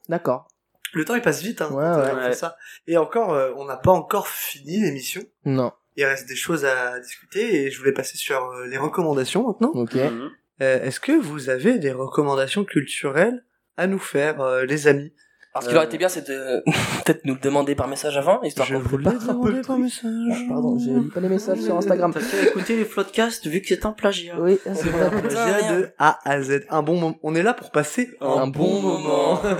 D'accord. 0.09 0.49
Le 0.93 1.05
temps, 1.05 1.15
il 1.15 1.23
passe 1.23 1.41
vite, 1.43 1.61
hein. 1.62 1.70
Ouais, 1.73 2.15
ouais. 2.27 2.32
ça. 2.32 2.57
Et 2.89 2.97
encore, 2.97 3.32
euh, 3.32 3.53
on 3.57 3.65
n'a 3.65 3.77
pas 3.77 3.93
encore 3.93 4.27
fini 4.27 4.81
l'émission. 4.81 5.23
Non. 5.45 5.73
Il 5.96 6.04
reste 6.04 6.28
des 6.28 6.36
choses 6.36 6.64
à 6.64 6.98
discuter 7.00 7.64
et 7.66 7.70
je 7.70 7.78
voulais 7.78 7.92
passer 7.92 8.16
sur 8.16 8.42
euh, 8.50 8.66
les 8.66 8.78
recommandations 8.78 9.46
maintenant. 9.46 9.70
Ok. 9.74 9.94
Mhm. 9.94 10.30
Euh, 10.62 10.82
Est-ce 10.82 11.00
que 11.00 11.12
vous 11.12 11.50
avez 11.50 11.78
des 11.78 11.92
recommandations 11.92 12.64
culturelles 12.64 13.44
à 13.76 13.86
nous 13.86 13.98
faire, 13.98 14.40
euh, 14.40 14.64
les 14.64 14.86
amis? 14.86 15.12
Euh, 15.12 15.58
Alors, 15.58 15.62
ce 15.64 15.68
qui 15.68 15.76
aurait 15.76 15.86
été 15.86 15.98
bien, 15.98 16.08
c'est 16.08 16.28
de 16.28 16.62
peut-être 17.04 17.24
nous 17.24 17.34
le 17.34 17.40
demander 17.40 17.74
par 17.76 17.86
message 17.86 18.16
avant, 18.16 18.42
histoire 18.42 18.66
Je 18.66 18.74
qu'on 18.74 18.80
vous 18.80 18.98
le 18.98 19.06
un 19.06 19.12
demandé 19.12 19.60
par 19.62 19.78
message. 19.78 20.48
Pardon, 20.48 20.78
j'ai 20.78 20.90
lu 20.92 21.08
pas 21.08 21.20
les 21.20 21.28
messages 21.28 21.60
sur 21.60 21.76
Instagram. 21.76 22.12
T'as 22.12 22.20
qu'à 22.20 22.42
écouter 22.48 22.76
les 22.76 22.84
floodcasts 22.84 23.46
vu 23.46 23.60
que 23.60 23.68
c'est 23.68 23.86
un 23.86 23.92
plagiat. 23.92 24.34
Oui, 24.38 24.58
c'est 24.64 24.88
vrai. 24.88 25.10
Plagiat 25.22 25.76
de 25.76 25.88
A 25.98 26.18
à 26.28 26.42
Z. 26.42 26.62
Un 26.70 26.82
bon 26.82 26.94
moment. 26.94 27.18
On 27.22 27.34
est 27.36 27.42
là 27.42 27.54
pour 27.54 27.70
passer 27.70 28.10
Un 28.20 28.46
bon 28.48 28.80
moment. 28.80 29.40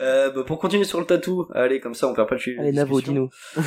Euh, 0.00 0.30
bah, 0.30 0.44
pour 0.46 0.60
continuer 0.60 0.84
sur 0.84 1.00
le 1.00 1.06
tatou, 1.06 1.48
allez 1.52 1.80
comme 1.80 1.94
ça 1.94 2.06
on 2.06 2.14
perd 2.14 2.28
pas 2.28 2.36
de 2.36 2.40
fil. 2.40 2.56
Allez, 2.60 2.70
Navo, 2.70 3.00
dis-nous. 3.00 3.30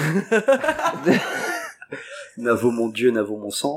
Navo 2.37 2.71
mon 2.71 2.89
dieu, 2.89 3.11
Navo 3.11 3.37
mon 3.37 3.49
sang. 3.49 3.75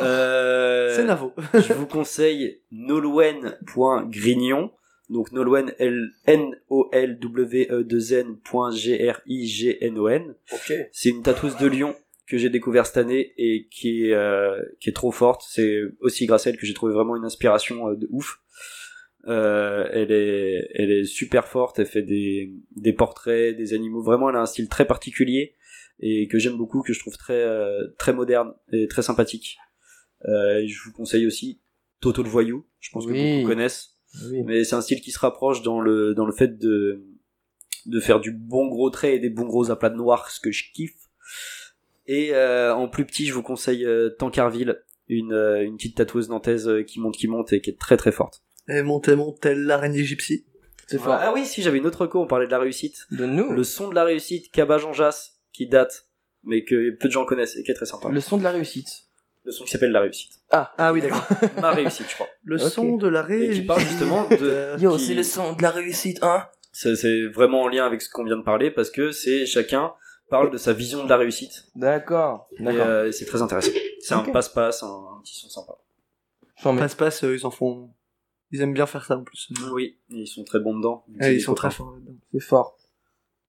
Euh, 0.00 0.94
C'est 0.94 1.04
Navo. 1.04 1.32
je 1.54 1.72
vous 1.72 1.86
conseille 1.86 2.60
nolwen.grignon. 2.72 4.70
Donc 5.08 5.30
nolwen 5.30 5.72
L 5.78 6.10
N 6.26 6.56
O 6.68 6.88
L 6.92 7.18
W 7.20 7.68
E 7.70 7.84
2 7.84 8.12
N 8.12 8.38
G 8.72 9.10
R 9.10 9.20
I 9.26 9.46
G 9.46 9.78
N 9.80 9.98
O 9.98 10.08
N. 10.08 10.34
Ok. 10.52 10.72
C'est 10.92 11.10
une 11.10 11.22
tatoueuse 11.22 11.56
de 11.58 11.66
Lyon 11.68 11.94
que 12.26 12.38
j'ai 12.38 12.50
découvert 12.50 12.86
cette 12.86 12.96
année 12.96 13.32
et 13.38 13.68
qui 13.70 14.06
est 14.06 14.14
euh, 14.14 14.60
qui 14.80 14.90
est 14.90 14.94
trop 14.94 15.12
forte. 15.12 15.42
C'est 15.48 15.80
aussi 16.00 16.26
grâce 16.26 16.46
à 16.46 16.50
elle 16.50 16.56
que 16.56 16.66
j'ai 16.66 16.74
trouvé 16.74 16.92
vraiment 16.92 17.16
une 17.16 17.24
inspiration 17.24 17.88
euh, 17.88 17.94
de 17.94 18.08
ouf. 18.10 18.40
Euh, 19.28 19.88
elle 19.92 20.10
est 20.10 20.68
elle 20.74 20.90
est 20.90 21.04
super 21.04 21.46
forte. 21.46 21.78
Elle 21.78 21.86
fait 21.86 22.02
des 22.02 22.52
des 22.74 22.92
portraits, 22.92 23.56
des 23.56 23.74
animaux. 23.74 24.02
Vraiment, 24.02 24.30
elle 24.30 24.36
a 24.36 24.40
un 24.40 24.46
style 24.46 24.68
très 24.68 24.86
particulier 24.86 25.54
et 26.00 26.28
que 26.28 26.38
j'aime 26.38 26.56
beaucoup, 26.56 26.82
que 26.82 26.92
je 26.92 27.00
trouve 27.00 27.16
très 27.16 27.42
euh, 27.42 27.88
très 27.98 28.12
moderne 28.12 28.52
et 28.72 28.86
très 28.88 29.02
sympathique. 29.02 29.56
Euh, 30.28 30.58
et 30.60 30.68
je 30.68 30.78
vous 30.84 30.92
conseille 30.92 31.26
aussi 31.26 31.60
Toto 32.00 32.22
le 32.22 32.28
voyou. 32.28 32.66
Je 32.80 32.90
pense 32.90 33.06
que 33.06 33.12
beaucoup 33.12 33.48
connaissent 33.48 33.96
Oui. 34.30 34.42
mais 34.44 34.64
c'est 34.64 34.74
un 34.76 34.80
style 34.80 35.00
qui 35.00 35.10
se 35.12 35.18
rapproche 35.18 35.62
dans 35.62 35.80
le 35.80 36.14
dans 36.14 36.26
le 36.26 36.32
fait 36.32 36.58
de 36.58 37.04
de 37.86 38.00
faire 38.00 38.18
du 38.20 38.32
bon 38.32 38.66
gros 38.68 38.90
trait 38.90 39.14
et 39.14 39.18
des 39.20 39.30
bons 39.30 39.46
gros 39.46 39.70
aplats 39.70 39.90
de 39.90 39.96
noir 39.96 40.30
ce 40.30 40.40
que 40.40 40.50
je 40.50 40.64
kiffe 40.74 40.96
et 42.06 42.34
euh, 42.34 42.74
en 42.74 42.88
plus 42.88 43.04
petit 43.04 43.26
je 43.26 43.32
vous 43.34 43.42
conseille 43.42 43.84
euh, 43.84 44.10
Tancarville 44.18 44.82
une 45.08 45.32
euh, 45.32 45.62
une 45.64 45.76
petite 45.76 45.96
tatoueuse 45.96 46.28
nantaise 46.28 46.70
qui 46.86 46.98
monte 47.00 47.16
qui 47.16 47.28
monte 47.28 47.52
et 47.52 47.60
qui 47.60 47.70
est 47.70 47.78
très 47.78 47.96
très 47.96 48.12
forte 48.12 48.42
Et 48.68 48.82
montez, 48.82 49.14
montez 49.16 49.54
l'araignée 49.54 50.02
gypsy. 50.04 50.46
C'est 50.88 50.98
fort. 50.98 51.14
ah 51.18 51.32
oui 51.34 51.44
si 51.46 51.62
j'avais 51.62 51.78
une 51.78 51.86
autre 51.86 52.02
reco 52.02 52.20
on 52.22 52.26
parlait 52.26 52.46
de 52.46 52.50
la 52.52 52.58
réussite 52.58 53.06
Donne-nous. 53.10 53.52
le 53.52 53.64
son 53.64 53.88
de 53.88 53.94
la 53.94 54.04
réussite 54.04 54.50
Kaba 54.52 54.78
Jean 54.78 54.92
Jass 54.92 55.35
qui 55.56 55.66
date 55.68 56.06
mais 56.44 56.64
que 56.64 56.90
peu 56.90 57.08
de 57.08 57.12
gens 57.12 57.24
connaissent 57.24 57.56
et 57.56 57.62
qui 57.62 57.70
est 57.70 57.74
très 57.74 57.86
sympa 57.86 58.08
Le 58.08 58.20
son 58.20 58.36
de 58.38 58.42
la 58.44 58.50
réussite. 58.52 58.88
le 59.44 59.52
son 59.52 59.64
qui 59.64 59.70
s'appelle 59.70 59.90
la 59.92 60.00
réussite 60.00 60.32
Ah 60.50 60.92
oui, 60.92 61.00
d'accord. 61.00 61.26
ma 61.60 61.70
réussite 61.72 62.06
je 62.08 62.14
crois 62.14 62.28
Le 62.44 62.58
son 62.58 62.96
de 62.96 63.08
la 63.08 63.20
et 63.20 63.22
régie. 63.22 63.60
qui 63.62 63.66
parle 63.66 63.80
justement 63.80 64.28
de 64.28 64.78
Yo, 64.82 64.96
qui- 64.96 65.04
c'est 65.06 65.14
le 65.14 65.22
son 65.22 65.54
de 65.54 65.62
la 65.62 65.70
réussite, 65.70 66.18
hein 66.22 66.46
c'est 66.72 67.26
vraiment 67.28 67.62
en 67.62 67.68
lien 67.68 67.86
avec 67.86 68.02
ce 68.02 68.10
qu'on 68.10 68.24
vient 68.24 68.36
de 68.36 68.42
parler 68.42 68.70
parce 68.70 68.90
que 68.90 69.10
c'est 69.10 69.46
chacun 69.46 69.92
parle 70.28 70.50
de 70.50 70.58
sa 70.58 70.72
vision 70.74 71.04
de 71.04 71.08
la 71.08 71.16
réussite 71.16 71.64
D'accord. 71.74 72.48
Et, 72.58 72.62
D'accord. 72.64 72.86
euh, 72.86 73.12
c'est 73.12 73.24
très 73.24 73.40
intéressant. 73.42 73.70
C'est 74.00 74.14
un 74.14 74.20
passe-passe, 74.24 74.82
un, 74.82 74.86
un 74.88 75.20
petit 75.22 75.36
son 75.40 75.48
sympa. 75.48 75.72
Passe-passe, 76.62 77.24
euh, 77.24 77.34
ils 77.36 77.46
en 77.46 77.50
font... 77.50 77.90
Ils 78.50 78.60
aiment 78.60 78.74
bien 78.74 78.86
faire 78.86 79.04
ça 79.04 79.16
en 79.16 79.24
plus. 79.24 79.48
Oui, 79.72 79.98
et 80.10 80.20
ils 80.20 80.26
sont 80.26 80.44
très 80.44 80.60
bons 80.60 80.76
dedans. 80.76 81.04
Ah, 81.20 81.30
ils 81.30 81.40
sont 81.40 81.54
très 81.54 81.70
forts 81.70 81.92
là-dedans. 81.94 82.14
C'est 82.32 82.40
fort. 82.40 82.76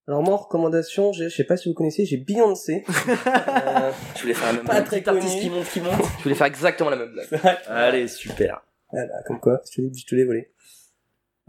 Alors 0.08 0.24
moi 0.24 0.36
en 0.36 0.38
recommandation, 0.38 1.12
j'ai- 1.12 1.30
je 1.30 1.36
sais 1.36 1.44
pas 1.44 1.58
si 1.58 1.68
vous 1.68 1.76
connaissez, 1.76 2.06
j'ai 2.06 2.18
Beyoncé. 2.18 2.84
Euh, 3.28 3.92
Je 4.16 4.22
voulais 4.22 4.34
faire 4.34 4.48
la 4.48 4.54
même 4.54 4.66
Pas 4.66 4.82
blague. 4.82 4.86
très 5.04 5.08
artiste 5.08 5.40
qui 5.40 5.50
monte, 5.50 5.66
qui 5.70 5.82
monte. 5.82 5.94
Je 6.20 6.24
voulais 6.24 6.36
faire 6.36 6.48
exactement 6.48 6.90
la 6.90 6.96
même 6.96 7.12
blague. 7.12 7.28
Allez, 7.68 8.08
super. 8.08 8.62
voilà, 8.92 9.22
comme 9.26 9.40
quoi, 9.40 9.62
je 9.70 9.76
te 9.76 9.82
l'ai 9.82 9.92
je 9.94 10.06
te 10.06 10.16
l'ai 10.16 10.24
volé. 10.24 10.50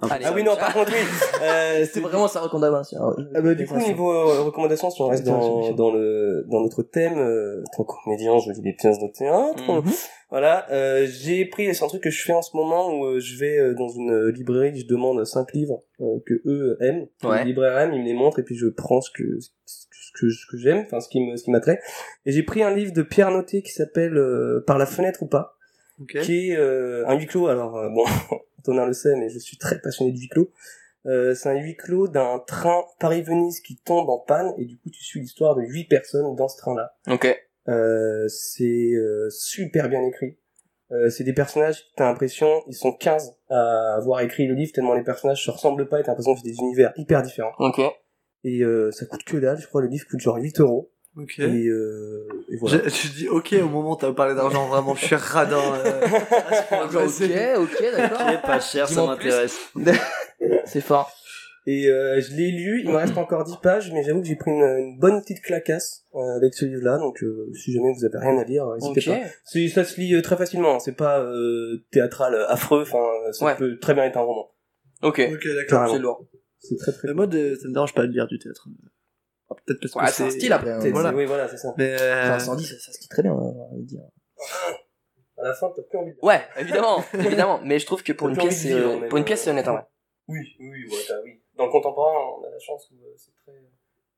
Allez, 0.00 0.24
Ah 0.28 0.32
oui 0.34 0.44
non, 0.44 0.54
par 0.56 0.72
contre 0.72 0.92
oui. 0.92 0.98
Euh, 1.42 1.84
C'est 1.92 2.00
vraiment 2.00 2.28
sa 2.28 2.40
recommandation. 2.40 2.98
Ah 3.34 3.40
bah, 3.40 3.54
du 3.54 3.66
coup, 3.66 3.76
niveau 3.76 4.12
euh, 4.12 4.42
recommandations, 4.42 4.90
si 4.90 5.00
on 5.02 5.06
reste 5.08 5.24
dans, 5.24 5.72
dans 5.72 5.90
le 5.92 6.44
dans 6.48 6.60
notre 6.60 6.82
thème, 6.82 7.18
euh, 7.18 7.62
tant 7.76 7.84
comédien, 7.84 8.38
je 8.38 8.50
lis 8.52 8.60
des 8.60 8.72
pièces 8.74 8.98
de 8.98 9.06
théâtre. 9.08 9.62
Mhm. 9.72 9.92
Voilà, 10.30 10.66
euh, 10.70 11.06
j'ai 11.08 11.46
pris, 11.46 11.74
c'est 11.74 11.84
un 11.84 11.88
truc 11.88 12.02
que 12.02 12.10
je 12.10 12.22
fais 12.22 12.32
en 12.34 12.42
ce 12.42 12.56
moment 12.56 12.92
où 12.92 13.06
euh, 13.06 13.18
je 13.20 13.38
vais 13.38 13.56
euh, 13.58 13.74
dans 13.74 13.88
une 13.88 14.10
euh, 14.10 14.30
librairie, 14.30 14.78
je 14.78 14.86
demande 14.86 15.24
cinq 15.24 15.52
livres 15.54 15.82
que 15.98 16.34
eux 16.46 16.76
aiment, 16.80 17.06
Ouais. 17.24 17.40
le 17.40 17.44
libraire 17.46 17.78
aime, 17.78 17.92
ils 17.94 18.00
me 18.02 18.06
les 18.06 18.14
montrent 18.14 18.38
et 18.38 18.42
puis 18.44 18.56
je 18.56 18.66
prends 18.66 19.00
ce 19.00 19.10
que 19.10 19.24
ce 19.64 19.86
que, 20.20 20.28
ce 20.30 20.46
que 20.50 20.58
j'aime, 20.58 20.84
enfin 20.86 21.00
ce 21.00 21.08
qui 21.08 21.20
me 21.20 21.36
ce 21.36 21.44
qui 21.44 21.50
m'attrait. 21.50 21.80
Et 22.26 22.32
j'ai 22.32 22.42
pris 22.42 22.62
un 22.62 22.74
livre 22.74 22.92
de 22.92 23.02
Pierre 23.02 23.30
Noté 23.30 23.62
qui 23.62 23.72
s'appelle 23.72 24.16
euh, 24.16 24.62
Par 24.66 24.76
la 24.78 24.86
fenêtre 24.86 25.22
ou 25.22 25.26
pas, 25.26 25.56
Ok. 26.00 26.20
qui 26.22 26.50
est 26.50 26.56
euh, 26.56 27.06
un 27.06 27.14
huis 27.14 27.26
clos. 27.26 27.46
Alors 27.48 27.72
bon, 27.90 28.04
Antonin 28.58 28.86
le 28.86 28.92
sait, 28.92 29.14
mais 29.16 29.28
je 29.28 29.38
suis 29.38 29.56
très 29.56 29.80
passionné 29.80 30.12
de 30.12 30.18
huis 30.18 30.28
clos. 30.28 30.50
Euh, 31.06 31.34
c'est 31.34 31.48
un 31.48 31.54
huis 31.54 31.76
clos 31.76 32.08
d'un 32.08 32.40
train 32.40 32.84
Paris-Venise 32.98 33.60
qui 33.60 33.76
tombe 33.76 34.10
en 34.10 34.18
panne 34.18 34.52
et 34.58 34.64
du 34.64 34.78
coup 34.78 34.90
tu 34.90 35.02
suis 35.02 35.20
l'histoire 35.20 35.54
de 35.54 35.62
huit 35.62 35.84
personnes 35.84 36.34
dans 36.34 36.48
ce 36.48 36.58
train-là. 36.58 36.96
Ok. 37.08 37.26
Euh, 37.68 38.26
c'est 38.28 38.92
euh, 38.94 39.28
super 39.30 39.88
bien 39.88 40.02
écrit. 40.04 40.36
Euh, 40.90 41.10
c'est 41.10 41.24
des 41.24 41.34
personnages, 41.34 41.84
t'as 41.96 42.06
l'impression, 42.06 42.62
ils 42.66 42.74
sont 42.74 42.92
15 42.92 43.36
à 43.50 43.94
avoir 43.94 44.20
écrit 44.20 44.46
le 44.46 44.54
livre 44.54 44.72
tellement 44.72 44.94
les 44.94 45.02
personnages 45.02 45.44
se 45.44 45.50
ressemblent 45.50 45.86
pas 45.86 46.00
et 46.00 46.02
t'as 46.02 46.12
l'impression 46.12 46.34
que 46.34 46.40
c'est 46.40 46.48
des 46.48 46.58
univers 46.58 46.92
hyper 46.96 47.22
différents. 47.22 47.52
Ok. 47.58 47.80
Et 48.44 48.62
euh, 48.62 48.90
ça 48.90 49.04
coûte 49.04 49.22
que 49.24 49.36
dalle, 49.36 49.58
je 49.58 49.66
crois 49.66 49.82
le 49.82 49.88
livre 49.88 50.06
coûte 50.08 50.20
genre 50.20 50.36
8 50.36 50.60
euros. 50.60 50.90
Ok. 51.18 51.38
Et, 51.40 51.66
euh, 51.68 52.26
et 52.48 52.56
voilà. 52.56 52.78
Je, 52.84 52.88
je 52.90 53.08
dis 53.12 53.28
ok 53.28 53.54
au 53.62 53.68
moment 53.68 53.92
où 53.92 53.96
t'as 53.96 54.12
parlé 54.12 54.34
d'argent, 54.34 54.68
vraiment, 54.68 54.94
je 54.94 55.04
suis 55.04 55.16
radin. 55.16 55.56
Euh, 55.58 56.00
à 56.02 56.62
ce 56.62 56.68
point-là, 56.68 57.04
Ok, 57.04 57.10
c'est- 57.10 57.56
ok, 57.56 57.82
d'accord. 57.96 58.20
Ok, 58.28 58.42
pas 58.42 58.60
cher, 58.60 58.88
ça 58.88 59.04
m'intéresse. 59.04 59.58
C'est 60.66 60.80
fort. 60.80 61.10
Et 61.66 61.86
euh, 61.88 62.18
je 62.20 62.34
l'ai 62.34 62.50
lu, 62.50 62.80
il 62.82 62.88
me 62.90 62.96
reste 62.96 63.18
encore 63.18 63.44
10 63.44 63.56
pages, 63.62 63.90
mais 63.92 64.02
j'avoue 64.02 64.22
que 64.22 64.26
j'ai 64.26 64.36
pris 64.36 64.50
une, 64.52 64.62
une 64.62 64.98
bonne 64.98 65.20
petite 65.20 65.42
clacasse 65.42 66.04
euh, 66.14 66.36
avec 66.36 66.54
ce 66.54 66.64
livre-là, 66.64 66.96
donc 66.98 67.22
euh, 67.22 67.50
si 67.52 67.72
jamais 67.74 67.92
vous 67.92 68.04
avez 68.06 68.18
rien 68.18 68.38
à 68.38 68.44
lire, 68.44 68.64
n'hésitez 68.80 69.10
Ok. 69.10 69.18
pas. 69.18 69.26
C'est- 69.44 69.68
Ça 69.68 69.84
se 69.84 70.00
lit 70.00 70.14
euh, 70.14 70.22
très 70.22 70.36
facilement, 70.38 70.76
hein. 70.76 70.78
c'est 70.78 70.96
pas 70.96 71.20
euh, 71.20 71.84
théâtral 71.90 72.34
euh, 72.34 72.48
affreux, 72.48 72.82
enfin 72.82 72.98
euh, 73.26 73.32
ça 73.32 73.44
Ouais. 73.44 73.56
peut 73.56 73.78
très 73.80 73.92
bien 73.92 74.04
être 74.04 74.16
un 74.16 74.22
roman. 74.22 74.48
Ok. 75.02 75.20
Ok, 75.30 75.46
d'accord. 75.56 75.90
C'est 75.92 75.98
lourd. 75.98 76.26
C'est 76.60 76.76
très 76.76 76.92
très 76.92 77.08
Mais 77.08 77.14
moi, 77.14 77.26
ça 77.26 77.36
me 77.68 77.72
dérange 77.74 77.94
pas 77.94 78.06
de 78.06 78.12
lire 78.12 78.26
du 78.28 78.38
théâtre. 78.38 78.66
Ah, 79.50 79.54
Peut-être 79.64 79.80
parce 79.80 79.92
que 79.94 79.98
Ouais, 79.98 80.06
c'est 80.10 80.22
un 80.24 80.30
style 80.30 80.52
après. 80.52 80.70
hein. 80.72 80.78
Peut-être, 80.80 80.92
voilà. 80.92 81.14
Oui, 81.14 81.24
voilà, 81.24 81.48
c'est 81.48 81.56
ça. 81.56 81.74
Mais 81.78 81.96
euh, 82.00 82.22
Enfin, 82.24 82.34
incendie, 82.34 82.64
ça, 82.66 82.78
ça 82.78 82.92
se 82.92 83.00
lit 83.00 83.08
très 83.08 83.22
bien, 83.22 83.32
hein, 83.32 83.52
j'ai 83.54 83.60
envie 83.60 83.82
de 83.82 83.86
dire. 83.88 84.02
À 85.38 85.42
la 85.44 85.54
fin, 85.54 85.70
t'as 85.74 85.82
plus 85.82 85.98
envie 85.98 86.12
de 86.12 86.18
Ouais, 86.22 86.42
évidemment, 86.58 87.02
évidemment. 87.14 87.60
Mais 87.64 87.78
je 87.78 87.86
trouve 87.86 88.02
que 88.02 88.12
pour 88.12 88.28
une 88.28 88.36
pièce, 88.36 88.62
c'est 88.62 88.72
euh, 88.72 89.08
pour 89.08 89.18
une 89.18 89.24
pièce, 89.24 89.42
c'est 89.42 89.50
honnête, 89.50 89.68
en 89.68 89.72
vrai. 89.74 89.86
Oui, 90.26 90.40
oui, 90.60 90.68
oui, 90.70 90.84
ouais, 90.90 90.98
t'as- 91.06 91.20
oui. 91.22 91.40
Dans 91.56 91.66
le 91.66 91.70
contemporain, 91.72 92.12
on 92.40 92.44
a 92.46 92.50
la 92.50 92.58
chance 92.58 92.90
où 92.92 92.94
euh, 93.04 93.14
c'est 93.16 93.32
très... 93.44 93.56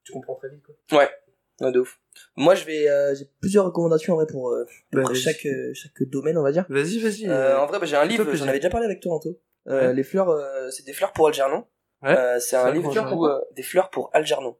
Tu 0.04 0.12
comprends 0.12 0.34
très 0.34 0.48
vite, 0.48 0.62
quoi. 0.64 0.98
Ouais, 0.98 1.70
de 1.70 1.78
ouf. 1.80 2.00
Moi, 2.36 2.54
je 2.54 2.64
vais, 2.64 2.88
euh, 2.88 3.14
j'ai 3.14 3.26
plusieurs 3.40 3.66
recommandations 3.66 4.14
en 4.14 4.16
vrai 4.16 4.26
pour, 4.26 4.50
euh, 4.50 4.64
bah, 4.92 5.02
pour 5.02 5.10
vas-y. 5.12 5.20
chaque, 5.20 5.44
euh, 5.46 5.72
chaque 5.74 6.02
domaine, 6.04 6.36
on 6.38 6.42
va 6.42 6.52
dire. 6.52 6.64
Vas-y, 6.70 6.98
vas-y. 6.98 7.28
Euh, 7.28 7.58
en 7.60 7.66
vrai, 7.66 7.78
bah, 7.78 7.86
j'ai 7.86 7.96
un 7.96 8.04
livre, 8.04 8.24
j'en 8.34 8.48
avais 8.48 8.58
déjà 8.58 8.70
parlé 8.70 8.86
avec 8.86 9.00
toi, 9.00 9.14
Anto. 9.14 9.38
Euh, 9.68 9.88
Ouais. 9.88 9.94
Les 9.94 10.02
fleurs, 10.02 10.30
euh, 10.30 10.70
c'est 10.70 10.84
des 10.84 10.94
fleurs 10.94 11.12
pour 11.12 11.28
Algernon. 11.28 11.66
Ouais. 12.02 12.16
Euh, 12.16 12.40
c'est 12.40 12.56
un 12.56 12.72
livre 12.72 12.94
pour 13.08 13.26
euh, 13.26 13.40
des 13.52 13.62
fleurs 13.62 13.90
pour 13.90 14.10
Algernon. 14.14 14.56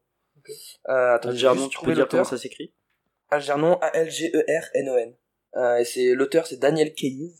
Euh, 0.89 1.15
attends, 1.15 1.29
Algernon, 1.29 1.67
tu 1.67 1.79
peux 1.79 1.93
dire 1.93 2.07
comment 2.07 2.23
ça 2.23 2.37
s'écrit? 2.37 2.73
Algernon, 3.29 3.77
A-L-G-E-R-N-O-N. 3.81 5.13
Euh, 5.57 5.77
et 5.77 5.85
c'est 5.85 6.13
l'auteur, 6.13 6.47
c'est 6.47 6.57
Daniel 6.57 6.93
Keyes. 6.93 7.33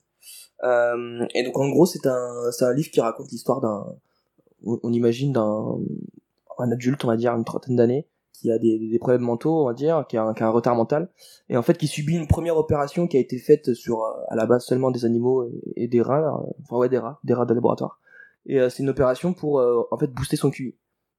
Euh, 0.64 1.26
et 1.34 1.44
donc 1.44 1.58
en 1.58 1.70
gros, 1.70 1.86
c'est 1.86 2.06
un, 2.06 2.52
c'est 2.52 2.66
un 2.66 2.74
livre 2.74 2.92
qui 2.92 3.02
raconte 3.02 3.32
l'histoire 3.32 3.62
d'un, 3.62 3.86
on, 4.66 4.80
on 4.84 4.94
imagine 4.94 5.34
d'un, 5.34 5.78
un 6.60 6.72
adulte, 6.72 7.04
on 7.04 7.08
va 7.08 7.18
dire, 7.18 7.34
une 7.34 7.46
trentaine 7.46 7.76
d'années, 7.76 8.08
qui 8.34 8.52
a 8.52 8.58
des, 8.58 8.78
des 8.80 9.00
problèmes 9.00 9.22
mentaux, 9.22 9.62
on 9.62 9.66
va 9.66 9.74
dire, 9.74 10.06
qui 10.08 10.18
a, 10.18 10.24
un, 10.24 10.34
qui 10.34 10.44
a 10.44 10.48
un 10.48 10.52
retard 10.52 10.76
mental, 10.76 11.10
et 11.50 11.58
en 11.58 11.62
fait 11.62 11.78
qui 11.78 11.88
subit 11.88 12.16
une 12.16 12.28
première 12.28 12.58
opération 12.58 13.08
qui 13.08 13.18
a 13.18 13.20
été 13.20 13.38
faite 13.38 13.74
sur, 13.74 14.04
à 14.04 14.36
la 14.36 14.46
base 14.46 14.66
seulement 14.66 14.92
des 14.92 15.06
animaux 15.06 15.46
et, 15.46 15.84
et 15.84 15.88
des 15.88 16.02
rats, 16.02 16.36
euh, 16.40 16.52
enfin 16.64 16.78
ouais 16.78 16.90
des 16.90 16.98
rats, 16.98 17.20
des 17.24 17.34
rats 17.34 17.46
de 17.46 17.54
laboratoire. 17.54 18.00
Et 18.46 18.60
euh, 18.60 18.70
c'est 18.70 18.84
une 18.84 18.90
opération 18.90 19.34
pour 19.34 19.60
euh, 19.60 19.84
en 19.92 19.98
fait 19.98 20.08
booster 20.08 20.38
son 20.38 20.50
QI. 20.50 20.76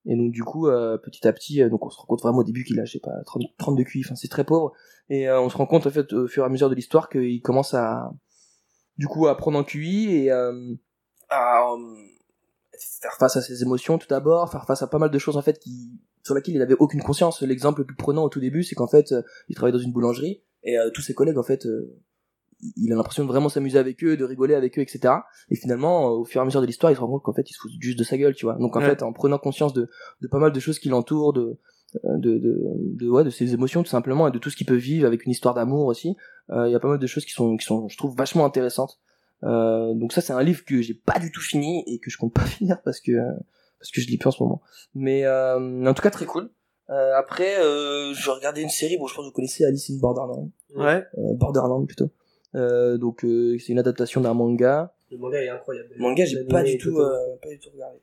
Et 0.07 0.17
donc 0.17 0.33
du 0.33 0.43
coup, 0.43 0.69
euh, 0.69 0.99
petit 0.99 1.27
à 1.27 1.33
petit, 1.33 1.63
euh, 1.63 1.69
donc 1.69 1.87
on 1.87 1.91
se 1.91 1.99
rend 1.99 2.07
compte 2.07 2.23
vraiment 2.23 2.39
au 2.39 2.45
début 2.45 2.65
qu'il 2.65 2.79
a, 2.81 2.85
je 2.85 2.93
sais 2.93 3.01
pas, 3.01 3.13
30, 3.25 3.43
30 3.57 3.79
de 3.79 3.83
QI, 3.85 4.03
enfin 4.05 4.17
c'est 4.17 4.29
très 4.29 4.45
pauvre. 4.45 4.73
Et 5.09 5.29
euh, 5.29 5.41
on 5.41 5.49
se 5.49 5.57
rend 5.57 5.67
compte 5.67 5.87
en 5.87 5.91
fait 5.91 6.13
au 6.13 6.27
fur 6.27 6.43
et 6.43 6.47
à 6.47 6.49
mesure 6.49 6.69
de 6.69 6.75
l'histoire 6.75 7.09
qu'il 7.09 7.41
commence 7.41 7.75
à, 7.75 8.13
du 8.99 9.07
coup, 9.07 9.29
à 9.29 9.37
prendre 9.37 9.59
en 9.59 9.65
QI 9.65 10.17
et 10.17 10.33
euh, 10.33 10.75
à 11.31 11.65
faire 13.01 13.13
face 13.19 13.37
à 13.37 13.43
ses 13.43 13.63
émotions 13.63 13.99
tout 13.99 14.09
d'abord, 14.09 14.51
faire 14.51 14.67
face 14.67 14.83
à 14.83 14.89
pas 14.89 14.99
mal 14.99 15.11
de 15.11 15.19
choses 15.19 15.37
en 15.37 15.43
fait 15.43 15.59
qui 15.59 16.01
sur 16.25 16.35
lesquelles 16.35 16.55
il 16.55 16.63
avait 16.63 16.77
aucune 16.79 17.03
conscience. 17.03 17.43
L'exemple 17.43 17.81
le 17.81 17.87
plus 17.87 17.97
prenant 17.97 18.25
au 18.25 18.29
tout 18.29 18.41
début, 18.41 18.63
c'est 18.63 18.77
qu'en 18.77 18.87
fait, 18.87 19.13
il 19.49 19.57
travaille 19.57 19.73
dans 19.73 19.79
une 19.79 19.93
boulangerie 19.93 20.43
et 20.63 20.77
tous 20.95 21.03
ses 21.03 21.15
collègues 21.15 21.37
en 21.37 21.43
fait 21.43 21.67
il 22.77 22.93
a 22.93 22.97
l'impression 22.97 23.25
de 23.25 23.29
vraiment 23.29 23.49
s'amuser 23.49 23.79
avec 23.79 24.03
eux, 24.05 24.17
de 24.17 24.25
rigoler 24.25 24.55
avec 24.55 24.79
eux, 24.79 24.83
etc. 24.83 25.15
Et 25.51 25.57
finalement, 25.57 26.07
euh, 26.09 26.11
au 26.19 26.25
fur 26.25 26.41
et 26.41 26.43
à 26.43 26.45
mesure 26.45 26.61
de 26.61 26.67
l'histoire, 26.67 26.93
il 26.93 26.95
se 26.97 27.01
rend 27.01 27.09
compte 27.09 27.23
qu'en 27.23 27.33
fait, 27.33 27.49
il 27.51 27.55
se 27.55 27.59
fout 27.61 27.71
juste 27.81 27.99
de 27.99 28.05
sa 28.05 28.17
gueule, 28.17 28.35
tu 28.35 28.47
vois. 28.47 28.55
Donc 28.55 28.77
en 28.77 28.81
Ouais. 28.81 28.87
fait, 28.91 29.03
en 29.03 29.13
prenant 29.13 29.39
conscience 29.39 29.73
de, 29.73 29.89
de 30.21 30.29
pas 30.29 30.39
mal 30.39 30.53
de 30.53 30.61
choses 30.61 30.79
qui 30.79 30.89
l'entourent, 30.89 31.33
de, 31.33 31.59
euh, 32.05 32.17
de, 32.19 32.39
de, 32.39 32.63
de, 32.95 33.09
ouais, 33.09 33.25
de 33.25 33.31
ses 33.31 33.53
émotions 33.55 33.83
tout 33.83 33.91
simplement, 33.91 34.29
et 34.29 34.31
de 34.31 34.39
tout 34.39 34.49
ce 34.51 34.57
qu'il 34.57 34.67
peut 34.67 34.77
vivre 34.77 35.07
avec 35.07 35.25
une 35.27 35.33
histoire 35.33 35.55
d'amour 35.55 35.87
aussi, 35.87 36.17
euh, 36.51 36.69
il 36.69 36.73
y 36.73 36.75
a 36.75 36.81
pas 36.81 36.89
mal 36.89 36.99
de 36.99 37.07
choses 37.07 37.25
qui 37.25 37.33
sont, 37.33 37.57
qui 37.57 37.65
sont, 37.67 37.89
je 37.89 37.97
trouve, 37.97 38.15
vachement 38.17 38.45
intéressantes. 38.45 38.99
Euh, 39.45 39.93
donc 39.95 40.13
ça, 40.13 40.21
c'est 40.21 40.33
un 40.33 40.43
livre 40.43 40.65
que 40.65 40.81
j'ai 40.83 40.95
pas 40.95 41.19
du 41.19 41.33
tout 41.33 41.41
fini 41.41 41.83
et 41.89 41.99
que 41.99 42.11
je 42.11 42.17
compte 42.19 42.33
pas 42.33 42.45
finir 42.47 42.81
parce 42.85 43.01
que 43.01 43.13
parce 43.81 43.91
que 43.91 44.01
je 44.01 44.07
lis 44.07 44.17
plus 44.19 44.29
en 44.29 44.31
ce 44.31 44.43
moment. 44.43 44.63
Mais 44.95 45.25
euh, 45.25 45.85
en 45.85 45.93
tout 45.95 46.03
cas, 46.03 46.11
très 46.11 46.27
cool. 46.27 46.51
Euh, 46.91 47.15
après, 47.17 47.59
euh, 47.59 48.13
je 48.15 48.31
regardais 48.31 48.63
une 48.63 48.69
série, 48.69 48.97
bon, 48.99 49.07
je 49.09 49.15
pense 49.15 49.25
que 49.25 49.29
vous 49.31 49.35
connaissez 49.35 49.65
Alice 49.65 49.91
in 49.91 49.99
Borderland, 50.01 50.51
Ouais. 50.77 51.05
Borderland 51.35 51.85
plutôt. 51.87 52.11
Euh, 52.55 52.99
donc 52.99 53.25
euh, 53.25 53.57
c'est 53.59 53.73
une 53.73 53.79
adaptation 53.79 54.21
d'un 54.21 54.35
manga. 54.35 54.95
Le 55.11 55.19
manga 55.19 55.43
est 55.43 55.49
incroyable. 55.49 55.89
Le 55.95 56.03
manga, 56.03 56.25
j'ai 56.25 56.45
pas 56.45 56.63
du 56.63 56.79
tout, 56.79 56.99
euh, 56.99 57.37
pas 57.43 57.49
du 57.49 57.59
tout 57.59 57.71
regardé. 57.73 57.99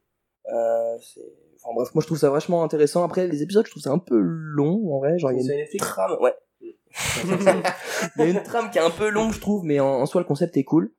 Euh, 0.51 0.97
c'est... 1.01 1.21
Enfin 1.61 1.75
bref, 1.75 1.93
moi 1.93 2.01
je 2.01 2.07
trouve 2.07 2.17
ça 2.17 2.29
vachement 2.29 2.63
intéressant. 2.63 3.03
Après, 3.03 3.27
les 3.27 3.43
épisodes, 3.43 3.65
je 3.65 3.71
trouve 3.71 3.83
ça 3.83 3.91
un 3.91 3.99
peu 3.99 4.17
long 4.17 4.93
en 4.93 4.99
vrai. 4.99 5.17
Genre 5.19 5.31
il 5.31 5.39
y 5.39 5.41
a 5.41 5.65
C'est 5.65 5.73
une 5.73 5.79
trame, 5.79 6.17
ouais. 6.21 6.33
il 7.23 8.19
y 8.19 8.21
a 8.21 8.25
une 8.25 8.43
trame 8.43 8.71
qui 8.71 8.79
est 8.79 8.81
un 8.81 8.89
peu 8.89 9.09
longue, 9.09 9.31
je 9.33 9.39
trouve, 9.39 9.63
mais 9.63 9.79
en, 9.79 9.87
en 9.87 10.05
soi 10.05 10.21
le 10.21 10.25
concept 10.25 10.57
est 10.57 10.63
cool. 10.63 10.91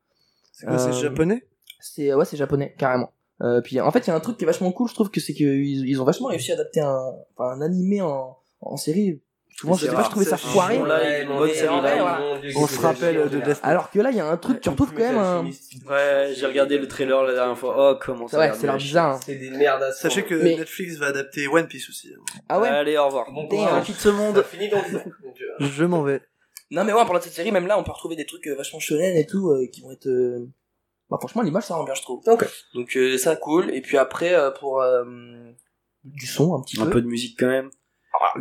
C'est 0.53 0.67
quoi, 0.67 0.79
c'est 0.79 0.93
japonais? 0.93 1.45
C'est 1.81 2.13
ouais, 2.15 2.25
c'est 2.25 2.37
japonais 2.37 2.75
carrément. 2.79 3.13
Euh, 3.43 3.61
puis 3.63 3.81
en 3.81 3.91
fait, 3.91 4.01
il 4.01 4.09
y 4.09 4.11
a 4.11 4.15
un 4.15 4.21
truc 4.21 4.37
qui 4.37 4.45
est 4.45 4.47
vachement 4.47 4.71
cool, 4.71 4.89
je 4.89 4.95
trouve 4.95 5.11
que 5.11 5.21
c'est 5.21 5.33
qu'ils 5.33 5.89
ils 5.89 6.01
ont 6.01 6.05
vachement 6.05 6.29
réussi 6.29 6.53
à 6.53 6.55
adapter 6.55 6.81
un, 6.81 7.15
enfin, 7.37 7.53
un 7.53 7.63
animé 7.63 8.03
en, 8.03 8.37
en 8.61 8.77
série. 8.77 9.21
Souvent, 9.61 9.75
je 9.75 9.85
sais 9.87 9.93
pas, 9.93 10.03
je 10.05 10.09
trouvais 10.11 10.25
ça 10.25 10.39
foiré. 10.39 10.79
On 10.79 12.67
se 12.67 12.81
rappelle 12.81 13.29
de 13.29 13.41
Death 13.41 13.61
Alors 13.63 13.91
que 13.91 13.99
là, 13.99 14.11
il 14.11 14.17
y 14.17 14.21
a 14.21 14.27
un 14.27 14.37
truc, 14.39 14.61
tu 14.63 14.71
retrouves 14.71 14.93
quand 14.93 15.01
même 15.03 15.19
un. 15.19 15.45
Ouais, 15.45 16.33
j'ai 16.35 16.47
regardé 16.47 16.79
le 16.79 16.89
trailer 16.89 17.23
la 17.25 17.35
dernière 17.35 17.59
fois. 17.59 17.75
Oh, 17.77 17.99
comment 18.01 18.27
ça 18.27 18.39
Ouais, 18.39 18.53
c'est 18.55 18.67
l'air 18.67 18.77
bizarre. 18.79 19.17
hein. 19.17 19.21
C'est 19.25 19.35
des 19.35 19.51
merdes 19.51 19.83
à 19.83 19.93
Sachez 19.93 20.25
que 20.25 20.35
Netflix 20.35 20.97
va 20.97 21.09
adapter 21.09 21.47
One 21.47 21.67
Piece 21.67 21.91
aussi. 21.91 22.11
Ah 22.49 22.59
ouais. 22.59 22.69
Allez, 22.69 22.97
au 22.97 23.05
revoir. 23.07 23.31
Bon 23.33 23.47
courage. 23.47 23.85
quitte 23.85 23.97
ce 24.01 24.09
monde. 24.09 24.39
Euh, 24.39 24.99
Je 25.61 25.85
m'en 25.85 26.03
vais. 26.03 26.23
Non 26.71 26.85
mais 26.85 26.93
ouais, 26.93 27.03
parlant 27.03 27.19
de 27.19 27.25
cette 27.25 27.33
série, 27.33 27.53
même 27.53 27.67
là, 27.67 27.79
on 27.79 27.83
peut 27.83 27.91
retrouver 27.93 28.17
des 28.17 28.25
trucs 28.27 28.47
euh, 28.47 28.55
vachement 28.55 28.79
shonen 28.79 29.17
et 29.17 29.27
tout, 29.27 29.51
euh, 29.51 29.67
qui 29.73 29.81
vont 29.83 29.91
être... 29.91 30.09
Bah 31.11 31.17
franchement, 31.19 31.43
l'image, 31.43 31.65
ça 31.65 31.75
rend 31.75 31.83
bien, 31.85 31.95
je 31.95 32.03
trouve. 32.03 32.23
Ok. 32.29 32.47
Donc 32.75 32.97
euh, 32.97 33.19
ça, 33.19 33.35
cool. 33.35 33.75
Et 33.75 33.81
puis 33.81 33.99
après, 33.99 34.33
euh, 34.35 34.53
pour 34.53 34.81
euh, 34.81 35.05
du 36.05 36.27
son, 36.27 36.55
un 36.55 36.63
petit 36.63 36.81
Un 36.81 36.85
peu. 36.85 36.91
peu 36.93 37.03
de 37.03 37.09
musique 37.09 37.37
quand 37.39 37.49
même. 37.49 37.71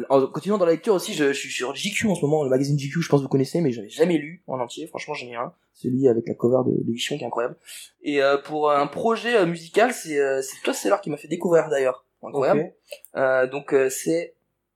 En 0.10 0.28
continuant 0.28 0.58
dans 0.58 0.66
la 0.66 0.72
lecture 0.72 0.94
aussi, 0.94 1.14
je, 1.14 1.28
je 1.28 1.40
suis 1.40 1.52
sur 1.52 1.74
GQ 1.74 2.08
en 2.08 2.16
ce 2.16 2.22
moment, 2.22 2.44
le 2.44 2.50
magazine 2.50 2.78
GQ, 2.78 3.02
je 3.02 3.10
pense 3.10 3.20
que 3.20 3.24
vous 3.24 3.30
connaissez, 3.30 3.62
mais 3.62 3.72
j'avais 3.72 3.90
jamais 3.90 4.18
lu 4.18 4.44
en 4.48 4.60
entier, 4.60 4.88
franchement 4.88 5.14
j'en 5.14 5.28
ai 5.28 5.36
un. 5.36 5.54
Celui 5.74 6.08
avec 6.08 6.28
la 6.28 6.34
cover 6.34 6.70
de, 6.70 6.84
de 6.84 6.92
Vichon 6.92 7.18
qui 7.18 7.24
est 7.24 7.28
incroyable. 7.28 7.56
Et 8.02 8.22
euh, 8.22 8.38
pour 8.38 8.72
un 8.72 8.88
projet 8.88 9.36
euh, 9.36 9.46
musical, 9.46 9.94
c'est 9.94 10.20
euh, 10.20 10.42
c'est 10.42 10.62
toi 10.64 10.74
c'est 10.74 10.90
l'heure 10.90 11.02
qui 11.02 11.10
m'a 11.10 11.18
fait 11.18 11.28
découvrir 11.28 11.70
d'ailleurs. 11.70 12.06
Incroyable. 12.24 12.62
ok. 12.62 12.96
Euh, 13.16 13.48
donc 13.48 13.74
euh, 13.74 13.90
c'est 13.90 14.36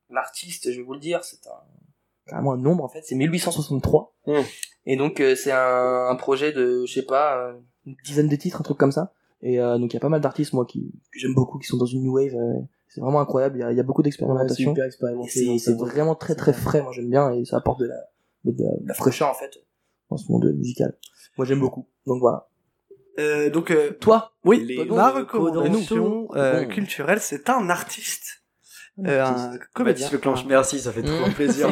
l'artiste, 0.10 0.72
je 0.72 0.78
vais 0.78 0.84
vous 0.84 0.94
le 0.94 1.00
dire, 1.00 1.24
c'est 1.24 1.46
un 1.48 1.60
carrément 2.28 2.54
un 2.54 2.58
nombre 2.58 2.84
en 2.84 2.90
fait, 2.90 3.02
c'est 3.04 3.16
1863. 3.16 4.14
Hmm. 4.28 4.42
Et 4.86 4.96
donc 4.96 5.20
euh, 5.20 5.36
c'est 5.36 5.52
un, 5.52 6.08
un 6.10 6.16
projet 6.16 6.52
de 6.52 6.86
je 6.86 6.94
sais 6.94 7.06
pas 7.06 7.38
euh, 7.38 7.54
une 7.86 7.96
dizaine 8.06 8.30
de 8.30 8.36
titres, 8.36 8.62
un 8.62 8.64
truc 8.64 8.78
comme 8.78 8.92
ça. 8.92 9.12
Et 9.42 9.60
euh, 9.60 9.78
donc 9.78 9.92
il 9.92 9.96
y 9.96 9.98
a 9.98 10.02
pas 10.02 10.10
mal 10.10 10.22
d'artistes 10.22 10.54
moi 10.54 10.66
qui 10.66 10.92
que 11.12 11.20
j'aime 11.20 11.34
beaucoup 11.34 11.60
qui 11.60 11.68
sont 11.68 11.78
dans 11.78 11.86
une 11.86 12.04
new 12.04 12.14
wave. 12.14 12.36
Euh, 12.94 12.96
c'est 12.96 13.02
vraiment 13.02 13.20
incroyable. 13.22 13.58
Il 13.58 13.62
y 13.62 13.64
a, 13.64 13.72
il 13.72 13.78
y 13.78 13.80
a 13.80 13.84
beaucoup 13.84 14.04
d'expérimentation. 14.04 14.74
c'est 15.28 15.74
vraiment 15.78 16.16
très 16.16 16.36
très 16.36 16.54
frais. 16.54 16.82
Moi 16.82 16.92
j'aime 16.94 17.10
bien 17.10 17.32
et 17.32 17.46
ça 17.46 17.58
apporte 17.58 17.80
de 17.80 17.86
la 17.88 17.96
de 18.46 18.64
la, 18.64 18.72
de 18.78 18.88
la 18.88 18.94
fraîcheur 18.94 19.30
en 19.30 19.34
fait 19.34 19.52
dans 20.10 20.18
ce 20.18 20.32
monde 20.32 20.46
musical. 20.56 20.98
Moi 21.38 21.46
j'aime 21.46 21.60
beaucoup. 21.60 21.88
Donc 22.06 22.20
voilà. 22.20 22.48
Euh, 23.20 23.52
donc, 23.52 23.70
euh, 23.70 23.92
Toi, 24.00 24.34
oui, 24.44 24.66
Les 24.66 24.86
ma 24.86 25.12
recommandations. 25.12 26.24
recommandation 26.26 26.28
euh, 26.36 26.64
Bon. 26.64 26.68
culturelle, 26.70 27.20
c'est 27.20 27.48
un 27.48 27.70
artiste, 27.70 28.44
euh, 29.06 29.24
un 29.24 29.52
comédien. 29.76 30.08
Baptiste 30.08 30.12
Leclanche, 30.14 30.46
merci, 30.46 30.80
ça 30.80 30.92
fait 30.92 31.04
trop 31.04 31.28
Mmh. 31.28 31.34
plaisir. 31.34 31.70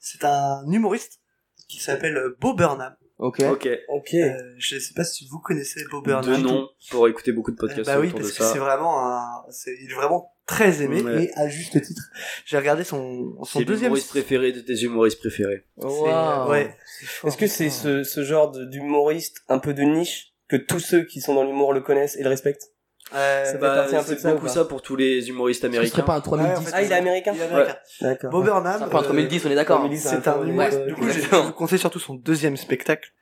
C'est 0.00 0.24
un- 0.24 0.62
un 0.64 0.70
humoriste 0.72 1.20
qui 1.68 1.78
s'appelle 1.80 2.16
euh, 2.16 2.36
Bo 2.40 2.52
Burnham. 2.54 2.96
Ok. 3.18 3.40
ok. 3.50 3.68
Ok. 3.88 4.14
Euh, 4.14 4.36
je 4.58 4.78
sais 4.78 4.92
pas 4.94 5.04
si 5.04 5.26
vous 5.30 5.38
connaissez 5.38 5.82
Bo 5.90 6.02
Burnham. 6.02 6.42
De 6.42 6.46
nom, 6.46 6.68
pour 6.90 7.08
écouter 7.08 7.32
beaucoup 7.32 7.50
de 7.50 7.56
Euh, 7.56 7.60
podcasts 7.60 7.86
bah 7.86 7.98
oui, 7.98 8.08
autour 8.08 8.18
de 8.20 8.24
parce 8.24 8.36
que 8.38 8.44
c'est 8.44 8.58
vraiment 8.58 9.06
un, 9.06 9.44
c'est, 9.50 9.74
il 9.82 9.90
est 9.90 9.94
vraiment 9.94 10.32
très 10.46 10.82
aimé 10.82 11.02
Ouais. 11.02 11.24
et 11.24 11.32
à 11.34 11.48
juste 11.48 11.80
titre. 11.82 12.02
J'ai 12.44 12.56
regardé 12.58 12.84
son, 12.84 13.36
son 13.44 13.58
C'est 13.60 13.64
deuxième. 13.64 13.86
l'humoriste 13.88 14.10
préféré 14.10 14.52
de 14.52 14.60
tes 14.60 14.74
humoristes 14.82 15.18
préférés. 15.18 15.64
Wow. 15.78 16.50
Ouais. 16.50 16.76
Est-ce 17.24 17.36
que 17.36 17.46
c'est 17.46 17.70
ce, 17.70 18.04
ce 18.04 18.22
genre 18.22 18.50
de- 18.52 18.64
d'humoriste 18.66 19.42
un 19.48 19.58
peu 19.58 19.72
de 19.74 19.82
niche 19.82 20.34
que 20.48 20.56
tous 20.56 20.78
ceux 20.78 21.04
qui 21.04 21.20
sont 21.20 21.34
dans 21.34 21.42
l'humour 21.44 21.72
le 21.72 21.80
connaissent 21.80 22.16
et 22.16 22.22
le 22.22 22.28
respectent? 22.28 22.70
Euh, 23.14 23.58
Bah, 23.58 23.86
c'est 24.04 24.18
ça, 24.18 24.32
beaucoup 24.32 24.48
ça 24.48 24.64
pour 24.64 24.82
tous 24.82 24.96
les 24.96 25.28
humoristes 25.28 25.62
Ce 25.62 25.68
serait 25.68 25.76
américains. 25.78 26.02
pas 26.02 26.14
un 26.16 26.20
3010. 26.20 26.44
Ouais, 26.48 26.56
en 26.56 26.60
fait, 26.60 26.70
Ah, 26.74 26.82
il 26.82 26.90
est 26.90 26.94
américain 26.94 27.32
il 27.34 27.40
est 27.40 27.44
américain. 27.44 27.76
D'accord. 28.00 28.30
Bo 28.32 28.42
Burnham. 28.42 28.80
C'est 28.82 28.90
pas 28.90 28.98
un 28.98 29.02
euh, 29.02 29.04
3010, 29.04 29.46
on 29.46 29.50
est 29.50 29.54
d'accord. 29.54 29.78
3010, 29.78 30.00
C'est 30.00 30.28
un 30.28 30.38
Ouais, 30.40 30.48
humoriste. 30.48 30.78
ouais, 30.78 30.86
du 30.86 30.94
coup, 30.94 31.08
je 31.08 31.36
vous 31.36 31.52
conseille 31.52 31.78
surtout 31.78 32.00
son 32.00 32.14
deuxième 32.14 32.56
spectacle 32.56 33.12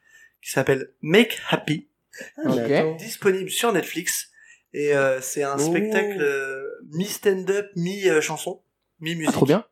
qui 0.43 0.51
s'appelle 0.51 0.91
Make 1.03 1.39
Happy, 1.51 1.89
Ok. 2.47 2.97
disponible 2.99 3.51
sur 3.51 3.73
Netflix. 3.73 4.31
Et 4.73 4.95
euh, 4.97 5.21
c'est 5.21 5.43
un 5.43 5.57
Oh. 5.57 5.59
spectacle 5.59 6.21
euh, 6.21 6.65
mi-stand-up, 6.93 7.71
mi-chanson, 7.77 8.61
mi-musique. 9.01 9.29
Ah, 9.29 9.33
trop 9.33 9.47
bien. 9.47 9.65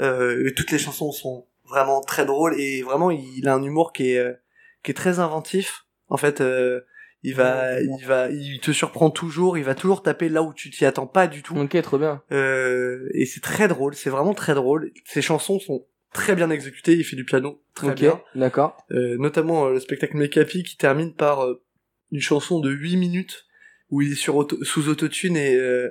Euh, 0.00 0.46
et 0.48 0.54
toutes 0.54 0.70
les 0.70 0.78
chansons 0.78 1.10
sont 1.12 1.46
vraiment 1.64 2.00
très 2.00 2.24
drôles 2.24 2.58
et 2.58 2.82
vraiment 2.82 3.10
il 3.10 3.46
a 3.48 3.54
un 3.54 3.62
humour 3.62 3.92
qui 3.92 4.12
est 4.12 4.18
euh, 4.18 4.32
qui 4.84 4.92
est 4.92 4.94
très 4.94 5.18
inventif. 5.18 5.84
En 6.08 6.16
fait, 6.16 6.40
euh, 6.40 6.80
il 7.22 7.34
va 7.34 7.80
il 7.80 8.04
va 8.06 8.28
il 8.30 8.60
te 8.60 8.70
surprend 8.70 9.10
toujours, 9.10 9.58
il 9.58 9.64
va 9.64 9.74
toujours 9.74 10.02
taper 10.02 10.28
là 10.28 10.42
où 10.42 10.52
tu 10.54 10.70
t'y 10.70 10.84
attends 10.84 11.06
pas 11.06 11.26
du 11.26 11.42
tout. 11.42 11.56
Ok, 11.58 11.80
trop 11.82 11.98
bien. 11.98 12.22
Euh, 12.32 13.08
et 13.14 13.26
c'est 13.26 13.40
très 13.40 13.68
drôle, 13.68 13.94
c'est 13.94 14.10
vraiment 14.10 14.34
très 14.34 14.54
drôle. 14.54 14.90
Ses 15.04 15.22
chansons 15.22 15.58
sont 15.58 15.86
très 16.12 16.34
bien 16.34 16.48
exécutées, 16.50 16.94
il 16.94 17.04
fait 17.04 17.16
du 17.16 17.24
piano 17.24 17.60
très 17.74 17.94
bien. 17.94 18.20
d'accord. 18.34 18.76
Euh, 18.92 19.16
notamment 19.18 19.66
euh, 19.66 19.72
le 19.72 19.80
spectacle 19.80 20.16
Happy 20.38 20.62
qui 20.62 20.76
termine 20.76 21.12
par 21.14 21.44
euh, 21.44 21.62
une 22.12 22.20
chanson 22.20 22.60
de 22.60 22.70
8 22.70 22.96
minutes 22.96 23.44
où 23.90 24.00
il 24.02 24.12
est 24.12 24.16
sur 24.16 24.36
auto- 24.36 24.62
sous 24.64 24.88
autotune 24.88 25.36
et 25.36 25.54
euh, 25.56 25.88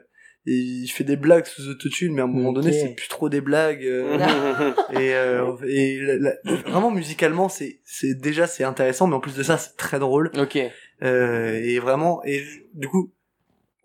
et 0.49 0.53
il 0.55 0.87
fait 0.87 1.03
des 1.03 1.17
blagues 1.17 1.45
sous 1.45 1.67
autotune, 1.67 2.13
mais 2.13 2.21
à 2.21 2.23
un 2.23 2.27
moment 2.27 2.53
donné, 2.53 2.71
c'est 2.71 2.95
plus 2.95 3.09
trop 3.09 3.27
des 3.27 3.41
blagues. 3.41 3.83
euh, 3.83 4.17
et 4.93 5.13
euh, 5.13 5.51
et 5.67 5.99
la- 5.99 6.15
la- 6.45 6.55
vraiment 6.67 6.89
musicalement, 6.89 7.49
c'est 7.49 7.81
c'est 7.83 8.13
déjà 8.13 8.47
c'est 8.47 8.63
intéressant, 8.63 9.07
mais 9.07 9.15
en 9.15 9.19
plus 9.19 9.35
de 9.35 9.43
ça, 9.43 9.57
c'est 9.57 9.75
très 9.75 9.99
drôle. 9.99 10.31
Ok. 10.37 10.57
Euh, 11.03 11.53
et 11.53 11.79
vraiment, 11.79 12.21
et 12.25 12.43
du 12.73 12.87
coup, 12.87 13.11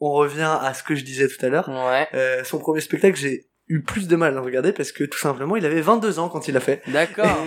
on 0.01 0.13
revient 0.13 0.59
à 0.61 0.75
ce 0.75 0.83
que 0.83 0.95
je 0.95 1.05
disais 1.05 1.29
tout 1.29 1.45
à 1.45 1.49
l'heure. 1.49 1.69
Ouais. 1.69 2.09
Euh, 2.15 2.45
son 2.45 2.59
premier 2.59 2.81
spectacle, 2.81 3.17
j'ai 3.17 3.47
eu 3.69 3.83
plus 3.83 4.09
de 4.09 4.17
mal 4.17 4.33
à 4.33 4.35
le 4.37 4.41
regarder 4.41 4.73
parce 4.73 4.93
que 4.93 5.05
tout 5.05 5.19
simplement, 5.19 5.57
il 5.57 5.65
avait 5.65 5.81
22 5.81 6.19
ans 6.19 6.29
quand 6.29 6.49
il 6.49 6.55
l'a 6.55 6.61
fait. 6.61 6.83
D'accord. 6.89 7.45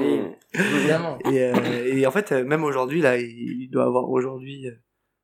Oui. 0.00 0.20
Évidemment. 0.54 1.18
Et, 1.30 1.42
euh, 1.42 1.94
et 1.96 2.06
en 2.06 2.10
fait, 2.10 2.32
euh, 2.32 2.44
même 2.44 2.64
aujourd'hui, 2.64 3.00
là, 3.00 3.18
il, 3.18 3.68
doit 3.70 3.84
avoir 3.84 4.08
aujourd'hui, 4.10 4.66
euh, 4.68 4.72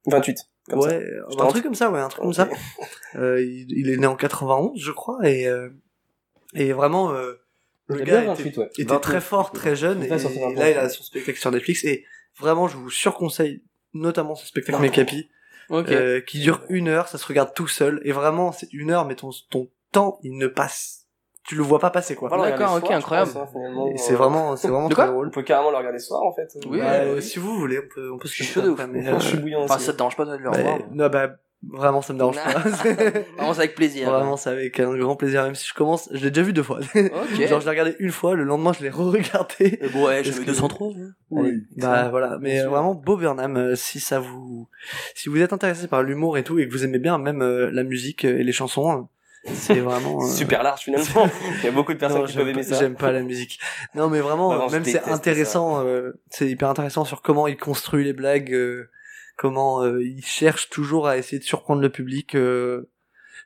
28. 0.06 0.38
Comme 0.68 0.78
ouais, 0.80 0.90
ça. 0.90 0.94
euh, 0.94 1.22
un 1.40 1.46
truc 1.48 1.62
comme 1.64 1.74
ça, 1.74 1.90
ouais, 1.90 2.00
un 2.00 2.08
truc 2.08 2.22
comme 2.22 2.32
ça. 2.32 2.48
Euh, 3.16 3.42
il, 3.42 3.66
il 3.70 3.90
est 3.90 3.96
né 3.96 4.06
en 4.06 4.14
91, 4.16 4.80
je 4.80 4.92
crois, 4.92 5.18
et 5.28 5.46
euh, 5.46 5.68
et 6.54 6.72
vraiment, 6.72 7.12
euh, 7.12 7.34
le 7.86 7.98
gars 7.98 8.22
bien 8.22 8.34
était, 8.34 8.42
28, 8.44 8.56
ouais. 8.58 8.66
était 8.66 8.82
29, 8.84 9.00
très 9.00 9.20
fort, 9.20 9.52
très 9.52 9.74
jeune, 9.76 9.98
Il 10.00 10.06
et 10.06 10.54
là, 10.54 10.70
il 10.70 10.78
a 10.78 10.88
son 10.88 11.02
spectacle 11.02 11.38
sur 11.38 11.50
Netflix, 11.50 11.84
et 11.84 12.04
vraiment, 12.38 12.68
je 12.68 12.76
vous 12.76 12.90
surconseille 12.90 13.62
notamment 13.94 14.34
ce 14.34 14.46
spectacle 14.46 14.80
Mekapi, 14.80 15.28
Ok. 15.68 15.88
euh, 15.90 16.20
qui 16.20 16.40
dure 16.40 16.62
une 16.68 16.88
heure, 16.88 17.08
ça 17.08 17.18
se 17.18 17.26
regarde 17.26 17.52
tout 17.54 17.68
seul, 17.68 18.00
et 18.04 18.12
vraiment, 18.12 18.52
c'est 18.52 18.72
une 18.72 18.90
heure, 18.90 19.04
mais 19.06 19.14
ton, 19.16 19.30
ton 19.50 19.68
temps, 19.92 20.18
il 20.22 20.36
ne 20.38 20.46
passe, 20.46 21.06
tu 21.46 21.54
le 21.56 21.62
vois 21.62 21.78
pas 21.78 21.90
passer, 21.90 22.14
quoi. 22.14 22.28
Voilà, 22.28 22.50
D'accord, 22.50 22.74
ok, 22.76 22.86
soir, 22.86 22.92
incroyable. 22.98 23.30
hein. 23.36 23.46
Et 23.94 23.98
c'est 23.98 24.14
Euh, 24.14 24.16
vraiment, 24.16 24.56
c'est 24.56 24.68
vraiment 24.68 24.88
De 24.88 24.94
très 24.94 25.02
quoi 25.04 25.12
drôle. 25.12 25.28
On 25.28 25.30
peut 25.30 25.42
carrément 25.42 25.70
le 25.70 25.76
regarder 25.76 25.98
ce 25.98 26.06
soir, 26.08 26.22
en 26.22 26.32
fait. 26.34 26.48
Oui, 26.66 26.78
Bah, 26.78 26.92
euh, 26.92 27.16
oui. 27.16 27.22
si 27.22 27.38
vous 27.38 27.54
voulez, 27.58 27.78
on 27.80 27.88
peut, 27.94 28.10
on 28.12 28.18
peut 28.18 28.28
se 28.28 28.34
Je 28.34 28.42
suis 28.42 28.52
faire 28.52 28.62
chaud 28.62 28.68
de 28.68 28.72
ouf. 28.74 28.86
mais, 28.88 29.04
je 29.20 29.26
suis 29.26 29.36
bouillant 29.38 29.62
Enfin, 29.62 29.78
ça 29.78 29.92
te 29.92 29.98
dérange 29.98 30.16
pas 30.16 30.24
de 30.24 30.36
le 30.36 30.50
bah, 30.50 30.56
revoir. 30.56 30.78
non, 30.92 31.08
bah, 31.08 31.30
vraiment, 31.70 32.02
ça 32.02 32.12
me 32.12 32.18
dérange 32.18 32.36
pas. 32.36 32.50
Vraiment, 33.36 33.54
c'est 33.54 33.60
avec 33.60 33.74
plaisir. 33.74 34.10
Vraiment, 34.10 34.36
c'est 34.36 34.50
avec 34.50 34.78
un 34.80 34.96
grand 34.96 35.16
plaisir, 35.16 35.42
même 35.44 35.54
si 35.54 35.66
je 35.68 35.74
commence, 35.74 36.08
je 36.12 36.22
l'ai 36.24 36.30
déjà 36.30 36.42
vu 36.44 36.52
deux 36.52 36.62
fois. 36.62 36.80
Genre, 36.94 37.60
je 37.60 37.64
l'ai 37.64 37.70
regardé 37.70 37.96
une 37.98 38.10
fois, 38.10 38.34
le 38.34 38.44
lendemain, 38.44 38.72
je 38.72 38.82
l'ai 38.82 38.90
re-regardé. 38.90 39.78
Euh, 39.82 39.88
bon, 39.92 40.06
ouais, 40.06 40.22
j'ai 40.24 40.32
que- 40.32 40.44
203. 40.44 40.88
hein. 40.88 41.10
Oui. 41.30 41.62
Bah, 41.76 42.08
voilà. 42.10 42.38
Mais 42.40 42.60
euh, 42.60 42.68
vraiment, 42.68 42.94
Bob 42.94 43.20
Burnham, 43.20 43.56
euh, 43.56 43.76
si 43.76 44.00
ça 44.00 44.18
vous, 44.20 44.68
si 45.14 45.28
vous 45.28 45.40
êtes 45.40 45.52
intéressé 45.52 45.86
par 45.88 46.02
l'humour 46.02 46.36
et 46.38 46.44
tout, 46.44 46.58
et 46.58 46.66
que 46.66 46.72
vous 46.72 46.84
aimez 46.84 46.98
bien 46.98 47.18
même 47.18 47.42
euh, 47.42 47.70
la 47.72 47.84
musique 47.84 48.24
et 48.24 48.42
les 48.42 48.52
chansons, 48.52 49.08
euh, 49.46 49.50
c'est 49.54 49.80
vraiment, 49.80 50.20
Super 50.20 50.62
large, 50.62 50.82
finalement. 50.82 51.28
Il 51.58 51.64
y 51.64 51.68
a 51.68 51.72
beaucoup 51.72 51.92
de 51.92 51.98
personnes 51.98 52.20
non, 52.20 52.26
qui 52.26 52.36
peuvent 52.36 52.48
aimer 52.48 52.62
ça. 52.62 52.78
J'aime 52.78 52.94
pas 52.94 53.10
la 53.12 53.22
musique. 53.22 53.58
Non, 53.94 54.08
mais 54.08 54.20
vraiment, 54.20 54.50
Bah 54.50 54.58
non, 54.58 54.70
même 54.70 54.84
c'est 54.84 55.02
intéressant. 55.08 55.84
c'est 56.30 56.48
hyper 56.48 56.68
intéressant 56.68 57.04
sur 57.04 57.22
comment 57.22 57.46
il 57.48 57.56
construit 57.56 58.04
les 58.04 58.12
blagues, 58.12 58.54
comment 59.36 59.82
euh, 59.82 60.02
il 60.02 60.24
cherche 60.24 60.68
toujours 60.70 61.06
à 61.08 61.16
essayer 61.18 61.38
de 61.38 61.44
surprendre 61.44 61.80
le 61.82 61.90
public. 61.90 62.34
euh, 62.34 62.90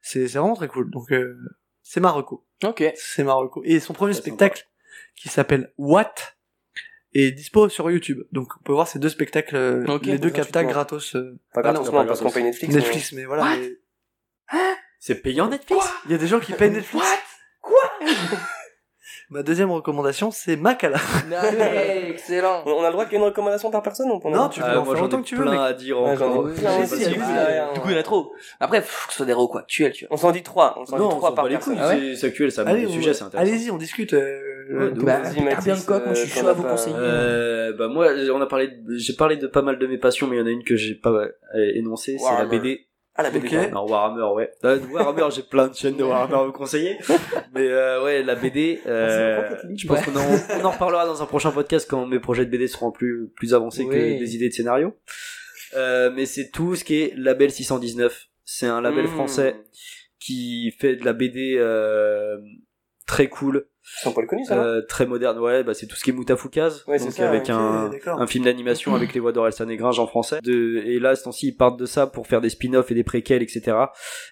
c'est 0.03 0.29
c'est 0.29 0.39
vraiment 0.39 0.55
très 0.57 0.69
cool. 0.69 0.91
Donc 0.91 1.11
euh, 1.13 1.39
c'est 1.83 2.01
Marocco. 2.01 2.47
Ok. 2.65 2.85
C'est 2.97 3.25
Marocco. 3.25 3.63
Et 3.65 3.81
son 3.81 3.93
premier 3.93 4.13
spectacle, 4.15 4.67
qui 5.15 5.29
s'appelle 5.29 5.73
What, 5.79 6.15
est 7.15 7.31
dispo 7.33 7.69
sur 7.69 7.91
YouTube. 7.91 8.23
Donc 8.33 8.53
on 8.59 8.63
peut 8.63 8.73
voir 8.73 8.89
ces 8.89 8.99
deux 8.99 9.09
spectacles, 9.09 9.57
euh, 9.57 9.85
Ok, 9.87 10.07
les 10.07 10.19
deux 10.19 10.31
captas 10.31 10.65
gratos. 10.65 11.15
euh, 11.17 11.39
Pas 11.55 11.63
Ah 11.65 11.73
non, 11.73 11.85
pas 11.85 12.05
parce 12.05 12.21
qu'on 12.21 12.27
gratos. 12.27 12.35
paye 12.35 12.45
Netflix. 12.45 12.75
Netflix, 12.75 13.13
mais 13.13 13.25
voilà. 13.25 13.43
What 13.45 13.57
mais 13.57 14.61
C'est 14.99 15.17
payant 15.23 15.49
Netflix 15.49 15.87
Il 16.07 16.13
y 16.13 16.15
a 16.15 16.19
des 16.19 16.27
gens 16.27 16.41
qui 16.41 16.53
payent 16.53 16.71
Netflix. 16.71 17.07
Ma 19.29 19.43
deuxième 19.43 19.71
recommandation, 19.73 20.31
c'est 20.31 20.55
Makala. 20.57 20.99
Allez, 21.33 22.05
excellent. 22.11 22.63
mais- 22.65 22.73
On 22.73 22.83
a 22.85 22.87
le 22.87 22.93
droit 22.93 23.05
qu'il 23.07 23.15
y 23.15 23.17
ait 23.17 23.19
une 23.19 23.25
recommandation 23.25 23.71
par 23.73 23.83
personne 23.83 24.09
ou 24.11 24.21
on 24.23 24.31
Non, 24.31 24.45
a- 24.45 24.49
tu 24.49 24.61
peux 24.61 24.67
Ah, 24.69 24.81
en 24.81 24.85
moi 24.85 24.95
faire 24.95 24.97
j'en 24.99 25.05
autant 25.07 25.19
ai 25.19 25.23
que 25.23 25.27
tu 25.27 25.35
veux, 25.37 25.43
plein 25.43 25.63
à 25.63 25.73
dire 25.73 25.99
encore. 26.01 26.45
Du 26.45 27.81
coup, 27.81 27.89
il 27.89 27.93
y 27.93 27.97
en 27.97 27.99
a 27.99 28.03
trop. 28.05 28.33
Après, 28.61 28.81
faut 28.83 29.07
que 29.09 29.13
ce 29.13 29.17
soit 29.17 29.27
des 29.27 29.33
héros, 29.33 29.49
quoi. 29.49 29.63
Actuel, 29.63 29.93
tu 29.93 30.07
vois. 30.07 30.15
On 30.15 30.17
s'en 30.17 30.31
dit 30.31 30.43
trois. 30.43 30.77
On 30.79 30.87
s'en 30.87 30.97
Non, 30.99 31.09
dit 31.09 31.15
trois 31.17 31.35
par 31.35 31.49
personne. 31.49 31.77
Ah 31.81 31.93
c'est 32.17 32.27
actuel, 32.29 32.53
ça 32.53 32.65
on- 32.67 32.89
sujets, 32.89 33.15
c'est 33.15 33.25
intéressant. 33.25 33.53
allez-y, 33.53 33.71
on 33.71 33.79
discute. 33.79 34.13
euh, 34.15 34.91
de 34.91 35.01
Bah, 35.01 35.21
Carbian 35.21 35.45
Mathis, 35.45 35.85
Coq, 35.85 36.05
moi, 36.07 36.15
je 36.15 36.21
suis 36.25 36.39
euh, 36.39 36.43
chaud 36.43 36.49
à 36.49 36.53
vous 36.53 36.63
conseiller. 36.65 36.97
Euh, 36.99 37.73
bah 37.79 37.87
moi, 37.89 38.09
on 38.35 38.41
a 38.41 38.47
parlé, 38.47 38.69
de- 38.69 38.97
j'ai 38.97 39.13
parlé 39.15 39.37
de 39.37 39.47
pas 39.47 39.63
mal 39.63 39.79
de 39.79 39.87
mes 39.87 39.99
passions, 39.99 40.27
mais 40.27 40.37
il 40.37 40.39
y 40.41 40.43
en 40.43 40.47
a 40.47 40.51
une 40.51 40.65
que 40.65 40.75
j'ai 40.77 40.95
pas 40.97 41.11
euh, 41.11 41.29
énoncée, 41.75 42.17
c'est 42.19 42.33
la. 42.39 42.47
BD. 42.47 42.86
Ah, 43.19 43.23
la 43.23 43.31
BD. 43.31 43.69
Non, 43.73 43.87
Warhammer, 43.89 44.35
ouais. 44.35 44.51
Warhammer, 44.93 45.29
j'ai 45.35 45.43
plein 45.43 45.69
de 45.69 45.75
chaînes 45.75 45.97
de 45.97 46.05
Warhammer 46.05 46.35
à 46.35 46.43
vous 46.45 46.53
conseiller. 46.53 46.99
Mais 47.55 47.67
euh, 47.69 48.03
ouais, 48.05 48.23
la 48.23 48.35
BD, 48.35 48.81
euh, 48.87 49.41
Ah, 49.53 49.67
je 49.75 49.87
pense 49.87 50.03
qu'on 50.05 50.17
en, 50.17 50.61
on 50.61 50.65
en 50.65 50.71
reparlera 50.71 51.07
dans 51.07 51.23
un 51.23 51.27
prochain 51.27 51.51
podcast 51.51 51.87
quand 51.89 52.07
mes 52.07 52.21
projets 52.21 52.45
de 52.45 52.51
BD 52.51 52.69
seront 52.69 52.91
plus, 52.93 53.31
plus 53.37 53.55
avancés 53.55 53.85
Oui. 53.85 53.91
que 53.95 54.19
des 54.19 54.35
idées 54.35 54.49
de 54.51 54.55
scénario. 54.55 54.95
Euh, 55.75 56.11
mais 56.15 56.27
c'est 56.27 56.51
tout 56.51 56.75
ce 56.77 56.85
qui 56.85 57.01
est 57.03 57.15
label 57.17 57.51
619. 57.51 58.27
C'est 58.45 58.67
un 58.67 58.81
label 58.81 59.05
Mmh. 59.07 59.09
français 59.09 59.57
qui 60.21 60.71
fait 60.79 60.97
de 60.97 61.05
la 61.05 61.13
BD 61.13 61.57
euh, 61.59 62.37
très 63.07 63.29
cool, 63.29 63.67
Ils 63.99 64.03
sont 64.03 64.13
pas 64.13 64.21
le 64.21 64.27
connus, 64.27 64.45
ça, 64.45 64.63
euh, 64.63 64.83
très 64.83 65.07
moderne. 65.07 65.39
Ouais, 65.39 65.63
bah 65.63 65.73
c'est 65.73 65.87
tout 65.87 65.95
ce 65.95 66.03
qui 66.03 66.11
est 66.11 66.13
Moutafoukaz. 66.13 66.85
Ouais, 66.87 66.99
c'est 66.99 67.05
donc 67.07 67.15
ça, 67.15 67.29
avec 67.29 67.49
un, 67.51 67.91
un 68.05 68.27
film 68.27 68.45
d'animation 68.45 68.95
avec 68.95 69.15
les 69.15 69.21
voix 69.21 69.33
d'Orelsan 69.33 69.69
et 69.69 69.77
Gringe 69.77 70.01
en 70.01 70.07
français. 70.07 70.41
De, 70.43 70.83
et 70.85 70.99
là, 70.99 71.15
ce 71.15 71.23
temps-ci, 71.23 71.49
ils 71.49 71.57
partent 71.57 71.79
de 71.79 71.87
ça 71.87 72.07
pour 72.07 72.27
faire 72.27 72.41
des 72.41 72.51
spin-offs 72.51 72.91
et 72.91 72.95
des 72.95 73.05
préquels, 73.05 73.43
etc. 73.43 73.77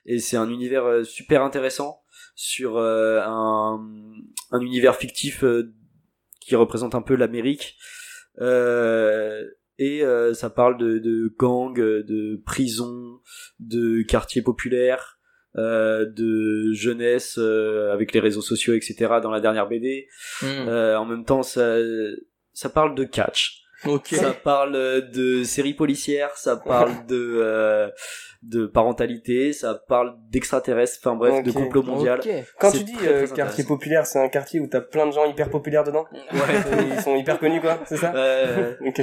Et 0.06 0.18
c'est 0.18 0.36
un 0.36 0.51
univers 0.51 0.85
euh, 0.85 1.05
super 1.05 1.43
intéressant 1.43 2.02
sur 2.35 2.76
euh, 2.78 3.20
un, 3.24 3.81
un 4.51 4.60
univers 4.60 4.97
fictif 4.97 5.44
qui 6.40 6.56
représente 6.56 6.94
un 6.97 7.02
peu 7.02 7.14
l'Amérique. 7.14 7.76
Et 9.78 10.02
ça 10.35 10.51
parle 10.51 10.78
de, 10.78 10.98
de 10.98 11.32
gangs, 11.39 11.74
de 11.78 12.43
prisons, 12.44 13.20
de 13.60 14.02
quartiers 14.02 14.43
populaires, 14.43 15.14
euh, 15.56 16.06
de 16.06 16.72
jeunesse 16.72 17.36
euh, 17.39 17.93
avec 17.93 18.12
les 18.12 18.20
réseaux 18.20 18.43
sociaux, 18.43 18.74
etc. 18.74 19.14
dans 19.22 19.31
la 19.31 19.40
dernière 19.40 19.68
BD. 19.68 20.09
Hmm. 20.43 20.47
Euh, 20.47 20.97
en 20.97 21.05
même 21.05 21.24
temps, 21.24 21.43
ça, 21.43 21.76
ça 22.52 22.68
parle 22.68 22.94
de 22.94 23.05
catch. 23.05 23.60
Ok. 23.86 24.09
Ça 24.09 24.32
parle 24.32 24.72
de 25.10 25.44
séries 25.44 25.74
policières, 25.74 26.36
ça 26.36 26.56
parle 26.56 27.06
de 27.06 27.39
euh, 27.43 27.90
de 28.43 28.66
parentalité, 28.66 29.52
ça 29.52 29.74
parle 29.89 30.16
d'extraterrestres, 30.31 30.98
enfin 31.01 31.16
bref, 31.16 31.43
de 31.43 31.51
complot 31.51 31.82
mondial. 31.82 32.20
Ok. 32.20 32.28
Quand 32.59 32.70
tu 32.70 32.85
dis 32.85 32.93
très, 32.93 33.09
euh, 33.09 33.26
très 33.26 33.36
quartier 33.36 33.64
populaire, 33.64 34.06
c'est 34.06 34.18
un 34.18 34.28
quartier 34.28 34.60
où 34.60 34.66
t'as 34.66 34.81
plein 34.81 35.06
de 35.06 35.12
gens 35.12 35.24
hyper 35.26 35.51
populaires 35.51 35.85
dedans 35.85 36.05
Ils 36.32 37.01
sont 37.02 37.16
hyper 37.16 37.39
connus, 37.39 37.60
quoi, 37.60 37.78
c'est 37.86 37.97
ça 37.97 38.12
Euh, 38.14 38.74
Ok. 38.81 39.01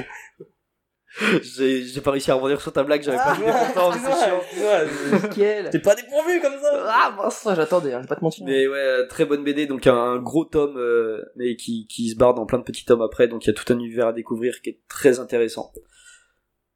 J'ai 1.41 1.83
j'ai 1.83 2.01
pas 2.01 2.11
réussi 2.11 2.31
à 2.31 2.35
rebondir 2.35 2.61
sur 2.61 2.71
ta 2.71 2.83
blague, 2.83 3.01
j'avais 3.03 3.17
pas 3.17 3.33
l'idée 3.35 3.51
pourtant, 3.51 3.91
mais 3.91 3.97
c'est 3.99 4.25
chiant. 4.25 5.69
T'es 5.71 5.79
pas 5.79 5.95
dépourvu 5.95 6.39
comme 6.41 6.53
ça 6.61 6.85
Ah, 6.87 7.13
mince, 7.17 7.47
j'attendais, 7.53 7.93
hein, 7.93 7.97
je 7.97 8.03
vais 8.03 8.07
pas 8.07 8.15
te 8.15 8.23
mentir. 8.23 8.45
Mais 8.45 8.67
ouais, 8.67 8.77
euh, 8.77 9.07
très 9.07 9.25
bonne 9.25 9.43
BD, 9.43 9.65
donc 9.67 9.85
un, 9.87 9.95
un 9.95 10.17
gros 10.19 10.45
tome, 10.45 10.77
euh, 10.77 11.21
mais 11.35 11.55
qui, 11.57 11.85
qui 11.87 12.09
se 12.09 12.15
barre 12.15 12.33
dans 12.33 12.45
plein 12.45 12.59
de 12.59 12.63
petits 12.63 12.85
tomes 12.85 13.01
après, 13.01 13.27
donc 13.27 13.45
il 13.45 13.47
y 13.47 13.51
a 13.51 13.53
tout 13.53 13.71
un 13.73 13.75
univers 13.77 14.07
à 14.07 14.13
découvrir 14.13 14.61
qui 14.61 14.69
est 14.69 14.79
très 14.87 15.19
intéressant. 15.19 15.71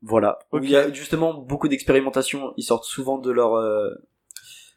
Voilà. 0.01 0.39
Il 0.53 0.69
y 0.69 0.75
a 0.75 0.91
justement 0.91 1.33
beaucoup 1.33 1.67
d'expérimentation, 1.67 2.53
ils 2.57 2.63
sortent 2.63 2.85
souvent 2.85 3.17
de 3.17 3.31
leur... 3.31 3.55
Euh, 3.55 3.89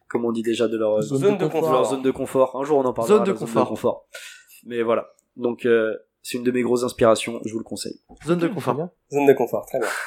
comment 0.08 0.28
on 0.28 0.32
dit 0.32 0.42
déjà 0.42 0.68
De 0.68 0.78
leur 0.78 1.02
Zone 1.02 1.36
de 1.36 1.44
de 1.44 1.50
confort. 1.50 1.72
leur 1.72 1.84
zone 1.84 2.02
de 2.02 2.10
confort. 2.10 2.56
Un 2.56 2.64
jour 2.64 2.78
on 2.78 2.84
en 2.84 2.92
parlera. 2.94 3.16
Zone 3.18 3.26
de 3.26 3.32
confort. 3.32 4.06
Mais 4.64 4.82
voilà. 4.82 5.10
Donc 5.36 5.66
euh, 5.66 5.94
c'est 6.22 6.38
une 6.38 6.44
de 6.44 6.50
mes 6.50 6.62
grosses 6.62 6.84
inspirations, 6.84 7.40
je 7.44 7.52
vous 7.52 7.58
le 7.58 7.64
conseille. 7.64 8.00
Zone 8.26 8.38
de 8.38 8.48
confort. 8.48 8.88
Zone 9.12 9.26
de 9.26 9.32
confort, 9.32 9.66
très 9.66 9.78
bien. 9.78 9.88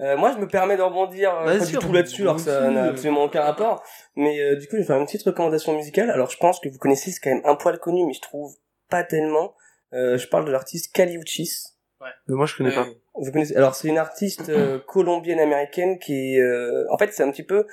Euh, 0.00 0.16
moi, 0.16 0.32
je 0.32 0.38
me 0.38 0.48
permets 0.48 0.76
de 0.76 0.82
rebondir 0.82 1.32
euh, 1.32 1.58
pas 1.58 1.64
du 1.64 1.76
tout 1.76 1.92
là-dessus, 1.92 2.22
alors 2.22 2.36
que 2.36 2.42
ça 2.42 2.70
n'a 2.70 2.84
absolument 2.84 3.24
aucun 3.24 3.42
rapport. 3.42 3.84
Mais 4.16 4.40
euh, 4.40 4.56
du 4.56 4.66
coup, 4.66 4.72
je 4.72 4.78
vais 4.78 4.86
faire 4.86 4.96
une 4.96 5.04
petite 5.04 5.22
recommandation 5.22 5.76
musicale. 5.76 6.10
Alors, 6.10 6.28
je 6.28 6.38
pense 6.38 6.58
que 6.58 6.68
vous 6.68 6.78
connaissez, 6.78 7.12
c'est 7.12 7.20
quand 7.20 7.30
même 7.30 7.42
un 7.44 7.54
poil 7.54 7.78
connu, 7.78 8.04
mais 8.04 8.12
je 8.12 8.20
trouve 8.20 8.56
pas 8.88 9.04
tellement. 9.04 9.54
Euh, 9.92 10.16
je 10.18 10.26
parle 10.26 10.44
de 10.44 10.50
l'artiste 10.50 10.92
Caliuchis. 10.92 11.72
Mais 12.00 12.34
moi, 12.34 12.46
je 12.46 12.56
connais 12.56 12.74
pas. 12.74 12.86
Vous 13.14 13.30
connaissez 13.30 13.54
Alors, 13.56 13.74
c'est 13.74 13.88
une 13.88 13.98
artiste 13.98 14.48
euh, 14.48 14.78
colombienne-américaine 14.80 15.98
qui 15.98 16.34
est... 16.34 16.40
euh, 16.40 16.84
en 16.90 16.98
fait, 16.98 17.12
c'est 17.12 17.22
un 17.22 17.30
petit 17.30 17.44
peu 17.44 17.66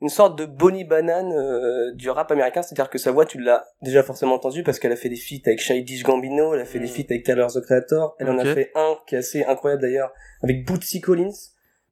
une 0.00 0.08
sorte 0.08 0.38
de 0.38 0.44
Bonnie 0.46 0.84
Banane 0.84 1.32
euh, 1.32 1.92
du 1.94 2.08
rap 2.10 2.30
américain, 2.30 2.62
c'est-à-dire 2.62 2.88
que 2.90 2.98
sa 2.98 3.10
voix, 3.10 3.24
tu 3.26 3.38
l'as 3.40 3.64
déjà 3.82 4.02
forcément 4.02 4.34
entendu 4.34 4.62
parce 4.62 4.78
qu'elle 4.78 4.92
a 4.92 4.96
fait 4.96 5.08
des 5.08 5.16
feats 5.16 5.42
avec 5.46 5.60
Childish 5.60 6.02
Gambino, 6.04 6.54
elle 6.54 6.60
a 6.60 6.64
fait 6.64 6.78
des 6.78 6.86
feats 6.86 7.04
avec 7.10 7.24
Tyler 7.24 7.46
the 7.52 7.60
Creator, 7.60 8.14
elle 8.20 8.30
en 8.30 8.38
a 8.38 8.44
fait 8.44 8.70
un 8.74 8.96
qui 9.06 9.14
est 9.16 9.18
assez 9.18 9.44
incroyable 9.44 9.82
d'ailleurs 9.82 10.12
avec 10.42 10.64
Bootsy 10.66 11.00
Collins. 11.00 11.32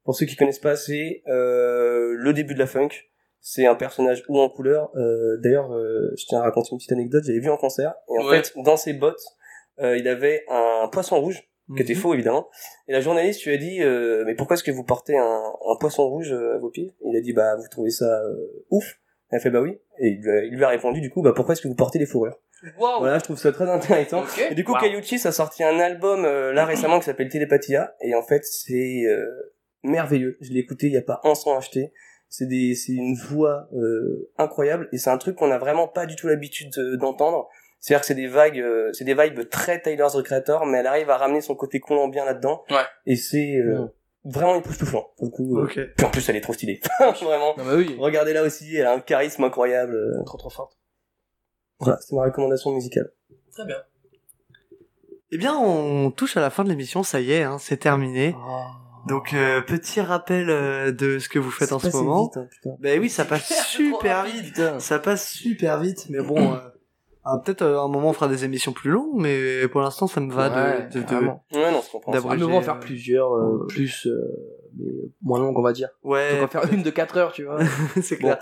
Pour 0.04 0.14
ceux 0.14 0.24
qui 0.26 0.36
connaissent 0.36 0.60
pas, 0.60 0.76
c'est 0.76 1.22
euh, 1.26 2.14
le 2.16 2.32
début 2.32 2.54
de 2.54 2.60
la 2.60 2.66
funk. 2.66 2.90
C'est 3.40 3.66
un 3.66 3.74
personnage 3.74 4.22
haut 4.28 4.40
en 4.40 4.48
couleur. 4.48 4.90
Euh, 4.96 5.36
d'ailleurs, 5.38 5.72
euh, 5.72 6.12
je 6.16 6.26
tiens 6.26 6.38
à 6.40 6.42
raconter 6.42 6.68
une 6.72 6.78
petite 6.78 6.92
anecdote. 6.92 7.24
J'avais 7.24 7.38
vu 7.40 7.50
en 7.50 7.56
concert 7.56 7.94
et 8.08 8.18
en 8.20 8.28
Ouais. 8.28 8.42
fait, 8.42 8.52
dans 8.62 8.76
ses 8.76 8.92
bottes, 8.92 9.22
euh, 9.80 9.96
il 9.96 10.06
avait 10.08 10.44
un 10.48 10.88
poisson 10.92 11.20
rouge 11.20 11.42
qui 11.74 11.82
était 11.82 11.94
Mhm. 11.94 12.01
faux 12.01 12.14
évidemment. 12.14 12.48
Et 12.88 12.93
la 12.93 13.01
journaliste 13.01 13.44
lui 13.44 13.52
a 13.52 13.56
dit 13.56 13.82
euh, 13.82 14.22
mais 14.26 14.34
pourquoi 14.34 14.55
est-ce 14.55 14.62
que 14.62 14.70
vous 14.70 14.84
portez 14.84 15.16
un, 15.16 15.43
un 15.43 15.76
poisson 15.80 16.09
rouge 16.09 16.32
à 16.32 16.59
vos 16.59 16.70
pieds? 16.70 16.94
Il 17.05 17.16
a 17.16 17.20
dit 17.20 17.32
bah 17.32 17.56
vous 17.56 17.66
trouvez 17.68 17.90
ça 17.90 18.20
euh, 18.22 18.64
ouf 18.70 18.98
Elle 19.30 19.38
a 19.38 19.40
fait 19.40 19.51
bah 19.51 19.60
oui. 19.60 19.78
Et 19.98 20.09
il 20.09 20.20
lui 20.22 20.30
a, 20.30 20.44
il 20.44 20.55
lui 20.56 20.64
a 20.64 20.68
répondu 20.68 21.01
du 21.01 21.10
coup 21.10 21.22
bah 21.22 21.32
pourquoi 21.34 21.55
est-ce 21.55 21.62
que 21.62 21.68
vous 21.68 21.74
portez 21.74 21.98
des 21.98 22.06
fourrures? 22.06 22.38
Wow. 22.78 23.01
Voilà, 23.01 23.18
je 23.18 23.24
trouve 23.24 23.36
ça 23.38 23.52
très 23.52 23.68
intéressant. 23.68 24.24
Et 24.51 24.55
du 24.55 24.64
coup, 24.64 24.72
Wow. 24.72 24.80
Kayuchi 24.80 25.16
a 25.26 25.32
sorti 25.32 25.62
un 25.62 25.78
album 25.78 26.24
euh, 26.24 26.52
là 26.52 26.64
récemment 26.64 26.98
qui 26.98 27.05
s'appelle 27.05 27.28
Télépathia 27.28 27.94
et 28.01 28.14
en 28.14 28.22
fait 28.22 28.44
c'est 28.44 29.02
euh, 29.06 29.26
merveilleux. 29.82 30.36
Je 30.40 30.52
l'ai 30.52 30.60
écouté, 30.60 30.86
il 30.86 30.93
y 30.93 30.97
a 30.97 31.02
pas 31.02 31.20
un 31.24 31.34
son 31.34 31.55
acheté. 31.56 31.93
c'est 32.28 32.47
des 32.47 32.74
c'est 32.74 32.93
une 32.93 33.14
voix 33.14 33.68
euh, 33.74 34.30
incroyable 34.38 34.88
et 34.93 34.98
c'est 34.98 35.10
un 35.10 35.18
truc 35.18 35.36
qu'on 35.36 35.51
a 35.51 35.59
vraiment 35.59 35.86
pas 35.86 36.06
du 36.06 36.16
tout 36.16 36.26
l'habitude 36.28 36.72
de- 36.76 36.97
d'entendre 36.97 37.48
c'est-à-dire 37.81 38.01
que 38.01 38.07
c'est 38.07 38.15
des 38.15 38.27
vagues 38.28 38.59
euh, 38.61 38.90
c'est 38.93 39.05
des 39.05 39.15
vibes 39.15 39.48
très 39.48 39.81
Tyler 39.81 40.07
the 40.12 40.23
Creator 40.23 40.66
mais 40.66 40.78
elle 40.78 40.86
arrive 40.86 41.11
à 41.11 41.16
ramener 41.16 41.40
son 41.40 41.55
côté 41.55 41.81
colombien 41.81 42.24
là-dedans 42.24 42.65
Ouais. 42.70 42.82
et 43.07 43.16
c'est 43.16 43.57
euh, 43.57 43.86
vraiment 44.24 44.57
époustouflant 44.57 45.07
le 45.20 45.28
coup 45.28 45.59
euh. 45.59 45.65
Ok. 45.65 45.78
puis 45.97 46.07
en 46.07 46.11
plus 46.11 46.28
elle 46.28 46.36
est 46.36 46.40
trop 46.40 46.53
stylée 46.53 46.81
vraiment 47.23 47.55
Non, 47.57 47.65
mais 47.65 47.74
oui. 47.74 47.97
regardez 47.98 48.32
là 48.32 48.43
aussi 48.43 48.74
elle 48.77 48.86
a 48.86 48.93
un 48.94 49.01
charisme 49.01 49.44
incroyable 49.44 49.94
euh, 49.94 50.23
trop 50.24 50.39
trop 50.39 50.51
forte 50.51 50.77
voilà 51.81 51.98
c'est 52.01 52.15
ma 52.16 52.24
recommandation 52.24 52.73
musicale 52.73 53.11
Très 53.53 53.65
bien. 53.65 53.77
Eh 55.32 55.39
bien, 55.39 55.57
on 55.57 56.11
touche 56.11 56.36
à 56.36 56.40
la 56.40 56.51
fin 56.51 56.62
de 56.62 56.69
l'émission, 56.69 57.03
ça 57.03 57.20
y 57.20 57.32
est, 57.32 57.43
hein, 57.43 57.57
c'est 57.59 57.78
terminé. 57.78 58.35
Donc, 59.09 59.32
euh, 59.35 59.61
petit 59.62 60.01
rappel 60.01 60.51
euh, 60.51 60.93
de 60.93 61.19
ce 61.19 61.28
que 61.28 61.39
vous 61.39 61.51
faites 61.51 61.73
en 61.73 61.78
ce 61.78 61.89
moment. 61.89 62.31
hein, 62.36 62.47
Ben 62.81 63.01
oui, 63.01 63.09
ça 63.11 63.24
passe 63.24 63.48
super 63.66 64.24
vite. 64.24 64.61
Ça 64.78 64.98
passe 64.98 65.28
super 65.31 65.81
vite, 65.81 66.07
mais 66.11 66.20
bon, 66.20 66.36
euh, 66.55 66.59
ah, 67.27 67.39
peut-être 67.44 67.62
euh, 67.62 67.81
un 67.81 67.89
moment 67.89 68.11
on 68.11 68.12
fera 68.12 68.28
des 68.28 68.44
émissions 68.44 68.73
plus 68.73 68.90
longues, 68.90 69.15
mais 69.20 69.66
pour 69.69 69.81
l'instant 69.81 70.07
ça 70.07 70.20
me 70.20 70.32
va 70.32 70.48
Ouais, 70.48 70.82
de, 70.89 71.01
de, 71.01 71.05
de- 71.05 71.16
ouais 71.16 71.73
non 71.73 71.82
je 71.85 71.90
comprends 71.90 72.12
D'abord, 72.12 72.31
Ah, 72.32 72.36
on 72.40 72.47
va 72.48 72.55
en 72.57 72.62
faire 72.62 72.74
euh, 72.77 72.78
plusieurs, 72.81 73.35
euh, 73.35 73.66
plus, 73.69 74.07
euh, 74.07 74.20
mais 74.78 74.90
moins 75.23 75.40
longues, 75.40 75.59
on 75.59 75.62
va 75.62 75.73
dire. 75.73 75.89
Ouais, 76.05 76.31
Donc 76.31 76.39
on 76.39 76.59
va 76.59 76.61
faire 76.66 76.73
une 76.73 76.82
de 76.82 76.90
4 76.90 77.16
heures, 77.19 77.32
tu 77.32 77.44
vois. 77.44 77.59
c'est 78.03 78.16
clair. 78.16 78.39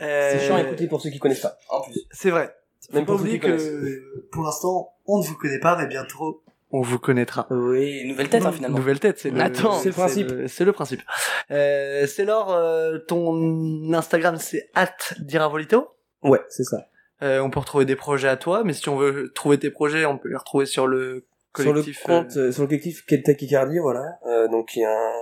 Euh, 0.00 0.30
c'est 0.32 0.46
chiant 0.46 0.56
à 0.56 0.62
écouter 0.62 0.86
pour 0.88 1.00
ceux 1.00 1.10
qui 1.10 1.18
connaissent 1.18 1.40
pas 1.40 1.56
en 1.70 1.80
plus 1.82 1.94
C'est 2.10 2.30
vrai. 2.30 2.54
Même 2.92 3.04
pas 3.04 3.12
pour 3.12 3.16
ceux 3.20 3.22
oublier 3.26 3.38
qui 3.40 3.46
que 3.46 4.28
pour 4.32 4.44
l'instant 4.44 4.94
on 5.06 5.18
ne 5.20 5.24
vous 5.24 5.36
connaît 5.36 5.60
pas, 5.60 5.76
mais 5.76 5.86
bientôt 5.86 6.42
on 6.70 6.82
vous 6.82 6.98
connaîtra. 6.98 7.46
Oui, 7.50 8.06
nouvelle 8.06 8.28
tête, 8.28 8.44
hein, 8.44 8.52
finalement. 8.52 8.76
Nouvelle 8.76 9.00
tête, 9.00 9.18
c'est 9.18 9.30
le, 9.30 9.40
Attends, 9.40 9.72
c'est 9.78 9.88
le 9.88 9.94
principe. 9.94 10.28
le- 10.30 10.48
C'est 10.48 10.66
le 10.66 10.72
principe. 10.72 11.00
Euh, 11.50 12.06
c'est 12.06 12.26
Laure, 12.26 12.52
euh, 12.52 12.98
ton 12.98 13.90
Instagram 13.94 14.36
c'est 14.38 14.70
@diravolito? 15.18 15.88
ouais 16.22 16.40
c'est 16.50 16.64
ça 16.64 16.78
Euh, 17.22 17.40
on 17.40 17.50
peut 17.50 17.58
retrouver 17.60 17.84
des 17.84 17.96
projets 17.96 18.28
à 18.28 18.36
toi, 18.36 18.62
mais 18.64 18.72
si 18.72 18.88
on 18.88 18.96
veut 18.96 19.32
trouver 19.34 19.58
tes 19.58 19.70
projets, 19.70 20.04
on 20.06 20.18
peut 20.18 20.28
les 20.28 20.36
retrouver 20.36 20.66
sur 20.66 20.86
le 20.86 21.26
collectif. 21.52 21.98
sur 22.00 22.08
le 22.08 22.14
compte 22.22 22.36
euh, 22.36 22.52
sur 22.52 22.62
le 22.62 22.68
collectif 22.68 23.04
Kentucky 23.06 23.48
Cardi 23.48 23.78
voilà 23.78 24.04
euh, 24.26 24.46
donc 24.48 24.76
il 24.76 24.80
y 24.80 24.84
a 24.84 24.92
un 24.92 25.12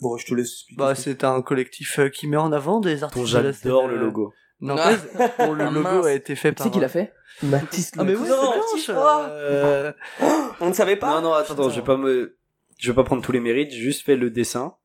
bon 0.00 0.16
je 0.16 0.24
te 0.26 0.34
laisse. 0.34 0.62
Bah, 0.76 0.94
c'est 0.94 1.24
un 1.24 1.42
collectif 1.42 1.98
euh, 1.98 2.08
qui 2.08 2.26
met 2.28 2.36
en 2.38 2.52
avant 2.52 2.80
des 2.80 3.02
artistes. 3.04 3.26
j'adore 3.26 3.88
le 3.88 3.96
euh, 3.96 4.00
logo. 4.00 4.32
Nantaise, 4.60 5.06
dont 5.38 5.52
le 5.52 5.64
Ah, 5.64 5.70
logo 5.70 5.80
mince. 5.82 6.06
a 6.06 6.12
été 6.14 6.36
fait 6.36 6.50
Tu 6.50 6.54
par. 6.54 6.64
sais 6.66 6.70
qui 6.70 6.80
l'a 6.80 6.88
fait 6.88 7.12
Mathis 7.42 7.90
Ah 7.98 8.04
mais 8.04 8.14
oui, 8.14 8.26
Non, 8.28 8.52
c'est 8.78 8.92
euh, 8.94 9.92
on 10.60 10.68
ne 10.68 10.72
savait 10.72 10.96
pas 10.96 11.16
Non, 11.20 11.22
non, 11.28 11.32
attends, 11.34 11.54
attends, 11.54 11.68
je 11.70 11.80
vais 11.80 11.84
pas 11.84 11.96
me, 11.98 12.38
je 12.78 12.90
vais 12.90 12.94
pas 12.94 13.04
prendre 13.04 13.20
tous 13.22 13.32
les 13.32 13.40
mérites, 13.40 13.70
j'ai 13.72 13.80
juste 13.82 14.06
fait 14.06 14.16
le 14.16 14.30
dessin 14.30 14.76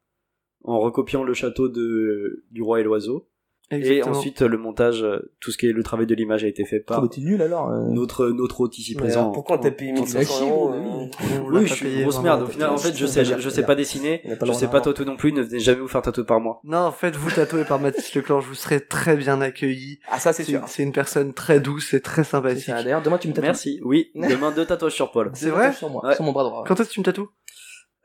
en 0.66 0.80
recopiant 0.80 1.24
le 1.24 1.34
château 1.34 1.70
de 1.70 2.44
du 2.52 2.62
roi 2.64 2.82
et 2.82 2.84
l'oiseau 2.84 3.30
et 3.72 4.04
ensuite 4.04 4.42
le 4.42 4.58
montage, 4.58 5.04
euh, 5.04 5.32
tout 5.40 5.52
ce 5.52 5.58
qui 5.58 5.68
est 5.68 5.72
le 5.74 5.84
travail 5.84 6.06
de 6.08 6.16
l'image 6.16 6.44
a 6.44 6.48
été 6.48 6.66
fait 6.66 6.80
par 6.80 7.08
t'es 7.10 7.22
nul 7.22 7.42
alors. 7.42 7.70
euh. 7.70 7.88
notre 7.90 8.28
notre 8.30 8.62
hôte 8.62 8.78
ici 8.78 8.96
présent. 8.96 9.22
alors, 9.22 9.32
pourquoi 9.32 9.58
on 9.58 9.60
t'a 9.60 9.72
payé 9.72 9.92
En- 9.92 9.98
en- 9.98 10.00
1500 10.02 10.50
euros 10.50 10.72
oui. 10.74 11.62
euh, 11.64 11.66
je 11.66 11.74
suis 11.74 11.94
une 11.96 12.02
grosse 12.04 12.22
merde. 12.22 12.44
Au 12.44 12.48
final, 12.48 12.70
en 12.72 12.78
fait, 12.78 12.96
je 12.96 13.06
sais, 13.06 13.26
je, 13.26 13.38
je 13.40 13.50
sais 13.50 13.64
pas 13.64 13.76
dessiner, 13.76 14.22
je 14.44 14.52
sais 14.54 14.68
pas 14.68 14.82
tatouer 14.82 15.06
non 15.06 15.16
plus, 15.18 15.32
ne 15.34 15.42
venez 15.42 15.60
jamais 15.60 15.82
vous 15.82 15.88
faire 15.88 16.02
tatouer 16.02 16.26
par 16.26 16.40
moi. 16.40 16.60
Non, 16.64 16.80
en 16.80 16.92
fait, 16.92 17.16
vous 17.16 17.30
tatouez 17.32 17.64
par 17.66 17.80
Mathis 17.80 18.14
Leclan, 18.16 18.42
je 18.42 18.48
vous 18.48 18.56
serai 18.56 18.82
très 18.86 19.16
bien 19.16 19.42
accueilli. 19.42 20.00
ah 20.10 20.20
ça 20.20 20.34
c'est 20.34 20.44
sûr 20.44 20.62
c'est 20.68 20.84
une 20.84 20.92
personne 20.92 21.34
très 21.34 21.60
douce 21.60 21.94
et 21.94 22.02
très 22.02 22.24
sympathique. 22.24 22.68
D'ailleurs, 22.68 23.02
demain 23.02 23.18
tu 23.18 23.28
me 23.28 23.34
tatoues. 23.34 23.46
Merci. 23.46 23.80
Oui, 23.84 24.12
demain 24.16 24.52
deux 24.52 24.66
tatouages 24.66 24.94
sur 24.94 25.12
Paul. 25.12 25.32
C'est 25.34 25.50
vrai 25.50 25.74
Sur 25.74 25.90
moi, 25.90 26.14
sur 26.14 26.24
mon 26.24 26.32
bras 26.32 26.44
droit. 26.44 26.64
Quand 26.68 26.80
est-ce 26.80 26.90
que 26.90 26.94
tu 26.94 27.00
me 27.00 27.06
tatoues? 27.06 27.30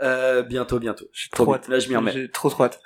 Euh, 0.04 0.42
bientôt, 0.42 0.78
bientôt. 0.78 1.06
J'ai 1.12 1.30
Trop 1.30 1.44
trop 1.44 1.54
hâte. 1.54 1.66
Là, 1.68 1.78
je 1.78 1.88
m'y 1.88 1.96
remets. 1.96 2.12
J'ai 2.12 2.30
trop 2.30 2.50
trop 2.50 2.64
hâte. 2.64 2.80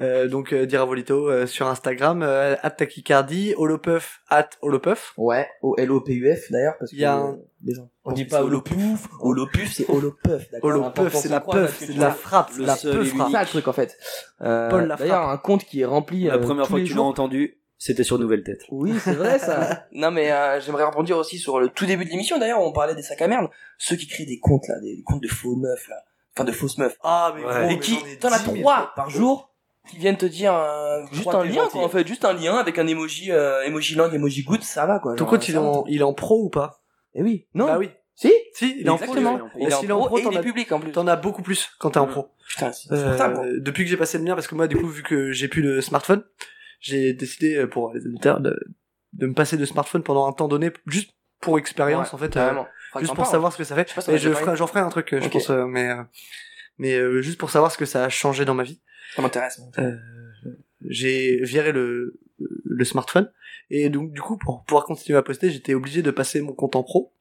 Euh, 0.00 0.26
donc, 0.28 0.52
euh, 0.52 0.66
Diravolito 0.66 1.30
euh, 1.30 1.46
sur 1.46 1.68
Instagram, 1.68 2.22
euh, 2.22 2.56
at 2.62 2.70
Takicardi, 2.70 3.54
Holopuff, 3.56 4.22
at 4.30 4.50
Holopuff. 4.62 5.12
Ouais, 5.16 5.46
O-L-O-P-U-F 5.62 6.50
d'ailleurs, 6.50 6.74
parce 6.78 6.90
que 6.90 6.96
Il 6.96 7.00
y 7.00 7.04
a 7.04 7.14
un- 7.14 7.38
les 7.64 7.74
gens. 7.74 7.88
on 8.04 8.12
dit 8.12 8.24
pas 8.24 8.42
Holopouf 8.42 9.08
Holopuf, 9.20 9.72
c'est 9.72 9.88
Holopuff, 9.88 10.50
d'accord. 10.50 10.70
Holopuff, 10.70 11.14
c'est 11.14 11.28
la 11.28 11.40
puff, 11.40 11.76
c'est 11.78 11.94
de 11.94 12.00
la 12.00 12.10
frappe, 12.10 12.50
Le 12.58 12.64
la 12.66 12.74
puff 12.76 13.08
frappe. 13.14 13.26
C'est 13.28 13.32
ça 13.32 13.40
le 13.42 13.46
truc 13.48 13.68
en 13.68 13.72
fait. 13.72 13.96
Euh, 14.42 14.68
Paul 14.68 14.86
la 14.86 14.96
D'ailleurs, 14.96 15.28
un 15.28 15.38
compte 15.38 15.64
qui 15.64 15.80
est 15.80 15.84
rempli. 15.86 16.24
La 16.24 16.38
première 16.38 16.66
fois 16.66 16.80
que 16.80 16.84
tu 16.84 16.94
l'as 16.94 17.02
entendu, 17.02 17.58
c'était 17.78 18.04
sur 18.04 18.18
Nouvelle 18.18 18.42
Tête. 18.42 18.62
Oui, 18.70 18.92
c'est 19.02 19.12
vrai 19.14 19.38
ça. 19.38 19.86
Non 19.92 20.10
mais 20.10 20.32
euh, 20.32 20.60
j'aimerais 20.60 20.84
rebondir 20.84 21.16
aussi 21.16 21.38
sur 21.38 21.60
le 21.60 21.68
tout 21.68 21.86
début 21.86 22.04
de 22.04 22.10
l'émission 22.10 22.38
d'ailleurs 22.38 22.60
on 22.60 22.72
parlait 22.72 22.94
des 22.94 23.02
sacs 23.02 23.22
à 23.22 23.28
merde 23.28 23.48
ceux 23.78 23.96
qui 23.96 24.06
créent 24.06 24.26
des 24.26 24.38
comptes 24.40 24.66
là 24.68 24.78
des 24.80 25.02
comptes 25.04 25.22
de 25.22 25.28
faux 25.28 25.56
meufs 25.56 25.88
là 25.88 25.96
enfin 26.36 26.44
de 26.44 26.52
fausses 26.52 26.78
meufs 26.78 26.96
Ah, 27.02 27.32
mais 27.34 27.42
Ouais. 27.44 27.50
gros, 27.52 27.62
et 27.62 27.66
mais 27.66 27.78
qui 27.80 27.94
j'en 27.98 28.06
ai 28.06 28.16
t'en 28.18 28.28
as 28.32 28.38
10 28.38 28.44
000. 28.44 28.56
trois 28.60 28.92
par 28.94 29.10
jour 29.10 29.50
qui 29.88 29.98
viennent 29.98 30.16
te 30.16 30.26
dire 30.26 30.52
euh, 30.54 31.04
juste 31.12 31.28
un 31.28 31.44
lien 31.44 31.68
quoi 31.70 31.84
en 31.84 31.88
fait 31.88 32.06
juste 32.06 32.24
un 32.24 32.32
lien 32.32 32.56
avec 32.56 32.78
un 32.78 32.86
emoji 32.86 33.30
euh, 33.32 33.62
emoji 33.64 33.94
langue 33.94 34.14
emoji 34.14 34.42
goutte 34.42 34.62
ça 34.64 34.84
va 34.86 34.98
quoi 34.98 35.12
Ton 35.14 35.24
genre, 35.24 35.30
compte, 35.30 35.48
il 35.48 35.52
est 35.52 35.54
ça 35.54 35.62
en, 35.62 35.84
il 35.86 36.00
est 36.00 36.04
en 36.04 36.12
pro 36.14 36.42
ou 36.44 36.50
pas? 36.50 36.82
Eh 37.14 37.22
oui. 37.22 37.46
Non. 37.54 37.66
Bah 37.66 37.78
oui. 37.78 37.90
Si 38.14 38.32
Si, 38.54 38.76
il 38.80 38.86
est 38.86 38.88
en 38.90 38.94
exactement 38.94 39.38
pro. 39.38 39.48
il 39.60 39.68
est 39.68 39.74
en 39.74 39.80
s'il 39.80 39.88
est 39.88 39.92
en 39.92 39.98
pro, 39.98 40.06
pro 40.08 40.18
et 40.18 40.22
t'en 40.22 40.30
il 40.30 40.34
est 40.34 40.38
as- 40.38 40.42
public 40.42 40.72
en 40.72 40.80
plus 40.80 40.90
T'en 40.92 41.06
as 41.06 41.16
beaucoup 41.16 41.42
plus 41.42 41.68
quand 41.78 41.90
t'es 41.90 41.98
en 41.98 42.06
pro. 42.06 42.28
putain 42.48 42.72
c'est 42.72 42.90
Euh, 42.90 42.96
insupportable 42.96 43.34
quoi. 43.34 43.44
depuis 43.58 43.84
que 43.84 43.90
j'ai 43.90 43.96
passé 43.96 44.18
le 44.18 44.24
mien, 44.24 44.34
parce 44.34 44.46
que 44.48 44.54
moi, 44.54 44.66
du 44.68 44.76
coup, 44.76 44.88
vu 44.88 45.02
que 45.02 45.32
j'ai 45.32 45.48
plus 45.48 45.62
de 45.62 45.80
smartphone, 45.80 46.24
j'ai 46.80 47.12
décidé 47.12 47.56
euh, 47.56 47.66
pour 47.66 47.92
les 47.94 48.04
auditeurs 48.06 48.40
de, 48.40 48.58
de 49.12 49.26
me 49.26 49.34
passer 49.34 49.56
de 49.56 49.64
smartphone 49.64 50.02
pendant 50.02 50.26
un 50.26 50.32
temps 50.32 50.48
donné, 50.48 50.72
juste 50.86 51.10
pour 51.40 51.58
expérience, 51.58 52.08
Ouais, 52.08 52.14
en 52.14 52.18
fait, 52.18 52.36
euh, 52.36 52.50
que 52.50 52.56
juste 53.00 53.10
pour 53.14 53.16
parles. 53.24 53.30
savoir 53.30 53.52
ce 53.52 53.58
que 53.58 53.64
ça 53.64 53.74
fait. 53.74 53.92
je 53.94 54.10
déjà 54.12 54.34
ferai, 54.34 54.56
j'en 54.56 54.66
ferai 54.66 54.80
un 54.80 54.88
truc, 54.88 55.12
euh, 55.12 55.20
je 55.20 55.28
pense, 55.28 55.50
euh, 55.50 55.66
mais 55.66 55.88
euh, 55.90 56.02
mais 56.78 56.94
euh, 56.94 57.20
juste 57.22 57.38
pour 57.38 57.50
savoir 57.50 57.70
ce 57.72 57.78
que 57.78 57.84
ça 57.86 58.04
a 58.04 58.08
changé 58.08 58.44
dans 58.44 58.54
ma 58.54 58.62
vie. 58.62 58.80
ça 59.14 59.22
m'intéresse 59.22 59.60
J'ai 60.82 61.38
viré 61.42 61.72
le 61.72 62.18
le 62.38 62.84
smartphone 62.84 63.30
et 63.70 63.88
donc 63.88 64.12
du 64.12 64.20
coup 64.20 64.36
pour 64.36 64.62
pouvoir 64.64 64.84
continuer 64.84 65.18
à 65.18 65.22
poster, 65.22 65.50
j'étais 65.50 65.74
obligé 65.74 66.02
de 66.02 66.10
passer 66.10 66.40
mon 66.40 66.52
compte 66.52 66.76
en 66.76 66.82
pro. 66.82 67.12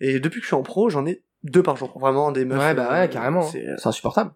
Et 0.00 0.20
depuis 0.20 0.40
que 0.40 0.44
je 0.44 0.48
suis 0.48 0.56
en 0.56 0.62
pro, 0.62 0.90
j'en 0.90 1.06
ai 1.06 1.22
deux 1.42 1.62
par 1.62 1.76
jour, 1.76 1.98
vraiment 1.98 2.32
des 2.32 2.44
meufs. 2.44 2.58
Ouais, 2.58 2.74
bah 2.74 2.90
ouais, 2.92 3.08
carrément. 3.08 3.46
Euh, 3.54 3.76
C'est 3.78 3.86
insupportable. 3.88 4.32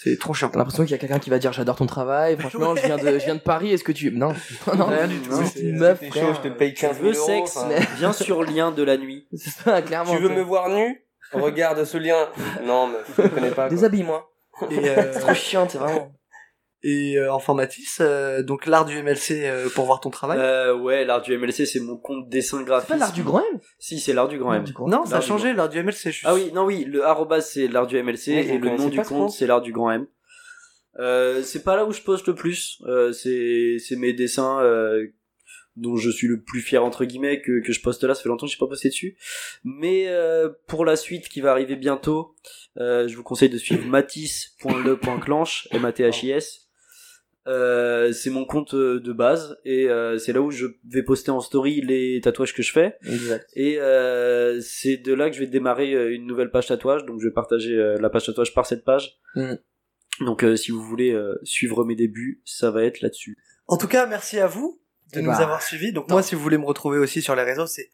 C'est 0.00 0.16
trop 0.16 0.32
chiant. 0.32 0.48
T'as 0.48 0.58
l'impression 0.58 0.84
qu'il 0.84 0.92
y 0.92 0.94
a 0.94 0.98
quelqu'un 0.98 1.18
qui 1.18 1.28
va 1.28 1.40
dire 1.40 1.52
j'adore 1.52 1.74
ton 1.74 1.86
travail. 1.86 2.36
Franchement, 2.38 2.76
je 2.76 2.86
viens 2.86 2.96
de, 2.96 3.18
je 3.18 3.24
viens 3.24 3.34
de 3.34 3.40
Paris. 3.40 3.72
Est-ce 3.72 3.82
que 3.82 3.90
tu 3.90 4.12
non, 4.12 4.32
non, 4.76 4.86
Rien 4.86 5.08
du 5.08 5.18
tout. 5.18 5.32
C'est 5.44 5.60
une 5.60 5.78
meuf, 5.78 6.00
chaud, 6.00 6.34
je 6.34 6.48
te 6.48 6.54
paye 6.54 6.72
15 6.72 7.00
Le 7.00 7.12
000 7.12 7.16
euros, 7.16 7.46
sexe, 7.46 7.56
enfin. 7.56 7.74
bien 7.98 8.12
sur 8.12 8.44
lien 8.44 8.70
de 8.70 8.82
la 8.84 8.96
nuit. 8.96 9.26
C'est 9.34 9.50
ça, 9.50 9.82
clairement. 9.82 10.14
tu 10.14 10.22
veux 10.22 10.28
me 10.28 10.42
voir 10.42 10.68
nu? 10.68 11.04
Regarde 11.32 11.84
ce 11.84 11.98
lien 11.98 12.28
non 12.64 12.86
mais 12.86 12.98
je 13.18 13.28
connais 13.28 13.50
pas 13.50 13.68
déshabille-moi 13.68 14.30
euh, 14.62 15.12
c'est 15.12 15.20
trop 15.20 15.34
chiant 15.34 15.68
c'est 15.68 15.76
vraiment 15.76 16.10
et 16.82 17.18
euh, 17.18 17.32
enfin 17.32 17.54
Mathis, 17.54 17.98
euh, 18.00 18.42
donc 18.42 18.66
l'art 18.66 18.84
du 18.84 19.02
MLC 19.02 19.44
euh, 19.44 19.68
pour 19.68 19.84
voir 19.86 20.00
ton 20.00 20.10
travail. 20.10 20.38
Euh, 20.38 20.76
ouais, 20.76 21.04
l'art 21.04 21.22
du 21.22 21.36
MLC, 21.36 21.66
c'est 21.66 21.80
mon 21.80 21.96
compte 21.96 22.28
dessin 22.28 22.58
C'est 22.58 22.64
graphique. 22.64 22.88
pas 22.88 22.96
l'art 22.96 23.12
du 23.12 23.22
grand 23.24 23.40
M 23.40 23.60
Si, 23.78 23.98
c'est 23.98 24.12
l'art 24.12 24.28
du 24.28 24.38
grand 24.38 24.54
M. 24.54 24.64
Non, 24.86 25.04
ça 25.04 25.10
a 25.10 25.12
l'art 25.14 25.20
du 25.20 25.26
changé 25.26 25.52
l'art 25.54 25.68
du 25.68 25.82
MLC. 25.82 26.04
Je 26.06 26.10
suis 26.10 26.26
Ah 26.26 26.34
oui, 26.34 26.52
non 26.54 26.64
oui, 26.64 26.84
le 26.84 27.04
arrobas 27.04 27.40
c'est 27.40 27.66
l'art 27.66 27.86
du 27.86 28.00
MLC 28.00 28.28
Ouais, 28.28 28.46
et 28.46 28.58
le 28.58 28.70
nom 28.76 28.88
du 28.88 29.00
compte 29.00 29.30
c'est 29.30 29.46
l'art 29.46 29.60
du 29.60 29.72
grand 29.72 29.90
M. 29.90 30.06
Euh, 31.00 31.42
c'est 31.42 31.62
pas 31.62 31.76
là 31.76 31.84
où 31.84 31.92
je 31.92 32.02
poste 32.02 32.26
le 32.28 32.34
plus. 32.34 32.82
Euh, 32.86 33.12
c'est 33.12 33.76
c'est 33.78 33.96
mes 33.96 34.12
dessins 34.12 34.60
euh, 34.62 35.06
dont 35.76 35.96
je 35.96 36.10
suis 36.10 36.26
le 36.26 36.42
plus 36.42 36.60
fier 36.60 36.84
entre 36.84 37.04
guillemets 37.04 37.40
que 37.40 37.60
que 37.60 37.72
je 37.72 37.80
poste 37.80 38.02
là. 38.04 38.14
Ça 38.14 38.22
fait 38.22 38.28
longtemps 38.28 38.46
que 38.46 38.52
j'ai 38.52 38.58
pas 38.58 38.66
posté 38.66 38.88
dessus. 38.88 39.16
Mais 39.64 40.08
euh, 40.08 40.48
pour 40.66 40.84
la 40.84 40.96
suite 40.96 41.28
qui 41.28 41.40
va 41.40 41.52
arriver 41.52 41.76
bientôt, 41.76 42.34
euh, 42.78 43.06
je 43.08 43.16
vous 43.16 43.22
conseille 43.22 43.50
de 43.50 43.58
suivre 43.58 43.84
matis.le.clanche 43.88 45.68
m 45.72 45.84
a 45.84 45.92
t 45.92 46.02
h 46.04 46.24
i 46.24 46.30
s. 46.30 46.67
Euh, 47.48 48.12
c'est 48.12 48.28
mon 48.30 48.44
compte 48.44 48.74
euh, 48.74 49.00
de 49.00 49.12
base 49.12 49.58
et 49.64 49.88
euh, 49.88 50.18
c'est 50.18 50.32
là 50.34 50.42
où 50.42 50.50
je 50.50 50.66
vais 50.86 51.02
poster 51.02 51.30
en 51.30 51.40
story 51.40 51.80
les 51.80 52.20
tatouages 52.22 52.52
que 52.54 52.62
je 52.62 52.72
fais. 52.72 52.98
Exact. 53.06 53.48
Et 53.54 53.80
euh, 53.80 54.60
c'est 54.60 54.98
de 54.98 55.14
là 55.14 55.30
que 55.30 55.34
je 55.34 55.40
vais 55.40 55.46
démarrer 55.46 56.12
une 56.14 56.26
nouvelle 56.26 56.50
page 56.50 56.66
tatouage. 56.66 57.06
Donc 57.06 57.20
je 57.20 57.26
vais 57.28 57.32
partager 57.32 57.74
euh, 57.74 57.96
la 58.00 58.10
page 58.10 58.26
tatouage 58.26 58.52
par 58.52 58.66
cette 58.66 58.84
page. 58.84 59.18
Mm. 59.34 59.54
Donc 60.20 60.44
euh, 60.44 60.56
si 60.56 60.72
vous 60.72 60.82
voulez 60.82 61.12
euh, 61.12 61.38
suivre 61.42 61.84
mes 61.84 61.94
débuts, 61.96 62.42
ça 62.44 62.70
va 62.70 62.84
être 62.84 63.00
là-dessus. 63.00 63.38
En 63.66 63.78
tout 63.78 63.88
cas, 63.88 64.06
merci 64.06 64.38
à 64.38 64.46
vous 64.46 64.80
de 65.14 65.20
Eh 65.20 65.22
nous 65.22 65.30
bah, 65.30 65.38
avoir 65.38 65.62
suivis. 65.62 65.92
Donc 65.92 66.10
moi, 66.10 66.22
si 66.22 66.34
vous 66.34 66.42
voulez 66.42 66.58
me 66.58 66.66
retrouver 66.66 66.98
aussi 66.98 67.22
sur 67.22 67.34
les 67.34 67.44
réseaux, 67.44 67.66
c'est 67.66 67.90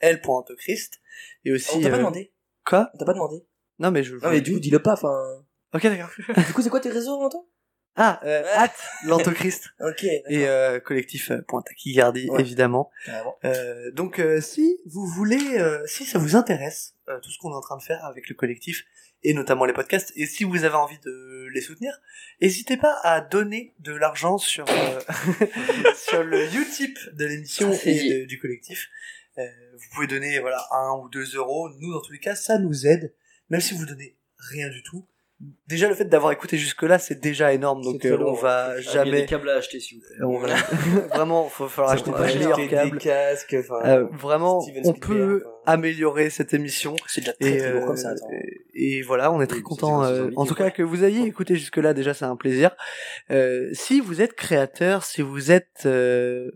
@l.christ 0.00 1.00
et 1.44 1.52
aussi. 1.52 1.76
on 1.76 1.80
t'a 1.82 1.90
pas 1.90 1.98
demandé 1.98 2.32
Quoi? 2.64 2.90
On 2.94 2.98
t'a 2.98 3.04
pas 3.04 3.12
demandé 3.14 3.36
Non 3.78 3.90
mais 3.90 4.02
je. 4.02 4.14
non 4.14 4.30
mais 4.30 4.40
du 4.40 4.52
coup 4.54 4.60
dis-le 4.60 4.78
pas 4.78 4.92
enfin 4.92 5.12
Ok 5.74 5.82
d'accord. 5.82 6.10
du 6.46 6.52
coup 6.52 6.62
c'est 6.62 6.70
quoi 6.70 6.80
tes 6.80 6.90
réseaux 6.90 7.12
Antoine? 7.12 7.42
Ah, 8.00 8.20
euh, 8.24 8.44
at 8.54 8.72
l'Antochrist 9.04 9.70
ok 9.80 10.04
et 10.04 10.22
euh, 10.48 10.78
collectif 10.78 11.30
euh, 11.32 11.42
point 11.48 11.62
Taquigardi, 11.62 12.30
Ouais. 12.30 12.40
évidemment. 12.40 12.90
Euh, 13.44 13.90
donc 13.90 14.20
euh, 14.20 14.40
si 14.40 14.78
vous 14.86 15.04
voulez, 15.06 15.58
euh, 15.58 15.84
si 15.86 16.04
ça 16.04 16.18
vous 16.18 16.36
intéresse, 16.36 16.94
euh, 17.08 17.18
tout 17.20 17.30
ce 17.30 17.38
qu'on 17.38 17.50
est 17.50 17.56
en 17.56 17.60
train 17.60 17.76
de 17.76 17.82
faire 17.82 18.04
avec 18.04 18.28
le 18.28 18.34
collectif 18.36 18.84
et 19.24 19.34
notamment 19.34 19.64
les 19.64 19.72
podcasts, 19.72 20.12
et 20.14 20.26
si 20.26 20.44
vous 20.44 20.62
avez 20.64 20.76
envie 20.76 20.98
de 21.04 21.48
les 21.52 21.60
soutenir, 21.60 21.92
n'hésitez 22.40 22.76
pas 22.76 22.96
à 23.02 23.20
donner 23.20 23.74
de 23.80 23.92
l'argent 23.92 24.38
sur 24.38 24.64
euh, 24.70 25.00
sur 25.96 26.22
le 26.22 26.44
Utip 26.54 26.96
de 27.14 27.24
l'émission 27.26 27.72
et 27.84 28.20
de- 28.20 28.24
du 28.26 28.38
collectif. 28.38 28.88
Euh, 29.38 29.42
vous 29.76 29.84
pouvez 29.94 30.06
donner 30.06 30.38
voilà 30.38 30.64
un 30.72 30.92
ou 31.02 31.08
deux 31.08 31.34
euros. 31.36 31.68
Nous 31.80 31.92
dans 31.92 32.00
tous 32.00 32.12
les 32.12 32.20
cas, 32.20 32.34
ça 32.36 32.58
nous 32.58 32.86
aide. 32.86 33.12
Même 33.50 33.60
si 33.60 33.74
vous 33.74 33.86
donnez 33.86 34.14
rien 34.38 34.68
du 34.68 34.82
tout, 34.82 35.06
déjà 35.68 35.88
le 35.88 35.94
fait 35.94 36.06
d'avoir 36.06 36.32
écouté 36.32 36.56
jusque 36.58 36.82
là 36.82 36.98
c'est 36.98 37.20
déjà 37.20 37.52
énorme 37.52 37.80
donc 37.82 38.04
euh, 38.04 38.18
on 38.18 38.32
va 38.32 38.70
Ah, 38.70 38.78
Il 38.80 38.84
y 38.84 38.88
a 38.88 38.92
jamais 38.92 39.20
des 39.20 39.26
câbles 39.26 39.48
à 39.48 39.54
acheter, 39.54 39.78
s'il 39.78 39.98
vous 39.98 40.04
plaît. 40.04 40.24
on 40.24 40.38
va- 40.38 40.54
vraiment 41.16 41.48
faut 41.48 41.68
falloir 41.68 41.92
acheter 41.92 42.10
des 42.10 42.98
casques, 42.98 43.54
enfin, 43.60 43.80
Euh, 43.84 44.04
vraiment 44.12 44.60
Steven 44.60 44.82
on 44.86 44.94
Spielberg, 44.94 45.28
peut 45.28 45.42
enfin. 45.46 45.72
améliorer 45.74 46.30
cette 46.30 46.54
émission 46.54 46.96
C'est 47.06 47.20
déjà 47.20 47.32
très 47.34 47.52
et, 47.52 47.58
très 47.58 47.68
euh, 47.68 47.86
comme 47.86 47.96
ça. 47.96 48.14
et 48.74 49.02
voilà, 49.02 49.30
on 49.30 49.40
est 49.40 49.46
très 49.46 49.58
Oui, 49.58 49.62
content. 49.62 50.02
euh, 50.04 50.30
en 50.34 50.44
tout 50.44 50.54
cas, 50.56 50.70
que 50.70 50.82
vous 50.82 51.04
ayez 51.04 51.22
écouté 51.26 51.54
jusque-là, 51.54 51.94
déjà, 51.94 52.14
c'est 52.14 52.24
un 52.24 52.36
plaisir. 52.36 52.74
Euh, 53.30 53.68
si 53.74 54.00
vous 54.00 54.20
êtes 54.20 54.32
créateur, 54.34 55.04
si 55.04 55.22
vous 55.22 55.52
êtes 55.52 55.82
euh, 55.86 56.50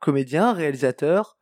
comédien, 0.00 0.52
réalisateur, 0.52 1.38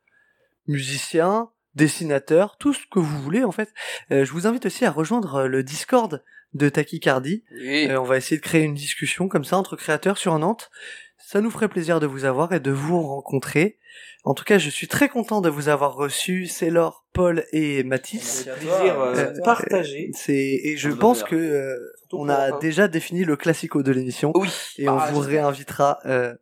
musicien, 0.67 1.49
dessinateur, 1.75 2.57
tout 2.57 2.73
ce 2.73 2.81
que 2.91 2.99
vous 2.99 3.19
voulez, 3.21 3.43
en 3.43 3.51
fait, 3.51 3.69
euh, 4.11 4.25
je 4.25 4.31
vous 4.31 4.45
invite 4.47 4.65
aussi 4.67 4.85
à 4.85 4.91
rejoindre 4.91 5.35
euh, 5.35 5.47
le 5.47 5.63
Discord 5.63 6.23
de 6.53 6.69
Tachycardie. 6.69 7.43
Oui. 7.51 7.87
Euh, 7.89 7.99
on 7.99 8.03
va 8.03 8.17
essayer 8.17 8.37
de 8.37 8.41
créer 8.43 8.63
une 8.63 8.73
discussion 8.75 9.27
comme 9.27 9.43
ça 9.43 9.57
entre 9.57 9.75
créateurs 9.75 10.17
sur 10.17 10.37
Nantes. 10.39 10.69
Ça 11.17 11.41
nous 11.41 11.49
ferait 11.51 11.69
plaisir 11.69 11.99
de 11.99 12.05
vous 12.07 12.25
avoir 12.25 12.53
et 12.53 12.59
de 12.59 12.71
vous 12.71 13.01
rencontrer. 13.01 13.77
En 14.25 14.33
tout 14.33 14.43
cas, 14.45 14.57
je 14.57 14.69
suis 14.69 14.87
très 14.87 15.09
content 15.09 15.41
de 15.41 15.49
vous 15.49 15.67
avoir 15.67 15.95
reçu. 15.95 16.45
C'est 16.47 16.69
Laure, 16.69 17.05
Paul 17.13 17.43
et 17.51 17.83
Mathis. 17.83 18.43
C'est 18.45 18.51
un 18.51 18.55
plaisir 18.55 19.01
euh, 19.01 19.15
Euh, 19.15 19.41
partagé. 19.43 20.11
C'est 20.13 20.33
et 20.63 20.77
je 20.77 20.89
pense 20.89 21.23
que 21.23 21.35
euh, 21.35 21.75
on 22.11 22.29
a 22.29 22.49
fin. 22.51 22.59
déjà 22.59 22.87
défini 22.87 23.23
le 23.25 23.35
classico 23.35 23.83
de 23.83 23.91
l'émission 23.91 24.31
Oui. 24.35 24.49
et 24.77 24.87
on 24.87 24.97
Ah, 24.97 25.11
vous 25.11 25.19
réinvitera 25.19 25.99
euh, 26.05 26.33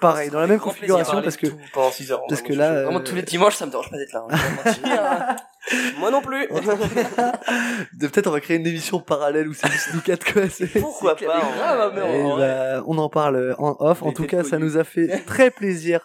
pareil 0.00 0.30
dans 0.30 0.40
la 0.40 0.46
même 0.46 0.58
configuration 0.60 1.22
parce 1.22 1.36
que 1.36 1.46
pendant 1.72 1.90
6 1.90 2.12
heures. 2.12 2.22
parce 2.28 2.40
Moi, 2.40 2.48
que 2.48 2.54
là, 2.54 2.68
chaud. 2.76 2.82
Vraiment 2.84 2.98
euh, 3.00 3.02
tous 3.02 3.14
les 3.14 3.22
dimanches, 3.22 3.56
ça 3.56 3.66
me 3.66 3.70
dérange 3.70 3.90
pas 3.90 3.96
d'être 3.98 4.12
là. 4.12 4.24
hein, 4.30 4.38
mentir. 4.64 5.36
Moi 5.98 6.10
non 6.10 6.22
plus. 6.22 6.48
de 7.92 8.06
peut-être 8.08 8.26
on 8.26 8.30
va 8.30 8.40
créer 8.40 8.56
une 8.56 8.66
émission 8.66 8.98
parallèle 9.00 9.46
où 9.48 9.52
c'est 9.52 9.70
juste 9.70 9.90
nous 9.94 10.00
quatre 10.00 10.32
quoi. 10.32 10.48
c'est- 10.48 10.66
Pourquoi 10.80 11.14
pas 11.16 11.40
grave, 11.40 11.92
mais 11.94 12.02
en 12.02 12.36
bah, 12.38 12.82
on 12.86 12.98
en 12.98 13.08
parle 13.08 13.54
en 13.58 13.76
off. 13.78 14.02
En 14.02 14.12
tout 14.12 14.24
cas, 14.24 14.42
ça 14.42 14.58
nous 14.58 14.76
a 14.78 14.84
fait 14.84 15.22
très 15.26 15.50
plaisir 15.50 16.04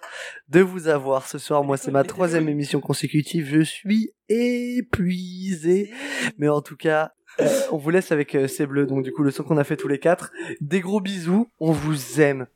de 0.50 0.60
vous 0.62 0.88
avoir 0.88 1.28
ce 1.28 1.38
soir. 1.38 1.64
Moi, 1.64 1.78
c'est 1.78 1.92
ma 1.92 2.04
troisième 2.04 2.50
émission 2.50 2.82
consécutive. 2.82 3.48
Je 3.50 3.62
suis 3.62 4.12
épuisé. 4.30 5.92
Mais 6.38 6.50
en 6.50 6.62
tout 6.62 6.76
cas, 6.78 7.12
euh, 7.40 7.48
on 7.72 7.78
vous 7.78 7.90
laisse 7.90 8.12
avec 8.12 8.36
euh, 8.36 8.48
C'est 8.48 8.66
Bleu. 8.66 8.86
Donc, 8.86 9.04
du 9.04 9.12
coup, 9.12 9.24
le 9.24 9.32
son 9.32 9.44
qu'on 9.44 9.58
a 9.58 9.64
fait 9.64 9.78
tous 9.78 9.88
les 9.88 10.00
quatre. 10.00 10.32
Des 10.62 10.82
gros 10.82 11.00
bisous. 11.02 11.48
On 11.60 11.72
vous 11.72 12.22
aime. 12.22 12.48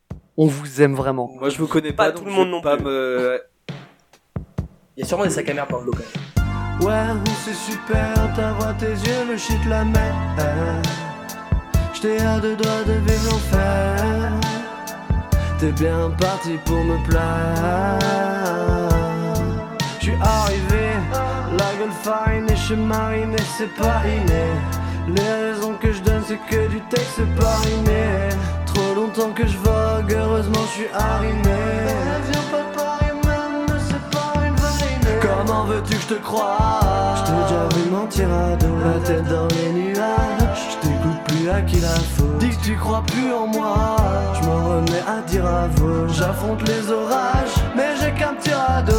On 0.42 0.48
vous 0.48 0.82
aime 0.82 0.96
vraiment. 0.96 1.30
Moi, 1.38 1.50
je 1.50 1.58
vous 1.58 1.68
connais 1.68 1.92
Pas 1.92 2.06
pas, 2.06 2.12
tout 2.12 2.20
donc 2.20 2.28
le 2.28 2.32
je 2.32 2.38
monde 2.38 2.50
non 2.50 2.62
pas 2.62 2.78
plus. 2.78 2.86
me... 2.86 3.42
Il 4.96 5.02
y 5.02 5.04
a 5.04 5.06
sûrement 5.06 5.26
des 5.26 5.32
sacs 5.32 5.50
à 5.50 5.54
merde 5.54 5.70
dans 5.70 5.80
le 5.80 5.88
local. 5.88 6.06
Ouais, 6.80 7.32
c'est 7.44 7.54
super, 7.54 8.14
ta 8.38 8.54
voix, 8.54 8.74
tes 8.80 8.86
yeux, 8.86 9.26
le 9.30 9.36
shit, 9.36 9.60
la 9.68 9.84
mer. 9.84 10.16
J'étais 11.94 12.22
à 12.22 12.40
deux 12.40 12.56
doigts 12.56 12.84
de 12.88 12.94
vivre 12.94 13.32
l'enfer. 13.32 14.32
T'es 15.60 15.74
bien 15.74 16.10
parti 16.12 16.58
pour 16.64 16.86
me 16.86 17.06
plaire. 17.06 18.00
J'suis 20.00 20.14
arrivé, 20.22 20.94
la 21.52 21.76
gueule 21.78 21.92
farinée, 22.02 22.56
j'suis 22.56 22.78
mariné, 22.78 23.36
c'est 23.58 23.76
pas 23.76 24.04
inné. 24.08 24.46
Les 25.14 25.50
raisons 25.52 25.74
que 25.74 25.92
je 25.92 26.02
donne, 26.02 26.24
c'est 26.26 26.40
que 26.50 26.70
du 26.70 26.80
texte 26.90 27.20
parimé. 27.38 28.30
Trop 28.80 28.94
longtemps 28.96 29.32
que 29.36 29.46
je 29.46 29.58
vogue, 29.58 30.16
heureusement 30.18 30.62
j'suis 30.72 30.88
arrimé. 30.94 31.60
Viens 32.32 32.42
pas 32.50 32.64
de 32.64 32.76
Paris 32.78 33.12
même, 33.26 33.78
c'est 33.90 34.10
pas 34.10 34.34
une. 34.48 34.56
Comment 35.20 35.66
veux-tu 35.66 35.96
que 35.96 36.02
je 36.02 36.08
te 36.08 36.14
croie? 36.14 36.80
Je 37.18 37.24
t'ai 37.26 37.32
déjà 37.44 37.68
vu 37.76 37.90
mentir 37.92 38.28
à 38.32 38.56
dos, 38.56 38.78
la 38.86 39.06
tête 39.06 39.28
dans 39.28 39.48
les 39.48 39.70
nuages. 39.74 40.70
Je 40.72 40.88
t'écoute 40.88 41.22
plus 41.28 41.50
à 41.50 41.62
qui 41.62 41.82
la 41.82 41.90
faute. 41.90 42.38
Dis 42.40 42.52
que 42.52 42.64
tu 42.64 42.78
crois 42.78 43.04
plus 43.06 43.34
en 43.34 43.48
moi. 43.48 43.98
Je 44.36 44.48
m'en 44.48 44.64
remets 44.70 45.04
à 45.06 45.22
dire 45.28 45.46
à 45.46 45.68
vous. 45.76 46.08
J'affronte 46.14 46.66
les 46.66 46.90
orages, 46.90 47.56
mais 47.76 47.98
j'ai 48.00 48.12
qu'un 48.14 48.34
petit 48.36 48.54
radeau. 48.54 48.94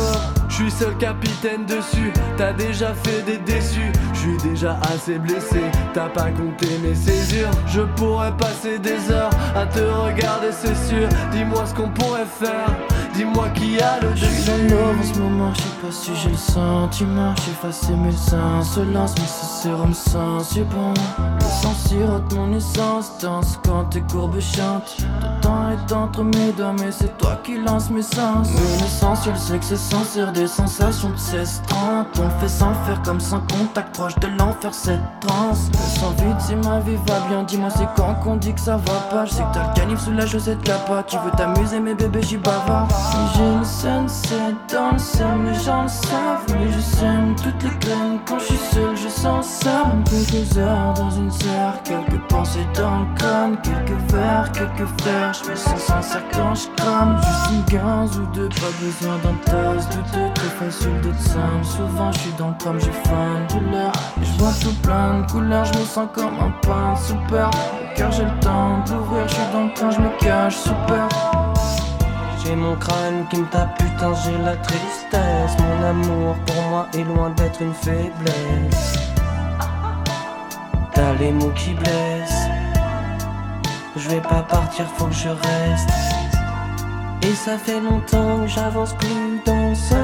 Je 0.61 0.67
suis 0.67 0.85
seul 0.85 0.95
capitaine 0.99 1.65
dessus, 1.65 2.13
t'as 2.37 2.53
déjà 2.53 2.93
fait 2.93 3.23
des 3.23 3.39
déçus. 3.39 3.93
Je 4.13 4.19
suis 4.19 4.37
déjà 4.51 4.79
assez 4.93 5.19
blessé, 5.19 5.63
t'as 5.95 6.11
pas 6.11 6.31
compté 6.33 6.67
mes 6.83 6.95
césures. 6.95 7.51
Je 7.67 7.81
pourrais 7.97 8.37
passer 8.37 8.79
des 8.79 9.11
heures 9.11 9.31
à 9.57 9.65
te 9.65 9.81
regarder, 9.81 10.49
c'est 10.53 10.77
sûr. 10.87 11.09
Dis-moi 11.33 11.65
ce 11.65 11.73
qu'on 11.73 11.89
pourrait 11.89 12.27
faire, 12.27 12.67
dis-moi 13.15 13.49
qui 13.55 13.81
a 13.81 14.01
le 14.01 14.15
Je 14.15 14.27
suis 14.27 14.37
dessus. 14.37 14.69
l'eau 14.69 15.01
en 15.01 15.03
ce 15.03 15.19
moment, 15.19 15.55
je 15.55 15.61
sais 15.63 15.69
pas 15.81 15.93
si 15.93 16.11
j'ai 16.23 16.31
le 16.31 16.37
sentiment 16.37 17.35
J'efface 17.37 17.89
mes 17.89 18.13
seins, 18.13 18.63
se 18.63 18.81
lance, 18.81 19.15
mais 19.17 19.27
ce 19.27 19.63
sérum 19.63 19.95
sens 19.95 20.51
c'est 20.53 20.69
bon 20.69 20.93
Le 20.93 21.45
sang 21.63 21.73
sirote 21.73 22.35
mon 22.35 22.53
essence, 22.55 23.13
danse 23.23 23.59
quand 23.65 23.85
tes 23.85 24.03
courbes 24.03 24.39
chantent 24.41 24.99
est 25.71 25.93
entre 25.93 26.23
mes 26.23 26.53
doigts, 26.53 26.75
mais 26.79 26.91
c'est 26.91 27.17
toi 27.19 27.39
qui 27.43 27.59
lance 27.59 27.91
mes 27.91 28.03
sens. 28.03 28.49
Mais 28.55 28.83
l'essentiel 28.83 29.35
c'est 29.37 29.59
que 29.59 29.65
c'est 29.65 29.77
sincère, 29.77 30.33
des 30.33 30.47
sensations 30.47 31.11
de 31.11 31.17
16-30 31.17 32.07
On 32.19 32.25
le 32.25 32.31
fait 32.41 32.49
sans 32.49 32.75
faire 32.85 33.01
comme 33.03 33.21
sans 33.21 33.41
contact, 33.41 33.95
proche 33.95 34.15
de 34.17 34.29
l'enfer, 34.39 34.73
cette 34.75 35.01
transe. 35.21 35.71
Le 35.73 36.01
sang 36.01 36.11
vide 36.19 36.41
si 36.41 36.55
ma 36.57 36.81
vie 36.81 36.97
va 37.07 37.21
bien, 37.29 37.43
dis-moi 37.43 37.71
c'est 37.71 37.89
quand 37.97 38.15
qu'on 38.15 38.37
dit 38.37 38.55
que 38.55 38.61
ça 38.61 38.77
va 38.77 39.01
pas? 39.11 39.25
Je 39.25 39.33
sais 39.33 39.43
que 39.43 39.55
t'as 39.55 39.69
le 39.69 39.75
canif 39.75 40.01
sous 40.01 40.13
la 40.13 40.27
chaussette 40.27 40.63
capa, 40.63 41.03
tu 41.07 41.17
veux 41.19 41.31
t'amuser 41.33 41.81
mais 41.81 41.95
bébé 41.95 42.21
j'y 42.23 42.37
bavard. 42.37 42.89
Mais 42.89 43.29
j'ai 43.35 43.45
une 43.45 43.65
sunset 43.65 44.55
dans 44.73 44.93
le 44.93 44.99
seum, 44.99 45.47
les 45.47 45.55
gens 45.55 45.83
le 45.83 45.89
savent. 45.89 46.45
Mais 46.49 46.73
je 46.73 46.81
sème 46.81 47.35
toutes 47.37 47.63
les 47.63 47.79
graines 47.79 48.19
quand 48.27 48.39
je 48.39 48.47
suis 48.47 48.61
seul, 48.73 48.97
je 48.97 49.09
sens 49.09 49.47
ça. 49.47 49.85
Quelques 50.05 50.57
heures 50.59 50.95
dans 50.95 51.11
une 51.11 51.31
serre, 51.31 51.83
quelques 51.85 52.21
pensées 52.29 52.67
dans 52.75 53.01
le 53.01 53.15
crâne 53.17 53.57
Quelques 53.63 54.13
verres, 54.13 54.51
quelques 54.53 54.89
frères, 55.01 55.33
me 55.61 55.77
sens 55.77 55.87
sincère 55.87 56.23
quand 56.33 56.55
je 56.55 56.69
crame 56.77 57.21
Juste 57.23 57.53
une 57.53 57.79
gaz 57.79 58.19
ou 58.19 58.27
deux, 58.35 58.49
pas 58.49 58.73
besoin 58.81 59.17
d'un 59.19 59.37
tasse 59.45 59.89
de 59.89 60.03
deux 60.13 60.33
Très 60.35 60.49
facile 60.49 61.01
d'être 61.03 61.21
simple, 61.21 61.65
souvent 61.65 62.13
je 62.13 62.19
suis 62.19 62.33
dans 62.39 62.49
le 62.49 62.57
tram, 62.59 62.79
j'ai 62.81 62.93
faim 62.93 63.47
de 63.49 63.59
douleur 63.59 63.93
je 64.23 64.39
vois 64.39 64.53
tout 64.61 64.75
plein 64.83 65.21
de 65.21 65.31
couleurs, 65.31 65.65
je 65.65 65.79
me 65.79 65.85
sens 65.85 66.09
comme 66.15 66.39
un 66.39 66.51
pain 66.63 66.95
super 66.97 67.51
Car 67.97 68.11
j'ai 68.13 68.25
le 68.25 68.41
temps 68.41 68.83
d'ouvrir, 68.87 69.29
je 69.29 69.35
suis 69.35 69.43
dans 69.53 69.65
le 69.65 69.75
train, 69.75 69.91
je 69.91 70.01
me 70.01 70.19
cache 70.19 70.57
super 70.57 71.09
J'ai 72.45 72.57
mon 72.57 72.77
crâne 72.77 73.27
qui 73.31 73.39
me 73.39 73.47
tape, 73.47 73.77
putain, 73.79 74.13
j'ai 74.25 74.39
la 74.45 74.57
tristesse. 74.57 75.57
Mon 75.59 75.87
amour 75.87 76.37
pour 76.47 76.63
moi 76.71 76.87
est 76.95 77.05
loin 77.05 77.31
d'être 77.31 77.61
une 77.61 77.75
faiblesse. 77.75 78.99
T'as 80.95 81.13
les 81.15 81.33
mots 81.33 81.53
qui 81.55 81.75
blessent. 81.75 82.20
Je 84.03 84.09
vais 84.09 84.21
pas 84.23 84.43
partir, 84.43 84.87
faut 84.97 85.07
que 85.07 85.15
je 85.15 85.29
reste. 85.29 85.91
Et 87.23 87.35
ça 87.35 87.59
fait 87.59 87.81
longtemps 87.81 88.41
que 88.41 88.47
j'avance 88.47 88.95
plus 88.95 89.43
dans 89.45 89.75
seul. 89.75 89.99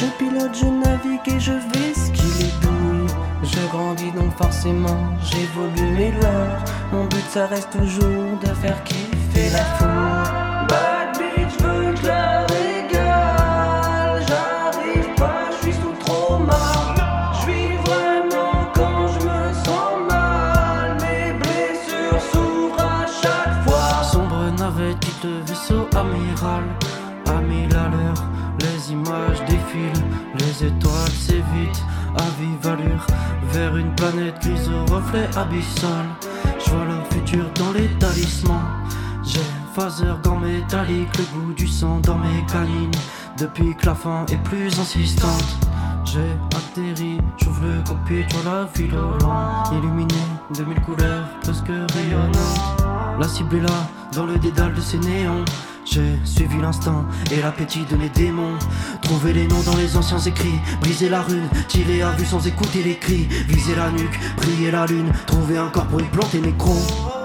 Je 0.00 0.06
pilote, 0.18 0.50
je 0.52 0.66
navigue 0.66 1.20
et 1.26 1.38
je 1.38 1.52
vis 1.52 1.94
ce 1.94 2.10
qu'il 2.10 2.46
est 2.46 2.60
douille. 2.60 3.06
Je 3.44 3.68
grandis 3.68 4.10
donc 4.10 4.36
forcément, 4.36 5.14
j'évolue 5.22 5.92
mes 5.96 6.10
lois. 6.10 6.58
Mon 6.92 7.04
but 7.04 7.24
ça 7.30 7.46
reste 7.46 7.70
toujours 7.70 8.36
de 8.42 8.52
faire 8.60 8.82
kiffer 8.82 9.50
la 9.52 9.64
foule. 9.76 10.23
Amiral. 25.94 26.64
À 27.26 27.40
mille 27.40 27.74
à 27.74 27.88
l'heure, 27.88 28.24
les 28.60 28.92
images 28.92 29.40
défilent 29.48 30.04
Les 30.38 30.66
étoiles 30.66 31.10
s'évitent 31.10 31.82
à 32.16 32.24
vive 32.40 32.66
allure. 32.66 33.06
Vers 33.52 33.76
une 33.76 33.94
planète 33.94 34.40
grise 34.40 34.68
au 34.68 34.94
reflet 34.94 35.28
abyssal. 35.36 36.06
Je 36.64 36.70
vois 36.70 36.84
le 36.84 37.14
futur 37.14 37.44
dans 37.54 37.72
les 37.72 37.88
talismans. 37.98 38.62
J'ai 39.22 39.40
phaser 39.74 40.04
gants 40.22 40.38
métalliques 40.38 41.16
Le 41.18 41.24
goût 41.24 41.52
du 41.52 41.66
sang 41.66 42.00
dans 42.00 42.18
mes 42.18 42.44
canines. 42.46 42.90
Depuis 43.38 43.74
que 43.74 43.86
la 43.86 43.94
fin 43.94 44.26
est 44.26 44.42
plus 44.44 44.78
insistante 44.78 45.58
j'ai 46.04 46.36
atterri, 46.56 47.18
j'ouvre 47.38 47.62
le 47.64 47.82
cockpit, 47.82 48.24
vois 48.30 48.52
la 48.52 48.68
ville 48.74 48.94
au 48.94 49.18
loin. 49.24 49.64
Illuminée 49.72 50.14
de 50.56 50.64
mille 50.64 50.80
couleurs, 50.82 51.26
presque 51.42 51.66
rayonnantes. 51.66 52.84
La 53.18 53.26
cible 53.26 53.56
est 53.56 53.60
là, 53.62 53.88
dans 54.12 54.26
le 54.26 54.38
dédale 54.38 54.74
de 54.74 54.80
ces 54.80 54.98
néons 54.98 55.44
j'ai 55.84 56.18
suivi 56.24 56.60
l'instinct 56.60 57.06
et 57.32 57.40
l'appétit 57.40 57.84
de 57.90 57.96
mes 57.96 58.08
démons. 58.08 58.58
Trouver 59.02 59.32
les 59.32 59.46
noms 59.46 59.62
dans 59.62 59.76
les 59.76 59.96
anciens 59.96 60.18
écrits 60.18 60.60
Briser 60.80 61.08
la 61.08 61.22
rune, 61.22 61.48
tirer 61.68 62.02
à 62.02 62.12
vue 62.12 62.24
sans 62.26 62.46
écouter 62.46 62.82
les 62.82 62.96
cris. 62.96 63.26
Viser 63.48 63.74
la 63.74 63.90
nuque, 63.90 64.18
prier 64.36 64.70
la 64.70 64.86
lune 64.86 65.12
Trouver 65.26 65.58
un 65.58 65.68
corps 65.68 65.86
pour 65.86 66.00
y 66.00 66.04
planter 66.04 66.40
mes 66.40 66.54
crocs 66.56 67.23